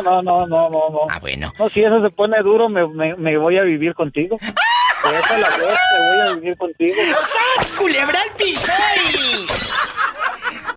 No, 0.01 0.21
no, 0.21 0.21
no, 0.21 0.47
no, 0.47 0.69
no, 0.69 0.89
no. 0.89 0.99
Ah, 1.09 1.19
bueno. 1.19 1.53
No, 1.57 1.69
si 1.69 1.81
eso 1.81 2.01
se 2.01 2.09
pone 2.09 2.41
duro, 2.41 2.69
me, 2.69 2.87
me, 2.87 3.15
me 3.15 3.37
voy 3.37 3.57
a 3.57 3.63
vivir 3.63 3.93
contigo. 3.93 4.37
Deja 5.11 5.37
la 5.37 5.49
vez, 5.57 5.59
me 5.59 6.07
voy 6.07 6.19
a 6.19 6.33
vivir 6.35 6.57
contigo. 6.57 6.95
¡Sas, 7.21 7.71
culebra 7.73 8.19
al 8.21 8.35
piso. 8.35 8.71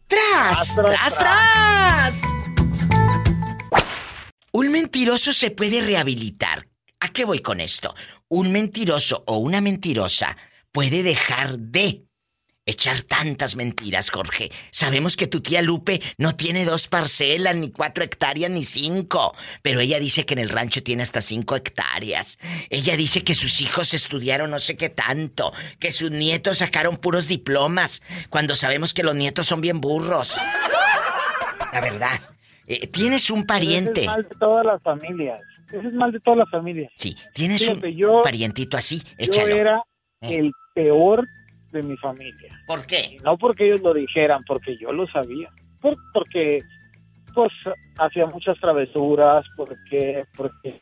¡Tras, 0.07 0.77
tras, 0.77 1.19
tras! 1.19 2.23
Un 4.53 4.71
mentiroso 4.71 5.33
se 5.33 5.51
puede 5.51 5.81
rehabilitar. 5.83 6.67
¿A 7.01 7.09
qué 7.09 7.25
voy 7.25 7.41
con 7.41 7.61
esto? 7.61 7.95
Un 8.29 8.51
mentiroso 8.53 9.23
o 9.27 9.39
una 9.39 9.61
mentirosa 9.61 10.37
puede 10.73 11.03
dejar 11.03 11.59
de 11.59 12.08
echar 12.71 13.03
tantas 13.03 13.57
mentiras, 13.57 14.11
Jorge. 14.11 14.51
Sabemos 14.71 15.17
que 15.17 15.27
tu 15.27 15.41
tía 15.41 15.63
Lupe 15.63 16.01
no 16.19 16.37
tiene 16.37 16.65
dos 16.65 16.87
parcelas, 16.89 17.57
ni 17.57 17.71
cuatro 17.71 18.05
hectáreas, 18.05 18.51
ni 18.51 18.65
cinco. 18.65 19.35
Pero 19.63 19.81
ella 19.81 19.99
dice 19.99 20.25
que 20.27 20.35
en 20.35 20.41
el 20.41 20.51
rancho 20.51 20.83
tiene 20.83 21.03
hasta 21.03 21.21
cinco 21.21 21.57
hectáreas. 21.57 22.39
Ella 22.71 22.97
dice 22.97 23.25
que 23.25 23.35
sus 23.35 23.61
hijos 23.61 23.95
estudiaron 23.95 24.51
no 24.51 24.59
sé 24.59 24.77
qué 24.77 24.89
tanto, 24.89 25.53
que 25.79 25.93
sus 25.93 26.11
nietos 26.11 26.59
sacaron 26.59 26.97
puros 26.99 27.27
diplomas, 27.29 28.03
cuando 28.31 28.57
sabemos 28.57 28.95
que 28.95 29.03
los 29.03 29.15
nietos 29.15 29.47
son 29.47 29.61
bien 29.61 29.81
burros. 29.81 30.37
La 31.73 31.81
verdad. 31.81 32.21
Eh, 32.67 32.87
tienes 32.89 33.31
un 33.31 33.47
pariente. 33.47 34.01
Ese 34.03 34.11
es 34.11 34.13
mal 34.13 34.23
de 34.29 34.37
todas 34.39 34.67
las 34.67 34.83
familias. 34.83 35.41
Ese 35.73 35.87
es 35.89 35.93
mal 35.95 36.13
de 36.13 36.21
todas 36.21 36.39
las 36.41 36.51
familias. 36.51 36.93
Sí, 36.97 37.17
tienes 37.35 37.63
Fíjate, 37.67 37.89
un 37.89 37.97
yo- 37.97 38.21
parientito 38.23 38.77
así, 38.77 38.99
Yo 39.03 39.05
échalo. 39.19 39.57
era 39.57 39.83
Eh. 40.21 40.37
el 40.39 40.53
peor 40.75 41.27
de 41.73 41.83
mi 41.83 41.97
familia. 41.97 42.59
¿Por 42.67 42.87
qué? 42.87 43.17
Y 43.17 43.17
no 43.19 43.37
porque 43.39 43.67
ellos 43.67 43.81
lo 43.83 43.93
dijeran, 43.95 44.43
porque 44.45 44.77
yo 44.79 44.93
lo 44.93 45.07
sabía. 45.09 45.51
Por- 45.81 45.97
porque, 46.13 46.61
pues, 47.35 47.53
hacía 47.99 48.27
muchas 48.27 48.59
travesuras, 48.59 49.45
porque, 49.57 50.25
porque 50.37 50.81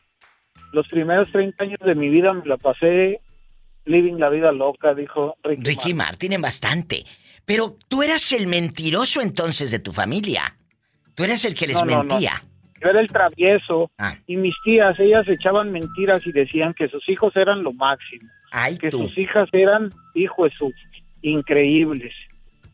los 0.73 0.87
primeros 0.87 1.31
30 1.31 1.63
años 1.63 1.79
de 1.85 1.95
mi 1.95 2.09
vida 2.09 2.33
me 2.33 2.45
la 2.45 2.57
pasé 2.57 3.19
living 3.85 4.15
la 4.17 4.29
vida 4.29 4.51
loca, 4.51 4.93
dijo 4.93 5.35
Ricky. 5.43 5.63
Ricky 5.63 5.93
Martin 5.93 6.17
tienen 6.19 6.41
bastante. 6.41 7.05
Pero 7.45 7.77
tú 7.87 8.03
eras 8.03 8.31
el 8.33 8.47
mentiroso 8.47 9.21
entonces 9.21 9.71
de 9.71 9.79
tu 9.79 9.93
familia. 9.93 10.57
Tú 11.15 11.23
eras 11.23 11.45
el 11.45 11.55
que 11.55 11.67
les 11.67 11.77
No, 11.77 11.85
no, 11.85 11.91
no. 11.97 12.03
mentía. 12.03 12.43
Yo 12.83 12.89
era 12.89 12.99
el 12.99 13.07
travieso 13.07 13.89
Ah. 13.97 14.15
y 14.27 14.35
mis 14.35 14.53
tías, 14.63 14.99
ellas 14.99 15.25
echaban 15.27 15.71
mentiras 15.71 16.27
y 16.27 16.31
decían 16.31 16.73
que 16.73 16.89
sus 16.89 17.07
hijos 17.09 17.35
eran 17.37 17.63
lo 17.63 17.71
máximo. 17.71 18.29
Ay, 18.51 18.77
que 18.77 18.89
tú. 18.89 18.99
sus 19.03 19.17
hijas 19.17 19.49
eran, 19.51 19.91
hijo 20.15 20.45
de 20.45 20.51
sus, 20.51 20.73
increíbles. 21.21 22.13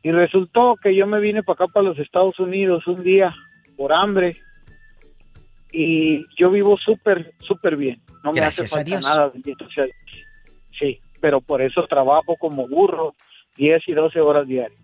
Y 0.03 0.11
resultó 0.11 0.75
que 0.81 0.95
yo 0.95 1.07
me 1.07 1.19
vine 1.19 1.43
para 1.43 1.65
acá, 1.65 1.67
para 1.73 1.87
los 1.87 1.99
Estados 1.99 2.37
Unidos, 2.39 2.85
un 2.87 3.03
día 3.03 3.33
por 3.77 3.93
hambre. 3.93 4.37
Y 5.71 6.25
yo 6.37 6.51
vivo 6.51 6.77
súper, 6.77 7.33
súper 7.39 7.75
bien. 7.77 8.01
No 8.23 8.31
me 8.31 8.39
Gracias 8.39 8.73
hace 8.75 8.91
falta 8.91 9.01
nada, 9.01 9.29
bendito 9.29 9.67
sea. 9.69 9.85
Sí, 10.79 10.99
pero 11.19 11.41
por 11.41 11.61
eso 11.61 11.85
trabajo 11.87 12.35
como 12.37 12.67
burro 12.67 13.15
10 13.57 13.81
y 13.87 13.93
12 13.93 14.19
horas 14.21 14.47
diarias. 14.47 14.79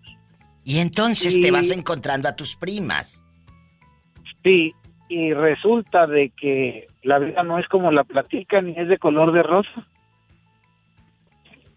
Y 0.64 0.78
entonces 0.78 1.36
Y- 1.36 1.40
te 1.40 1.50
vas 1.50 1.70
encontrando 1.70 2.28
a 2.28 2.34
tus 2.36 2.56
primas. 2.56 3.24
Sí, 4.42 4.72
y 5.08 5.32
resulta 5.32 6.06
de 6.06 6.30
que 6.30 6.86
la 7.02 7.18
vida 7.18 7.42
no 7.42 7.58
es 7.58 7.68
como 7.68 7.90
la 7.92 8.04
platican 8.04 8.66
ni 8.66 8.78
es 8.78 8.88
de 8.88 8.98
color 8.98 9.32
de 9.32 9.42
rosa. 9.42 9.86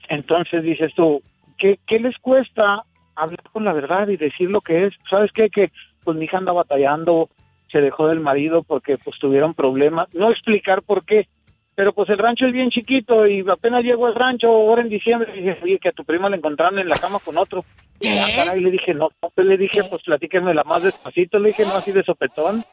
Entonces 0.09 0.63
dices 0.63 0.91
tú, 0.95 1.21
¿qué, 1.57 1.79
qué 1.87 1.99
les 1.99 2.17
cuesta 2.19 2.83
hablar 3.15 3.43
con 3.51 3.63
la 3.63 3.73
verdad 3.73 4.07
y 4.07 4.17
decir 4.17 4.49
lo 4.49 4.61
que 4.61 4.85
es? 4.87 4.93
¿Sabes 5.09 5.31
qué? 5.33 5.49
Que 5.49 5.71
pues 6.03 6.17
mi 6.17 6.25
hija 6.25 6.37
anda 6.37 6.51
batallando, 6.51 7.29
se 7.71 7.81
dejó 7.81 8.07
del 8.07 8.19
marido 8.19 8.63
porque 8.63 8.97
pues 8.97 9.17
tuvieron 9.19 9.53
problemas. 9.53 10.07
No 10.13 10.29
explicar 10.29 10.81
por 10.83 11.05
qué, 11.05 11.27
pero 11.75 11.93
pues 11.93 12.09
el 12.09 12.19
rancho 12.19 12.45
es 12.45 12.53
bien 12.53 12.69
chiquito 12.69 13.25
y 13.25 13.43
apenas 13.49 13.81
llegó 13.81 14.05
al 14.05 14.15
rancho 14.15 14.47
ahora 14.47 14.81
en 14.81 14.89
diciembre 14.89 15.31
y 15.35 15.41
dije, 15.41 15.59
oye, 15.63 15.79
que 15.79 15.89
a 15.89 15.93
tu 15.93 16.03
prima 16.03 16.29
la 16.29 16.35
encontraron 16.35 16.79
en 16.79 16.87
la 16.87 16.97
cama 16.97 17.19
con 17.19 17.37
otro. 17.37 17.65
Y 17.99 18.07
ah, 18.17 18.27
caray, 18.35 18.59
le 18.59 18.71
dije, 18.71 18.93
no, 18.93 19.09
no, 19.21 19.29
pues 19.33 19.47
le 19.47 19.57
dije, 19.57 19.81
pues 19.89 20.03
platíquenmela 20.03 20.63
más 20.63 20.83
despacito, 20.83 21.39
le 21.39 21.49
dije, 21.49 21.63
no 21.65 21.75
así 21.75 21.91
de 21.91 22.03
sopetón. 22.03 22.63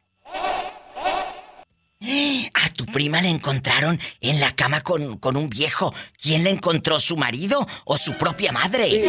A 2.02 2.72
tu 2.72 2.86
prima 2.86 3.20
la 3.20 3.28
encontraron 3.28 3.98
en 4.20 4.40
la 4.40 4.55
cama 4.56 4.81
con, 4.81 5.18
con 5.18 5.36
un 5.36 5.51
viejo. 5.51 5.93
¿Quién 6.20 6.44
la 6.44 6.51
encontró? 6.51 6.98
¿Su 6.98 7.16
marido 7.16 7.66
o 7.85 7.97
su 7.98 8.16
propia 8.16 8.52
madre? 8.52 9.05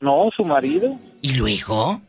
No, 0.00 0.30
su 0.34 0.44
marido. 0.44 0.96
¿Y 1.20 1.34
luego? 1.36 2.00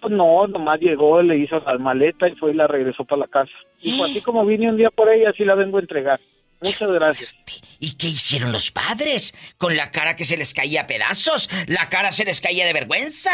Pues 0.00 0.12
no, 0.12 0.46
nomás 0.46 0.80
llegó, 0.80 1.20
le 1.22 1.38
hizo 1.38 1.58
la 1.60 1.76
maleta 1.78 2.28
y 2.28 2.34
fue 2.36 2.52
y 2.52 2.54
la 2.54 2.66
regresó 2.66 3.04
para 3.04 3.20
la 3.20 3.26
casa. 3.26 3.52
Y 3.80 3.92
fue 3.92 4.06
así 4.08 4.20
como 4.22 4.44
vine 4.46 4.70
un 4.70 4.76
día 4.76 4.90
por 4.90 5.12
ella, 5.12 5.30
así 5.30 5.44
la 5.44 5.54
vengo 5.54 5.76
a 5.76 5.80
entregar. 5.80 6.20
Muchas 6.60 6.90
gracias. 6.90 7.36
¿Y 7.78 7.96
qué 7.96 8.08
hicieron 8.08 8.52
los 8.52 8.70
padres? 8.70 9.34
Con 9.58 9.76
la 9.76 9.90
cara 9.90 10.16
que 10.16 10.24
se 10.24 10.36
les 10.36 10.54
caía 10.54 10.82
a 10.82 10.86
pedazos. 10.86 11.48
La 11.66 11.88
cara 11.88 12.12
se 12.12 12.24
les 12.24 12.40
caía 12.40 12.66
de 12.66 12.72
vergüenza. 12.72 13.30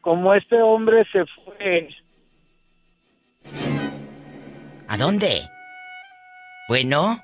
Como 0.00 0.34
este 0.34 0.60
hombre 0.62 1.04
se 1.10 1.24
fue, 1.26 1.88
¿A 4.88 4.96
dónde? 4.96 5.48
Bueno, 6.68 7.22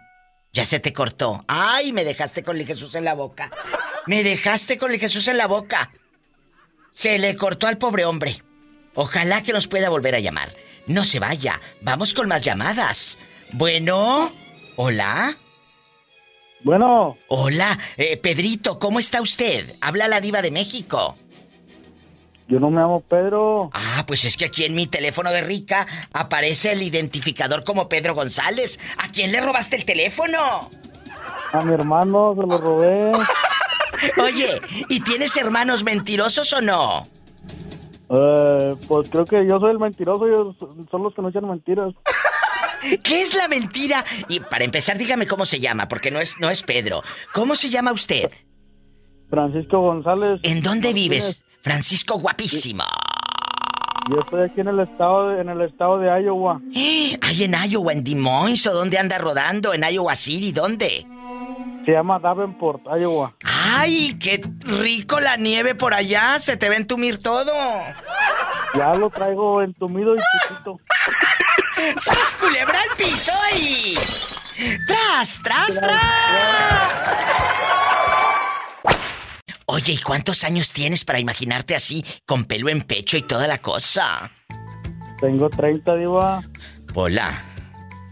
ya 0.53 0.65
se 0.65 0.81
te 0.81 0.93
cortó. 0.93 1.45
Ay, 1.49 1.93
me 1.93 2.05
dejaste 2.05 2.43
con 2.43 2.57
el 2.59 2.67
Jesús 2.67 2.95
en 2.95 3.05
la 3.05 3.15
boca. 3.15 3.51
Me 4.07 4.23
dejaste 4.23 4.79
con 4.79 4.93
el 4.93 5.01
Jesús 5.01 5.29
en 5.29 5.39
la 5.39 5.47
boca. 5.47 5.91
Se 6.93 7.19
le 7.19 7.37
cortó 7.37 7.67
al 7.67 7.79
pobre 7.79 8.05
hombre. 8.05 8.43
Ojalá 8.95 9.43
que 9.43 9.53
nos 9.53 9.67
pueda 9.67 9.89
volver 9.89 10.15
a 10.15 10.21
llamar. 10.21 10.55
No 10.87 11.05
se 11.05 11.19
vaya. 11.19 11.61
Vamos 11.81 12.13
con 12.13 12.29
más 12.29 12.43
llamadas. 12.43 13.19
Bueno. 13.53 14.33
Hola. 14.77 15.37
Bueno. 16.63 17.17
Hola. 17.29 17.79
Eh, 17.97 18.17
Pedrito, 18.17 18.79
¿cómo 18.79 18.99
está 18.99 19.21
usted? 19.23 19.75
Habla 19.81 20.09
la 20.09 20.21
diva 20.21 20.43
de 20.43 20.51
México. 20.51 21.17
Yo 22.49 22.61
no 22.61 22.71
me 22.71 22.81
llamo 22.81 23.01
Pedro. 23.01 23.71
Ah, 23.73 24.05
pues 24.07 24.25
es 24.25 24.37
que 24.37 24.45
aquí 24.45 24.65
en 24.65 24.75
mi 24.75 24.87
teléfono 24.87 25.31
de 25.31 25.43
rica 25.43 25.87
aparece 26.13 26.73
el 26.73 26.83
identificador 26.83 27.65
como 27.65 27.89
Pedro 27.89 28.15
González. 28.15 28.79
¿A 28.99 29.11
quién 29.11 29.33
le 29.33 29.41
robaste 29.41 29.77
el 29.77 29.85
teléfono? 29.85 30.69
A 31.53 31.63
mi 31.63 31.73
hermano 31.73 32.35
se 32.39 32.47
lo 32.47 32.59
robé. 32.59 33.13
Oye, 34.23 34.61
¿y 34.89 35.01
tienes 35.01 35.37
hermanos 35.37 35.85
mentirosos 35.85 36.53
o 36.53 36.61
no? 36.61 37.05
Eh, 38.11 38.75
pues 38.89 39.09
creo 39.09 39.25
que 39.25 39.47
yo 39.47 39.59
soy 39.59 39.71
el 39.71 39.79
mentiroso, 39.79 40.27
ellos 40.27 40.57
son 40.91 41.03
los 41.03 41.15
que 41.15 41.23
no 41.23 41.29
echan 41.29 41.49
mentiras. 41.49 41.95
¿Qué 43.03 43.23
es 43.23 43.35
la 43.35 43.49
mentira? 43.49 44.05
Y 44.29 44.41
para 44.41 44.65
empezar, 44.65 44.99
dígame 44.99 45.27
cómo 45.27 45.47
se 45.47 45.61
llama, 45.61 45.89
porque 45.89 46.11
no 46.11 46.21
es, 46.21 46.39
no 46.41 46.51
es 46.51 46.63
Pedro. 46.63 47.03
¿Cómo 47.33 47.55
se 47.55 47.71
llama 47.71 47.93
usted? 47.93 48.31
Francisco 49.31 49.81
González. 49.81 50.41
¿En 50.43 50.63
dónde 50.63 50.93
vives? 50.93 51.43
Francisco 51.63 52.19
guapísimo. 52.19 52.85
Yo 54.11 54.19
estoy 54.19 54.43
aquí 54.43 54.61
en 54.61 54.69
el 54.69 54.81
estado 54.81 55.29
de, 55.29 55.41
en 55.43 55.49
el 55.49 55.61
estado 55.61 55.99
de 55.99 56.09
Iowa. 56.23 56.61
¿Hay 56.75 57.45
en 57.45 57.55
Iowa, 57.71 57.93
en 57.93 58.03
Des 58.03 58.17
Moines 58.17 58.67
o 58.67 58.75
dónde 58.75 58.99
anda 58.99 59.17
rodando? 59.19 59.73
¿En 59.73 59.85
Iowa 59.85 60.17
City? 60.17 60.51
¿Dónde? 60.51 61.07
Se 61.87 61.93
llama 61.93 62.19
Davenport, 62.19 62.83
Iowa. 62.99 63.33
¡Ay, 63.45 64.17
qué 64.19 64.43
rico 64.61 65.21
la 65.21 65.37
nieve 65.37 65.77
por 65.77 65.95
allá! 65.95 66.39
Se 66.41 66.57
te 66.57 66.69
va 66.69 66.75
a 66.75 66.79
entumir 66.79 67.23
todo. 67.23 67.53
Ya 68.75 68.95
lo 68.95 69.09
traigo 69.11 69.63
entumido 69.63 70.17
y 70.17 70.19
chiquito. 70.19 70.81
¡Sas 71.97 72.37
culebra 72.41 72.79
al 72.81 72.97
piso 72.97 73.33
y... 73.57 73.95
¡Tras, 74.87 75.41
tras, 75.43 75.75
tras! 75.81 77.23
Oye, 79.75 79.95
¿y 79.95 79.97
cuántos 79.97 80.45
años 80.45 80.71
tienes 80.71 81.03
para 81.03 81.19
imaginarte 81.19 81.75
así, 81.75 82.05
con 82.27 82.45
pelo 82.45 82.69
en 82.69 82.83
pecho 82.83 83.17
y 83.17 83.23
toda 83.23 83.49
la 83.49 83.57
cosa? 83.57 84.31
Tengo 85.19 85.49
30, 85.49 85.97
diva. 85.97 86.43
Hola, 86.93 87.43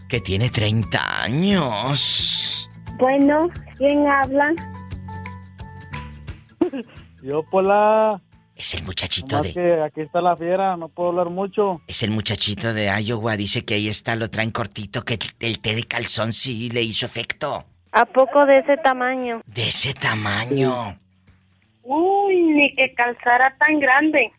que 0.09 0.19
tiene 0.21 0.49
30 0.49 1.21
años. 1.21 2.67
Bueno, 2.97 3.47
¿quién 3.77 4.07
habla? 4.07 4.51
Yo, 7.21 7.43
Pola. 7.43 8.19
Es 8.55 8.73
el 8.73 8.83
muchachito 8.83 9.35
Nomás 9.35 9.53
de... 9.53 9.53
que 9.53 9.81
aquí 9.83 10.01
está 10.01 10.19
la 10.19 10.35
fiera, 10.35 10.75
no 10.77 10.89
puedo 10.89 11.09
hablar 11.09 11.29
mucho. 11.29 11.79
Es 11.85 12.01
el 12.01 12.09
muchachito 12.09 12.73
de 12.73 12.87
Iowa, 13.03 13.37
dice 13.37 13.65
que 13.65 13.75
ahí 13.75 13.87
está, 13.87 14.15
lo 14.15 14.31
traen 14.31 14.49
cortito, 14.49 15.03
que 15.03 15.19
el 15.39 15.59
té 15.59 15.75
de 15.75 15.83
calzón 15.83 16.33
sí 16.33 16.71
le 16.71 16.81
hizo 16.81 17.05
efecto. 17.05 17.65
¿A 17.91 18.05
poco 18.05 18.47
de 18.47 18.57
ese 18.57 18.77
tamaño? 18.77 19.41
De 19.45 19.67
ese 19.67 19.93
tamaño. 19.93 20.97
Uy, 21.83 22.41
ni 22.41 22.75
que 22.75 22.93
calzara 22.93 23.55
tan 23.57 23.79
grande. 23.79 24.31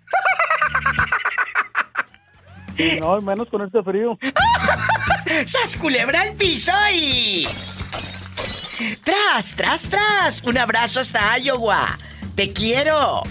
Sí, 2.77 2.98
no, 3.01 3.20
menos 3.20 3.48
con 3.48 3.62
este 3.62 3.82
frío. 3.82 4.19
¡Sas 5.47 5.77
culebra 5.77 6.23
al 6.23 6.35
piso 6.35 6.73
y... 6.93 7.47
¡Tras, 9.05 9.55
tras, 9.55 9.89
tras! 9.89 10.43
Un 10.43 10.59
abrazo 10.59 11.01
hasta 11.01 11.39
Iowa. 11.39 11.98
Te 12.35 12.52
quiero. 12.52 13.23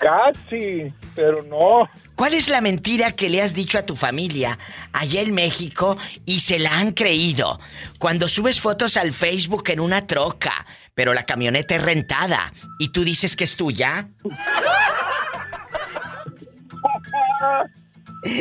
Casi, 0.03 0.93
pero 1.15 1.45
no. 1.45 1.89
¿Cuál 2.16 2.35
es 2.35 2.49
la 2.49 2.61
mentira 2.61 3.12
que 3.12 3.31
le 3.31 3.41
has 3.41 3.55
dicho 3.55 3.79
a 3.79 3.87
tu 3.87 3.95
familia 3.95 4.59
allá 4.93 5.20
en 5.20 5.33
México 5.33 5.97
y 6.27 6.41
se 6.41 6.59
la 6.59 6.77
han 6.77 6.91
creído? 6.91 7.61
Cuando 8.01 8.27
subes 8.27 8.61
fotos 8.61 8.97
al 8.97 9.12
Facebook 9.12 9.62
en 9.69 9.79
una 9.79 10.09
troca, 10.09 10.66
pero 10.95 11.15
la 11.15 11.23
camioneta 11.23 11.77
es 11.77 11.85
rentada 11.85 12.53
y 12.81 12.91
tú 12.91 13.05
dices 13.05 13.37
que 13.37 13.45
es 13.45 13.57
tuya. 13.57 14.09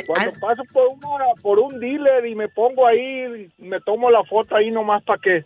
Cuando 0.07 0.39
paso 0.39 0.63
por, 0.73 0.87
una, 0.87 1.25
por 1.43 1.59
un 1.59 1.79
dealer 1.79 2.25
y 2.25 2.33
me 2.33 2.49
pongo 2.49 2.87
ahí, 2.87 3.51
me 3.59 3.79
tomo 3.81 4.09
la 4.09 4.23
foto 4.23 4.55
ahí 4.55 4.71
nomás 4.71 5.03
para 5.03 5.19
que 5.21 5.45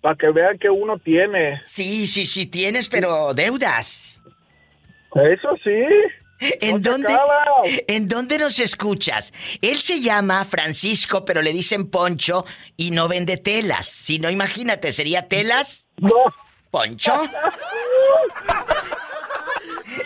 para 0.00 0.16
que 0.16 0.30
vean 0.30 0.58
que 0.58 0.70
uno 0.70 0.98
tiene. 0.98 1.60
Sí, 1.60 2.06
sí, 2.06 2.24
sí 2.24 2.46
tienes, 2.46 2.88
pero 2.88 3.34
deudas. 3.34 4.20
Eso 5.14 5.48
sí. 5.64 5.70
¿En 6.60 6.80
No 6.80 6.90
dónde? 6.90 7.18
¿En 7.86 8.08
dónde 8.08 8.38
nos 8.38 8.58
escuchas? 8.60 9.32
Él 9.60 9.78
se 9.78 10.00
llama 10.00 10.44
Francisco, 10.44 11.24
pero 11.24 11.42
le 11.42 11.52
dicen 11.52 11.90
Poncho 11.90 12.46
y 12.76 12.92
no 12.92 13.08
vende 13.08 13.36
telas. 13.36 13.86
Si 13.86 14.18
no, 14.18 14.30
imagínate, 14.30 14.92
¿sería 14.92 15.28
telas? 15.28 15.88
No. 15.98 16.10
¿Poncho? 16.70 17.22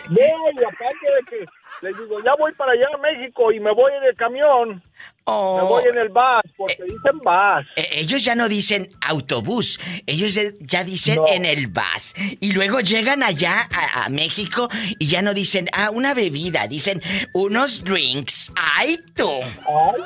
No, 0.09 0.15
y 0.61 0.63
aparte 0.63 1.05
de 1.15 1.25
que 1.29 1.45
les 1.81 1.97
digo, 1.97 2.19
ya 2.23 2.33
voy 2.37 2.51
para 2.53 2.71
allá 2.73 2.87
a 2.93 2.97
México 2.97 3.51
y 3.51 3.59
me 3.59 3.73
voy 3.73 3.91
en 3.93 4.03
el 4.03 4.15
camión. 4.15 4.83
Me 5.27 5.61
voy 5.63 5.83
en 5.91 5.97
el 5.97 6.09
bus, 6.09 6.43
porque 6.55 6.83
dicen 6.83 7.17
bus. 7.23 7.65
Eh, 7.75 7.89
ellos 7.93 8.23
ya 8.23 8.35
no 8.35 8.47
dicen 8.47 8.89
autobús, 9.01 9.79
ellos 10.05 10.35
ya- 10.35 10.51
ya 10.59 10.83
dicen 10.83 11.15
No. 11.15 11.27
en 11.27 11.45
el 11.45 11.67
bus. 11.67 12.13
Y 12.39 12.51
luego 12.53 12.79
llegan 12.79 13.23
allá 13.23 13.67
a, 13.73 14.05
a 14.05 14.09
México 14.09 14.69
y 14.99 15.07
ya 15.07 15.21
no 15.23 15.33
dicen, 15.33 15.67
ah, 15.73 15.89
una 15.89 16.13
bebida, 16.13 16.67
dicen 16.67 17.01
unos 17.33 17.83
drinks. 17.83 18.51
¡Ay, 18.55 18.99
tú! 19.15 19.29
¡Ay, 19.41 20.01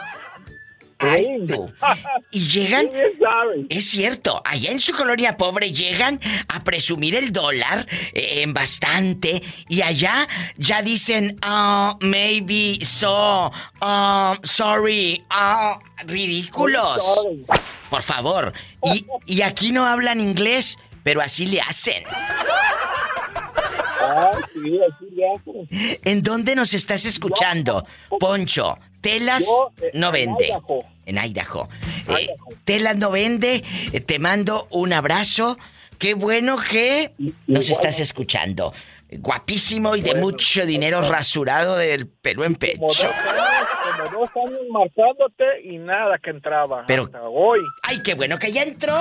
Y 2.32 2.48
llegan... 2.48 2.90
Es 3.70 3.90
cierto, 3.90 4.42
allá 4.46 4.72
en 4.72 4.80
su 4.80 4.94
colonia 4.94 5.38
pobre 5.38 5.72
llegan 5.72 6.20
a 6.48 6.64
presumir 6.64 7.16
el 7.16 7.32
dólar 7.32 7.88
eh, 8.14 8.42
en 8.42 8.54
bastante 8.54 9.42
y 9.68 9.82
allá 9.82 10.28
ya 10.58 10.82
dicen, 10.82 11.40
oh, 11.46 11.98
maybe, 12.02 12.78
so, 12.84 13.52
um, 13.82 14.38
sorry, 14.44 15.24
oh, 15.34 15.80
ridículos. 16.06 17.26
Por 17.90 18.02
favor. 18.02 18.54
Y, 18.94 19.06
y 19.26 19.42
aquí 19.42 19.72
no 19.72 19.86
hablan 19.88 20.22
inglés, 20.22 20.78
pero 21.04 21.22
así 21.22 21.48
le 21.48 21.62
hacen. 21.62 22.04
Ah, 22.06 22.10
sí, 22.10 22.16
así 22.42 22.48
le 22.50 23.88
hacen. 23.88 23.99
¿En 26.04 26.22
dónde 26.22 26.56
nos 26.56 26.74
estás 26.74 27.06
escuchando? 27.06 27.86
Poncho, 28.20 28.78
telas 29.02 29.46
Yo, 29.46 29.72
eh, 29.82 29.92
no 29.94 30.08
en 30.08 30.14
vende. 30.14 30.48
Idaho. 30.48 30.86
En 31.06 31.18
Idaho. 31.18 31.68
Eh, 32.08 32.30
telas 32.64 32.96
no 32.98 33.12
vende. 33.12 33.64
Eh, 33.94 34.00
te 34.00 34.20
mando 34.20 34.68
un 34.72 34.94
abrazo 34.94 35.58
Qué 36.00 36.14
bueno 36.14 36.58
que 36.58 37.12
nos 37.46 37.70
estás 37.70 38.00
escuchando. 38.00 38.74
Guapísimo 39.12 39.98
y 39.98 40.02
de 40.02 40.16
mucho 40.16 40.66
dinero 40.66 41.02
rasurado 41.02 41.76
del 41.76 42.08
pelo 42.08 42.46
en 42.46 42.56
pecho. 42.56 43.10
Como 44.00 44.20
dos 44.26 44.30
años, 44.46 44.62
marcándote 44.72 45.44
y 45.64 45.78
nada 45.78 46.18
que 46.18 46.30
entraba. 46.30 46.84
Pero- 46.88 47.04
Hasta 47.04 47.22
hoy. 47.24 47.60
¡Ay, 47.84 48.02
qué 48.04 48.14
bueno 48.14 48.38
que 48.40 48.52
ya 48.52 48.64
entró! 48.64 48.96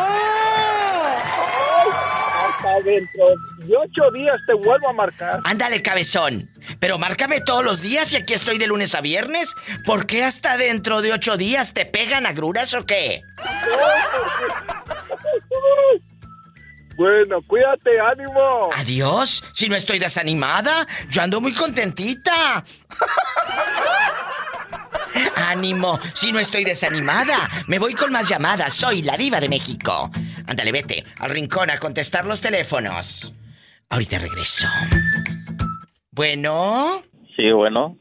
Hasta 2.48 2.80
dentro 2.84 3.24
de 3.58 3.76
ocho 3.76 4.10
días 4.12 4.36
te 4.46 4.54
vuelvo 4.54 4.88
a 4.88 4.92
marcar. 4.92 5.40
Ándale, 5.44 5.80
cabezón. 5.82 6.48
Pero 6.80 6.98
márcame 6.98 7.40
todos 7.40 7.64
los 7.64 7.82
días 7.82 8.12
y 8.12 8.16
aquí 8.16 8.32
estoy 8.34 8.58
de 8.58 8.66
lunes 8.66 8.94
a 8.94 9.00
viernes. 9.00 9.54
¿Por 9.84 10.06
qué 10.06 10.24
hasta 10.24 10.56
dentro 10.56 11.00
de 11.02 11.12
ocho 11.12 11.36
días 11.36 11.72
te 11.74 11.86
pegan 11.86 12.26
agruras 12.26 12.74
o 12.74 12.84
qué? 12.84 13.22
Bueno, 16.96 17.40
cuídate, 17.46 18.00
ánimo. 18.00 18.70
Adiós. 18.76 19.44
Si 19.52 19.68
no 19.68 19.76
estoy 19.76 20.00
desanimada, 20.00 20.84
yo 21.08 21.22
ando 21.22 21.40
muy 21.40 21.54
contentita. 21.54 22.64
Ánimo, 25.36 25.98
si 26.14 26.32
no 26.32 26.38
estoy 26.38 26.64
desanimada. 26.64 27.48
Me 27.66 27.78
voy 27.78 27.94
con 27.94 28.12
más 28.12 28.28
llamadas. 28.28 28.74
Soy 28.74 29.02
la 29.02 29.16
diva 29.16 29.40
de 29.40 29.48
México. 29.48 30.10
Ándale, 30.46 30.72
vete 30.72 31.04
al 31.18 31.30
rincón 31.30 31.70
a 31.70 31.78
contestar 31.78 32.26
los 32.26 32.40
teléfonos. 32.40 33.34
Ahorita 33.88 34.18
regreso. 34.18 34.68
Bueno. 36.10 37.02
Sí, 37.36 37.50
bueno. 37.52 37.96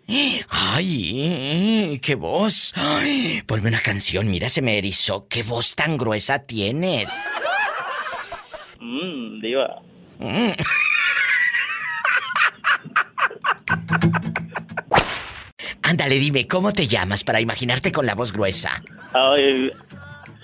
Ay, 0.49 1.99
qué 2.01 2.15
voz. 2.15 2.73
Ay, 2.75 3.43
ponme 3.45 3.69
una 3.69 3.81
canción, 3.81 4.29
mira, 4.29 4.49
se 4.49 4.63
me 4.63 4.77
erizó. 4.77 5.27
¿Qué 5.27 5.43
voz 5.43 5.75
tan 5.75 5.97
gruesa 5.97 6.39
tienes? 6.39 7.17
Mmm, 8.79 9.39
diva. 9.41 9.81
Mm. 10.19 10.51
Ándale, 15.87 16.15
dime, 16.19 16.47
¿cómo 16.47 16.73
te 16.73 16.85
llamas 16.85 17.23
para 17.23 17.39
imaginarte 17.39 17.93
con 17.93 18.05
la 18.05 18.13
voz 18.13 18.33
gruesa? 18.33 18.81
Ay, 19.13 19.71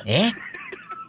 ¿Eh? 0.05 0.31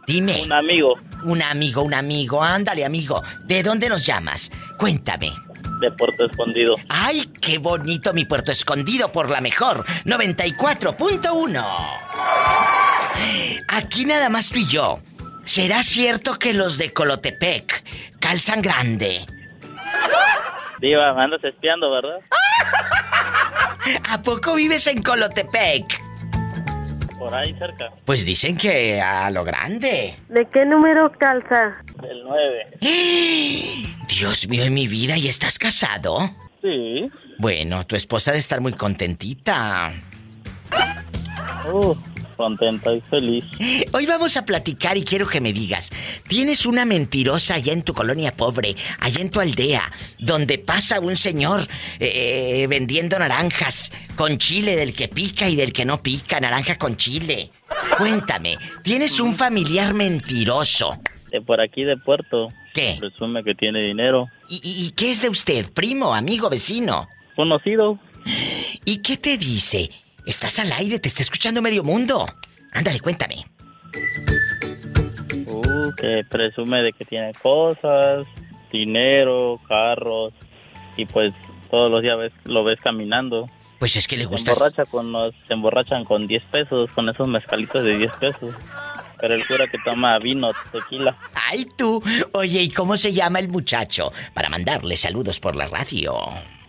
Dime. 0.07 0.43
un 0.43 0.51
amigo 0.51 0.95
Un 1.23 1.41
amigo, 1.41 1.81
un 1.83 1.93
amigo, 1.93 2.43
ándale, 2.43 2.83
amigo. 2.83 3.23
¿De 3.45 3.63
dónde 3.63 3.87
nos 3.87 4.03
llamas? 4.03 4.51
Cuéntame. 4.77 5.31
de 5.79 5.89
Puerto 5.91 6.25
Escondido. 6.25 6.75
¡Ay, 6.89 7.31
qué 7.41 7.59
bonito 7.59 8.13
mi 8.13 8.25
puerto 8.25 8.51
escondido 8.51 9.09
por 9.13 9.29
la 9.29 9.39
mejor! 9.39 9.85
94.1. 10.03 11.65
Aquí 13.69 14.03
nada 14.05 14.27
más 14.29 14.49
tú 14.49 14.59
y 14.59 14.67
yo. 14.67 14.99
¿Será 15.45 15.81
cierto 15.81 16.35
que 16.37 16.53
los 16.53 16.77
de 16.77 16.91
Colotepec 16.91 17.85
calzan 18.19 18.61
grande? 18.61 19.25
Diva, 20.81 21.09
andas 21.23 21.41
espiando, 21.43 21.89
¿verdad? 21.89 22.19
¿A 24.09 24.21
poco 24.21 24.55
vives 24.55 24.87
en 24.87 25.01
Colotepec? 25.01 26.01
Por 27.17 27.33
ahí 27.33 27.55
cerca. 27.57 27.91
Pues 28.03 28.25
dicen 28.25 28.57
que 28.57 29.01
a 29.01 29.29
lo 29.31 29.43
grande. 29.43 30.15
¿De 30.29 30.45
qué 30.53 30.65
número 30.65 31.11
calza? 31.17 31.83
El 32.03 32.23
9. 32.23 32.77
Dios 34.07 34.47
mío, 34.47 34.63
en 34.65 34.73
mi 34.73 34.87
vida, 34.87 35.17
¿y 35.17 35.27
estás 35.27 35.57
casado? 35.57 36.29
Sí. 36.61 37.09
Bueno, 37.37 37.85
tu 37.85 37.95
esposa 37.95 38.31
debe 38.31 38.39
estar 38.39 38.61
muy 38.61 38.73
contentita. 38.73 39.93
Uh, 41.71 41.95
contenta 42.35 42.93
y 42.93 43.01
feliz. 43.01 43.43
Hoy 43.93 44.05
vamos 44.05 44.37
a 44.37 44.45
platicar 44.45 44.97
y 44.97 45.03
quiero 45.03 45.27
que 45.27 45.41
me 45.41 45.53
digas, 45.53 45.91
¿tienes 46.27 46.65
una 46.65 46.85
mentirosa 46.85 47.55
allá 47.55 47.73
en 47.73 47.83
tu 47.83 47.93
colonia 47.93 48.31
pobre, 48.33 48.75
allá 48.99 49.21
en 49.21 49.29
tu 49.29 49.39
aldea, 49.39 49.83
donde 50.19 50.57
pasa 50.57 50.99
un 50.99 51.15
señor 51.15 51.67
eh, 51.99 52.65
vendiendo 52.69 53.17
naranjas 53.19 53.91
con 54.15 54.37
chile 54.37 54.75
del 54.75 54.93
que 54.93 55.07
pica 55.07 55.49
y 55.49 55.55
del 55.55 55.73
que 55.73 55.85
no 55.85 56.01
pica, 56.01 56.39
naranja 56.39 56.77
con 56.77 56.97
chile? 56.97 57.51
Cuéntame, 57.97 58.57
¿tienes 58.83 59.19
un 59.19 59.35
familiar 59.35 59.93
mentiroso? 59.93 60.99
De 61.31 61.41
por 61.41 61.59
aquí 61.61 61.83
de 61.83 61.97
Puerto. 61.97 62.47
¿Qué? 62.73 62.97
Presume 62.99 63.43
que 63.43 63.55
tiene 63.55 63.81
dinero. 63.81 64.27
¿Y, 64.49 64.55
y- 64.63 64.85
y 64.85 64.91
qué 64.91 65.11
es 65.11 65.21
de 65.21 65.29
usted? 65.29 65.71
¿Primo, 65.71 66.13
amigo, 66.13 66.49
vecino? 66.49 67.07
Conocido. 67.35 67.99
¿Y 68.85 68.97
qué 68.97 69.17
te 69.17 69.37
dice? 69.37 69.89
Estás 70.25 70.59
al 70.59 70.71
aire, 70.73 70.99
te 70.99 71.07
está 71.07 71.21
escuchando 71.21 71.61
medio 71.61 71.83
mundo. 71.83 72.25
Ándale, 72.71 72.99
cuéntame. 72.99 73.45
Uh, 75.45 75.91
que 75.95 76.23
presume 76.29 76.81
de 76.81 76.93
que 76.93 77.05
tiene 77.05 77.31
cosas, 77.41 78.25
dinero, 78.71 79.59
carros. 79.67 80.33
Y 80.97 81.05
pues 81.05 81.33
todos 81.69 81.91
los 81.91 82.01
días 82.01 82.17
ves- 82.17 82.33
lo 82.45 82.63
ves 82.63 82.79
caminando. 82.83 83.49
Pues 83.79 83.95
es 83.97 84.07
que 84.07 84.15
le 84.17 84.23
Se 84.23 84.29
gusta... 84.29 84.51
emborracha 84.51 84.85
con 84.85 85.11
los, 85.11 85.33
se 85.47 85.53
emborrachan 85.53 86.05
con 86.05 86.25
10 86.27 86.43
pesos, 86.45 86.89
con 86.91 87.09
esos 87.09 87.27
mezcalitos 87.27 87.83
de 87.83 87.97
10 87.97 88.11
pesos. 88.13 88.55
Pero 89.19 89.33
él 89.35 89.43
jura 89.45 89.67
que 89.67 89.77
toma 89.85 90.17
vino, 90.19 90.51
tequila. 90.71 91.15
¡Ay, 91.49 91.67
tú! 91.77 92.01
Oye, 92.33 92.63
¿y 92.63 92.69
cómo 92.69 92.97
se 92.97 93.13
llama 93.13 93.39
el 93.39 93.49
muchacho? 93.49 94.11
Para 94.33 94.49
mandarle 94.49 94.97
saludos 94.97 95.39
por 95.39 95.55
la 95.55 95.67
radio. 95.67 96.15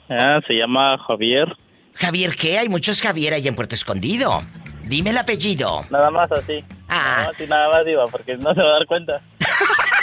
Ah, 0.08 0.40
se 0.46 0.54
llama 0.54 0.96
Javier. 1.06 1.56
Javier, 1.96 2.36
¿qué? 2.36 2.58
Hay 2.58 2.68
muchos 2.68 3.00
Javier 3.00 3.34
ahí 3.34 3.48
en 3.48 3.54
Puerto 3.54 3.74
Escondido. 3.74 4.42
Dime 4.82 5.10
el 5.10 5.18
apellido. 5.18 5.84
Nada 5.90 6.10
más 6.10 6.30
así. 6.30 6.64
Ah. 6.88 7.16
Nada 7.16 7.26
más 7.26 7.40
y 7.40 7.46
nada 7.46 7.68
más, 7.70 7.84
Diva, 7.84 8.04
porque 8.06 8.36
no 8.36 8.54
se 8.54 8.60
va 8.60 8.68
a 8.68 8.72
dar 8.74 8.86
cuenta. 8.86 9.20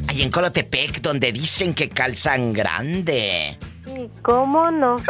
Ahí 0.08 0.22
en 0.22 0.32
Colotepec, 0.32 1.02
donde 1.02 1.32
dicen 1.32 1.74
que 1.74 1.90
calzan 1.90 2.54
grande. 2.54 3.58
¿Y 3.86 4.08
cómo 4.22 4.70
no? 4.72 4.98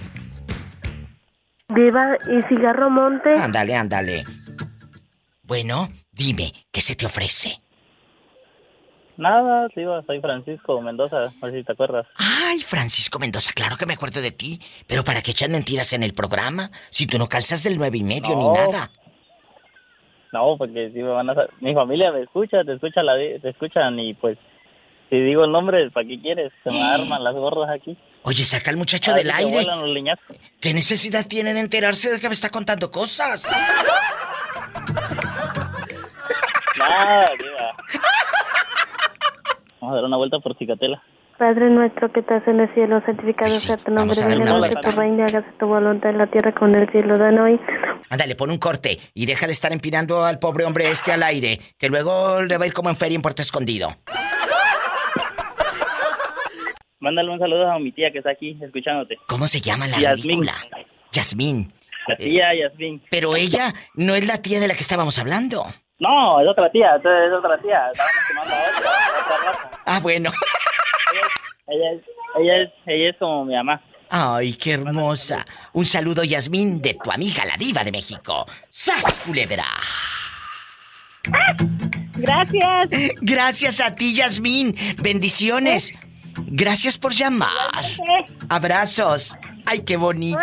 Diva, 1.69 2.17
¿y 2.29 2.41
cigarro 2.49 2.89
monte? 2.89 3.33
Ándale, 3.33 3.75
ándale. 3.75 4.25
Bueno, 5.43 5.89
dime, 6.11 6.51
¿qué 6.71 6.81
se 6.81 6.95
te 6.95 7.05
ofrece? 7.05 7.61
Nada, 9.17 9.67
sí, 9.75 9.81
soy 10.07 10.19
Francisco 10.19 10.81
Mendoza, 10.81 11.25
a 11.25 11.45
ver 11.45 11.51
si 11.51 11.63
te 11.63 11.73
acuerdas. 11.73 12.07
Ay, 12.15 12.61
Francisco 12.61 13.19
Mendoza, 13.19 13.51
claro 13.53 13.77
que 13.77 13.85
me 13.85 13.93
acuerdo 13.93 14.19
de 14.19 14.31
ti. 14.31 14.59
Pero 14.87 15.03
¿para 15.03 15.21
qué 15.21 15.29
echan 15.31 15.51
mentiras 15.51 15.93
en 15.93 16.01
el 16.03 16.13
programa? 16.13 16.71
Si 16.89 17.05
tú 17.05 17.19
no 17.19 17.29
calzas 17.29 17.61
del 17.63 17.77
nueve 17.77 17.99
y 17.99 18.03
medio 18.03 18.35
ni 18.35 18.49
nada. 18.49 18.91
No, 20.33 20.55
porque 20.57 20.91
si 20.91 20.99
me 20.99 21.09
van 21.09 21.29
a... 21.29 21.35
Mi 21.59 21.73
familia 21.73 22.11
me 22.11 22.21
escucha, 22.21 22.63
te 22.63 22.73
escucha 22.73 23.03
la... 23.03 23.15
te 23.15 23.49
escuchan 23.49 23.99
y 23.99 24.13
pues... 24.13 24.37
Si 25.09 25.19
digo 25.19 25.43
el 25.43 25.51
nombre, 25.51 25.91
¿para 25.91 26.07
qué 26.07 26.21
quieres? 26.21 26.53
Se 26.63 26.71
me 26.71 26.81
arman 26.81 27.21
las 27.21 27.35
gordas 27.35 27.69
aquí. 27.69 27.97
Oye, 28.23 28.45
saca 28.45 28.71
al 28.71 28.77
muchacho 28.77 29.13
del 29.13 29.29
aire. 29.29 29.65
los. 29.65 30.19
¿Qué 30.61 30.73
necesidad 30.73 31.27
tiene 31.27 31.53
de 31.53 31.59
enterarse 31.59 32.09
de 32.09 32.21
que 32.21 32.29
me 32.29 32.33
está 32.33 32.49
contando 32.49 32.89
cosas? 32.91 33.45
Nada. 36.79 37.29
Vamos 39.81 39.93
a 39.93 39.95
dar 39.95 40.05
una 40.05 40.15
vuelta 40.15 40.39
por 40.39 40.55
Cicatela. 40.57 41.03
Padre 41.41 41.71
nuestro 41.71 42.11
que 42.11 42.19
estás 42.19 42.47
en 42.47 42.59
el 42.59 42.71
cielo, 42.75 43.01
santificado 43.03 43.49
sea 43.49 43.75
tu 43.75 43.89
nombre, 43.89 44.15
venga 44.27 44.53
a 44.53 44.69
tu 44.79 44.91
reino, 44.91 45.25
hágase 45.25 45.51
tu 45.59 45.65
voluntad 45.65 46.11
en 46.11 46.19
la 46.19 46.27
tierra 46.27 46.53
como 46.53 46.75
en 46.75 46.81
el 46.83 46.91
cielo. 46.91 47.17
Danos 47.17 47.45
hoy 47.45 47.59
Ándale, 48.11 48.35
pon 48.35 48.51
un 48.51 48.59
corte 48.59 48.99
y 49.15 49.25
deja 49.25 49.47
de 49.47 49.53
estar 49.53 49.73
empinando 49.73 50.23
al 50.23 50.37
pobre 50.37 50.65
hombre 50.65 50.91
este 50.91 51.11
al 51.11 51.23
aire, 51.23 51.59
que 51.79 51.89
luego 51.89 52.43
le 52.43 52.59
va 52.59 52.65
a 52.65 52.67
ir 52.67 52.73
como 52.73 52.89
en 52.89 52.95
feria 52.95 53.15
en 53.15 53.23
Puerto 53.23 53.41
Escondido. 53.41 53.89
Mándale 56.99 57.31
un 57.31 57.39
saludo 57.39 57.71
a 57.71 57.79
mi 57.79 57.91
tía 57.91 58.11
que 58.11 58.19
está 58.19 58.29
aquí 58.29 58.55
escuchándote. 58.61 59.17
¿Cómo 59.25 59.47
se 59.47 59.61
llama 59.61 59.87
la 59.87 59.97
Yasmín. 59.97 60.41
ridícula? 60.41 60.53
Yasmín. 61.11 61.73
La 62.07 62.17
tía 62.17 62.49
Yasmín. 62.53 63.01
Pero 63.09 63.35
ella 63.35 63.73
no 63.95 64.13
es 64.13 64.27
la 64.27 64.43
tía 64.43 64.59
de 64.59 64.67
la 64.67 64.75
que 64.75 64.83
estábamos 64.83 65.17
hablando. 65.17 65.65
No, 65.97 66.39
es 66.39 66.47
otra 66.47 66.69
tía, 66.69 66.97
es 66.97 67.33
otra 67.33 67.57
tía. 67.63 67.89
Estábamos 67.91 68.27
quemando 68.27 68.53
a 68.53 68.59
otra, 68.59 68.91
otra 69.23 69.51
raza. 69.51 69.81
Ah, 69.87 69.99
bueno. 69.99 70.31
Ella 71.71 71.91
es, 71.93 72.01
ella 72.37 72.63
es, 72.63 72.69
ella 72.85 73.09
es 73.11 73.17
como 73.17 73.45
mi 73.45 73.55
mamá. 73.55 73.81
Ay, 74.09 74.53
qué 74.53 74.73
hermosa. 74.73 75.45
Un 75.71 75.85
saludo, 75.85 76.23
Yasmín, 76.25 76.81
de 76.81 76.95
tu 77.01 77.09
amiga, 77.09 77.45
la 77.45 77.55
diva 77.55 77.81
de 77.85 77.93
México. 77.93 78.45
¡Sas, 78.69 79.21
culebra! 79.25 79.65
Gracias. 82.15 82.89
Gracias 83.21 83.79
a 83.79 83.95
ti, 83.95 84.13
Yasmín. 84.13 84.75
Bendiciones. 85.01 85.93
Gracias 86.47 86.97
por 86.97 87.13
llamar. 87.13 87.85
Abrazos. 88.49 89.37
Ay, 89.65 89.79
qué 89.79 89.95
bonito. 89.95 90.39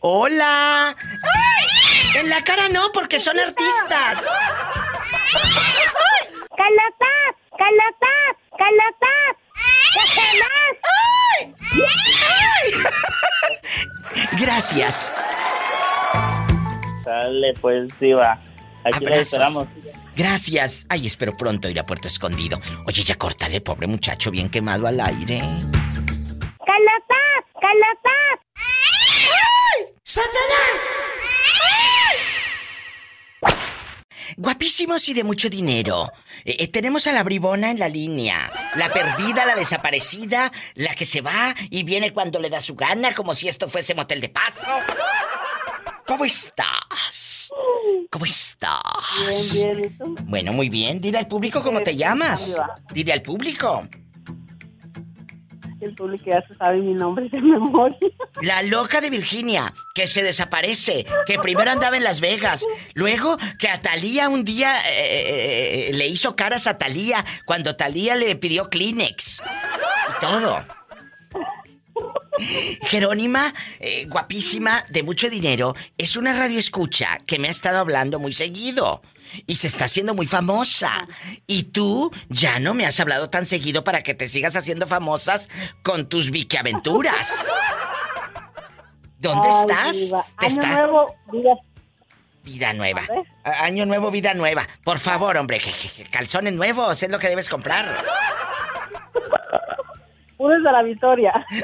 Hola. 0.00 0.96
En 2.18 2.30
la 2.30 2.42
cara 2.42 2.70
no, 2.70 2.92
porque 2.94 3.18
son 3.18 3.38
artistas. 3.38 4.24
¡Calotaz! 6.56 7.36
Gracias. 14.38 15.12
Dale, 17.04 17.52
pues, 17.60 17.88
diva. 18.00 18.40
Aquí 18.84 19.04
la 19.04 19.16
esperamos. 19.16 19.68
Gracias. 20.16 20.86
Ay, 20.88 21.06
espero 21.06 21.36
pronto 21.36 21.68
ir 21.68 21.78
a 21.78 21.84
Puerto 21.84 22.08
Escondido. 22.08 22.58
Oye, 22.86 23.02
ya 23.02 23.16
córtale, 23.16 23.60
pobre 23.60 23.86
muchacho, 23.86 24.30
bien 24.30 24.48
quemado 24.48 24.86
al 24.86 24.98
aire. 25.00 25.38
¡Calotaz! 25.38 27.44
¡Calotaz! 27.60 28.40
¡Satanás! 30.02 30.80
Guapísimos 34.36 35.08
y 35.08 35.14
de 35.14 35.24
mucho 35.24 35.48
dinero. 35.48 36.12
Eh, 36.44 36.56
eh, 36.58 36.68
tenemos 36.68 37.06
a 37.06 37.12
la 37.12 37.22
bribona 37.22 37.70
en 37.70 37.78
la 37.78 37.88
línea. 37.88 38.50
La 38.76 38.92
perdida, 38.92 39.46
la 39.46 39.56
desaparecida, 39.56 40.52
la 40.74 40.94
que 40.94 41.04
se 41.04 41.20
va 41.20 41.54
y 41.70 41.84
viene 41.84 42.12
cuando 42.12 42.38
le 42.38 42.50
da 42.50 42.60
su 42.60 42.74
gana, 42.74 43.14
como 43.14 43.34
si 43.34 43.48
esto 43.48 43.68
fuese 43.68 43.94
motel 43.94 44.20
de 44.20 44.28
paso. 44.28 44.66
¿Cómo 46.06 46.24
estás? 46.24 47.50
¿Cómo 48.10 48.24
estás? 48.24 49.52
Bien, 49.52 49.76
bien, 49.76 49.84
¿y 49.84 49.98
tú? 49.98 50.14
Bueno, 50.24 50.52
muy 50.52 50.68
bien. 50.68 51.00
Dile 51.00 51.18
al 51.18 51.28
público 51.28 51.62
cómo 51.62 51.80
te 51.80 51.96
llamas. 51.96 52.56
Dile 52.92 53.12
al 53.12 53.22
público. 53.22 53.88
El 55.80 55.94
público 55.94 56.24
ya 56.26 56.42
se 56.46 56.54
sabe 56.54 56.78
mi 56.78 56.94
nombre 56.94 57.28
de 57.32 57.40
memoria. 57.40 57.98
La 58.42 58.62
loca 58.62 59.00
de 59.00 59.10
Virginia, 59.10 59.72
que 59.94 60.06
se 60.06 60.22
desaparece, 60.22 61.06
que 61.26 61.38
primero 61.38 61.70
andaba 61.70 61.96
en 61.96 62.04
Las 62.04 62.20
Vegas, 62.20 62.66
luego 62.94 63.36
que 63.58 63.68
a 63.68 63.82
Talía 63.82 64.28
un 64.28 64.44
día 64.44 64.78
eh, 64.90 65.88
eh, 65.88 65.92
le 65.92 66.06
hizo 66.06 66.36
caras 66.36 66.66
a 66.66 66.78
Talía 66.78 67.24
cuando 67.44 67.76
Talía 67.76 68.16
le 68.16 68.36
pidió 68.36 68.68
Kleenex. 68.70 69.42
Todo. 70.20 70.64
Jerónima, 72.82 73.54
eh, 73.80 74.06
guapísima, 74.06 74.84
de 74.90 75.02
mucho 75.02 75.30
dinero, 75.30 75.74
es 75.96 76.16
una 76.16 76.32
radioescucha 76.32 77.18
que 77.26 77.38
me 77.38 77.48
ha 77.48 77.50
estado 77.50 77.78
hablando 77.78 78.18
muy 78.18 78.32
seguido. 78.32 79.00
Y 79.46 79.56
se 79.56 79.66
está 79.66 79.86
haciendo 79.86 80.14
muy 80.14 80.26
famosa. 80.26 81.06
Y 81.46 81.64
tú 81.64 82.12
ya 82.28 82.58
no 82.58 82.74
me 82.74 82.86
has 82.86 82.98
hablado 83.00 83.30
tan 83.30 83.46
seguido 83.46 83.84
para 83.84 84.02
que 84.02 84.14
te 84.14 84.28
sigas 84.28 84.56
haciendo 84.56 84.86
famosas 84.86 85.48
con 85.82 86.08
tus 86.08 86.30
Vicky 86.30 86.56
aventuras. 86.56 87.44
¿Dónde 89.18 89.48
Ay, 89.48 89.60
estás? 89.60 89.96
diva. 89.96 90.26
¿Te 90.38 90.46
Año 90.46 90.54
está- 90.60 90.74
nuevo, 90.74 91.14
vida. 91.32 91.50
Vida 92.44 92.72
nueva. 92.74 93.02
Año 93.42 93.86
nuevo, 93.86 94.10
vida 94.12 94.32
nueva. 94.34 94.68
Por 94.84 95.00
favor, 95.00 95.36
hombre, 95.36 95.60
calzones 96.10 96.52
nuevos 96.52 97.02
es 97.02 97.10
lo 97.10 97.18
que 97.18 97.28
debes 97.28 97.48
comprar. 97.48 97.84
Pudes 100.36 100.62
de 100.62 100.70
la 100.72 100.82
victoria. 100.82 101.32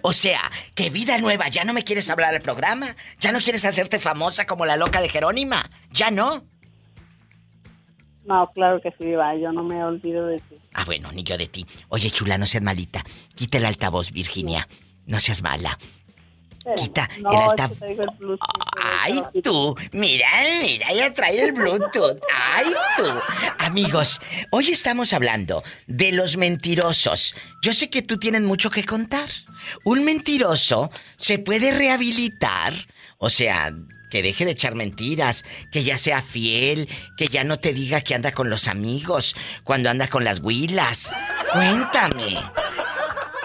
O 0.00 0.14
sea, 0.14 0.40
que 0.74 0.88
vida 0.88 1.18
nueva, 1.18 1.48
ya 1.48 1.62
no 1.64 1.74
me 1.74 1.84
quieres 1.84 2.08
hablar 2.08 2.34
al 2.34 2.40
programa, 2.40 2.96
ya 3.20 3.32
no 3.32 3.40
quieres 3.40 3.66
hacerte 3.66 4.00
famosa 4.00 4.46
como 4.46 4.64
la 4.64 4.78
loca 4.78 5.02
de 5.02 5.10
Jerónima, 5.10 5.68
ya 5.90 6.10
no. 6.10 6.42
No, 8.24 8.50
claro 8.54 8.80
que 8.80 8.92
sí, 8.98 9.12
va. 9.12 9.36
Yo 9.36 9.52
no 9.52 9.62
me 9.62 9.84
olvido 9.84 10.26
de 10.26 10.38
ti. 10.38 10.56
Ah, 10.72 10.84
bueno, 10.84 11.12
ni 11.12 11.22
yo 11.22 11.36
de 11.36 11.46
ti. 11.46 11.66
Oye, 11.88 12.10
chula, 12.10 12.38
no 12.38 12.46
seas 12.46 12.62
malita. 12.62 13.04
Quita 13.34 13.58
el 13.58 13.66
altavoz, 13.66 14.10
Virginia. 14.10 14.66
No 15.06 15.20
seas 15.20 15.42
mala. 15.42 15.78
Quita 16.76 17.08
no, 17.20 17.30
el 17.30 17.38
altavoz. 17.50 17.82
el. 17.82 17.98
Ay, 18.82 19.20
tú. 19.42 19.76
Mira, 19.92 20.26
mira, 20.62 20.92
ya 20.94 21.12
trae 21.12 21.42
el 21.42 21.52
Bluetooth. 21.52 22.18
Ay, 22.32 22.72
tú. 22.96 23.04
Amigos, 23.58 24.20
hoy 24.50 24.70
estamos 24.70 25.12
hablando 25.12 25.62
de 25.86 26.12
los 26.12 26.38
mentirosos. 26.38 27.34
Yo 27.62 27.74
sé 27.74 27.90
que 27.90 28.00
tú 28.00 28.18
tienes 28.18 28.40
mucho 28.40 28.70
que 28.70 28.84
contar. 28.84 29.28
Un 29.84 30.04
mentiroso 30.04 30.90
se 31.16 31.38
puede 31.38 31.72
rehabilitar. 31.76 32.72
O 33.18 33.28
sea, 33.28 33.74
que 34.14 34.22
deje 34.22 34.44
de 34.44 34.52
echar 34.52 34.76
mentiras, 34.76 35.44
que 35.72 35.82
ya 35.82 35.98
sea 35.98 36.22
fiel, 36.22 36.88
que 37.16 37.26
ya 37.26 37.42
no 37.42 37.58
te 37.58 37.72
diga 37.72 38.00
que 38.00 38.14
anda 38.14 38.30
con 38.30 38.48
los 38.48 38.68
amigos 38.68 39.34
cuando 39.64 39.90
anda 39.90 40.06
con 40.06 40.22
las 40.22 40.38
huilas. 40.38 41.12
Cuéntame. 41.52 42.40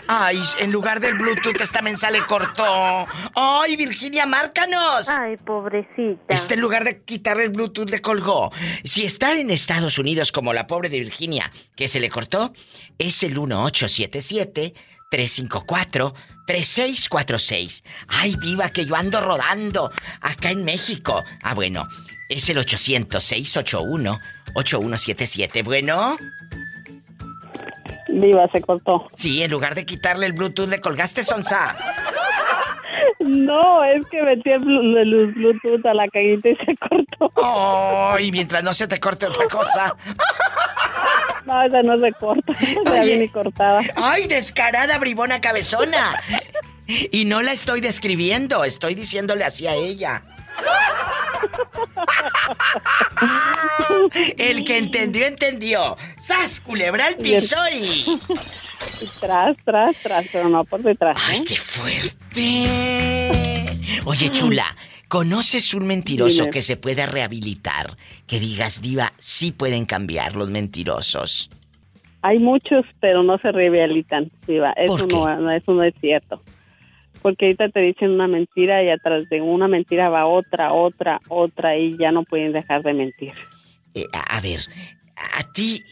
Ay, 0.08 0.40
en 0.60 0.72
lugar 0.72 1.00
del 1.00 1.16
Bluetooth 1.16 1.60
esta 1.60 1.82
mensa 1.82 2.12
le 2.12 2.24
cortó. 2.24 3.08
Ay, 3.34 3.78
Virginia, 3.78 4.28
márcanos. 4.28 5.10
Ay, 5.10 5.38
pobrecita. 5.38 6.36
Este 6.36 6.54
en 6.54 6.60
lugar 6.60 6.84
de 6.84 7.02
quitarle 7.02 7.46
el 7.46 7.50
Bluetooth 7.50 7.90
le 7.90 8.00
colgó. 8.00 8.52
Si 8.84 9.04
está 9.04 9.40
en 9.40 9.50
Estados 9.50 9.98
Unidos 9.98 10.32
como 10.32 10.54
la 10.54 10.68
pobre 10.68 10.90
de 10.90 11.00
Virginia, 11.00 11.52
que 11.76 11.88
se 11.88 12.00
le 12.00 12.12
cortó, 12.12 12.54
es 13.00 13.24
el 13.24 13.32
1877 13.32 14.76
354 15.10 16.14
3646. 16.46 17.84
Ay, 18.08 18.36
diva, 18.42 18.70
que 18.70 18.86
yo 18.86 18.96
ando 18.96 19.22
rodando 19.22 19.92
acá 20.22 20.52
en 20.52 20.64
México. 20.66 21.24
Ah, 21.44 21.54
bueno, 21.54 21.88
es 22.30 22.50
el 22.50 22.58
800 22.58 23.22
681 23.24 24.18
8177. 24.56 25.64
Bueno, 25.64 26.18
Viva, 28.08 28.48
se 28.52 28.62
cortó. 28.62 29.08
sí, 29.16 29.44
en 29.44 29.52
lugar 29.52 29.76
de 29.76 29.86
quitarle 29.86 30.26
el 30.26 30.34
Bluetooth 30.34 30.68
le 30.70 30.82
colgaste 30.82 31.24
sonsa. 31.24 31.76
No, 33.22 33.84
es 33.84 34.04
que 34.10 34.24
metí 34.24 34.50
el, 34.50 34.62
blu- 34.62 34.98
el 34.98 35.28
Bluetooth 35.34 35.86
a 35.86 35.94
la 35.94 36.08
cajita 36.08 36.50
y 36.50 36.56
se 36.56 36.76
cortó. 36.78 37.32
Ay, 38.16 38.32
mientras 38.32 38.64
no 38.64 38.74
se 38.74 38.88
te 38.88 39.00
corte 39.00 39.28
otra 39.28 39.46
cosa. 39.48 39.94
No, 41.50 41.62
esa 41.64 41.82
no 41.82 42.00
se 42.00 42.14
corta. 42.14 42.54
Oye. 42.92 43.06
viene 43.06 43.28
cortada. 43.30 43.82
¡Ay, 43.96 44.28
descarada 44.28 45.00
bribona 45.00 45.42
cabezona! 45.42 46.22
Y 46.88 47.26
no 47.26 47.42
la 47.42 47.54
estoy 47.54 47.82
describiendo, 47.82 48.64
estoy 48.64 48.94
diciéndole 48.94 49.44
así 49.44 49.66
a 49.66 49.74
ella. 49.74 50.22
El 54.38 54.64
que 54.64 54.78
entendió, 54.78 55.26
entendió. 55.26 55.98
¡Sas, 56.20 56.60
culebra 56.60 57.08
al 57.08 57.16
piso 57.16 57.58
y... 57.74 58.06
Tras, 59.20 59.58
tras, 59.64 59.96
tras, 60.04 60.26
pero 60.32 60.50
no 60.50 60.64
por 60.66 60.82
detrás. 60.82 61.18
¡Ay, 61.30 61.40
¿eh? 61.40 61.46
qué 61.48 61.56
fuerte! 61.56 62.68
Oye, 64.06 64.30
chula, 64.30 64.76
¿conoces 65.10 65.74
un 65.74 65.86
mentiroso 65.86 66.44
Dime. 66.44 66.52
que 66.52 66.62
se 66.62 66.78
pueda 66.78 67.06
rehabilitar? 67.06 67.98
Que 68.26 68.40
digas, 68.40 68.82
diva, 68.82 69.12
sí 69.20 69.52
pueden 69.52 69.86
cambiar 69.86 70.38
los 70.38 70.50
mentirosos. 70.50 71.50
Hay 72.22 72.40
muchos, 72.40 72.86
pero 73.00 73.24
no 73.24 73.38
se 73.40 73.52
rehabilitan, 73.52 74.32
Diva. 74.48 74.72
Eso, 74.74 75.06
No, 75.08 75.52
eso 75.52 75.74
no 75.74 75.84
es 75.84 75.94
cierto. 76.00 76.42
Porque 77.22 77.48
ahorita 77.48 77.70
te 77.70 77.82
dicen 77.82 78.12
una 78.12 78.28
mentira 78.28 78.82
y 78.84 78.90
atrás 78.90 79.28
de 79.30 79.42
una 79.42 79.68
mentira 79.68 80.10
va 80.10 80.26
otra, 80.26 80.72
otra, 80.72 81.20
otra 81.28 81.78
y 81.78 81.98
ya 81.98 82.12
no 82.12 82.24
pueden 82.24 82.54
dejar 82.54 82.82
de 82.84 82.94
mentir. 82.94 83.34
Eh, 83.94 84.06
a 84.14 84.40
ver, 84.40 84.62
a 85.38 85.52
ti 85.52 85.84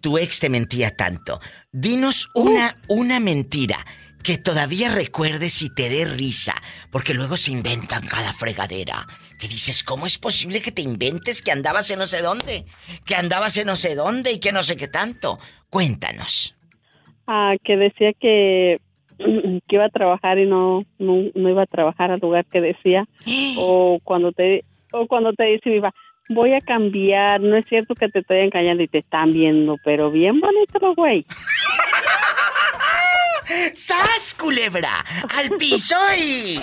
tu 0.00 0.18
ex 0.18 0.40
te 0.40 0.50
mentía 0.50 0.96
tanto. 0.96 1.40
Dinos 1.70 2.28
una, 2.34 2.76
una 2.88 3.20
mentira 3.20 3.78
que 4.22 4.38
todavía 4.38 4.94
recuerdes 4.94 5.62
y 5.62 5.74
te 5.74 5.88
dé 5.88 6.04
risa, 6.04 6.54
porque 6.90 7.14
luego 7.14 7.36
se 7.36 7.52
inventan 7.52 8.06
cada 8.06 8.32
fregadera. 8.32 9.06
Que 9.38 9.48
dices, 9.48 9.82
¿cómo 9.82 10.06
es 10.06 10.18
posible 10.18 10.62
que 10.62 10.70
te 10.70 10.82
inventes 10.82 11.42
que 11.42 11.50
andabas 11.50 11.90
en 11.90 11.98
no 11.98 12.06
sé 12.06 12.22
dónde? 12.22 12.64
Que 13.04 13.16
andabas 13.16 13.56
en 13.56 13.66
no 13.66 13.76
sé 13.76 13.94
dónde 13.94 14.32
y 14.32 14.40
que 14.40 14.52
no 14.52 14.62
sé 14.62 14.76
qué 14.76 14.88
tanto. 14.88 15.38
Cuéntanos. 15.68 16.54
Ah, 17.26 17.52
que 17.64 17.76
decía 17.76 18.12
que, 18.12 18.80
que 19.18 19.76
iba 19.76 19.86
a 19.86 19.90
trabajar 19.90 20.38
y 20.38 20.46
no, 20.46 20.84
no, 20.98 21.48
iba 21.48 21.62
a 21.62 21.66
trabajar 21.66 22.12
al 22.12 22.20
lugar 22.20 22.44
que 22.46 22.60
decía. 22.60 23.04
o 23.58 23.98
cuando 24.04 24.32
te 24.32 24.64
o 24.92 25.06
cuando 25.06 25.32
te 25.32 25.44
dice, 25.44 25.74
iba, 25.74 25.92
voy 26.28 26.52
a 26.52 26.60
cambiar, 26.60 27.40
no 27.40 27.56
es 27.56 27.64
cierto 27.66 27.94
que 27.94 28.08
te 28.08 28.20
estoy 28.20 28.40
engañando 28.40 28.82
y 28.82 28.88
te 28.88 28.98
están 28.98 29.32
viendo, 29.32 29.76
pero 29.82 30.10
bien 30.10 30.38
bonito, 30.38 30.94
güey. 30.94 31.24
¡Sas, 33.74 34.34
culebra! 34.38 35.04
¡Al 35.34 35.50
piso 35.56 35.96
y... 36.18 36.58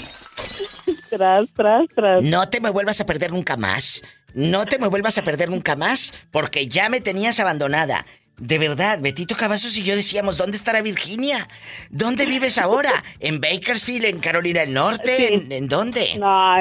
Tras, 1.09 1.47
tras, 1.55 1.87
tras. 1.95 2.23
No 2.23 2.49
te 2.49 2.61
me 2.61 2.69
vuelvas 2.69 3.01
a 3.01 3.05
perder 3.05 3.31
nunca 3.31 3.57
más. 3.57 4.03
No 4.33 4.65
te 4.65 4.77
me 4.79 4.87
vuelvas 4.87 5.17
a 5.17 5.23
perder 5.23 5.49
nunca 5.49 5.75
más, 5.75 6.13
porque 6.31 6.67
ya 6.67 6.89
me 6.89 7.01
tenías 7.01 7.39
abandonada. 7.39 8.05
De 8.37 8.57
verdad, 8.57 8.99
Betito 9.01 9.35
Cavazos 9.35 9.77
y 9.77 9.83
yo 9.83 9.95
decíamos, 9.95 10.37
¿dónde 10.37 10.55
estará 10.55 10.81
Virginia? 10.81 11.49
¿Dónde 11.89 12.25
vives 12.25 12.57
ahora? 12.57 13.03
¿En 13.19 13.41
Bakersfield, 13.41 14.05
en 14.05 14.19
Carolina 14.19 14.61
del 14.61 14.73
Norte? 14.73 15.33
¿En, 15.33 15.67
dónde? 15.67 16.17
No, 16.17 16.57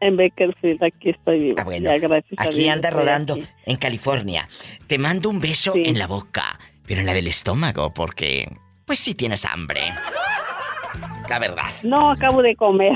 en, 0.00 0.16
Bakersfield, 0.16 0.82
aquí 0.84 1.10
estoy 1.10 1.40
viva. 1.40 1.62
Ah, 1.62 1.64
bueno, 1.64 1.90
aquí 2.36 2.68
anda 2.68 2.90
rodando, 2.90 3.36
en 3.66 3.76
California. 3.76 4.48
Te 4.86 4.98
mando 4.98 5.28
un 5.28 5.40
beso 5.40 5.72
en 5.74 5.98
la 5.98 6.06
boca, 6.06 6.58
pero 6.86 7.00
en 7.00 7.06
la 7.06 7.14
del 7.14 7.26
estómago, 7.26 7.92
porque 7.92 8.48
pues 8.88 8.98
sí 9.00 9.14
tienes 9.14 9.44
hambre. 9.44 9.92
La 11.28 11.38
verdad. 11.38 11.66
No, 11.82 12.10
acabo 12.10 12.40
de 12.40 12.56
comer. 12.56 12.94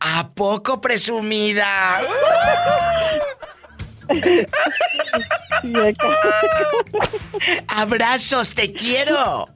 ¿A 0.00 0.30
poco 0.30 0.80
presumida? 0.80 2.00
Abrazos, 7.68 8.54
te 8.54 8.72
quiero. 8.72 9.46